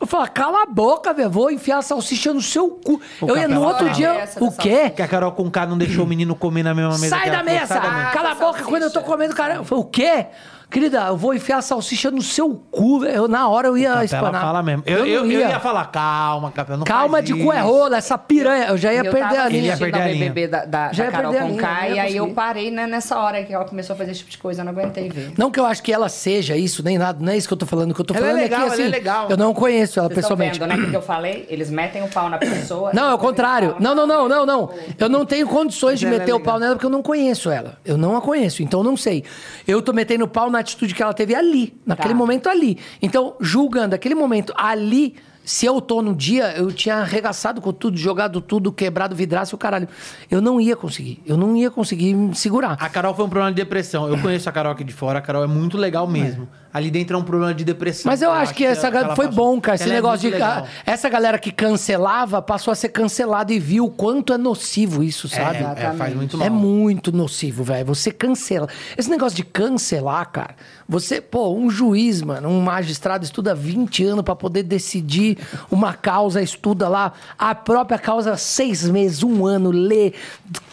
Eu 0.00 0.06
falo, 0.06 0.30
cala 0.30 0.62
a 0.62 0.66
boca, 0.66 1.12
velho, 1.12 1.28
vou 1.28 1.50
enfiar 1.50 1.78
a 1.78 1.82
salsicha 1.82 2.32
no 2.32 2.40
seu 2.40 2.70
cu. 2.70 3.00
eu 3.20 3.36
ia 3.36 3.48
no 3.48 3.60
outro 3.60 3.86
fala. 3.86 3.92
dia. 3.92 4.28
O 4.38 4.52
quê? 4.52 4.90
Que 4.90 5.02
a 5.02 5.08
Carol 5.08 5.32
com 5.32 5.50
K 5.50 5.66
não 5.66 5.76
deixou 5.76 6.04
o 6.04 6.06
menino 6.06 6.36
comer 6.36 6.62
na 6.62 6.72
mesma 6.72 6.96
mesa. 6.98 7.16
Sai 7.18 7.28
da 7.30 7.42
mesa! 7.42 7.66
Sai 7.66 7.80
da 7.80 7.90
mesa. 7.90 8.10
Cala 8.10 8.28
a 8.28 8.32
Ah, 8.32 8.34
boca 8.36 8.62
quando 8.62 8.84
eu 8.84 8.92
tô 8.92 9.00
comendo, 9.02 9.34
cara. 9.34 9.56
Eu 9.56 9.64
falei, 9.64 9.82
o 9.82 9.86
quê? 9.88 10.26
Querida, 10.70 11.06
eu 11.06 11.16
vou 11.16 11.32
enfiar 11.32 11.58
a 11.58 11.62
salsicha 11.62 12.10
no 12.10 12.20
seu 12.20 12.54
cu, 12.70 13.00
velho. 13.00 13.14
Eu, 13.14 13.28
Na 13.28 13.48
hora 13.48 13.68
eu 13.68 13.78
ia 13.78 13.88
Capela 13.88 14.04
espanar. 14.04 14.40
fala 14.42 14.62
mesmo. 14.62 14.82
Eu, 14.84 15.06
eu, 15.06 15.24
não 15.24 15.30
eu 15.32 15.40
ia 15.40 15.58
falar, 15.60 15.86
calma, 15.86 16.50
Capela, 16.52 16.76
não 16.78 16.84
Calma 16.84 17.22
de 17.22 17.32
cu 17.34 17.50
é 17.52 17.60
rola, 17.60 17.96
essa 17.96 18.18
piranha. 18.18 18.66
Eu 18.66 18.76
já 18.76 18.92
ia 18.92 19.00
eu 19.02 19.10
perder 19.10 19.38
a 19.38 19.48
linha. 19.48 19.58
Ele 19.60 19.66
ia 19.68 19.76
perder 19.78 20.00
a 20.02 20.04
o 20.04 20.08
linha. 20.08 20.24
BBB 20.26 20.46
da, 20.48 20.64
da, 20.66 20.92
Já 20.92 21.04
da 21.04 21.08
ia 21.10 21.16
Carol 21.16 21.32
perder 21.32 21.44
a 21.44 21.48
linha, 21.48 21.88
ia 21.88 21.94
e 21.94 22.00
aí 22.00 22.16
eu 22.16 22.28
parei 22.34 22.70
né, 22.70 22.86
nessa 22.86 23.18
hora 23.18 23.42
que 23.42 23.52
ela 23.54 23.64
começou 23.64 23.94
a 23.94 23.96
fazer 23.96 24.10
esse 24.10 24.20
tipo 24.20 24.30
de 24.30 24.38
coisa, 24.38 24.60
eu 24.60 24.64
não 24.66 24.72
aguentei 24.72 25.08
ver. 25.08 25.32
Não 25.38 25.50
que 25.50 25.58
eu 25.58 25.64
acho 25.64 25.82
que 25.82 25.90
ela 25.92 26.08
seja 26.10 26.54
isso, 26.54 26.82
nem 26.84 26.98
nada. 26.98 27.18
Não 27.24 27.32
é 27.32 27.36
isso 27.38 27.48
que 27.48 27.54
eu 27.54 27.58
tô 27.58 27.64
falando. 27.66 27.92
O 27.92 27.94
que 27.94 28.00
eu 28.02 28.04
tô 28.04 28.12
Ela 28.14 28.26
é 28.26 28.28
falando 28.28 28.42
legal, 28.42 28.58
é 28.58 28.60
que, 28.60 28.66
ela 28.66 28.74
assim, 28.74 28.82
é 28.84 28.88
legal. 28.88 29.26
eu 29.30 29.36
não 29.38 29.54
conheço 29.54 29.98
ela 29.98 30.08
Vocês 30.08 30.18
estão 30.18 30.36
pessoalmente. 30.36 30.60
vendo, 30.60 30.68
né? 30.68 30.86
O 30.86 30.90
que 30.90 30.96
eu 30.96 31.02
falei? 31.02 31.46
Eles 31.48 31.70
metem 31.70 32.02
o 32.02 32.08
pau 32.08 32.28
na 32.28 32.36
pessoa. 32.36 32.90
Não, 32.98 33.10
é 33.10 33.14
o 33.14 33.18
contrário. 33.18 33.74
Não, 33.80 33.94
não, 33.94 34.06
não, 34.06 34.28
não, 34.28 34.44
não. 34.44 34.70
Eu 34.98 35.08
não 35.08 35.24
tenho 35.24 35.46
condições 35.48 35.98
de 35.98 36.04
Mas 36.04 36.14
ela 36.14 36.22
é 36.22 36.26
meter 36.26 36.32
o 36.32 36.36
legal. 36.38 36.52
pau 36.52 36.60
nela 36.60 36.74
porque 36.74 36.84
eu 36.86 36.90
não 36.90 37.02
conheço 37.02 37.50
ela. 37.50 37.78
Eu 37.86 37.96
não 37.96 38.16
a 38.16 38.20
conheço, 38.20 38.62
então 38.62 38.80
eu 38.80 38.84
não 38.84 38.96
sei. 38.98 39.24
Eu 39.66 39.80
tô 39.80 39.92
metendo 39.92 40.24
o 40.24 40.28
pau 40.28 40.50
na 40.50 40.57
atitude 40.60 40.94
que 40.94 41.02
ela 41.02 41.14
teve 41.14 41.34
ali, 41.34 41.74
naquele 41.86 42.10
Tá. 42.10 42.14
momento 42.18 42.48
ali. 42.48 42.78
Então, 43.00 43.34
julgando 43.40 43.94
aquele 43.94 44.14
momento 44.14 44.52
ali, 44.56 45.14
se 45.44 45.64
eu 45.64 45.80
tô 45.80 46.02
no 46.02 46.14
dia, 46.14 46.52
eu 46.58 46.70
tinha 46.70 46.96
arregaçado 46.96 47.60
com 47.60 47.72
tudo, 47.72 47.96
jogado 47.96 48.40
tudo, 48.40 48.70
quebrado 48.70 49.16
vidraço 49.16 49.54
e 49.54 49.56
o 49.56 49.58
caralho. 49.58 49.88
Eu 50.30 50.42
não 50.42 50.60
ia 50.60 50.76
conseguir. 50.76 51.22
Eu 51.24 51.38
não 51.38 51.56
ia 51.56 51.70
conseguir 51.70 52.12
me 52.12 52.34
segurar. 52.34 52.76
A 52.78 52.88
Carol 52.90 53.14
foi 53.14 53.24
um 53.24 53.28
problema 53.30 53.50
de 53.50 53.56
depressão. 53.56 54.06
Eu 54.08 54.18
conheço 54.18 54.46
a 54.48 54.52
Carol 54.52 54.72
aqui 54.72 54.84
de 54.84 54.92
fora, 54.92 55.18
a 55.20 55.22
Carol 55.22 55.42
é 55.42 55.46
muito 55.46 55.78
legal 55.78 56.06
mesmo. 56.06 56.46
Ali 56.72 56.90
dentro 56.90 57.16
é 57.16 57.18
um 57.18 57.22
problema 57.22 57.54
de 57.54 57.64
depressão. 57.64 58.10
Mas 58.10 58.20
eu 58.22 58.30
acho 58.30 58.52
que 58.54 58.64
essa 58.64 58.90
galera 58.90 59.16
foi 59.16 59.26
passou. 59.26 59.44
bom, 59.54 59.60
cara. 59.60 59.74
Esse 59.76 59.84
Ela 59.84 59.92
é 59.92 59.96
negócio 59.96 60.28
muito 60.28 60.36
de. 60.36 60.42
a- 60.42 60.64
essa 60.84 61.08
galera 61.08 61.38
que 61.38 61.50
cancelava 61.50 62.42
passou 62.42 62.70
a 62.72 62.74
ser 62.74 62.90
cancelada 62.90 63.52
e 63.52 63.58
viu 63.58 63.86
o 63.86 63.90
quanto 63.90 64.32
é 64.32 64.38
nocivo 64.38 65.02
isso, 65.02 65.28
sabe? 65.28 65.58
É, 65.58 65.84
é, 65.86 65.92
faz 65.94 66.14
muito 66.14 66.36
mal. 66.36 66.46
É 66.46 66.50
muito 66.50 67.10
nocivo, 67.10 67.64
velho. 67.64 67.86
Você 67.86 68.10
cancela. 68.10 68.68
Esse 68.96 69.08
negócio 69.08 69.34
de 69.36 69.44
cancelar, 69.44 70.30
cara. 70.30 70.54
Você, 70.88 71.20
pô, 71.20 71.54
um 71.54 71.68
juiz, 71.70 72.22
mano, 72.22 72.48
um 72.48 72.60
magistrado 72.60 73.24
estuda 73.24 73.54
20 73.54 74.04
anos 74.04 74.22
pra 74.24 74.34
poder 74.36 74.62
decidir 74.62 75.36
uma 75.70 75.92
causa, 75.94 76.40
estuda 76.40 76.88
lá 76.88 77.12
a 77.38 77.54
própria 77.54 77.98
causa 77.98 78.36
seis 78.36 78.88
meses, 78.88 79.22
um 79.22 79.44
ano, 79.46 79.70
lê 79.70 80.12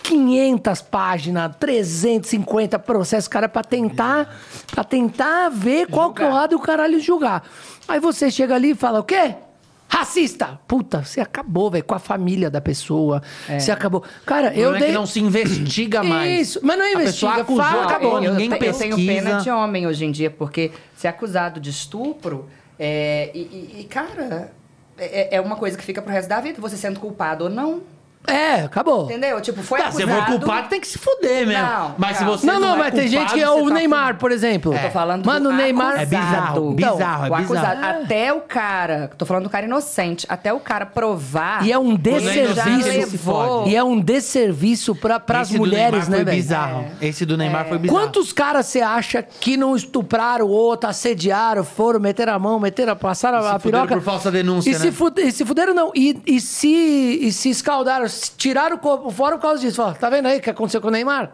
500 0.03 0.81
páginas, 0.83 1.51
350 1.59 2.77
processos, 2.79 3.27
cara, 3.27 3.49
pra 3.49 3.63
tentar, 3.63 4.33
pra 4.71 4.83
tentar 4.83 5.49
ver 5.49 5.84
qual 5.87 6.13
que 6.13 6.21
é 6.23 6.27
o 6.27 6.33
lado 6.33 6.53
e 6.53 6.55
o 6.55 6.59
caralho 6.59 6.99
julgar. 6.99 7.43
Aí 7.87 7.99
você 7.99 8.29
chega 8.31 8.55
ali 8.55 8.71
e 8.71 8.75
fala, 8.75 8.99
o 8.99 9.03
quê? 9.03 9.35
Racista! 9.87 10.59
Puta, 10.67 11.03
você 11.05 11.21
acabou, 11.21 11.69
velho, 11.71 11.83
com 11.85 11.93
a 11.95 11.99
família 11.99 12.49
da 12.49 12.59
pessoa. 12.59 13.21
Você 13.57 13.71
acabou. 13.71 14.03
Cara, 14.25 14.53
eu 14.53 14.75
é 14.75 14.79
dei. 14.79 14.87
que 14.89 14.93
não 14.93 15.05
se 15.05 15.19
investiga 15.21 16.03
mais. 16.03 16.49
Isso, 16.49 16.59
mas 16.63 16.77
não 16.77 16.85
A 16.85 16.97
pessoa 16.97 17.31
investiga, 17.33 17.41
acusou, 17.41 17.63
fala, 17.63 17.83
acabou. 17.85 18.21
eu, 18.23 18.33
ninguém 18.33 18.49
te- 18.49 18.65
eu 18.65 18.73
tenho 18.73 18.95
pesquisa. 18.95 19.23
pena 19.23 19.41
de 19.41 19.49
homem 19.49 19.87
hoje 19.87 20.03
em 20.05 20.11
dia, 20.11 20.29
porque 20.29 20.71
ser 20.95 21.07
acusado 21.07 21.59
de 21.59 21.69
estupro 21.69 22.49
é, 22.79 23.29
e, 23.33 23.39
e- 23.39 23.81
e, 23.81 23.83
cara, 23.85 24.51
é, 24.97 25.35
é 25.37 25.39
uma 25.41 25.55
coisa 25.55 25.77
que 25.77 25.83
fica 25.83 26.01
pro 26.01 26.11
resto 26.11 26.27
da 26.27 26.41
vida, 26.41 26.59
você 26.59 26.75
sendo 26.75 26.99
culpado 26.99 27.45
ou 27.45 27.49
não. 27.49 27.81
É, 28.27 28.61
acabou. 28.63 29.05
Entendeu? 29.05 29.39
Tipo, 29.41 29.61
foi 29.63 29.79
Tá, 29.79 29.91
se 29.91 30.01
acusado. 30.03 30.25
for 30.31 30.39
culpado, 30.39 30.69
tem 30.69 30.79
que 30.79 30.87
se 30.87 30.97
fuder 30.97 31.45
mesmo. 31.47 31.63
Não, 31.63 31.95
mas 31.97 32.17
se 32.17 32.23
você 32.23 32.45
Não, 32.45 32.59
não, 32.59 32.75
é 32.75 32.77
mas 32.77 32.93
tem 32.93 33.07
gente 33.07 33.19
culpado, 33.19 33.33
que 33.35 33.41
é 33.43 33.49
o 33.49 33.67
tá 33.67 33.73
Neymar, 33.73 34.17
por 34.17 34.31
exemplo. 34.31 34.73
Eu 34.73 34.81
tô 34.81 34.89
falando 34.89 35.23
do 35.23 35.25
Mano, 35.27 35.49
o 35.49 35.53
Neymar. 35.53 35.95
acusado. 35.99 36.01
É 36.01 36.05
bizarro, 36.05 36.73
Então, 36.77 36.93
bizarro, 36.93 37.25
é 37.25 37.29
o 37.29 37.35
bizarro. 37.35 37.43
acusado, 37.43 37.85
até 38.03 38.33
o 38.33 38.41
cara, 38.41 39.11
tô 39.17 39.25
falando 39.25 39.43
do 39.43 39.49
cara 39.49 39.65
inocente, 39.65 40.25
até 40.29 40.51
o 40.53 40.59
cara 40.59 40.85
provar. 40.85 41.65
E 41.65 41.71
é 41.71 41.77
um 41.77 41.95
desserviço. 41.95 43.15
se. 43.15 43.63
E 43.67 43.75
é 43.75 43.83
um 43.83 43.99
desserviço 43.99 44.95
Esse 45.43 45.53
do 45.53 45.59
mulheres, 45.59 46.07
Neymar 46.07 46.09
né, 46.09 46.15
foi 46.17 46.25
velho? 46.25 46.37
bizarro. 46.37 46.85
Esse 47.01 47.25
do 47.25 47.37
Neymar 47.37 47.67
foi 47.67 47.77
bizarro. 47.77 47.99
Quantos 47.99 48.33
caras 48.33 48.65
você 48.65 48.81
acha 48.81 49.21
que 49.23 49.57
não 49.57 49.75
estupraram 49.75 50.45
o 50.45 50.49
outro, 50.49 50.89
assediaram, 50.89 51.63
foram, 51.63 51.99
meteram 51.99 52.33
a 52.33 52.39
mão, 52.39 52.59
meteram, 52.59 52.95
passaram 52.95 53.41
se 53.41 53.47
a 53.47 53.59
fuderam 53.59 53.85
piroca? 53.85 54.01
por 54.01 54.03
falsa 54.03 54.31
denúncia, 54.31 54.69
e 54.69 54.73
né? 54.73 54.79
Se 54.79 54.91
fude- 54.91 55.21
e 55.21 55.31
se 55.31 55.45
fuderam, 55.45 55.73
não. 55.73 55.91
E, 55.95 56.19
e, 56.25 56.39
se, 56.41 56.67
e 57.21 57.31
se 57.31 57.49
escaldaram, 57.49 58.07
se 58.07 58.14
tiraram 58.37 58.75
o 58.75 58.79
corpo 58.79 59.09
fora 59.11 59.35
por 59.35 59.41
causa 59.41 59.61
disso. 59.61 59.77
Fala, 59.77 59.93
tá 59.95 60.09
vendo 60.09 60.27
aí 60.27 60.39
o 60.39 60.41
que 60.41 60.49
aconteceu 60.49 60.81
com 60.81 60.87
o 60.87 60.91
Neymar? 60.91 61.31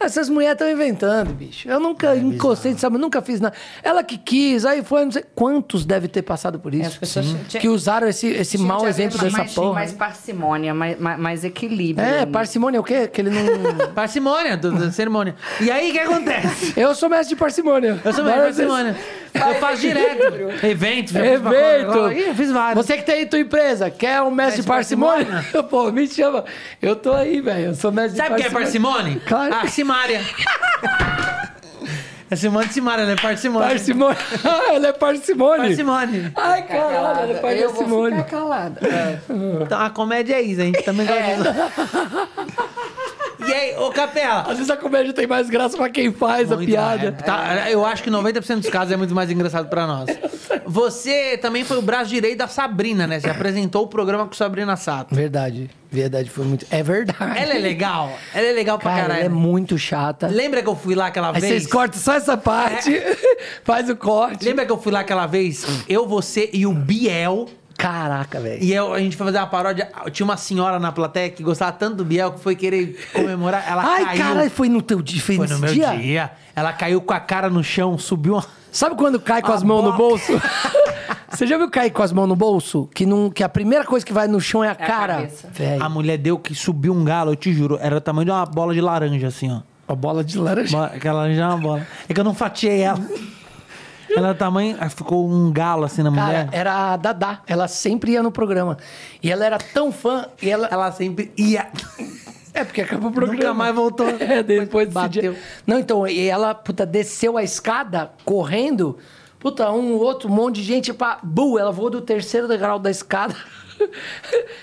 Essas 0.00 0.28
mulheres 0.28 0.54
estão 0.54 0.68
inventando, 0.70 1.32
bicho. 1.32 1.66
Eu 1.68 1.80
nunca 1.80 2.14
encostei 2.14 2.74
de 2.74 2.80
sabe, 2.80 2.98
nunca 2.98 3.22
fiz 3.22 3.40
nada. 3.40 3.54
Ela 3.82 4.02
que 4.04 4.18
quis, 4.18 4.66
aí 4.66 4.82
foi, 4.84 5.04
não 5.04 5.12
sei. 5.12 5.24
Quantos 5.34 5.86
deve 5.86 6.08
ter 6.08 6.20
passado 6.20 6.58
por 6.58 6.74
isso? 6.74 7.00
pessoas 7.00 7.24
tinham- 7.48 7.62
Que 7.62 7.68
usaram 7.68 8.06
esse, 8.08 8.26
esse 8.26 8.58
tinha- 8.58 8.68
mau 8.68 8.78
tinha 8.80 8.90
exemplo 8.90 9.16
mais, 9.18 9.24
dessa 9.32 9.38
mais, 9.38 9.54
porra. 9.54 9.72
Mais 9.72 9.92
parcimônia, 9.92 10.74
mais, 10.74 10.98
mais, 10.98 11.44
equilíbrio. 11.44 12.04
É, 12.06 12.26
parcimônia 12.26 12.76
é 12.76 12.80
o 12.80 12.84
quê? 12.84 13.06
Que 13.08 13.20
ele 13.22 13.30
não. 13.30 13.44
Parcimônia, 13.94 14.56
do- 14.58 14.72
da 14.72 14.90
cerimônia. 14.90 15.36
E 15.60 15.70
aí, 15.70 15.88
o 15.88 15.92
que 15.92 15.98
acontece? 16.00 16.74
Eu 16.76 16.94
sou 16.94 17.08
mestre 17.08 17.34
de 17.34 17.36
parcimônia. 17.36 17.98
Eu 18.04 18.12
sou 18.12 18.24
Várias 18.24 18.56
vezes. 18.58 18.70
parcimônia. 18.70 18.96
Eu 19.34 19.54
faço 19.56 19.80
direto. 19.80 20.22
Evento, 20.66 21.16
Evento! 21.18 21.98
eu 22.10 22.34
fiz 22.34 22.50
vários. 22.52 22.86
Você 22.86 22.96
que 22.98 23.02
tem 23.04 23.26
tua 23.26 23.38
empresa, 23.40 23.90
quer 23.90 24.20
um 24.22 24.30
mestre 24.30 24.60
de 24.62 24.68
parcimônia? 24.68 25.44
Pô, 25.70 25.90
me 25.90 26.06
chama. 26.06 26.44
Eu 26.80 26.94
tô 26.94 27.12
aí, 27.12 27.40
velho. 27.40 27.66
Eu 27.68 27.74
sou 27.74 27.90
mestre 27.90 28.16
Sabe 28.18 28.34
o 28.34 28.36
de 28.36 28.42
que 28.42 28.48
é 28.48 28.50
parcimônia. 28.50 29.20
parcimônia? 29.20 29.22
Claro. 29.26 29.54
Arcimária. 29.94 30.20
É 32.30 32.36
Simone 32.36 32.68
Simara, 32.68 33.02
ela 33.02 33.12
é 33.12 33.16
parcimônia. 33.16 33.68
Parcimone. 33.68 34.16
Ah, 34.44 34.74
ela 34.74 34.88
é 34.88 34.92
parcimone. 34.92 35.68
Parcimônia. 35.68 36.32
Ai, 36.34 36.62
caralho, 36.62 37.36
ela 37.36 37.52
é 37.52 37.64
Eu 37.64 37.72
vou 37.72 38.06
ficar 38.06 38.24
calada. 38.24 38.80
É. 38.86 39.18
Então 39.62 39.80
a 39.80 39.90
comédia 39.90 40.34
é 40.34 40.42
isso, 40.42 40.60
a 40.60 40.64
gente 40.64 40.82
também 40.82 41.06
gosta 41.06 41.22
disso. 41.22 42.54
E 43.46 43.52
aí, 43.52 43.76
ô 43.78 43.90
Capela? 43.90 44.42
Às 44.42 44.56
vezes 44.56 44.70
a 44.70 44.76
comédia 44.76 45.12
tem 45.12 45.26
mais 45.26 45.48
graça 45.50 45.76
pra 45.76 45.88
quem 45.88 46.12
faz 46.12 46.50
a 46.50 46.56
Muito 46.56 46.68
piada. 46.68 47.10
mais. 47.12 47.22
Tá, 47.22 47.70
eu 47.70 47.84
acho 47.84 48.02
que 48.02 48.10
90% 48.10 48.60
dos 48.60 48.70
casos 48.70 48.92
é 48.92 48.96
muito 48.96 49.14
mais 49.14 49.30
engraçado 49.30 49.68
pra 49.68 49.86
nós. 49.86 50.06
Você 50.66 51.36
também 51.38 51.64
foi 51.64 51.78
o 51.78 51.82
braço 51.82 52.10
direito 52.10 52.38
da 52.38 52.48
Sabrina, 52.48 53.06
né? 53.06 53.20
Você 53.20 53.28
apresentou 53.30 53.84
o 53.84 53.86
programa 53.86 54.26
com 54.26 54.32
Sabrina 54.34 54.76
Sato. 54.76 55.14
Verdade, 55.14 55.70
verdade, 55.90 56.30
foi 56.30 56.44
muito. 56.44 56.66
É 56.70 56.82
verdade. 56.82 57.38
Ela 57.38 57.54
é 57.54 57.58
legal. 57.58 58.12
Ela 58.34 58.46
é 58.48 58.52
legal 58.52 58.78
pra 58.78 58.90
Cara, 58.90 59.02
caralho. 59.02 59.18
ela 59.20 59.26
é 59.26 59.28
muito 59.28 59.76
chata. 59.78 60.26
Lembra 60.26 60.62
que 60.62 60.68
eu 60.68 60.76
fui 60.76 60.94
lá 60.94 61.06
aquela 61.06 61.28
Aí 61.28 61.40
vez? 61.40 61.44
vocês 61.62 61.66
cortam 61.66 62.00
só 62.00 62.14
essa 62.14 62.36
parte, 62.36 62.90
faz 63.64 63.88
o 63.90 63.96
corte. 63.96 64.44
Lembra 64.44 64.64
que 64.64 64.72
eu 64.72 64.78
fui 64.80 64.92
lá 64.92 65.00
aquela 65.00 65.26
vez? 65.26 65.66
Eu, 65.88 66.06
você 66.06 66.48
e 66.52 66.66
o 66.66 66.72
Biel. 66.72 67.48
Caraca, 67.76 68.40
velho. 68.40 68.62
E 68.62 68.72
eu, 68.72 68.92
a 68.94 68.98
gente 68.98 69.16
foi 69.16 69.26
fazer 69.26 69.38
uma 69.38 69.46
paródia. 69.46 69.90
Tinha 70.12 70.24
uma 70.24 70.36
senhora 70.36 70.78
na 70.78 70.92
plateia 70.92 71.28
que 71.30 71.42
gostava 71.42 71.72
tanto 71.72 71.96
do 71.96 72.04
Biel 72.04 72.32
que 72.32 72.40
foi 72.40 72.54
querer 72.56 72.98
comemorar. 73.12 73.64
Ela 73.68 73.82
Ai, 73.84 74.04
caiu. 74.04 74.22
caralho, 74.24 74.50
foi 74.50 74.68
no 74.68 74.80
teu 74.80 75.02
dia, 75.02 75.20
foi, 75.20 75.36
Foi 75.36 75.46
no 75.46 75.58
meu 75.58 75.72
dia? 75.72 75.96
dia? 75.96 76.30
Ela 76.54 76.72
caiu 76.72 77.00
com 77.00 77.12
a 77.12 77.20
cara 77.20 77.50
no 77.50 77.62
chão, 77.64 77.98
subiu 77.98 78.34
uma. 78.34 78.44
Sabe 78.70 78.94
quando 78.96 79.20
cai 79.20 79.40
com 79.42 79.52
A 79.52 79.54
as 79.54 79.62
mãos 79.62 79.82
no 79.82 79.92
bolso? 79.92 80.32
Você 81.30 81.46
já 81.48 81.58
viu 81.58 81.68
cair 81.68 81.90
com 81.90 82.02
as 82.02 82.12
mãos 82.12 82.28
no 82.28 82.36
bolso? 82.36 82.88
Que, 82.94 83.04
não, 83.04 83.28
que 83.28 83.42
a 83.42 83.48
primeira 83.48 83.84
coisa 83.84 84.06
que 84.06 84.12
vai 84.12 84.28
no 84.28 84.40
chão 84.40 84.62
é 84.62 84.68
a 84.68 84.72
a 84.72 84.74
cara. 84.76 85.28
Velho, 85.52 85.82
A 85.82 85.88
mulher 85.88 86.16
deu 86.16 86.38
que 86.38 86.54
subiu 86.54 86.92
um 86.94 87.04
galo, 87.04 87.32
eu 87.32 87.36
te 87.36 87.52
juro. 87.52 87.76
Era 87.80 87.96
o 87.96 88.00
tamanho 88.00 88.26
de 88.26 88.30
uma 88.30 88.46
bola 88.46 88.72
de 88.72 88.80
laranja, 88.80 89.26
assim, 89.26 89.50
ó. 89.52 89.60
a 89.92 89.96
bola 89.96 90.22
de 90.22 90.38
laranja. 90.38 90.76
Uma- 90.76 90.86
Aquela 90.86 91.22
laranja 91.22 91.42
é 91.42 91.46
uma 91.46 91.56
bola. 91.56 91.86
É 92.08 92.14
que 92.14 92.20
eu 92.20 92.24
não 92.24 92.34
fatiei 92.34 92.82
ela. 92.82 93.00
Ela 94.16 94.28
era 94.28 94.36
tamanho. 94.36 94.76
aí 94.80 94.88
Ficou 94.90 95.28
um 95.28 95.52
galo 95.52 95.84
assim 95.84 96.02
na 96.02 96.10
Cara, 96.12 96.26
mulher. 96.26 96.48
era 96.52 96.92
a 96.92 96.96
Dadá. 96.96 97.40
Ela 97.46 97.68
sempre 97.68 98.12
ia 98.12 98.22
no 98.22 98.30
programa. 98.32 98.76
E 99.22 99.30
ela 99.30 99.44
era 99.44 99.58
tão 99.58 99.90
fã. 99.92 100.26
E 100.40 100.50
ela. 100.50 100.68
Ela 100.70 100.90
sempre 100.92 101.32
ia. 101.36 101.68
É, 102.52 102.62
porque 102.64 102.82
acabou 102.82 103.10
o 103.10 103.12
programa. 103.12 103.36
Nunca 103.42 103.54
mais 103.54 103.74
voltou. 103.74 104.06
É, 104.20 104.42
depois 104.42 104.88
Bateu. 104.92 105.32
dia. 105.32 105.42
Não, 105.66 105.78
então, 105.78 106.06
e 106.06 106.28
ela, 106.28 106.54
puta, 106.54 106.86
desceu 106.86 107.36
a 107.36 107.42
escada 107.42 108.12
correndo. 108.24 108.96
Puta, 109.40 109.70
um 109.72 109.94
outro 109.94 110.28
monte 110.30 110.56
de 110.56 110.62
gente 110.62 110.92
pra. 110.94 111.18
Bu, 111.22 111.58
ela 111.58 111.72
voou 111.72 111.90
do 111.90 112.00
terceiro 112.00 112.46
degrau 112.48 112.78
da 112.78 112.90
escada. 112.90 113.34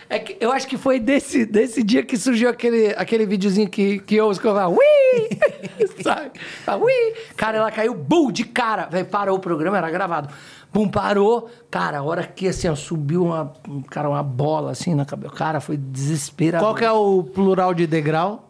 É 0.09 0.20
que 0.20 0.38
eu 0.39 0.51
acho 0.51 0.68
que 0.68 0.78
foi 0.78 0.99
desse, 0.99 1.45
desse 1.45 1.84
dia 1.84 2.03
que 2.03 2.18
surgiu 2.18 2.49
aquele, 2.49 2.93
aquele 2.97 3.26
videozinho 3.26 3.70
que, 3.70 3.99
que 3.99 4.16
eu 4.16 4.32
escovava. 4.32 4.70
Ui! 4.70 5.30
Sabe? 6.03 6.32
Ah, 6.68 6.76
Ui! 6.76 6.91
Cara, 7.36 7.57
ela 7.57 7.72
caiu, 7.72 7.93
bu, 7.93 8.32
de 8.32 8.43
cara. 8.43 8.88
Véi, 8.88 9.03
parou 9.03 9.38
o 9.38 9.39
programa, 9.39 9.78
era 9.78 9.89
gravado. 9.89 10.34
Bum, 10.74 10.88
parou. 10.88 11.49
Cara, 11.70 11.99
a 11.99 12.03
hora 12.03 12.24
que 12.24 12.47
assim, 12.47 12.68
ó, 12.68 12.76
subiu 12.76 13.26
uma, 13.26 13.53
cara, 13.89 14.09
uma 14.09 14.24
bola 14.24 14.72
assim 14.72 14.95
na 14.95 15.05
cabeça. 15.05 15.34
Cara, 15.34 15.59
foi 15.59 15.78
desesperador. 15.78 16.68
Qual 16.68 16.76
que 16.76 16.86
é 16.86 16.91
o 16.91 17.24
plural 17.24 17.74
de 17.74 17.86
degrau? 17.86 18.49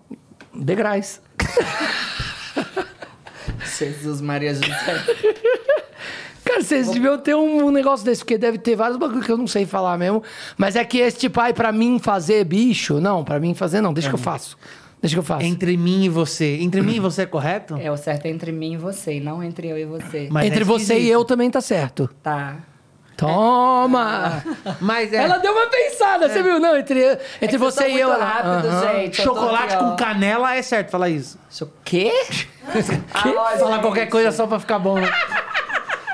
Degraus. 0.54 1.20
Jesus 3.78 4.22
Maria 4.22 4.54
José. 4.54 4.70
Cara, 6.52 6.64
vocês 6.64 6.90
deviam 6.90 7.18
ter 7.18 7.36
um, 7.36 7.66
um 7.68 7.72
negócio 7.72 8.06
desse, 8.06 8.22
porque 8.22 8.38
deve 8.38 8.58
ter 8.58 8.76
vários 8.76 8.98
bagulho 8.98 9.22
que 9.22 9.32
eu 9.32 9.38
não 9.38 9.48
sei 9.48 9.66
falar 9.66 9.98
mesmo. 9.98 10.22
Mas 10.58 10.76
é 10.76 10.84
que 10.84 10.98
esse 11.00 11.18
tipo, 11.18 11.40
ai, 11.40 11.54
pra 11.54 11.72
mim 11.72 11.98
fazer 12.00 12.44
bicho. 12.44 13.00
Não, 13.00 13.24
pra 13.24 13.40
mim 13.40 13.54
fazer 13.54 13.80
não, 13.82 13.94
deixa 13.94 14.10
que 14.10 14.16
eu 14.16 14.20
faço. 14.20 14.58
Deixa 15.02 15.16
que 15.16 15.20
eu 15.20 15.24
faço. 15.24 15.44
Entre 15.46 15.76
mim 15.78 16.04
e 16.04 16.10
você. 16.10 16.58
Entre 16.62 16.82
mim 16.82 16.96
e 16.96 17.00
você 17.00 17.24
é 17.24 17.26
correto? 17.26 17.76
É, 17.82 17.90
o 17.92 17.98
certo 17.98 18.26
é 18.26 18.30
entre 18.30 18.52
mim 18.52 18.74
e 18.74 18.78
você, 18.78 19.14
e 19.16 19.20
não 19.20 19.42
entre 19.44 19.68
eu 19.68 19.78
e 19.78 19.86
você. 19.86 20.28
Mas 20.30 20.46
Entre 20.46 20.62
é 20.62 20.64
você 20.64 20.94
e 20.94 20.98
esquisito. 20.98 21.14
eu 21.14 21.26
também 21.26 21.50
tá 21.50 21.60
certo. 21.62 22.10
Tá. 22.22 22.58
Toma! 23.18 24.44
Mas 24.80 25.14
é. 25.14 25.18
Ela 25.18 25.38
deu 25.38 25.52
uma 25.54 25.68
pensada, 25.68 26.28
você 26.28 26.42
viu? 26.42 26.60
Não, 26.60 26.76
entre, 26.76 27.00
entre 27.04 27.24
É 27.40 27.48
que 27.48 27.58
você 27.58 27.84
eu 27.86 27.90
e 27.90 28.00
eu. 28.00 28.08
Muito 28.10 28.22
ela- 28.22 28.32
rápido, 28.32 28.68
Aham. 28.68 28.82
gente. 28.94 29.20
eu 29.20 29.26
tô 29.28 29.34
Chocolate 29.36 29.74
aqui, 29.76 29.84
ó. 29.84 29.90
com 29.92 29.96
canela 29.96 30.56
é 30.56 30.62
certo 30.62 30.90
falar 30.90 31.10
isso. 31.10 31.38
Isso- 31.50 31.72
Quê? 31.86 32.12
Ah, 33.14 33.22
Falar 33.58 33.58
gente. 33.58 33.82
qualquer 33.82 34.08
coisa 34.10 34.32
só 34.32 34.48
pra 34.48 34.60
ficar 34.60 34.80
bom, 34.80 34.96
né? 35.00 35.08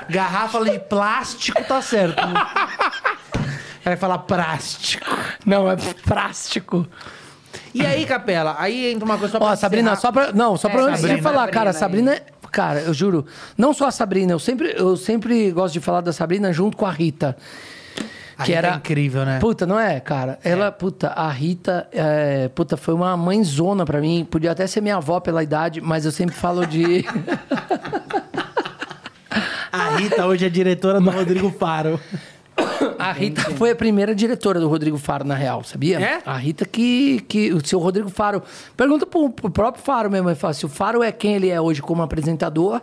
Garrafa 0.08 0.64
de 0.64 0.78
plástico 0.78 1.62
tá 1.64 1.80
certo. 1.82 2.24
Né? 2.26 2.34
Vai 3.84 3.96
falar 3.96 4.18
plástico. 4.18 5.06
Não, 5.46 5.70
é 5.70 5.76
plástico. 6.06 6.86
E 7.74 7.84
aí, 7.86 8.04
Capela? 8.06 8.56
Aí 8.58 8.92
entra 8.92 9.04
uma 9.04 9.16
coisa 9.18 9.32
só 9.32 9.38
pra 9.38 9.48
Ó, 9.48 9.56
Sabrina, 9.56 9.92
encerrar. 9.92 10.00
só 10.00 10.12
pra. 10.12 10.32
Não, 10.32 10.56
só 10.56 10.68
pra 10.68 10.80
É, 10.80 10.84
antes 10.84 11.00
de 11.00 11.06
Sabrina. 11.08 11.22
falar, 11.22 11.48
cara, 11.48 11.72
Sabrina 11.72 12.12
Sabrina 12.12 12.32
é. 12.34 12.38
Cara, 12.50 12.80
eu 12.80 12.94
juro. 12.94 13.26
Não 13.58 13.74
só 13.74 13.86
a 13.88 13.90
Sabrina, 13.90 14.32
eu 14.32 14.38
sempre, 14.38 14.74
eu 14.76 14.96
sempre 14.96 15.50
gosto 15.50 15.74
de 15.74 15.80
falar 15.80 16.00
da 16.00 16.12
Sabrina 16.14 16.50
junto 16.52 16.76
com 16.78 16.86
a 16.86 16.90
Rita. 16.90 17.36
A 18.38 18.44
que 18.44 18.52
Rita 18.52 18.58
era 18.66 18.68
é 18.74 18.76
incrível, 18.76 19.24
né? 19.24 19.38
Puta, 19.38 19.66
não 19.66 19.78
é, 19.78 20.00
cara? 20.00 20.38
Ela, 20.42 20.72
puta, 20.72 21.08
a 21.08 21.28
Rita, 21.30 21.86
é, 21.92 22.48
puta, 22.48 22.76
foi 22.76 22.94
uma 22.94 23.16
mãezona 23.16 23.84
pra 23.84 24.00
mim. 24.00 24.26
Podia 24.30 24.52
até 24.52 24.66
ser 24.66 24.80
minha 24.80 24.96
avó 24.96 25.20
pela 25.20 25.42
idade, 25.42 25.80
mas 25.80 26.04
eu 26.06 26.12
sempre 26.12 26.34
falo 26.34 26.66
de. 26.66 27.04
A 29.98 30.00
Rita 30.00 30.26
hoje 30.26 30.46
é 30.46 30.48
diretora 30.48 31.00
do 31.00 31.10
Rodrigo 31.10 31.50
Faro. 31.50 31.98
A 32.96 33.10
Rita 33.10 33.50
foi 33.56 33.70
a 33.70 33.76
primeira 33.76 34.14
diretora 34.14 34.60
do 34.60 34.68
Rodrigo 34.68 34.96
Faro, 34.96 35.24
na 35.24 35.34
real, 35.34 35.64
sabia? 35.64 36.00
É? 36.00 36.22
A 36.24 36.36
Rita 36.36 36.64
que, 36.64 37.20
que 37.28 37.52
o 37.52 37.64
seu 37.64 37.80
Rodrigo 37.80 38.08
Faro. 38.08 38.42
Pergunta 38.76 39.06
pro, 39.06 39.30
pro 39.30 39.50
próprio 39.50 39.82
Faro 39.82 40.08
mesmo, 40.10 40.28
ele 40.28 40.36
fala, 40.36 40.54
se 40.54 40.64
o 40.64 40.68
Faro 40.68 41.02
é 41.02 41.10
quem 41.10 41.34
ele 41.34 41.48
é 41.48 41.60
hoje 41.60 41.82
como 41.82 42.02
apresentador, 42.02 42.80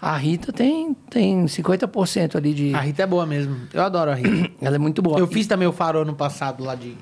a 0.00 0.16
Rita 0.16 0.52
tem, 0.52 0.94
tem 1.10 1.44
50% 1.44 2.36
ali 2.36 2.52
de. 2.52 2.74
A 2.74 2.80
Rita 2.80 3.02
é 3.02 3.06
boa 3.06 3.24
mesmo. 3.26 3.56
Eu 3.72 3.82
adoro 3.82 4.10
a 4.10 4.14
Rita. 4.14 4.50
Ela 4.60 4.76
é 4.76 4.78
muito 4.78 5.00
boa. 5.00 5.18
Eu 5.18 5.26
fiz 5.26 5.46
também 5.46 5.66
o 5.66 5.72
Faro 5.72 6.00
ano 6.00 6.14
passado 6.14 6.64
lá 6.64 6.74
de. 6.74 6.94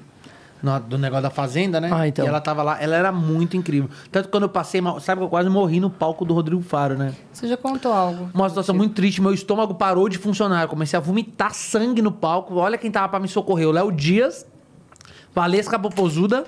No- 0.62 0.80
do 0.80 0.98
negócio 0.98 1.22
da 1.22 1.30
Fazenda, 1.30 1.80
né? 1.80 1.90
Ah, 1.92 2.07
então. 2.09 2.24
E 2.24 2.28
ela 2.28 2.40
tava 2.40 2.62
lá, 2.62 2.80
ela 2.82 2.96
era 2.96 3.12
muito 3.12 3.57
incrível. 3.57 3.88
Tanto 4.11 4.26
que 4.26 4.30
quando 4.30 4.44
eu 4.44 4.48
passei 4.48 4.80
mal, 4.80 4.98
sabe 5.00 5.20
que 5.20 5.24
eu 5.24 5.28
quase 5.28 5.48
morri 5.48 5.80
no 5.80 5.90
palco 5.90 6.24
do 6.24 6.34
Rodrigo 6.34 6.62
Faro, 6.62 6.96
né? 6.96 7.14
Você 7.32 7.46
já 7.48 7.57
contou 7.57 7.92
algo? 7.92 8.30
Uma 8.34 8.48
situação 8.48 8.74
muito 8.74 8.94
triste, 8.94 9.20
meu 9.20 9.32
estômago 9.34 9.74
parou 9.74 10.09
de 10.09 10.18
funcionar. 10.18 10.62
Eu 10.62 10.68
comecei 10.68 10.96
a 10.96 11.00
vomitar 11.00 11.54
sangue 11.54 12.00
no 12.02 12.11
palco. 12.12 12.54
Olha 12.57 12.76
quem 12.78 12.90
tava 12.90 13.09
pra 13.09 13.20
me 13.20 13.28
socorrer. 13.28 13.68
O 13.68 13.72
Léo 13.72 13.92
Dias, 13.92 14.46
Valesca 15.34 15.78
Popozuda, 15.78 16.44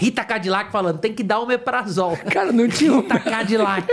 Rita 0.00 0.24
Cadillac 0.24 0.72
falando, 0.72 0.98
tem 0.98 1.12
que 1.12 1.22
dar 1.22 1.40
o 1.40 1.46
meprazol. 1.46 2.16
Cara, 2.32 2.50
não 2.50 2.66
tinha. 2.66 2.96
Rita 2.96 3.20
Cadillac, 3.20 3.86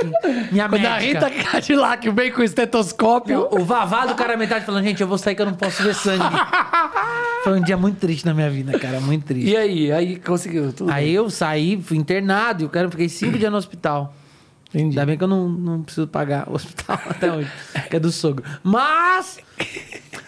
minha 0.49 0.69
Quando 0.69 0.85
a 0.85 0.91
médica. 0.91 1.27
Rita 1.27 1.43
Cadillac 1.43 2.09
vem 2.11 2.31
com 2.31 2.39
o 2.39 2.43
estetoscópio. 2.45 3.49
O 3.51 3.65
Vavá 3.65 4.05
do 4.05 4.15
cara 4.15 4.37
metade 4.37 4.63
falando, 4.63 4.85
gente, 4.85 5.01
eu 5.01 5.07
vou 5.07 5.17
sair 5.17 5.35
que 5.35 5.41
eu 5.41 5.45
não 5.45 5.53
posso 5.53 5.83
ver 5.83 5.93
sangue. 5.93 6.23
Foi 7.43 7.59
um 7.59 7.61
dia 7.61 7.75
muito 7.75 7.97
triste 7.99 8.25
na 8.25 8.33
minha 8.33 8.49
vida, 8.49 8.79
cara, 8.79 9.01
muito 9.01 9.25
triste. 9.25 9.49
E 9.49 9.57
aí? 9.57 9.91
Aí 9.91 10.15
conseguiu 10.15 10.71
tudo. 10.71 10.89
Aí 10.93 11.13
eu 11.13 11.29
saí, 11.29 11.81
fui 11.81 11.97
internado, 11.97 12.63
e 12.63 12.65
o 12.65 12.69
cara 12.69 12.89
fiquei 12.89 13.09
cinco 13.09 13.37
dias 13.37 13.51
no 13.51 13.57
hospital. 13.57 14.13
Entendi. 14.69 14.97
Ainda 14.97 15.05
bem 15.05 15.17
que 15.17 15.23
eu 15.25 15.27
não, 15.27 15.49
não 15.49 15.81
preciso 15.81 16.07
pagar 16.07 16.47
o 16.49 16.55
hospital 16.55 17.01
até 17.09 17.33
hoje, 17.33 17.51
que 17.89 17.97
é 17.97 17.99
do 17.99 18.13
sogro. 18.13 18.45
Mas. 18.63 19.39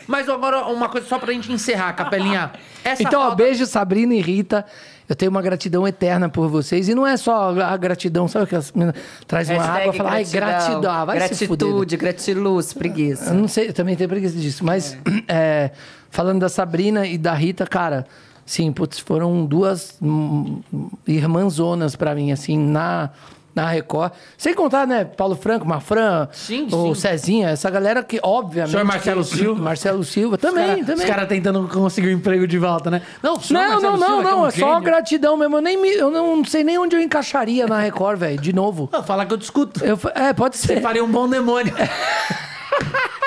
Mas 0.05 0.27
agora, 0.27 0.65
uma 0.65 0.89
coisa 0.89 1.07
só 1.07 1.17
pra 1.17 1.31
gente 1.31 1.49
encerrar, 1.53 1.93
capelinha. 1.93 2.51
Essa 2.83 3.01
Então, 3.01 3.21
ó, 3.21 3.33
beijo, 3.33 3.65
Sabrina 3.65 4.13
e 4.13 4.21
Rita. 4.21 4.65
Eu 5.09 5.15
tenho 5.15 5.31
uma 5.31 5.41
gratidão 5.41 5.87
eterna 5.87 6.29
por 6.29 6.47
vocês. 6.47 6.87
E 6.87 6.93
não 6.93 7.05
é 7.05 7.17
só 7.17 7.59
a 7.59 7.75
gratidão, 7.75 8.27
sabe 8.27 8.45
que 8.45 8.55
as 8.55 8.71
meninas 8.71 8.95
trazem 9.25 9.57
uma 9.57 9.65
água 9.65 9.91
e 9.91 9.97
falam, 9.97 10.11
ai, 10.13 10.23
gratidão. 10.23 10.91
Ah, 10.91 11.03
vai 11.03 11.19
fuder. 11.19 11.47
Gratitude, 11.47 11.97
gratiluz, 11.97 12.73
preguiça. 12.73 13.31
Eu 13.31 13.33
não 13.33 13.47
sei, 13.47 13.69
eu 13.69 13.73
também 13.73 13.95
tenho 13.95 14.07
preguiça 14.07 14.37
disso. 14.37 14.63
Mas, 14.63 14.95
é, 15.27 15.71
falando 16.11 16.41
da 16.41 16.47
Sabrina 16.47 17.07
e 17.07 17.17
da 17.17 17.33
Rita, 17.33 17.65
cara, 17.65 18.05
sim, 18.45 18.71
putz, 18.71 18.99
foram 18.99 19.47
duas 19.47 19.97
hum, 19.99 20.61
irmãzonas 21.07 21.95
pra 21.95 22.13
mim, 22.13 22.31
assim, 22.31 22.55
na, 22.55 23.09
na 23.55 23.65
Record. 23.67 24.11
Sem 24.37 24.53
contar, 24.53 24.85
né, 24.87 25.03
Paulo 25.05 25.35
Franco, 25.35 25.67
Mafran, 25.67 26.27
Sim, 26.31 26.67
o 26.71 26.93
sim. 26.95 27.01
Cezinha, 27.01 27.49
essa 27.49 27.69
galera 27.69 28.03
que, 28.03 28.19
obviamente... 28.23 28.71
Senhor 28.71 28.85
Marcelo 28.85 29.23
que- 29.23 29.37
Silva. 29.37 29.61
Marcelo 29.61 30.03
Silva, 30.03 30.37
também, 30.37 30.65
Cara- 30.67 30.85
também. 30.85 31.05
Os 31.05 31.11
caras 31.11 31.27
tentando 31.27 31.67
conseguir 31.67 32.07
o 32.07 32.11
emprego 32.11 32.47
de 32.47 32.57
volta, 32.57 32.89
né? 32.91 33.01
Não, 33.21 33.35
o 33.37 33.41
senhor 33.41 33.61
Não, 33.61 33.69
Marcelo 33.71 33.97
não, 33.97 33.99
não, 33.99 34.07
Silva, 34.07 34.23
que 34.23 34.31
não. 34.31 34.41
um 34.43 34.47
É 34.47 34.51
só 34.75 34.79
gratidão 34.79 35.35
mesmo. 35.37 35.57
Eu, 35.57 35.61
nem 35.61 35.81
me- 35.81 35.93
eu 35.93 36.09
não 36.11 36.43
sei 36.45 36.63
nem 36.63 36.77
onde 36.77 36.95
eu 36.95 37.01
encaixaria 37.01 37.67
na 37.67 37.79
Record, 37.79 38.19
velho. 38.19 38.39
De 38.39 38.53
novo. 38.53 38.87
Não, 38.91 39.03
fala 39.03 39.25
que 39.25 39.33
eu 39.33 39.37
discuto. 39.37 39.83
Eu 39.83 39.99
é, 40.15 40.31
pode 40.33 40.55
Você 40.57 40.67
ser. 40.75 40.81
faria 40.81 41.03
um 41.03 41.11
bom 41.11 41.27
demônio. 41.27 41.73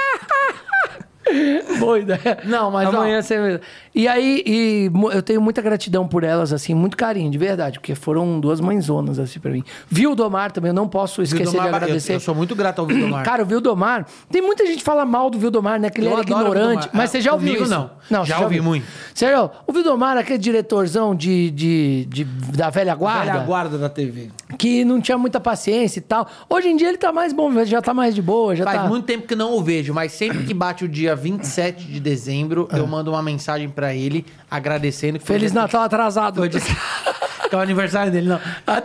Boa 1.78 1.98
ideia. 1.98 2.38
Não, 2.44 2.70
mas, 2.70 2.88
Amanhã 2.88 3.18
ó. 3.18 3.22
você... 3.22 3.60
E 3.94 4.08
aí, 4.08 4.42
e 4.46 4.90
eu 5.12 5.22
tenho 5.22 5.40
muita 5.40 5.60
gratidão 5.60 6.08
por 6.08 6.24
elas, 6.24 6.52
assim, 6.52 6.74
muito 6.74 6.96
carinho, 6.96 7.30
de 7.30 7.36
verdade, 7.36 7.78
porque 7.78 7.94
foram 7.94 8.40
duas 8.40 8.58
mãezonas, 8.60 9.18
assim, 9.18 9.38
pra 9.38 9.50
mim. 9.50 9.62
Viu 9.88 10.12
o 10.12 10.14
Domar 10.14 10.50
também, 10.50 10.70
eu 10.70 10.74
não 10.74 10.88
posso 10.88 11.20
esquecer 11.22 11.44
Vildomar, 11.50 11.68
de 11.70 11.76
agradecer. 11.76 12.12
Eu, 12.12 12.16
eu 12.16 12.20
sou 12.20 12.34
muito 12.34 12.54
grato 12.56 12.78
ao 12.80 12.86
Vildomar. 12.86 13.22
Cara, 13.24 13.42
o 13.42 13.46
Vildomar, 13.46 14.06
tem 14.30 14.40
muita 14.40 14.64
gente 14.64 14.78
que 14.78 14.82
fala 14.84 15.04
mal 15.04 15.28
do 15.28 15.38
Vildomar, 15.38 15.78
né? 15.78 15.90
Que 15.90 16.00
ele 16.00 16.08
Eu 16.08 16.12
era 16.12 16.22
ignorante. 16.22 16.56
Vildomar. 16.84 16.90
Mas 16.94 17.10
você 17.10 17.20
já 17.20 17.32
Ah, 17.32 17.34
ouviu 17.34 17.48
comigo 17.54 17.64
isso? 17.64 17.74
não. 17.74 17.90
Não, 18.10 18.24
Já 18.24 18.36
você 18.38 18.44
ouvi 18.44 18.56
ouviu? 18.56 18.62
muito. 18.70 18.86
Sério, 19.14 19.50
o 19.66 19.72
Vildomar, 19.72 20.16
aquele 20.16 20.38
diretorzão 20.38 21.14
de, 21.14 21.50
de, 21.50 22.04
de- 22.06 22.24
da 22.24 22.70
velha 22.70 22.94
guarda, 22.94 23.32
Velha 23.32 23.44
guarda 23.44 23.78
da 23.78 23.88
TV. 23.88 24.30
que 24.58 24.84
não 24.84 25.00
tinha 25.00 25.18
muita 25.18 25.38
paciência 25.38 25.98
e 25.98 26.02
tal. 26.02 26.26
Hoje 26.48 26.68
em 26.68 26.76
dia 26.76 26.88
ele 26.88 26.98
tá 26.98 27.12
mais 27.12 27.32
bom, 27.32 27.52
já 27.64 27.80
tá 27.82 27.92
mais 27.92 28.14
de 28.14 28.22
boa, 28.22 28.56
já 28.56 28.64
Faz 28.64 28.82
tá... 28.82 28.88
muito 28.88 29.04
tempo 29.04 29.26
que 29.26 29.34
não 29.36 29.52
o 29.54 29.62
vejo, 29.62 29.92
mas 29.92 30.12
sempre 30.12 30.44
que 30.44 30.54
bate 30.54 30.84
o 30.84 30.88
dia 30.88 31.14
27 31.22 31.84
de 31.84 32.00
dezembro, 32.00 32.68
eu 32.72 32.86
mando 32.86 33.10
uma 33.12 33.22
mensagem 33.22 33.68
pra 33.68 33.94
ele 33.94 34.26
agradecendo. 34.50 35.18
que 35.18 35.24
foi 35.24 35.36
Ah. 35.36 35.38
Feliz 35.38 35.52
dia 35.52 35.60
Natal 35.62 35.82
atrasado. 35.82 36.36
Foi 36.36 36.46
o 36.48 36.50
dia- 36.50 36.60
que 37.48 37.54
é 37.54 37.58
o 37.58 37.60
aniversário 37.60 38.10
dele, 38.10 38.28
não. 38.28 38.40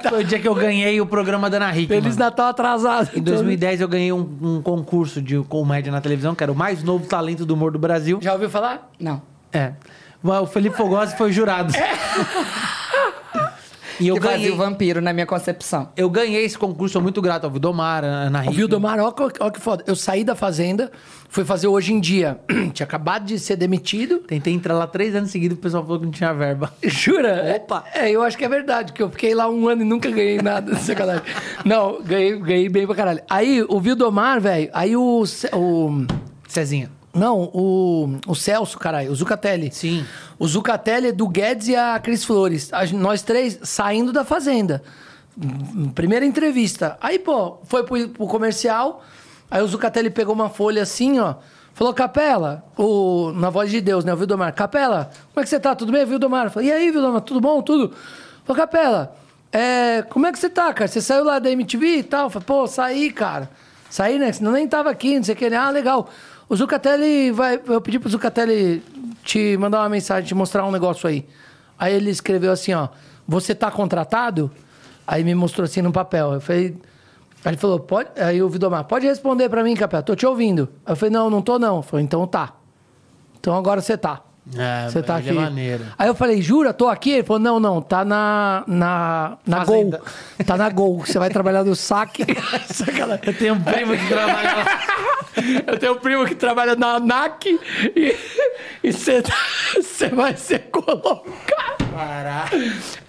Foi 0.10 0.22
o 0.22 0.24
dia 0.26 0.40
que 0.40 0.48
eu 0.48 0.54
ganhei 0.56 1.00
o 1.02 1.06
programa 1.06 1.50
da 1.50 1.58
Ana 1.58 1.70
Hickman. 1.78 2.02
Feliz 2.02 2.18
Natal 2.18 2.48
atrasado. 2.50 3.10
Em 3.16 3.22
2010 3.22 3.82
eu 3.82 3.88
ganhei 3.88 4.12
um, 4.12 4.38
um 4.42 4.62
concurso 4.62 5.22
de 5.22 5.38
comédia 5.44 5.92
na 5.92 6.02
televisão, 6.02 6.36
que 6.36 6.44
era 6.44 6.52
o 6.52 6.56
mais 6.56 6.84
novo 6.84 7.06
talento 7.08 7.46
do 7.46 7.54
humor 7.54 7.72
do 7.72 7.80
Brasil. 7.80 8.20
Já 8.22 8.34
ouviu 8.34 8.50
falar? 8.50 8.90
Não. 9.00 9.22
É. 9.52 9.72
O 10.24 10.46
Felipe 10.46 10.76
Fogosi 10.76 11.16
foi 11.16 11.32
jurado. 11.32 11.74
E 14.00 14.08
eu 14.08 14.16
que 14.16 14.22
ganhei, 14.22 14.52
o 14.52 14.56
vampiro 14.56 15.02
na 15.02 15.12
minha 15.14 15.26
concepção. 15.26 15.90
eu 15.96 16.10
ganhei 16.10 16.44
esse 16.46 16.58
concurso, 16.58 16.94
sou 16.94 17.02
muito 17.02 17.22
grato 17.22 17.46
ao 17.46 17.52
Vildomar, 17.52 18.04
a 18.04 18.08
Ana 18.08 18.40
O 18.40 18.42
Hickman. 18.44 18.56
Vildomar, 18.58 19.00
ó, 19.00 19.12
que- 19.12 19.34
ó 19.40 19.50
que 19.50 19.60
foda. 19.60 19.84
Eu 19.88 19.96
saí 19.96 20.24
da 20.24 20.36
fazenda, 20.36 20.92
fui 21.30 21.44
fazer 21.44 21.68
hoje 21.68 21.94
em 21.94 22.00
dia. 22.00 22.40
Tinha 22.74 22.86
acabado 22.86 23.26
de 23.26 23.40
ser 23.40 23.56
demitido. 23.56 24.20
Tentei 24.20 24.54
entrar 24.54 24.74
lá 24.76 24.86
três 24.88 25.16
anos 25.16 25.32
seguidos, 25.32 25.58
o 25.58 25.62
pessoal 25.62 25.84
falou 25.84 26.00
que 26.00 26.06
não 26.06 26.12
tinha 26.12 26.34
verba. 26.34 26.72
Jura? 26.84 27.54
Opa. 27.58 27.84
É, 27.94 28.10
eu 28.12 28.22
acho 28.24 28.38
que 28.38 28.46
é 28.46 28.50
verdade, 28.50 28.94
que 28.94 29.02
eu 29.02 29.10
fiquei 29.10 29.34
lá 29.34 29.50
um 29.50 29.68
ano 29.68 29.82
e 29.82 29.86
nunca 29.86 30.10
ganhei 30.12 30.42
nada. 30.42 30.76
sacanagem. 30.80 31.24
Não, 31.66 32.02
ganhei, 32.04 32.38
ganhei 32.40 32.70
bem 32.70 32.86
pra 32.86 32.96
caralho. 32.96 33.22
Aí, 33.30 33.64
o 33.68 33.80
Vildomar, 33.80 34.40
velho, 34.42 34.70
aí 34.74 34.96
o, 34.96 35.24
o... 35.54 36.06
Cezinha. 36.48 36.90
Não, 37.14 37.50
o, 37.52 38.20
o 38.28 38.36
Celso, 38.36 38.78
caralho, 38.78 39.12
o 39.12 39.16
Zucatelli. 39.16 39.72
Sim. 39.74 40.06
O 40.40 40.48
Zucatelli, 40.48 41.08
Edu 41.08 41.28
Guedes 41.28 41.68
e 41.68 41.76
a 41.76 42.00
Cris 42.00 42.24
Flores. 42.24 42.72
A 42.72 42.86
nós 42.88 43.22
três 43.22 43.60
saindo 43.64 44.12
da 44.12 44.24
fazenda. 44.24 44.84
Primeira 45.96 46.26
entrevista. 46.26 46.98
Aí, 47.02 47.20
pô, 47.20 47.58
foi 47.64 47.84
pro, 47.84 48.10
pro 48.10 48.28
comercial. 48.28 49.04
Aí 49.50 49.62
o 49.62 49.68
Zucatelli 49.68 50.10
pegou 50.10 50.34
uma 50.34 50.50
folha 50.50 50.84
assim, 50.84 51.20
ó. 51.20 51.36
Falou, 51.74 51.94
Capela, 51.94 52.64
o, 52.76 53.32
na 53.36 53.50
voz 53.52 53.70
de 53.70 53.80
Deus, 53.80 54.04
né? 54.04 54.14
O 54.14 54.18
Vildomar. 54.18 54.54
Capela, 54.54 55.12
como 55.34 55.42
é 55.42 55.44
que 55.44 55.50
você 55.50 55.60
tá? 55.60 55.76
Tudo 55.76 55.92
bem, 55.92 56.06
Vildomar? 56.06 56.50
Falei, 56.50 56.70
e 56.70 56.72
aí, 56.72 56.92
Vildomar, 56.92 57.22
tudo 57.22 57.40
bom? 57.40 57.62
Tudo? 57.62 57.94
Falou, 58.46 58.60
Capela, 58.60 59.16
é, 59.52 60.04
como 60.10 60.26
é 60.26 60.32
que 60.32 60.40
você 60.40 60.50
tá, 60.50 60.74
cara? 60.74 60.88
Você 60.88 61.02
saiu 61.02 61.24
lá 61.24 61.38
da 61.40 61.52
MTV 61.52 61.98
e 61.98 62.04
tal? 62.04 62.30
Falei, 62.30 62.46
pô, 62.46 62.68
saí, 62.68 63.12
cara. 63.12 63.50
Saí, 63.90 64.18
né? 64.18 64.32
Senão 64.32 64.52
nem 64.52 64.68
tava 64.68 64.90
aqui, 64.90 65.18
não 65.18 65.24
sei 65.24 65.36
o 65.36 65.38
que. 65.38 65.46
Ele, 65.46 65.56
Ah, 65.56 65.70
legal. 65.70 66.10
O 66.50 66.56
Zucatelli 66.56 67.32
vai. 67.32 67.60
Eu 67.68 67.82
pedi 67.82 68.00
pro 68.00 68.10
Zucatelli 68.10 68.82
te 69.28 69.58
mandar 69.58 69.82
uma 69.82 69.90
mensagem, 69.90 70.26
te 70.26 70.34
mostrar 70.34 70.66
um 70.66 70.72
negócio 70.72 71.08
aí. 71.08 71.28
Aí 71.78 71.94
ele 71.94 72.10
escreveu 72.10 72.50
assim, 72.50 72.74
ó. 72.74 72.88
Você 73.28 73.54
tá 73.54 73.70
contratado? 73.70 74.50
Aí 75.06 75.22
me 75.22 75.36
mostrou 75.36 75.66
assim 75.66 75.82
no 75.82 75.92
papel. 75.92 76.34
Eu 76.36 76.42
falei. 76.42 76.78
Aí 77.44 77.52
ele 77.52 77.58
falou, 77.58 77.78
pode. 77.78 78.10
Aí 78.16 78.42
o 78.42 78.48
Vidomar, 78.48 78.86
pode 78.86 79.06
responder 79.06 79.50
pra 79.50 79.64
mim, 79.66 79.76
Capel, 79.76 80.02
tô 80.02 80.16
te 80.16 80.26
ouvindo. 80.26 80.70
Aí 80.86 80.94
eu 80.94 80.96
falei, 80.96 81.12
não, 81.12 81.30
não 81.30 81.42
tô 81.42 81.60
não. 81.60 81.82
Falei, 81.82 82.06
então 82.06 82.26
tá. 82.26 82.54
Então 83.40 83.54
agora 83.56 83.82
você 83.82 83.98
tá. 83.98 84.22
É, 84.56 84.90
Você 84.90 85.04
tá 85.04 85.20
ele 85.20 85.30
aqui. 85.32 85.38
é 85.38 85.42
maneiro. 85.42 85.86
Aí 85.98 86.08
eu 86.08 86.16
falei, 86.16 86.42
jura, 86.42 86.72
tô 86.74 86.88
aqui? 86.88 87.12
Ele 87.12 87.24
falou, 87.24 87.40
não, 87.42 87.60
não, 87.60 87.82
tá 87.82 88.06
na. 88.06 88.64
Na, 88.66 89.38
na 89.46 89.66
Gol. 89.66 89.92
Tá 90.46 90.56
na 90.56 90.70
Gol. 90.70 91.06
Você 91.06 91.20
vai 91.20 91.30
trabalhar 91.30 91.66
no 91.66 91.76
saque. 91.76 92.24
Eu 93.28 93.34
tenho 93.34 93.56
um 93.56 93.62
primo 93.62 93.92
que 93.98 94.08
trabalha 94.08 94.56
lá. 94.56 94.66
Eu 95.66 95.78
tenho 95.78 95.94
um 95.94 95.98
primo 95.98 96.26
que 96.26 96.36
trabalha 96.36 96.76
na 96.76 96.96
ANAC 96.96 97.60
e 98.84 98.92
você 98.92 99.24
você 99.76 100.10
vai 100.10 100.36
ser 100.36 100.60
colocado. 100.72 101.28
Parar. 101.94 102.50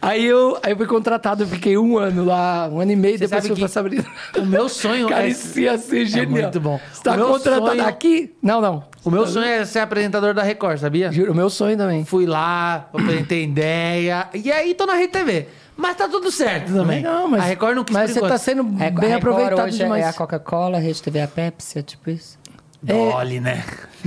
Aí 0.00 0.24
eu, 0.24 0.58
aí 0.62 0.72
eu 0.72 0.76
fui 0.76 0.86
contratado, 0.86 1.42
eu 1.42 1.46
fiquei 1.46 1.76
um 1.76 1.98
ano 1.98 2.24
lá, 2.24 2.68
um 2.72 2.80
ano 2.80 2.92
e 2.92 2.96
meio, 2.96 3.18
depois 3.18 3.42
sabe 3.42 3.48
fui 3.48 3.58
pra 3.58 3.68
Sabrina. 3.68 4.04
O 4.36 4.46
meu 4.46 4.68
sonho 4.68 5.08
Cara, 5.08 5.24
é... 5.26 5.28
isso 5.28 5.60
ia 5.60 5.76
ser 5.76 6.06
genial. 6.06 6.42
muito 6.42 6.60
bom. 6.60 6.80
Você 6.92 7.02
tá 7.02 7.18
contratado 7.18 7.66
sonho- 7.66 7.86
aqui? 7.86 8.34
Não, 8.42 8.60
não. 8.60 8.84
O 9.04 9.10
meu 9.10 9.26
sonho 9.26 9.46
é 9.46 9.64
ser 9.64 9.80
apresentador 9.80 10.32
da 10.34 10.42
Record, 10.42 10.78
sabia? 10.78 11.10
Juro, 11.12 11.32
o 11.32 11.34
meu 11.34 11.50
sonho 11.50 11.76
também. 11.76 12.04
Fui 12.04 12.26
lá, 12.26 12.88
apresentei 12.92 13.44
ideia. 13.44 14.28
E 14.34 14.50
aí 14.50 14.74
tô 14.74 14.86
na 14.86 14.94
Rede 14.94 15.12
TV. 15.12 15.46
Mas 15.80 15.96
tá 15.96 16.08
tudo 16.08 16.30
certo 16.32 16.72
também. 16.74 17.02
Não, 17.02 17.28
mas, 17.28 17.40
a 17.40 17.44
Record 17.44 17.76
não 17.76 17.84
quis 17.84 17.94
mas 17.96 18.10
você 18.10 18.20
tá 18.20 18.36
sendo 18.36 18.62
É, 18.82 18.90
bem 18.90 19.10
Record 19.10 19.14
aproveitado 19.14 19.66
hoje 19.68 19.78
demais. 19.78 20.04
É 20.04 20.08
a 20.08 20.12
Coca-Cola, 20.12 20.76
a 20.78 20.80
Rede 20.80 21.00
TV, 21.00 21.20
a 21.20 21.28
Pepsi, 21.28 21.78
é 21.78 21.82
tipo 21.82 22.10
isso. 22.10 22.36
Dolly, 22.82 23.38
né? 23.40 23.64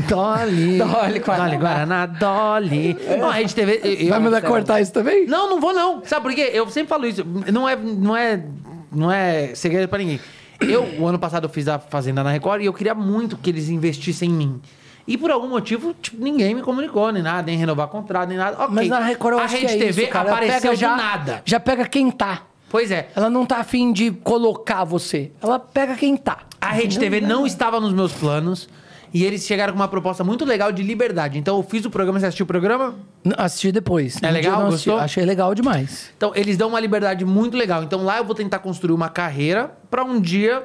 Dolly. 0.08 0.78
Dolly 0.78 1.20
com 1.22 1.32
a 1.32 1.38
Dolly, 1.38 1.58
Guaraná, 1.58 2.06
Dolly. 2.06 2.98
Ó, 3.22 3.26
a 3.28 3.32
Rede 3.34 3.56
TV... 3.56 3.80
eu- 3.84 4.10
Vai 4.10 4.20
mandar 4.20 4.42
cortar 4.42 4.82
isso 4.82 4.92
também? 4.94 5.26
Não, 5.28 5.50
não 5.50 5.60
vou 5.62 5.74
não. 5.74 6.04
Sabe 6.06 6.24
por 6.24 6.34
quê? 6.36 6.50
Eu 6.54 6.70
sempre 6.70 6.90
falo 6.90 7.06
isso. 7.06 7.24
Não 7.52 7.68
é, 7.68 7.76
não 7.76 8.16
é, 8.18 8.44
não 8.92 9.12
é 9.12 9.56
segredo 9.56 9.88
pra 9.88 9.98
ninguém. 10.00 10.20
Eu, 10.60 10.84
o 11.00 11.08
ano 11.08 11.18
passado, 11.18 11.46
eu 11.46 11.50
fiz 11.50 11.68
a 11.68 11.80
Fazenda 11.80 12.24
na 12.24 12.32
Record 12.32 12.62
e 12.62 12.66
eu 12.66 12.74
queria 12.74 12.94
muito 12.94 13.36
que 13.38 13.50
eles 13.50 13.70
investissem 13.70 14.30
em 14.30 14.34
mim. 14.34 14.62
E 15.08 15.18
por 15.18 15.32
algum 15.32 15.48
motivo, 15.48 15.94
tipo, 15.94 16.22
ninguém 16.24 16.54
me 16.56 16.62
comunicou, 16.62 17.12
nem 17.12 17.24
nada, 17.24 17.44
nem 17.44 17.58
renovar 17.58 17.88
contrato, 17.88 18.30
nem 18.30 18.38
nada. 18.38 18.56
Ok. 18.58 18.70
Mas 18.72 18.88
na 18.88 19.00
Record 19.00 19.34
eu 19.34 19.40
a 19.40 19.44
acho 19.44 19.56
Rede 19.56 19.68
que 19.68 19.74
é 19.74 19.78
TV 19.78 20.02
isso, 20.04 20.12
cara. 20.12 20.32
apareceu 20.32 20.76
já, 20.76 20.96
nada. 20.96 21.42
Já 21.46 21.60
pega 21.60 21.88
quem 21.88 22.12
tá. 22.12 22.44
Pois 22.70 22.90
é. 22.92 23.10
Ela 23.16 23.30
não 23.30 23.46
tá 23.46 23.58
afim 23.58 23.92
de 23.92 24.12
colocar 24.12 24.84
você. 24.84 25.32
Ela 25.42 25.60
pega 25.60 25.96
quem 25.96 26.16
tá. 26.16 26.40
A 26.60 26.72
Rede 26.72 26.98
TV 27.00 27.20
não 27.20 27.46
estava 27.46 27.80
nos 27.80 27.94
meus 27.94 28.12
planos. 28.14 28.70
E 29.14 29.26
eles 29.26 29.46
chegaram 29.46 29.74
com 29.74 29.80
uma 29.80 29.90
proposta 29.90 30.24
muito 30.24 30.46
legal 30.46 30.72
de 30.72 30.82
liberdade. 30.82 31.38
Então 31.38 31.58
eu 31.58 31.64
fiz 31.64 31.84
o 31.84 31.90
programa, 31.90 32.18
você 32.18 32.28
assistiu 32.28 32.46
o 32.46 32.48
programa? 32.48 32.96
Não, 33.26 33.36
Assisti 33.38 33.70
depois. 33.70 34.18
É 34.24 34.28
No 34.28 34.34
legal? 34.34 34.62
não. 34.64 34.70
Gostou? 34.70 34.98
Achei 34.98 35.26
legal 35.26 35.54
demais. 35.54 36.10
Então 36.16 36.32
eles 36.34 36.56
dão 36.56 36.70
uma 36.70 36.80
liberdade 36.80 37.26
muito 37.26 37.58
legal. 37.58 37.84
Então 37.84 38.06
lá 38.06 38.20
eu 38.20 38.24
vou 38.24 38.34
tentar 38.34 38.60
construir 38.60 38.94
uma 38.94 39.10
carreira 39.10 39.70
pra 39.90 40.02
um 40.06 40.18
dia, 40.22 40.64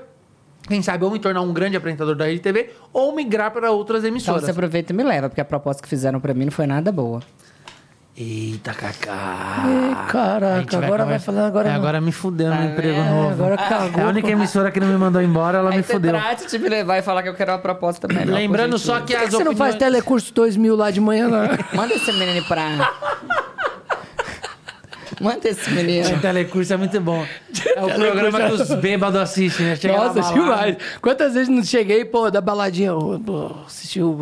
quem 0.66 0.82
sabe, 0.82 1.04
ou 1.04 1.10
me 1.10 1.18
tornar 1.18 1.40
um 1.42 1.52
grande 1.52 1.76
apresentador 1.76 2.14
da 2.16 2.24
Rede 2.26 2.40
TV 2.40 2.70
ou 2.92 3.14
migrar 3.14 3.50
para 3.50 3.70
outras 3.70 4.00
Então 4.00 4.08
emissoras. 4.10 4.42
você 4.44 4.50
aproveita 4.50 4.92
e 4.92 4.96
me 4.96 5.02
leva, 5.04 5.28
porque 5.28 5.40
a 5.40 5.44
proposta 5.44 5.82
que 5.82 5.88
fizeram 5.88 6.20
pra 6.20 6.34
mim 6.34 6.46
não 6.46 6.52
foi 6.52 6.66
nada 6.66 6.90
boa. 6.92 7.20
Eita, 8.18 8.72
Cacá. 8.72 9.12
A 9.92 10.06
caraca, 10.10 10.60
gente 10.60 10.74
agora 10.76 11.04
vai 11.04 11.18
falar 11.18 11.46
agora. 11.48 11.68
É, 11.68 11.72
agora 11.74 12.00
me 12.00 12.10
fudeu 12.12 12.48
no 12.48 12.56
Tá 12.56 12.64
emprego 12.64 12.94
vendo? 13.02 13.10
novo. 13.14 13.30
agora 13.44 13.54
É 13.54 13.68
cagou. 13.68 14.04
a 14.04 14.08
única 14.08 14.30
emissora 14.30 14.70
que 14.70 14.80
não 14.80 14.86
me 14.86 14.96
mandou 14.96 15.20
embora, 15.20 15.58
ela 15.58 15.70
Aí 15.70 15.76
me 15.76 15.82
fudeu. 15.82 16.12
trate 16.12 16.46
de 16.48 16.58
me 16.58 16.66
levar 16.66 16.96
e 16.96 17.02
falar 17.02 17.22
que 17.22 17.28
eu 17.28 17.34
quero 17.34 17.52
uma 17.52 17.58
proposta 17.58 18.08
melhor. 18.08 18.34
Lembrando 18.34 18.72
por 18.72 18.78
só 18.78 18.94
que 19.00 19.00
Por 19.00 19.06
que, 19.08 19.16
as 19.16 19.24
que 19.24 19.30
você 19.32 19.44
não 19.44 19.54
faz 19.54 19.74
opiniões... 19.74 19.92
telecurso 19.92 20.32
2000 20.32 20.74
lá 20.76 20.90
de 20.90 20.98
manhã? 21.00 21.28
Não? 21.28 21.40
Manda 21.76 21.92
esse 21.92 22.10
menino 22.14 22.42
pra... 22.48 22.64
Manda 25.20 25.48
esse 25.48 25.70
menino. 25.70 26.16
O 26.16 26.20
telecurso 26.20 26.72
é 26.72 26.76
muito 26.76 27.00
bom. 27.00 27.26
É 27.74 27.82
o 27.82 27.94
programa 27.94 28.38
que 28.50 28.52
os 28.52 28.74
bêbados 28.74 29.20
assistem, 29.20 29.66
né? 29.66 29.76
Chega 29.76 29.96
Nossa, 29.96 30.32
demais. 30.32 30.76
Quantas 31.00 31.34
vezes 31.34 31.48
não 31.48 31.64
cheguei, 31.64 32.04
pô, 32.04 32.30
da 32.30 32.40
baladinha, 32.40 32.92
pô, 33.24 33.50
assistiu. 33.66 34.18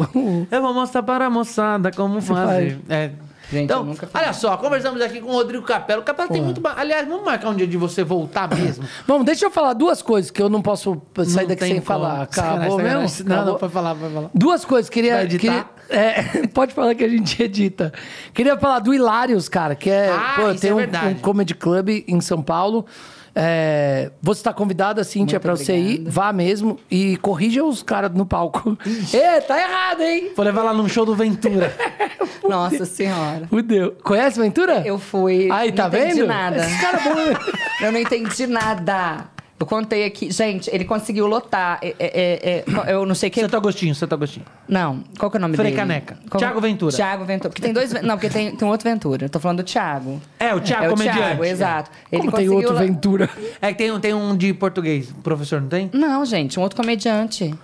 Eu 0.51 0.63
vou 0.63 0.73
mostrar 0.75 1.03
para 1.03 1.27
a 1.27 1.31
moçada 1.31 1.91
como 1.91 2.21
fazer. 2.21 2.79
É. 2.89 3.11
Gente, 3.51 3.65
então, 3.65 3.81
eu 3.81 3.85
nunca 3.85 4.09
olha 4.13 4.33
só, 4.33 4.57
conversamos 4.57 5.01
aqui 5.01 5.21
com 5.21 5.29
o 5.29 5.33
Rodrigo 5.33 5.65
Capello. 5.65 6.03
O 6.03 6.05
Capello 6.05 6.29
tem 6.29 6.43
muito. 6.43 6.61
Aliás, 6.65 7.07
vamos 7.07 7.25
marcar 7.25 7.51
um 7.51 7.55
dia 7.55 7.67
de 7.67 7.77
você 7.77 8.03
voltar 8.03 8.49
mesmo? 8.55 8.85
Vamos, 9.07 9.25
deixa 9.27 9.47
eu 9.47 9.51
falar 9.51 9.75
duas 9.75 10.03
coisas 10.03 10.31
que 10.31 10.43
eu 10.43 10.49
não 10.49 10.63
posso 10.63 11.01
sair 11.27 11.43
Não 11.43 11.49
daqui 11.49 11.65
sem 11.65 11.75
como. 11.75 11.87
falar. 11.87 12.23
Acabou 12.23 12.79
mesmo? 12.79 13.27
Não, 13.27 13.37
Acabou. 13.37 13.53
não, 13.53 13.59
pode 13.59 13.73
falar, 13.73 13.95
pode 13.95 14.15
falar. 14.15 14.31
Duas 14.35 14.65
coisas, 14.65 14.91
queria. 14.91 15.15
Vai 15.15 15.25
editar? 15.25 15.41
queria 15.41 15.75
é, 15.89 16.47
pode 16.53 16.73
falar 16.73 16.95
que 16.95 17.05
a 17.05 17.09
gente 17.09 17.43
edita. 17.43 17.93
Queria 18.33 18.57
falar 18.57 18.79
do 18.79 18.95
Hilários, 18.95 19.49
cara, 19.49 19.75
que 19.75 19.91
é. 19.91 20.11
Ah, 20.11 20.35
pô, 20.37 20.55
tem 20.55 20.71
é 20.71 20.75
um, 20.75 21.11
um 21.11 21.15
comedy 21.17 21.55
club 21.55 21.89
em 22.07 22.21
São 22.21 22.43
Paulo. 22.43 22.87
É, 23.35 24.11
você 24.23 24.41
está 24.41 24.53
convidada, 24.53 25.03
Cíntia, 25.03 25.41
pra 25.41 25.57
você 25.57 25.77
ir. 25.77 26.05
Vá 26.07 26.33
mesmo 26.33 26.79
e 26.91 27.17
corrija 27.17 27.65
os 27.65 27.83
caras 27.83 28.13
no 28.13 28.25
palco. 28.25 28.79
Ê, 29.13 29.41
tá 29.41 29.59
errado, 29.61 30.03
hein? 30.03 30.31
Vou 30.37 30.45
levar 30.45 30.63
lá 30.63 30.73
num 30.73 30.89
show 30.89 31.05
do 31.05 31.15
Ventura. 31.15 31.75
Nossa 32.49 32.85
senhora. 32.85 33.47
Fudeu. 33.49 33.97
Conhece 34.03 34.39
Ventura? 34.41 34.83
Eu 34.87 34.99
fui. 34.99 35.49
Aí, 35.51 35.71
não 35.71 35.77
tá 35.77 35.89
entendi 35.89 36.15
vendo? 36.15 36.27
nada. 36.27 36.57
Esses 36.59 36.81
caras 36.81 37.03
bons. 37.03 37.55
Eu 37.81 37.93
não 37.93 37.99
entendi 37.99 38.47
nada. 38.47 39.34
Eu 39.59 39.67
contei 39.67 40.05
aqui. 40.05 40.31
Gente, 40.33 40.69
ele 40.73 40.85
conseguiu 40.85 41.27
lotar. 41.27 41.79
É, 41.81 41.95
é, 41.99 42.65
é, 42.89 42.93
eu 42.93 43.07
não 43.07 43.15
sei 43.15 43.31
quem. 43.31 43.43
Santo 43.43 43.57
Agostinho, 43.57 43.95
Santo 43.95 44.13
Agostinho. 44.15 44.45
Não, 44.69 45.03
qual 45.19 45.31
que 45.31 45.37
é 45.37 45.39
o 45.39 45.41
nome 45.41 45.57
Frei 45.57 45.71
dele? 45.71 45.77
Caneca. 45.81 46.19
Qual- 46.29 46.39
Thiago 46.41 46.61
Ventura. 46.61 46.95
Thiago 46.95 47.25
Ventura. 47.25 47.49
Porque 47.51 47.63
tem 47.63 47.73
dois. 47.73 47.93
Não, 48.03 48.17
porque 48.17 48.29
tem, 48.29 48.55
tem 48.55 48.67
um 48.69 48.71
outro 48.71 48.89
Ventura. 48.91 49.27
Eu 49.27 49.31
tô 49.31 49.39
falando 49.41 49.59
do 49.59 49.65
Thiago. 49.65 50.21
É, 50.41 50.53
o 50.55 50.61
Thiago 50.61 50.85
é 50.85 50.89
o 50.89 50.91
comediante. 50.91 51.19
Thiago, 51.19 51.45
exato. 51.45 51.91
Ele 52.11 52.23
Como 52.23 52.33
tem 52.37 52.49
outro 52.49 52.73
lo- 52.73 52.79
Ventura? 52.79 53.31
É 53.63 53.73
que 53.73 53.79
tem, 53.79 53.91
um- 53.93 54.01
tem 54.01 54.13
um 54.13 54.37
de 54.37 54.53
português, 54.53 55.15
professor, 55.23 55.61
não 55.61 55.69
tem? 55.69 55.89
Não, 55.95 56.25
gente, 56.27 56.59
um 56.59 56.63
outro 56.63 56.77
comediante. 56.77 57.55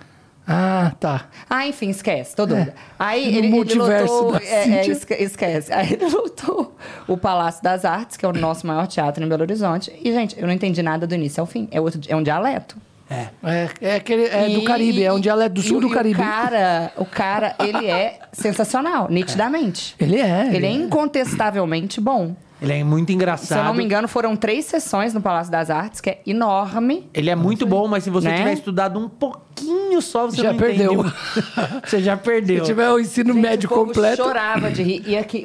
Ah, 0.47 0.91
tá. 0.99 1.25
Ah, 1.49 1.67
enfim, 1.67 1.89
esquece, 1.89 2.35
tô 2.35 2.45
doida. 2.45 2.73
Aí 2.97 3.31
No 3.31 3.37
ele, 3.37 3.47
ele 3.47 3.77
da 3.77 4.41
é, 4.41 4.79
é, 4.79 5.23
esquece. 5.23 5.71
Aí 5.71 5.93
ele 5.93 6.05
lotou 6.09 6.75
o 7.07 7.15
Palácio 7.15 7.63
das 7.63 7.85
Artes, 7.85 8.17
que 8.17 8.25
é 8.25 8.29
o 8.29 8.33
nosso 8.33 8.65
maior 8.65 8.87
teatro 8.87 9.23
em 9.23 9.27
Belo 9.27 9.43
Horizonte. 9.43 9.91
E, 10.03 10.11
gente, 10.11 10.39
eu 10.39 10.47
não 10.47 10.53
entendi 10.53 10.81
nada 10.81 11.05
do 11.05 11.13
início 11.15 11.39
ao 11.41 11.47
fim. 11.47 11.67
É, 11.71 11.79
outro, 11.79 12.01
é 12.07 12.15
um 12.15 12.23
dialeto. 12.23 12.75
É, 13.09 13.69
é, 13.81 13.95
aquele, 13.95 14.23
é 14.25 14.47
do 14.47 14.59
E- 14.61 14.63
Caribe, 14.63 15.03
é 15.03 15.11
um 15.11 15.19
dialeto 15.19 15.55
do 15.55 15.61
sul 15.61 15.81
do 15.81 15.89
Caribe. 15.89 16.19
O 16.19 16.23
cara, 16.23 16.91
o 16.95 17.05
cara, 17.05 17.55
ele 17.59 17.89
é 17.89 18.19
sensacional, 18.31 19.07
nitidamente. 19.11 19.95
Ele 19.99 20.17
é. 20.19 20.49
Ele 20.53 20.65
é 20.65 20.69
é. 20.69 20.73
incontestavelmente 20.73 21.99
bom. 21.99 22.33
Ele 22.61 22.73
é 22.73 22.83
muito 22.83 23.11
engraçado. 23.11 23.47
Se 23.47 23.53
eu 23.57 23.63
não 23.63 23.73
me 23.73 23.83
engano, 23.83 24.07
foram 24.07 24.35
três 24.35 24.65
sessões 24.65 25.13
no 25.15 25.21
Palácio 25.21 25.51
das 25.51 25.69
Artes, 25.71 25.99
que 25.99 26.09
é 26.11 26.21
enorme. 26.27 27.09
Ele 27.13 27.29
é 27.29 27.35
muito 27.35 27.65
bom, 27.65 27.87
mas 27.87 28.03
se 28.03 28.09
você 28.11 28.27
Né? 28.29 28.37
tiver 28.37 28.53
estudado 28.53 28.99
um 28.99 29.09
pouquinho 29.09 29.99
só, 30.01 30.27
você 30.27 30.43
Já 30.43 30.51
não 30.51 30.59
perdeu. 30.59 30.93
entende. 30.93 31.13
você 31.83 31.99
já 32.01 32.15
perdeu. 32.15 32.59
Se 32.59 32.65
tiver 32.71 32.89
o 32.91 32.99
ensino 32.99 33.33
Gente, 33.33 33.41
médio 33.41 33.67
o 33.67 33.69
povo 33.73 33.85
completo. 33.87 34.17
chorava 34.23 34.69
de 34.69 34.83
rir. 34.83 35.03
E 35.07 35.17
aqui, 35.17 35.43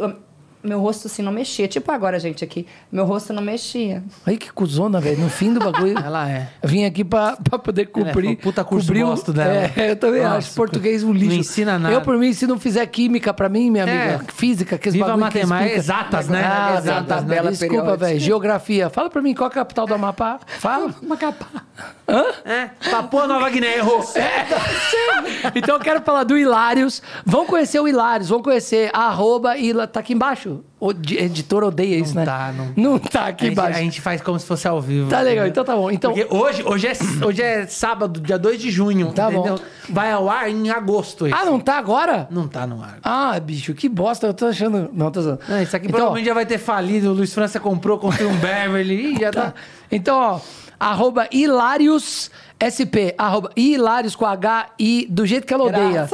meu 0.66 0.80
rosto 0.80 1.06
assim 1.06 1.22
não 1.22 1.32
mexia. 1.32 1.66
Tipo 1.68 1.90
agora, 1.92 2.18
gente, 2.18 2.42
aqui. 2.44 2.66
Meu 2.90 3.04
rosto 3.04 3.32
não 3.32 3.42
mexia. 3.42 4.02
Aí 4.26 4.36
que 4.36 4.52
cuzona, 4.52 5.00
velho. 5.00 5.18
No 5.20 5.28
fim 5.30 5.52
do 5.52 5.60
bagulho. 5.60 5.96
Ela 6.04 6.28
é. 6.30 6.48
Eu 6.62 6.68
vim 6.68 6.84
aqui 6.84 7.04
pra, 7.04 7.36
pra 7.36 7.58
poder 7.58 7.82
é 7.82 7.84
cumprir. 7.86 8.36
puta 8.36 8.64
curso 8.64 8.86
cobrir 8.88 9.04
o- 9.04 9.08
bosta 9.08 9.32
dela. 9.32 9.70
É, 9.76 9.90
eu 9.92 9.96
também 9.96 10.22
Nossa, 10.22 10.36
acho. 10.38 10.54
Português 10.54 11.02
um 11.04 11.12
lixo. 11.12 11.26
não 11.30 11.36
ensina 11.36 11.78
nada. 11.78 11.94
Eu, 11.94 12.00
por 12.02 12.18
mim, 12.18 12.32
se 12.32 12.46
não 12.46 12.58
fizer 12.58 12.84
química 12.86 13.32
pra 13.32 13.48
mim, 13.48 13.70
minha 13.70 13.84
amiga, 13.84 14.24
É. 14.28 14.32
física, 14.32 14.76
que 14.78 14.90
Viva 14.90 15.12
que 15.12 15.16
matemática, 15.18 15.54
explica. 15.54 15.76
exatas, 15.78 16.28
né? 16.28 16.42
Ah, 16.44 16.74
Exatas, 16.78 17.06
tá, 17.06 17.20
né? 17.22 17.42
Desculpa, 17.50 17.96
velho. 17.96 18.18
Geografia. 18.20 18.90
Fala 18.90 19.08
pra 19.10 19.22
mim 19.22 19.34
qual 19.34 19.48
é 19.48 19.52
a 19.52 19.54
capital 19.54 19.86
do 19.86 19.94
Amapá. 19.94 20.38
Fala. 20.58 20.94
Macapá. 21.02 21.46
É. 22.44 22.70
Papua 22.90 23.26
Nova 23.26 23.48
Guiné, 23.50 23.78
errou. 23.78 24.00
Então 25.54 25.76
eu 25.76 25.80
quero 25.80 26.00
falar 26.02 26.24
do 26.24 26.36
Hilários. 26.36 27.02
Vão 27.24 27.46
conhecer 27.46 27.80
o 27.80 27.88
Hilários, 27.88 28.28
vão 28.28 28.42
conhecer 28.42 28.90
arroba 28.92 29.56
Hila. 29.56 29.86
Tá 29.86 30.00
aqui 30.00 30.12
embaixo. 30.12 30.60
O 30.78 30.92
di- 30.92 31.16
editor 31.18 31.64
odeia 31.64 31.96
isso, 31.96 32.14
Não 32.14 32.20
né? 32.22 32.26
tá, 32.26 32.52
não. 32.56 32.72
Não 32.76 32.98
tá 32.98 33.26
aqui 33.28 33.44
a, 33.44 33.48
gente, 33.48 33.52
embaixo. 33.58 33.78
a 33.78 33.82
gente 33.82 34.00
faz 34.00 34.20
como 34.20 34.38
se 34.38 34.46
fosse 34.46 34.68
ao 34.68 34.80
vivo. 34.80 35.08
Tá 35.08 35.20
legal, 35.20 35.46
então 35.46 35.64
tá 35.64 35.74
bom. 35.74 35.90
Então, 35.90 36.12
Porque 36.12 36.32
hoje, 36.34 36.62
hoje, 36.64 36.86
é, 36.88 36.92
hoje 37.26 37.42
é 37.42 37.66
sábado, 37.66 38.20
dia 38.20 38.38
2 38.38 38.60
de 38.60 38.70
junho, 38.70 39.12
Tá 39.12 39.30
bom. 39.30 39.38
entendeu? 39.40 39.60
Vai 39.88 40.12
ao 40.12 40.28
ar 40.28 40.50
em 40.50 40.68
agosto. 40.70 41.26
Esse. 41.26 41.34
ah, 41.36 41.44
não 41.44 41.58
tá 41.58 41.78
agora? 41.78 42.28
Não 42.30 42.46
tá 42.46 42.66
no 42.66 42.82
ar. 42.82 42.98
Ah, 43.02 43.38
bicho, 43.40 43.72
que 43.74 43.88
bosta. 43.88 44.26
Eu 44.26 44.34
tô 44.34 44.46
achando. 44.46 44.90
Não, 44.92 45.10
tô 45.10 45.22
zoando. 45.22 45.40
Não, 45.48 45.62
isso 45.62 45.74
aqui 45.74 45.86
Então, 45.86 45.96
provavelmente 45.98 46.26
já 46.26 46.34
vai 46.34 46.46
ter 46.46 46.58
falido. 46.58 47.10
O 47.10 47.14
Luiz 47.14 47.32
França 47.32 47.58
comprou, 47.58 47.98
construiu 47.98 48.30
um 48.30 48.36
Beverly 48.36 49.14
e 49.16 49.20
já 49.20 49.30
tá. 49.32 49.42
Tá. 49.46 49.54
Então, 49.90 50.18
ó, 50.18 50.40
arroba 50.78 51.28
Hilários 51.30 52.30
SP, 52.58 53.14
arroba 53.18 53.50
Hilários 53.56 54.16
com 54.16 54.24
H-I, 54.24 55.06
do 55.10 55.26
jeito 55.26 55.46
que 55.46 55.52
ela 55.52 55.64
odeia. 55.64 56.08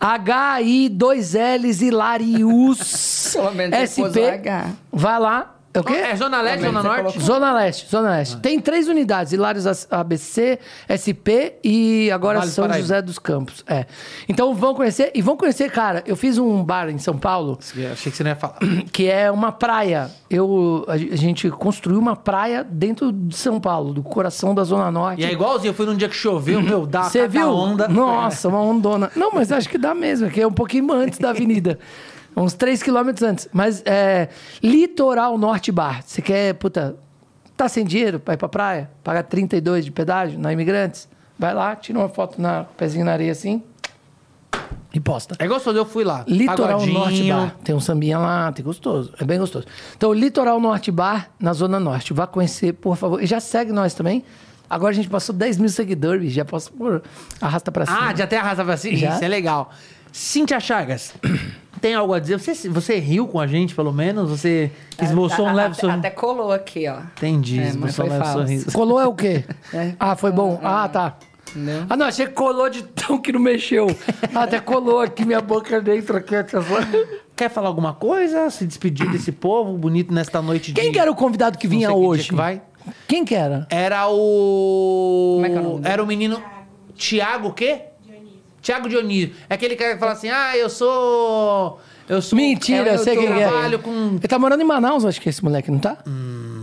H-I, 0.00 0.88
dois 0.88 1.34
L's, 1.34 1.82
Hilários 1.82 3.32
Pelo 3.32 3.50
menos 3.54 3.76
ele 3.76 3.88
pôs 3.88 3.98
o 3.98 4.20
SP. 4.20 4.30
H. 4.48 4.70
Vai 4.92 5.18
lá. 5.18 5.54
É 5.74 5.80
o 5.80 5.84
quê? 5.84 5.94
É 5.94 6.16
Zona 6.16 6.40
Leste, 6.40 6.64
Também 6.64 6.82
Zona 6.82 7.02
Norte? 7.02 7.20
Zona 7.20 7.52
Leste, 7.52 7.90
Zona 7.90 8.10
Leste. 8.10 8.36
Tem 8.38 8.58
três 8.58 8.88
unidades, 8.88 9.32
Hilários 9.32 9.86
ABC, 9.90 10.58
SP 10.88 11.60
e 11.62 12.10
agora 12.10 12.42
São 12.46 12.64
Paraíba. 12.64 12.82
José 12.82 13.02
dos 13.02 13.18
Campos. 13.18 13.62
É. 13.66 13.84
Então 14.28 14.54
vão 14.54 14.74
conhecer, 14.74 15.10
e 15.14 15.20
vão 15.20 15.36
conhecer, 15.36 15.70
cara, 15.70 16.02
eu 16.06 16.16
fiz 16.16 16.38
um 16.38 16.64
bar 16.64 16.88
em 16.88 16.98
São 16.98 17.18
Paulo, 17.18 17.58
Achei 17.60 18.10
que 18.10 18.16
você 18.16 18.24
não 18.24 18.30
ia 18.30 18.36
falar. 18.36 18.58
que 18.92 19.08
é 19.08 19.30
uma 19.30 19.52
praia. 19.52 20.10
Eu, 20.30 20.84
a 20.88 20.96
gente 20.96 21.48
construiu 21.50 21.98
uma 21.98 22.16
praia 22.16 22.64
dentro 22.68 23.12
de 23.12 23.36
São 23.36 23.60
Paulo, 23.60 23.92
do 23.92 24.02
coração 24.02 24.54
da 24.54 24.64
Zona 24.64 24.90
Norte. 24.90 25.20
E 25.22 25.24
é 25.24 25.32
igualzinho, 25.32 25.70
eu 25.70 25.74
fui 25.74 25.86
num 25.86 25.96
dia 25.96 26.08
que 26.08 26.16
choveu, 26.16 26.62
meu, 26.62 26.86
dá 26.86 27.00
uma 27.02 27.10
Você 27.10 27.28
viu? 27.28 27.50
onda. 27.50 27.88
Nossa, 27.88 28.48
uma 28.48 28.60
ondona. 28.60 29.10
Não, 29.14 29.32
mas 29.32 29.52
acho 29.52 29.68
que 29.68 29.78
dá 29.78 29.94
mesmo, 29.94 30.30
que 30.30 30.40
é 30.40 30.46
um 30.46 30.52
pouquinho 30.52 30.90
antes 30.92 31.18
da 31.18 31.30
avenida. 31.30 31.78
Uns 32.38 32.54
3 32.54 32.82
quilômetros 32.82 33.22
antes. 33.28 33.48
Mas 33.52 33.82
é 33.84 34.28
Litoral 34.62 35.36
Norte 35.36 35.72
Bar. 35.72 36.02
Você 36.04 36.22
quer, 36.22 36.54
puta, 36.54 36.96
tá 37.56 37.68
sem 37.68 37.84
dinheiro 37.84 38.20
pra 38.20 38.34
ir 38.34 38.36
pra 38.36 38.48
praia? 38.48 38.90
Paga 39.02 39.22
32 39.22 39.84
de 39.84 39.90
pedágio 39.90 40.38
na 40.38 40.52
Imigrantes? 40.52 41.08
Vai 41.38 41.52
lá, 41.52 41.74
tira 41.76 41.98
uma 41.98 42.08
foto 42.08 42.40
na 42.40 42.64
pezinho 42.64 43.04
na 43.04 43.12
areia 43.12 43.32
assim 43.32 43.62
e 44.92 45.00
posta. 45.00 45.36
É 45.38 45.46
gostoso, 45.46 45.76
eu 45.76 45.84
fui 45.84 46.02
lá. 46.04 46.24
Litoral 46.26 46.80
Pagodinho. 46.80 46.98
Norte 46.98 47.28
Bar. 47.28 47.56
Tem 47.62 47.74
um 47.74 47.80
sambinha 47.80 48.18
lá, 48.18 48.50
tem 48.52 48.64
gostoso. 48.64 49.12
É 49.20 49.24
bem 49.24 49.38
gostoso. 49.38 49.66
Então, 49.96 50.12
Litoral 50.12 50.58
Norte 50.60 50.90
Bar, 50.90 51.30
na 51.38 51.52
Zona 51.52 51.78
Norte. 51.78 52.12
Vá 52.12 52.26
conhecer, 52.26 52.72
por 52.72 52.96
favor. 52.96 53.22
E 53.22 53.26
já 53.26 53.40
segue 53.40 53.72
nós 53.72 53.94
também. 53.94 54.24
Agora 54.68 54.92
a 54.92 54.94
gente 54.94 55.08
passou 55.08 55.34
10 55.34 55.58
mil 55.58 55.68
seguidores, 55.68 56.32
já 56.32 56.44
posso 56.44 56.72
por 56.72 57.02
arrasta 57.40 57.72
pra 57.72 57.86
cima. 57.86 57.98
Ah, 58.00 58.14
já 58.14 58.26
tem 58.26 58.38
arrasa 58.38 58.64
pra 58.64 58.76
cima? 58.76 58.96
Já. 58.96 59.14
Isso 59.14 59.24
é 59.24 59.28
legal. 59.28 59.70
Cíntia 60.12 60.58
Chagas, 60.58 61.14
tem 61.80 61.94
algo 61.94 62.12
a 62.14 62.18
dizer? 62.20 62.38
Você, 62.38 62.68
você 62.68 62.98
riu 62.98 63.26
com 63.28 63.38
a 63.40 63.46
gente, 63.46 63.74
pelo 63.74 63.92
menos? 63.92 64.30
Você 64.30 64.70
esboçou 65.02 65.46
um 65.46 65.48
A- 65.48 65.52
leve 65.52 65.72
até, 65.72 65.80
sorriso? 65.80 65.98
até 65.98 66.10
colou 66.10 66.52
aqui, 66.52 66.86
ó. 66.88 66.98
Entendi, 67.16 67.60
É, 67.60 67.68
esboçou 67.68 68.04
um 68.06 68.08
leve 68.08 68.24
falso. 68.24 68.38
sorriso. 68.40 68.72
Colou 68.72 69.00
é 69.00 69.06
o 69.06 69.14
quê? 69.14 69.44
É. 69.72 69.92
Ah, 69.98 70.16
foi 70.16 70.32
bom. 70.32 70.58
Ah, 70.62 70.88
tá. 70.88 71.16
Entendeu? 71.50 71.84
Ah, 71.88 71.96
não, 71.96 72.06
achei 72.06 72.26
que 72.26 72.32
colou 72.32 72.68
de 72.68 72.82
tão 72.82 73.18
que 73.18 73.32
não 73.32 73.40
mexeu. 73.40 73.86
Ah, 74.34 74.42
até 74.42 74.60
colou 74.60 75.00
aqui 75.00 75.24
minha 75.24 75.40
boca 75.40 75.80
dentro 75.80 76.16
aqui. 76.18 76.34
Quer 77.34 77.48
falar 77.48 77.68
alguma 77.68 77.94
coisa? 77.94 78.50
Se 78.50 78.66
despedir 78.66 79.08
desse 79.10 79.32
povo 79.32 79.72
bonito 79.78 80.12
nesta 80.12 80.42
noite 80.42 80.72
de... 80.72 80.80
Quem 80.80 80.92
que 80.92 80.98
era 80.98 81.10
o 81.10 81.14
convidado 81.14 81.56
que 81.56 81.66
Não 81.66 81.70
vinha 81.70 81.88
sei 81.88 81.94
que 81.96 82.00
dia 82.00 82.08
hoje? 82.10 82.28
que 82.28 82.34
vai. 82.34 82.62
Quem 83.06 83.24
que 83.24 83.34
era? 83.34 83.66
Era 83.70 84.08
o... 84.10 85.34
Como 85.36 85.46
é 85.46 85.48
que 85.50 85.56
é 85.56 85.60
o 85.60 85.62
nome? 85.62 85.80
Era 85.84 86.02
o 86.02 86.06
menino... 86.06 86.42
Tiago 86.96 87.48
o 87.48 87.52
quê? 87.52 87.82
Tiago 88.68 88.86
Dionísio. 88.86 89.34
É 89.48 89.54
aquele 89.54 89.76
cara 89.76 89.94
que 89.94 89.98
fala 89.98 90.12
assim, 90.12 90.28
ah, 90.28 90.54
eu 90.54 90.68
sou... 90.68 91.80
Eu 92.06 92.20
sou... 92.20 92.36
Mentira, 92.36 92.88
eu 92.90 92.92
eu 92.94 92.98
sei 92.98 93.16
quem 93.16 93.26
é. 93.26 93.48
trabalho 93.48 93.78
com... 93.78 94.16
Ele 94.18 94.28
tá 94.28 94.38
morando 94.38 94.60
em 94.60 94.64
Manaus, 94.66 95.06
acho 95.06 95.18
que 95.22 95.30
esse 95.30 95.42
moleque, 95.42 95.70
não 95.70 95.78
tá? 95.78 95.96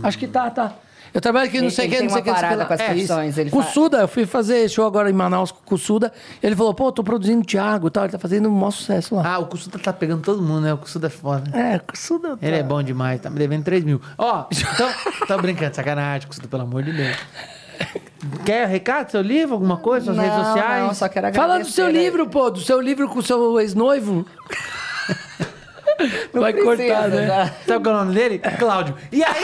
Acho 0.04 0.16
que 0.16 0.28
tá, 0.28 0.48
tá. 0.50 0.72
Eu 1.12 1.20
trabalho 1.20 1.48
aqui, 1.48 1.56
não 1.58 1.64
Ele- 1.64 1.70
sei 1.74 1.86
ele 1.86 1.90
quem, 1.90 1.98
tem 2.00 2.08
não 2.08 2.14
sei 2.14 2.20
uma 2.20 2.24
quem. 2.24 2.32
não 2.32 2.38
sei 2.38 2.48
parada 2.48 2.64
quem 2.64 2.76
com 2.76 3.14
as. 3.14 3.36
É, 3.36 3.40
ele 3.40 3.50
Com 3.50 3.58
o 3.58 3.62
faz. 3.62 3.74
Suda, 3.74 3.98
eu 4.02 4.08
fui 4.08 4.24
fazer 4.24 4.68
show 4.68 4.86
agora 4.86 5.10
em 5.10 5.14
Manaus 5.14 5.50
com 5.50 5.74
o 5.74 5.78
Suda. 5.78 6.12
Ele 6.40 6.54
falou, 6.54 6.74
pô, 6.74 6.92
tô 6.92 7.02
produzindo 7.02 7.40
o 7.40 7.44
Thiago 7.44 7.88
e 7.88 7.90
tal. 7.90 8.04
Ele 8.04 8.12
tá 8.12 8.18
fazendo 8.18 8.48
um 8.48 8.52
maior 8.52 8.70
sucesso 8.70 9.14
lá. 9.16 9.34
Ah, 9.34 9.38
o 9.38 9.46
Cussuda 9.46 9.78
tá 9.80 9.92
pegando 9.92 10.22
todo 10.22 10.40
mundo, 10.42 10.60
né? 10.60 10.74
O 10.74 10.78
Cussuda 10.78 11.06
é 11.08 11.10
foda. 11.10 11.50
É, 11.58 11.76
o 11.92 11.96
Suda. 11.96 12.38
Ele 12.40 12.56
é 12.56 12.62
bom 12.62 12.82
demais, 12.82 13.20
tá 13.20 13.30
me 13.30 13.38
devendo 13.38 13.64
3 13.64 13.82
mil. 13.82 14.00
Ó, 14.18 14.44
então, 14.52 14.90
tô 15.26 15.38
brincando, 15.38 15.74
sacanagem, 15.74 16.28
Cussuda, 16.28 16.46
pelo 16.48 16.62
amor 16.62 16.82
de 16.82 16.92
Deus. 16.92 17.16
Quer 18.44 18.68
recado, 18.68 19.10
seu 19.10 19.22
livro, 19.22 19.54
alguma 19.54 19.76
coisa, 19.76 20.06
suas 20.06 20.18
redes 20.18 20.36
Não, 20.36 20.44
sociais? 20.44 20.82
Não, 20.84 20.94
só 20.94 21.08
quero 21.08 21.26
agradecer. 21.26 21.52
Fala 21.52 21.64
do 21.64 21.70
seu 21.70 21.90
livro, 21.90 22.28
pô, 22.28 22.50
do 22.50 22.60
seu 22.60 22.80
livro 22.80 23.08
com 23.08 23.18
o 23.18 23.22
seu 23.22 23.60
ex-noivo. 23.60 24.26
Vai 26.32 26.52
precisa, 26.52 26.76
cortar, 26.76 27.08
né? 27.08 27.26
já. 27.26 27.46
Sabe 27.66 27.84
qual 27.84 27.94
é 27.94 27.98
o 27.98 28.04
nome 28.04 28.14
dele? 28.14 28.38
Cláudio. 28.58 28.94
E 29.12 29.22
aí? 29.24 29.34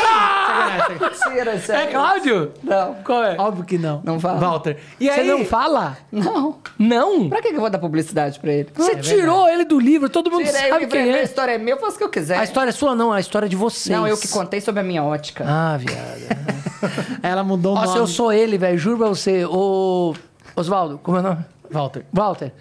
Mentira, 1.00 1.56
gente. 1.56 1.72
É 1.72 1.86
Cláudio? 1.86 2.52
Não. 2.62 2.94
Qual 3.04 3.24
é? 3.24 3.36
Óbvio 3.38 3.64
que 3.64 3.78
não. 3.78 4.00
Não 4.04 4.20
fala. 4.20 4.38
Walter. 4.38 4.76
E 5.00 5.06
Você 5.06 5.20
aí? 5.20 5.28
não 5.28 5.44
fala? 5.44 5.96
Não. 6.10 6.58
Não? 6.78 7.28
Pra 7.28 7.40
que 7.40 7.48
eu 7.48 7.60
vou 7.60 7.70
dar 7.70 7.78
publicidade 7.78 8.38
pra 8.38 8.52
ele? 8.52 8.68
Você 8.74 8.96
tirou 8.96 9.48
ele 9.48 9.64
do 9.64 9.78
livro, 9.78 10.08
todo 10.08 10.30
mundo 10.30 10.44
Tirei 10.44 10.66
o 10.70 10.74
sabe 10.74 10.86
quem 10.86 11.12
a 11.12 11.18
é. 11.18 11.22
história 11.22 11.52
é 11.52 11.58
minha, 11.58 11.74
eu 11.74 11.80
faço 11.80 11.96
o 11.96 11.98
que 11.98 12.04
eu 12.04 12.10
quiser. 12.10 12.38
A 12.38 12.44
história 12.44 12.68
é 12.70 12.72
sua, 12.72 12.94
não, 12.94 13.12
a 13.12 13.20
história 13.20 13.46
é 13.46 13.48
de 13.48 13.56
vocês. 13.56 13.96
Não, 13.96 14.06
eu 14.06 14.16
que 14.16 14.28
contei 14.28 14.60
sobre 14.60 14.80
a 14.80 14.84
minha 14.84 15.02
ótica. 15.02 15.44
Ah, 15.46 15.76
viado. 15.76 16.52
Ela 17.22 17.44
mudou 17.44 17.72
o 17.72 17.74
Nossa, 17.76 17.86
nome. 17.88 18.00
eu 18.00 18.06
sou 18.06 18.32
ele, 18.32 18.58
velho. 18.58 18.76
Juro 18.78 18.98
pra 18.98 19.08
você. 19.08 19.44
Ô. 19.44 20.14
Osvaldo, 20.56 20.98
como 21.02 21.16
é 21.16 21.20
o 21.20 21.22
nome? 21.22 21.44
Walter. 21.70 22.04
Walter. 22.12 22.52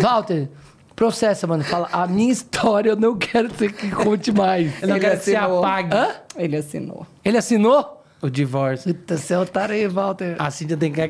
Walter. 0.00 0.48
Processa, 0.96 1.46
mano. 1.46 1.62
Fala, 1.62 1.88
a 1.92 2.06
minha 2.06 2.32
história 2.32 2.90
eu 2.90 2.96
não 2.96 3.16
quero 3.16 3.50
ter 3.50 3.70
que 3.70 3.90
conte 3.90 4.32
mais. 4.32 4.72
Eu 4.82 4.88
não 4.88 4.96
Ele 4.96 5.04
quero 5.04 5.18
que 5.18 5.24
você 5.24 5.36
assinou. 5.36 5.58
apague 5.58 5.94
Hã? 5.94 6.08
Ele 6.36 6.56
assinou. 6.56 7.06
Ele 7.22 7.36
assinou? 7.36 7.95
O 8.26 8.30
divórcio. 8.30 8.92
Puta, 8.92 9.16
você 9.16 9.34
é 9.34 9.38
otário 9.38 9.74
aí, 9.74 9.86
Walter. 9.86 10.36
A 10.38 10.50
Cíntia 10.50 10.76
tem 10.76 10.92
que... 10.92 11.00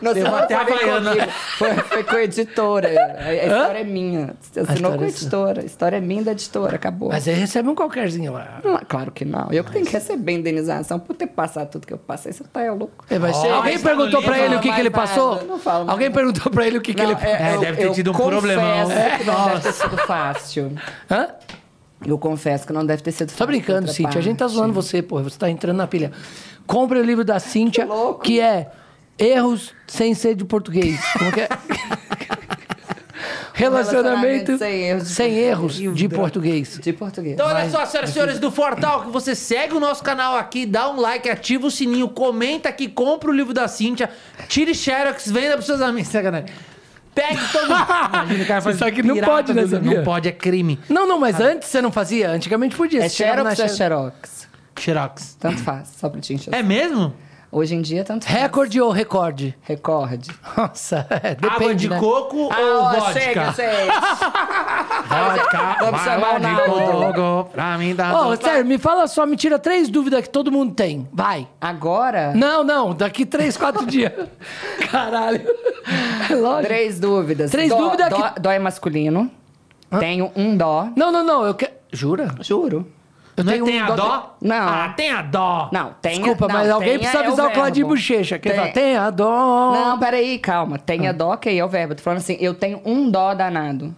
Não, 0.00 0.12
Levou 0.12 0.30
não 0.32 0.38
até 0.38 0.54
a 0.54 0.64
foi. 0.66 0.76
Foi, 1.58 1.74
foi 1.84 2.04
com 2.04 2.16
a 2.16 2.22
editora. 2.22 2.88
A, 2.88 3.24
a 3.28 3.34
história 3.34 3.78
é 3.78 3.84
minha. 3.84 4.34
Assinou 4.40 4.64
história 4.64 4.96
com 4.98 5.02
a 5.02 5.06
é 5.06 5.08
editora. 5.08 5.60
A 5.60 5.64
história 5.64 5.96
é 5.96 6.00
minha 6.00 6.22
da 6.22 6.32
editora. 6.32 6.76
Acabou. 6.76 7.10
Mas 7.10 7.28
aí 7.28 7.34
recebe 7.34 7.68
um 7.68 7.74
qualquerzinho 7.74 8.32
lá. 8.32 8.60
Não, 8.64 8.80
claro 8.88 9.12
que 9.12 9.24
não. 9.24 9.48
Eu 9.50 9.64
que 9.64 9.72
tenho 9.72 9.84
que 9.84 9.92
receber 9.92 10.32
indenização 10.32 10.98
por 10.98 11.14
ter 11.14 11.26
passado 11.26 11.70
tudo 11.70 11.86
que 11.86 11.92
eu 11.92 11.98
passei. 11.98 12.32
Você 12.32 12.44
tá 12.44 12.62
é 12.62 12.70
louco. 12.70 13.04
É, 13.10 13.18
vai 13.18 13.32
ser- 13.32 13.48
Ó, 13.48 13.56
Alguém 13.56 13.76
no 13.76 13.82
perguntou 13.82 14.22
pra 14.22 14.38
ele 14.38 14.56
o 14.56 14.60
que, 14.60 14.68
ele 14.68 14.90
passou? 14.90 15.42
não 15.44 15.58
mais 15.58 15.88
Alguém 15.88 16.10
perguntou 16.10 16.50
pra 16.50 16.66
ele 16.66 16.78
o 16.78 16.80
que, 16.80 16.94
que 16.94 17.02
ele... 17.02 17.12
É, 17.12 17.58
deve 17.58 17.76
ter 17.82 17.92
tido 17.92 18.10
um 18.10 18.14
problemão. 18.14 18.88
não 18.88 19.48
deve 19.48 19.60
ter 19.60 19.72
sido 19.72 19.96
fácil. 19.98 20.72
Hã? 21.10 21.28
Eu 22.04 22.18
confesso 22.18 22.66
que 22.66 22.72
não 22.72 22.84
deve 22.84 23.02
ter 23.02 23.12
sido 23.12 23.28
fácil. 23.30 23.38
Tô 23.38 23.46
brincando, 23.46 23.90
Cíntia. 23.92 24.18
A 24.18 24.22
gente 24.22 24.38
tá 24.38 24.48
zoando 24.48 24.72
você, 24.72 25.02
porra. 25.02 25.22
Você 25.22 25.38
tá 25.38 25.50
entrando 25.50 25.76
na 25.76 25.86
pilha. 25.86 26.12
Compre 26.66 26.98
o 26.98 27.02
livro 27.02 27.24
da 27.24 27.38
Cíntia, 27.38 27.86
Que 28.22 28.32
que 28.32 28.40
é 28.40 28.70
Erros 29.18 29.72
sem 29.86 30.14
ser 30.14 30.34
de 30.34 30.44
português. 30.44 30.98
Como 31.18 31.30
que 31.32 31.40
é? 31.42 31.48
Relacionamento 33.54 34.52
Relacionamento 34.52 34.58
sem 34.58 34.82
erros 34.82 35.08
de 35.08 35.14
sem 35.14 35.38
erros 35.38 35.74
de 35.74 35.84
português. 36.08 36.10
português. 36.16 36.78
De 36.80 36.92
português. 36.92 37.34
Então, 37.34 37.46
olha 37.46 37.70
só, 37.70 37.84
senhoras 37.84 38.10
e 38.10 38.12
senhores 38.12 38.38
do 38.38 38.50
Fortal, 38.50 39.02
que 39.04 39.10
você 39.10 39.34
segue 39.34 39.74
o 39.74 39.80
nosso 39.80 40.02
canal 40.02 40.36
aqui, 40.36 40.64
dá 40.64 40.90
um 40.90 40.98
like, 40.98 41.28
ativa 41.28 41.66
o 41.66 41.70
sininho, 41.70 42.08
comenta 42.08 42.70
aqui, 42.70 42.88
compra 42.88 43.30
o 43.30 43.32
livro 43.32 43.52
da 43.52 43.68
Cíntia, 43.68 44.10
tire 44.48 44.74
xerox, 44.74 45.30
venda 45.30 45.52
pros 45.52 45.66
seus 45.66 45.80
amigos. 45.80 46.10
Sacanagem. 46.10 46.48
Pegue 47.14 47.40
todo 47.52 47.68
mundo. 47.68 47.86
Imagina 48.14 48.44
o 48.44 48.46
cara 48.46 48.60
faz 48.62 48.78
Só 48.78 48.90
que 48.90 49.02
não 49.02 49.16
pode, 49.18 49.52
né, 49.54 49.66
sabia? 49.66 49.96
Não 49.98 50.04
pode, 50.04 50.28
é 50.28 50.32
crime. 50.32 50.78
Não, 50.88 51.06
não, 51.06 51.18
mas 51.20 51.40
antes 51.40 51.68
você 51.68 51.82
não 51.82 51.92
fazia? 51.92 52.30
Antigamente 52.30 52.74
podia. 52.76 53.04
É 53.04 53.08
Xerox 53.08 53.40
ou 53.40 53.48
é 53.48 53.54
Xerox- 53.54 53.76
Xerox? 53.76 54.48
Xerox. 54.78 55.36
Tanto 55.38 55.58
faz, 55.62 55.88
só 55.98 56.08
pra 56.08 56.20
te 56.20 56.32
encher. 56.34 56.54
É 56.54 56.62
mesmo? 56.62 57.14
Hoje 57.54 57.74
em 57.74 57.82
dia, 57.82 58.02
tanto 58.02 58.24
faz. 58.24 58.40
Recorde 58.40 58.80
ou 58.80 58.90
recorde? 58.90 59.54
Recorde. 59.60 60.30
Nossa, 60.56 61.06
é, 61.10 61.34
depende, 61.36 61.54
Água 61.54 61.74
de 61.74 61.88
né? 61.90 62.00
coco 62.00 62.48
Ah, 62.50 62.58
ou 62.58 62.80
ó, 62.80 62.92
vodka? 62.94 63.12
chega, 63.20 63.44
gente. 63.52 63.92
Vodka, 65.08 65.76
Vamos 65.80 66.00
chamar 66.00 66.36
o 66.36 66.38
Naldo. 66.38 67.12
coco, 67.12 67.50
pra 67.52 67.76
mim 67.76 67.94
dá... 67.94 68.26
Ô, 68.26 68.36
sério, 68.36 68.64
me 68.64 68.78
fala 68.78 69.06
só, 69.06 69.26
me 69.26 69.36
tira 69.36 69.58
três 69.58 69.90
dúvidas 69.90 70.22
que 70.22 70.30
todo 70.30 70.50
mundo 70.50 70.74
tem. 70.74 71.06
Vai. 71.12 71.46
Agora, 71.60 72.32
Não, 72.34 72.64
não, 72.64 72.94
daqui 72.94 73.26
três, 73.26 73.54
quatro 73.56 73.84
dias. 73.86 74.12
Caralho. 74.90 75.42
É 76.30 76.34
lógico. 76.34 76.66
três 76.68 76.98
dúvidas. 76.98 77.50
Três 77.50 77.68
dó, 77.68 77.76
dúvidas 77.76 78.08
dó, 78.08 78.30
que- 78.30 78.40
dó 78.40 78.50
é 78.50 78.58
masculino. 78.58 79.30
Tenho 80.00 80.32
um 80.34 80.56
dó. 80.56 80.88
Não, 80.96 81.12
não, 81.12 81.22
não, 81.22 81.44
eu 81.44 81.54
quero... 81.54 81.72
Jura? 81.92 82.34
Juro. 82.40 82.86
Eu 83.36 83.44
Não 83.44 83.52
é 83.52 83.54
tenho 83.54 83.64
tem 83.66 83.80
um 83.80 83.84
a 83.84 83.86
dó 83.88 83.96
dó? 83.96 84.36
Não. 84.42 84.68
Ah, 84.68 84.92
tem 84.94 85.10
a 85.10 85.22
dó. 85.22 85.70
Não, 85.72 85.94
tenha... 86.02 86.16
Desculpa, 86.16 86.46
não, 86.48 86.54
mas 86.54 86.70
alguém 86.70 86.98
precisa 86.98 87.18
é 87.18 87.22
o 87.22 87.26
avisar 87.26 87.46
o 87.46 87.50
Claudinho. 87.52 87.86
Bochecha. 87.88 88.38
Que 88.38 88.48
ele 88.48 88.54
Tem- 88.54 88.60
fala, 88.62 88.74
tem 88.74 88.96
a 88.96 89.10
dó. 89.10 89.72
Não, 89.72 89.98
peraí, 89.98 90.38
calma. 90.38 90.78
Tenha 90.78 91.12
dó, 91.14 91.32
ok, 91.32 91.58
é 91.58 91.64
o 91.64 91.68
verbo. 91.68 91.94
Tô 91.94 92.02
falando 92.02 92.18
assim, 92.18 92.36
eu 92.38 92.52
tenho 92.52 92.80
um 92.84 93.10
dó 93.10 93.32
danado. 93.34 93.94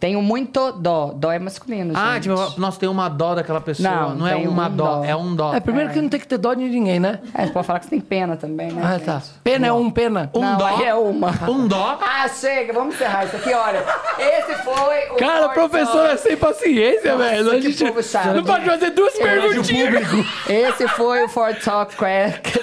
Tenho 0.00 0.20
muito 0.20 0.72
dó. 0.72 1.12
Dó 1.14 1.30
é 1.32 1.38
masculino, 1.38 1.92
Ah, 1.96 2.14
gente. 2.14 2.24
tipo, 2.24 2.60
nossa, 2.60 2.78
tem 2.80 2.88
uma 2.88 3.08
dó 3.08 3.34
daquela 3.34 3.60
pessoa. 3.60 3.88
Não, 3.90 4.14
Não, 4.16 4.26
é 4.26 4.34
tem 4.34 4.46
uma 4.48 4.66
um 4.68 4.76
dó, 4.76 4.96
dó. 4.98 5.04
é 5.04 5.16
um 5.16 5.34
dó. 5.34 5.54
É, 5.54 5.60
primeiro 5.60 5.90
que 5.92 6.00
não 6.00 6.08
tem 6.08 6.20
que 6.20 6.26
ter 6.26 6.36
dó 6.36 6.52
de 6.52 6.64
ninguém, 6.64 6.98
né? 7.00 7.20
É, 7.32 7.46
você 7.46 7.52
pode 7.52 7.66
falar 7.66 7.78
que 7.78 7.86
você 7.86 7.90
tem 7.90 8.00
pena 8.00 8.36
também, 8.36 8.70
né, 8.72 8.82
Ah, 8.84 8.92
gente? 8.98 9.04
tá. 9.06 9.22
Pena 9.42 9.66
é 9.68 9.72
um 9.72 9.90
pena. 9.90 10.30
Um 10.34 10.40
Não, 10.40 10.58
dó. 10.58 10.66
aí 10.66 10.84
é 10.84 10.94
uma. 10.94 11.30
Um 11.48 11.66
dó. 11.68 11.98
Ah, 12.02 12.28
chega, 12.28 12.72
vamos 12.72 12.94
encerrar 12.96 13.24
isso 13.24 13.36
aqui, 13.36 13.52
olha. 13.54 13.84
Esse 14.18 14.54
foi 14.62 15.10
o 15.12 15.16
Cara, 15.16 15.44
Forte 15.44 15.54
professor 15.54 16.06
é 16.10 16.16
sem 16.16 16.36
paciência, 16.36 17.16
velho. 17.16 17.50
A 17.50 17.54
que 17.54 17.60
gente 17.62 17.84
povo 17.86 18.02
chato. 18.02 18.34
não 18.34 18.44
pode 18.44 18.64
fazer 18.66 18.90
duas 18.90 19.14
perguntinhas. 19.14 20.04
Esse 20.48 20.88
foi 20.88 21.24
o 21.24 21.28
Ford 21.28 21.56
Talk 21.62 21.94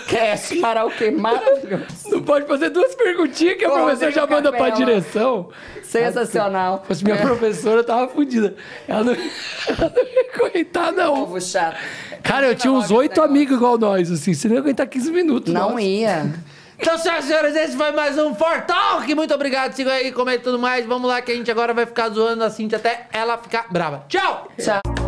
Cast 0.07 0.59
karaokê 0.59 1.11
maravilhoso. 1.11 1.85
Não 2.11 2.21
pode 2.21 2.45
fazer 2.45 2.69
duas 2.69 2.93
perguntinhas 2.95 3.55
que 3.57 3.65
Pô, 3.65 3.71
professora 3.73 4.11
tem 4.11 4.11
já 4.11 4.27
manda 4.27 4.51
pra 4.51 4.69
capela. 4.69 4.75
direção. 4.85 5.49
Sensacional. 5.91 6.79
Se 6.81 6.87
fosse 6.87 7.03
minha 7.03 7.17
professora, 7.17 7.81
eu 7.81 7.83
tava 7.83 8.07
fudida. 8.07 8.55
Ela 8.87 9.03
não, 9.03 9.13
ela 9.67 9.93
não 9.95 10.03
ia 10.03 10.31
aguentar, 10.33 10.91
não. 10.93 11.15
Povo 11.15 11.41
chato. 11.41 11.77
Cara, 12.23 12.47
eu 12.47 12.55
tinha 12.55 12.71
uns 12.71 12.89
oito 12.91 13.21
amigos 13.21 13.57
igual 13.57 13.77
nós, 13.77 14.09
assim. 14.09 14.33
Você 14.33 14.47
não 14.47 14.55
ia 14.55 14.61
aguentar 14.61 14.87
15 14.87 15.11
minutos. 15.11 15.53
Não 15.53 15.71
nossa. 15.71 15.81
ia. 15.81 16.31
Então, 16.81 16.97
senhoras 16.97 17.25
e 17.25 17.27
senhores, 17.27 17.55
esse 17.55 17.77
foi 17.77 17.91
mais 17.91 18.17
um 18.17 18.33
For 18.33 18.61
Talk. 18.61 19.13
Muito 19.13 19.31
obrigado. 19.35 19.71
Sigam 19.73 19.93
aí, 19.93 20.11
comentem 20.11 20.41
tudo 20.41 20.57
mais. 20.57 20.83
Vamos 20.83 21.07
lá 21.07 21.21
que 21.21 21.31
a 21.31 21.35
gente 21.35 21.51
agora 21.51 21.75
vai 21.75 21.85
ficar 21.85 22.09
zoando 22.09 22.43
a 22.43 22.49
Cintia 22.49 22.79
até 22.79 23.05
ela 23.13 23.37
ficar 23.37 23.67
brava. 23.71 24.03
Tchau! 24.09 24.47
Tchau. 24.57 25.00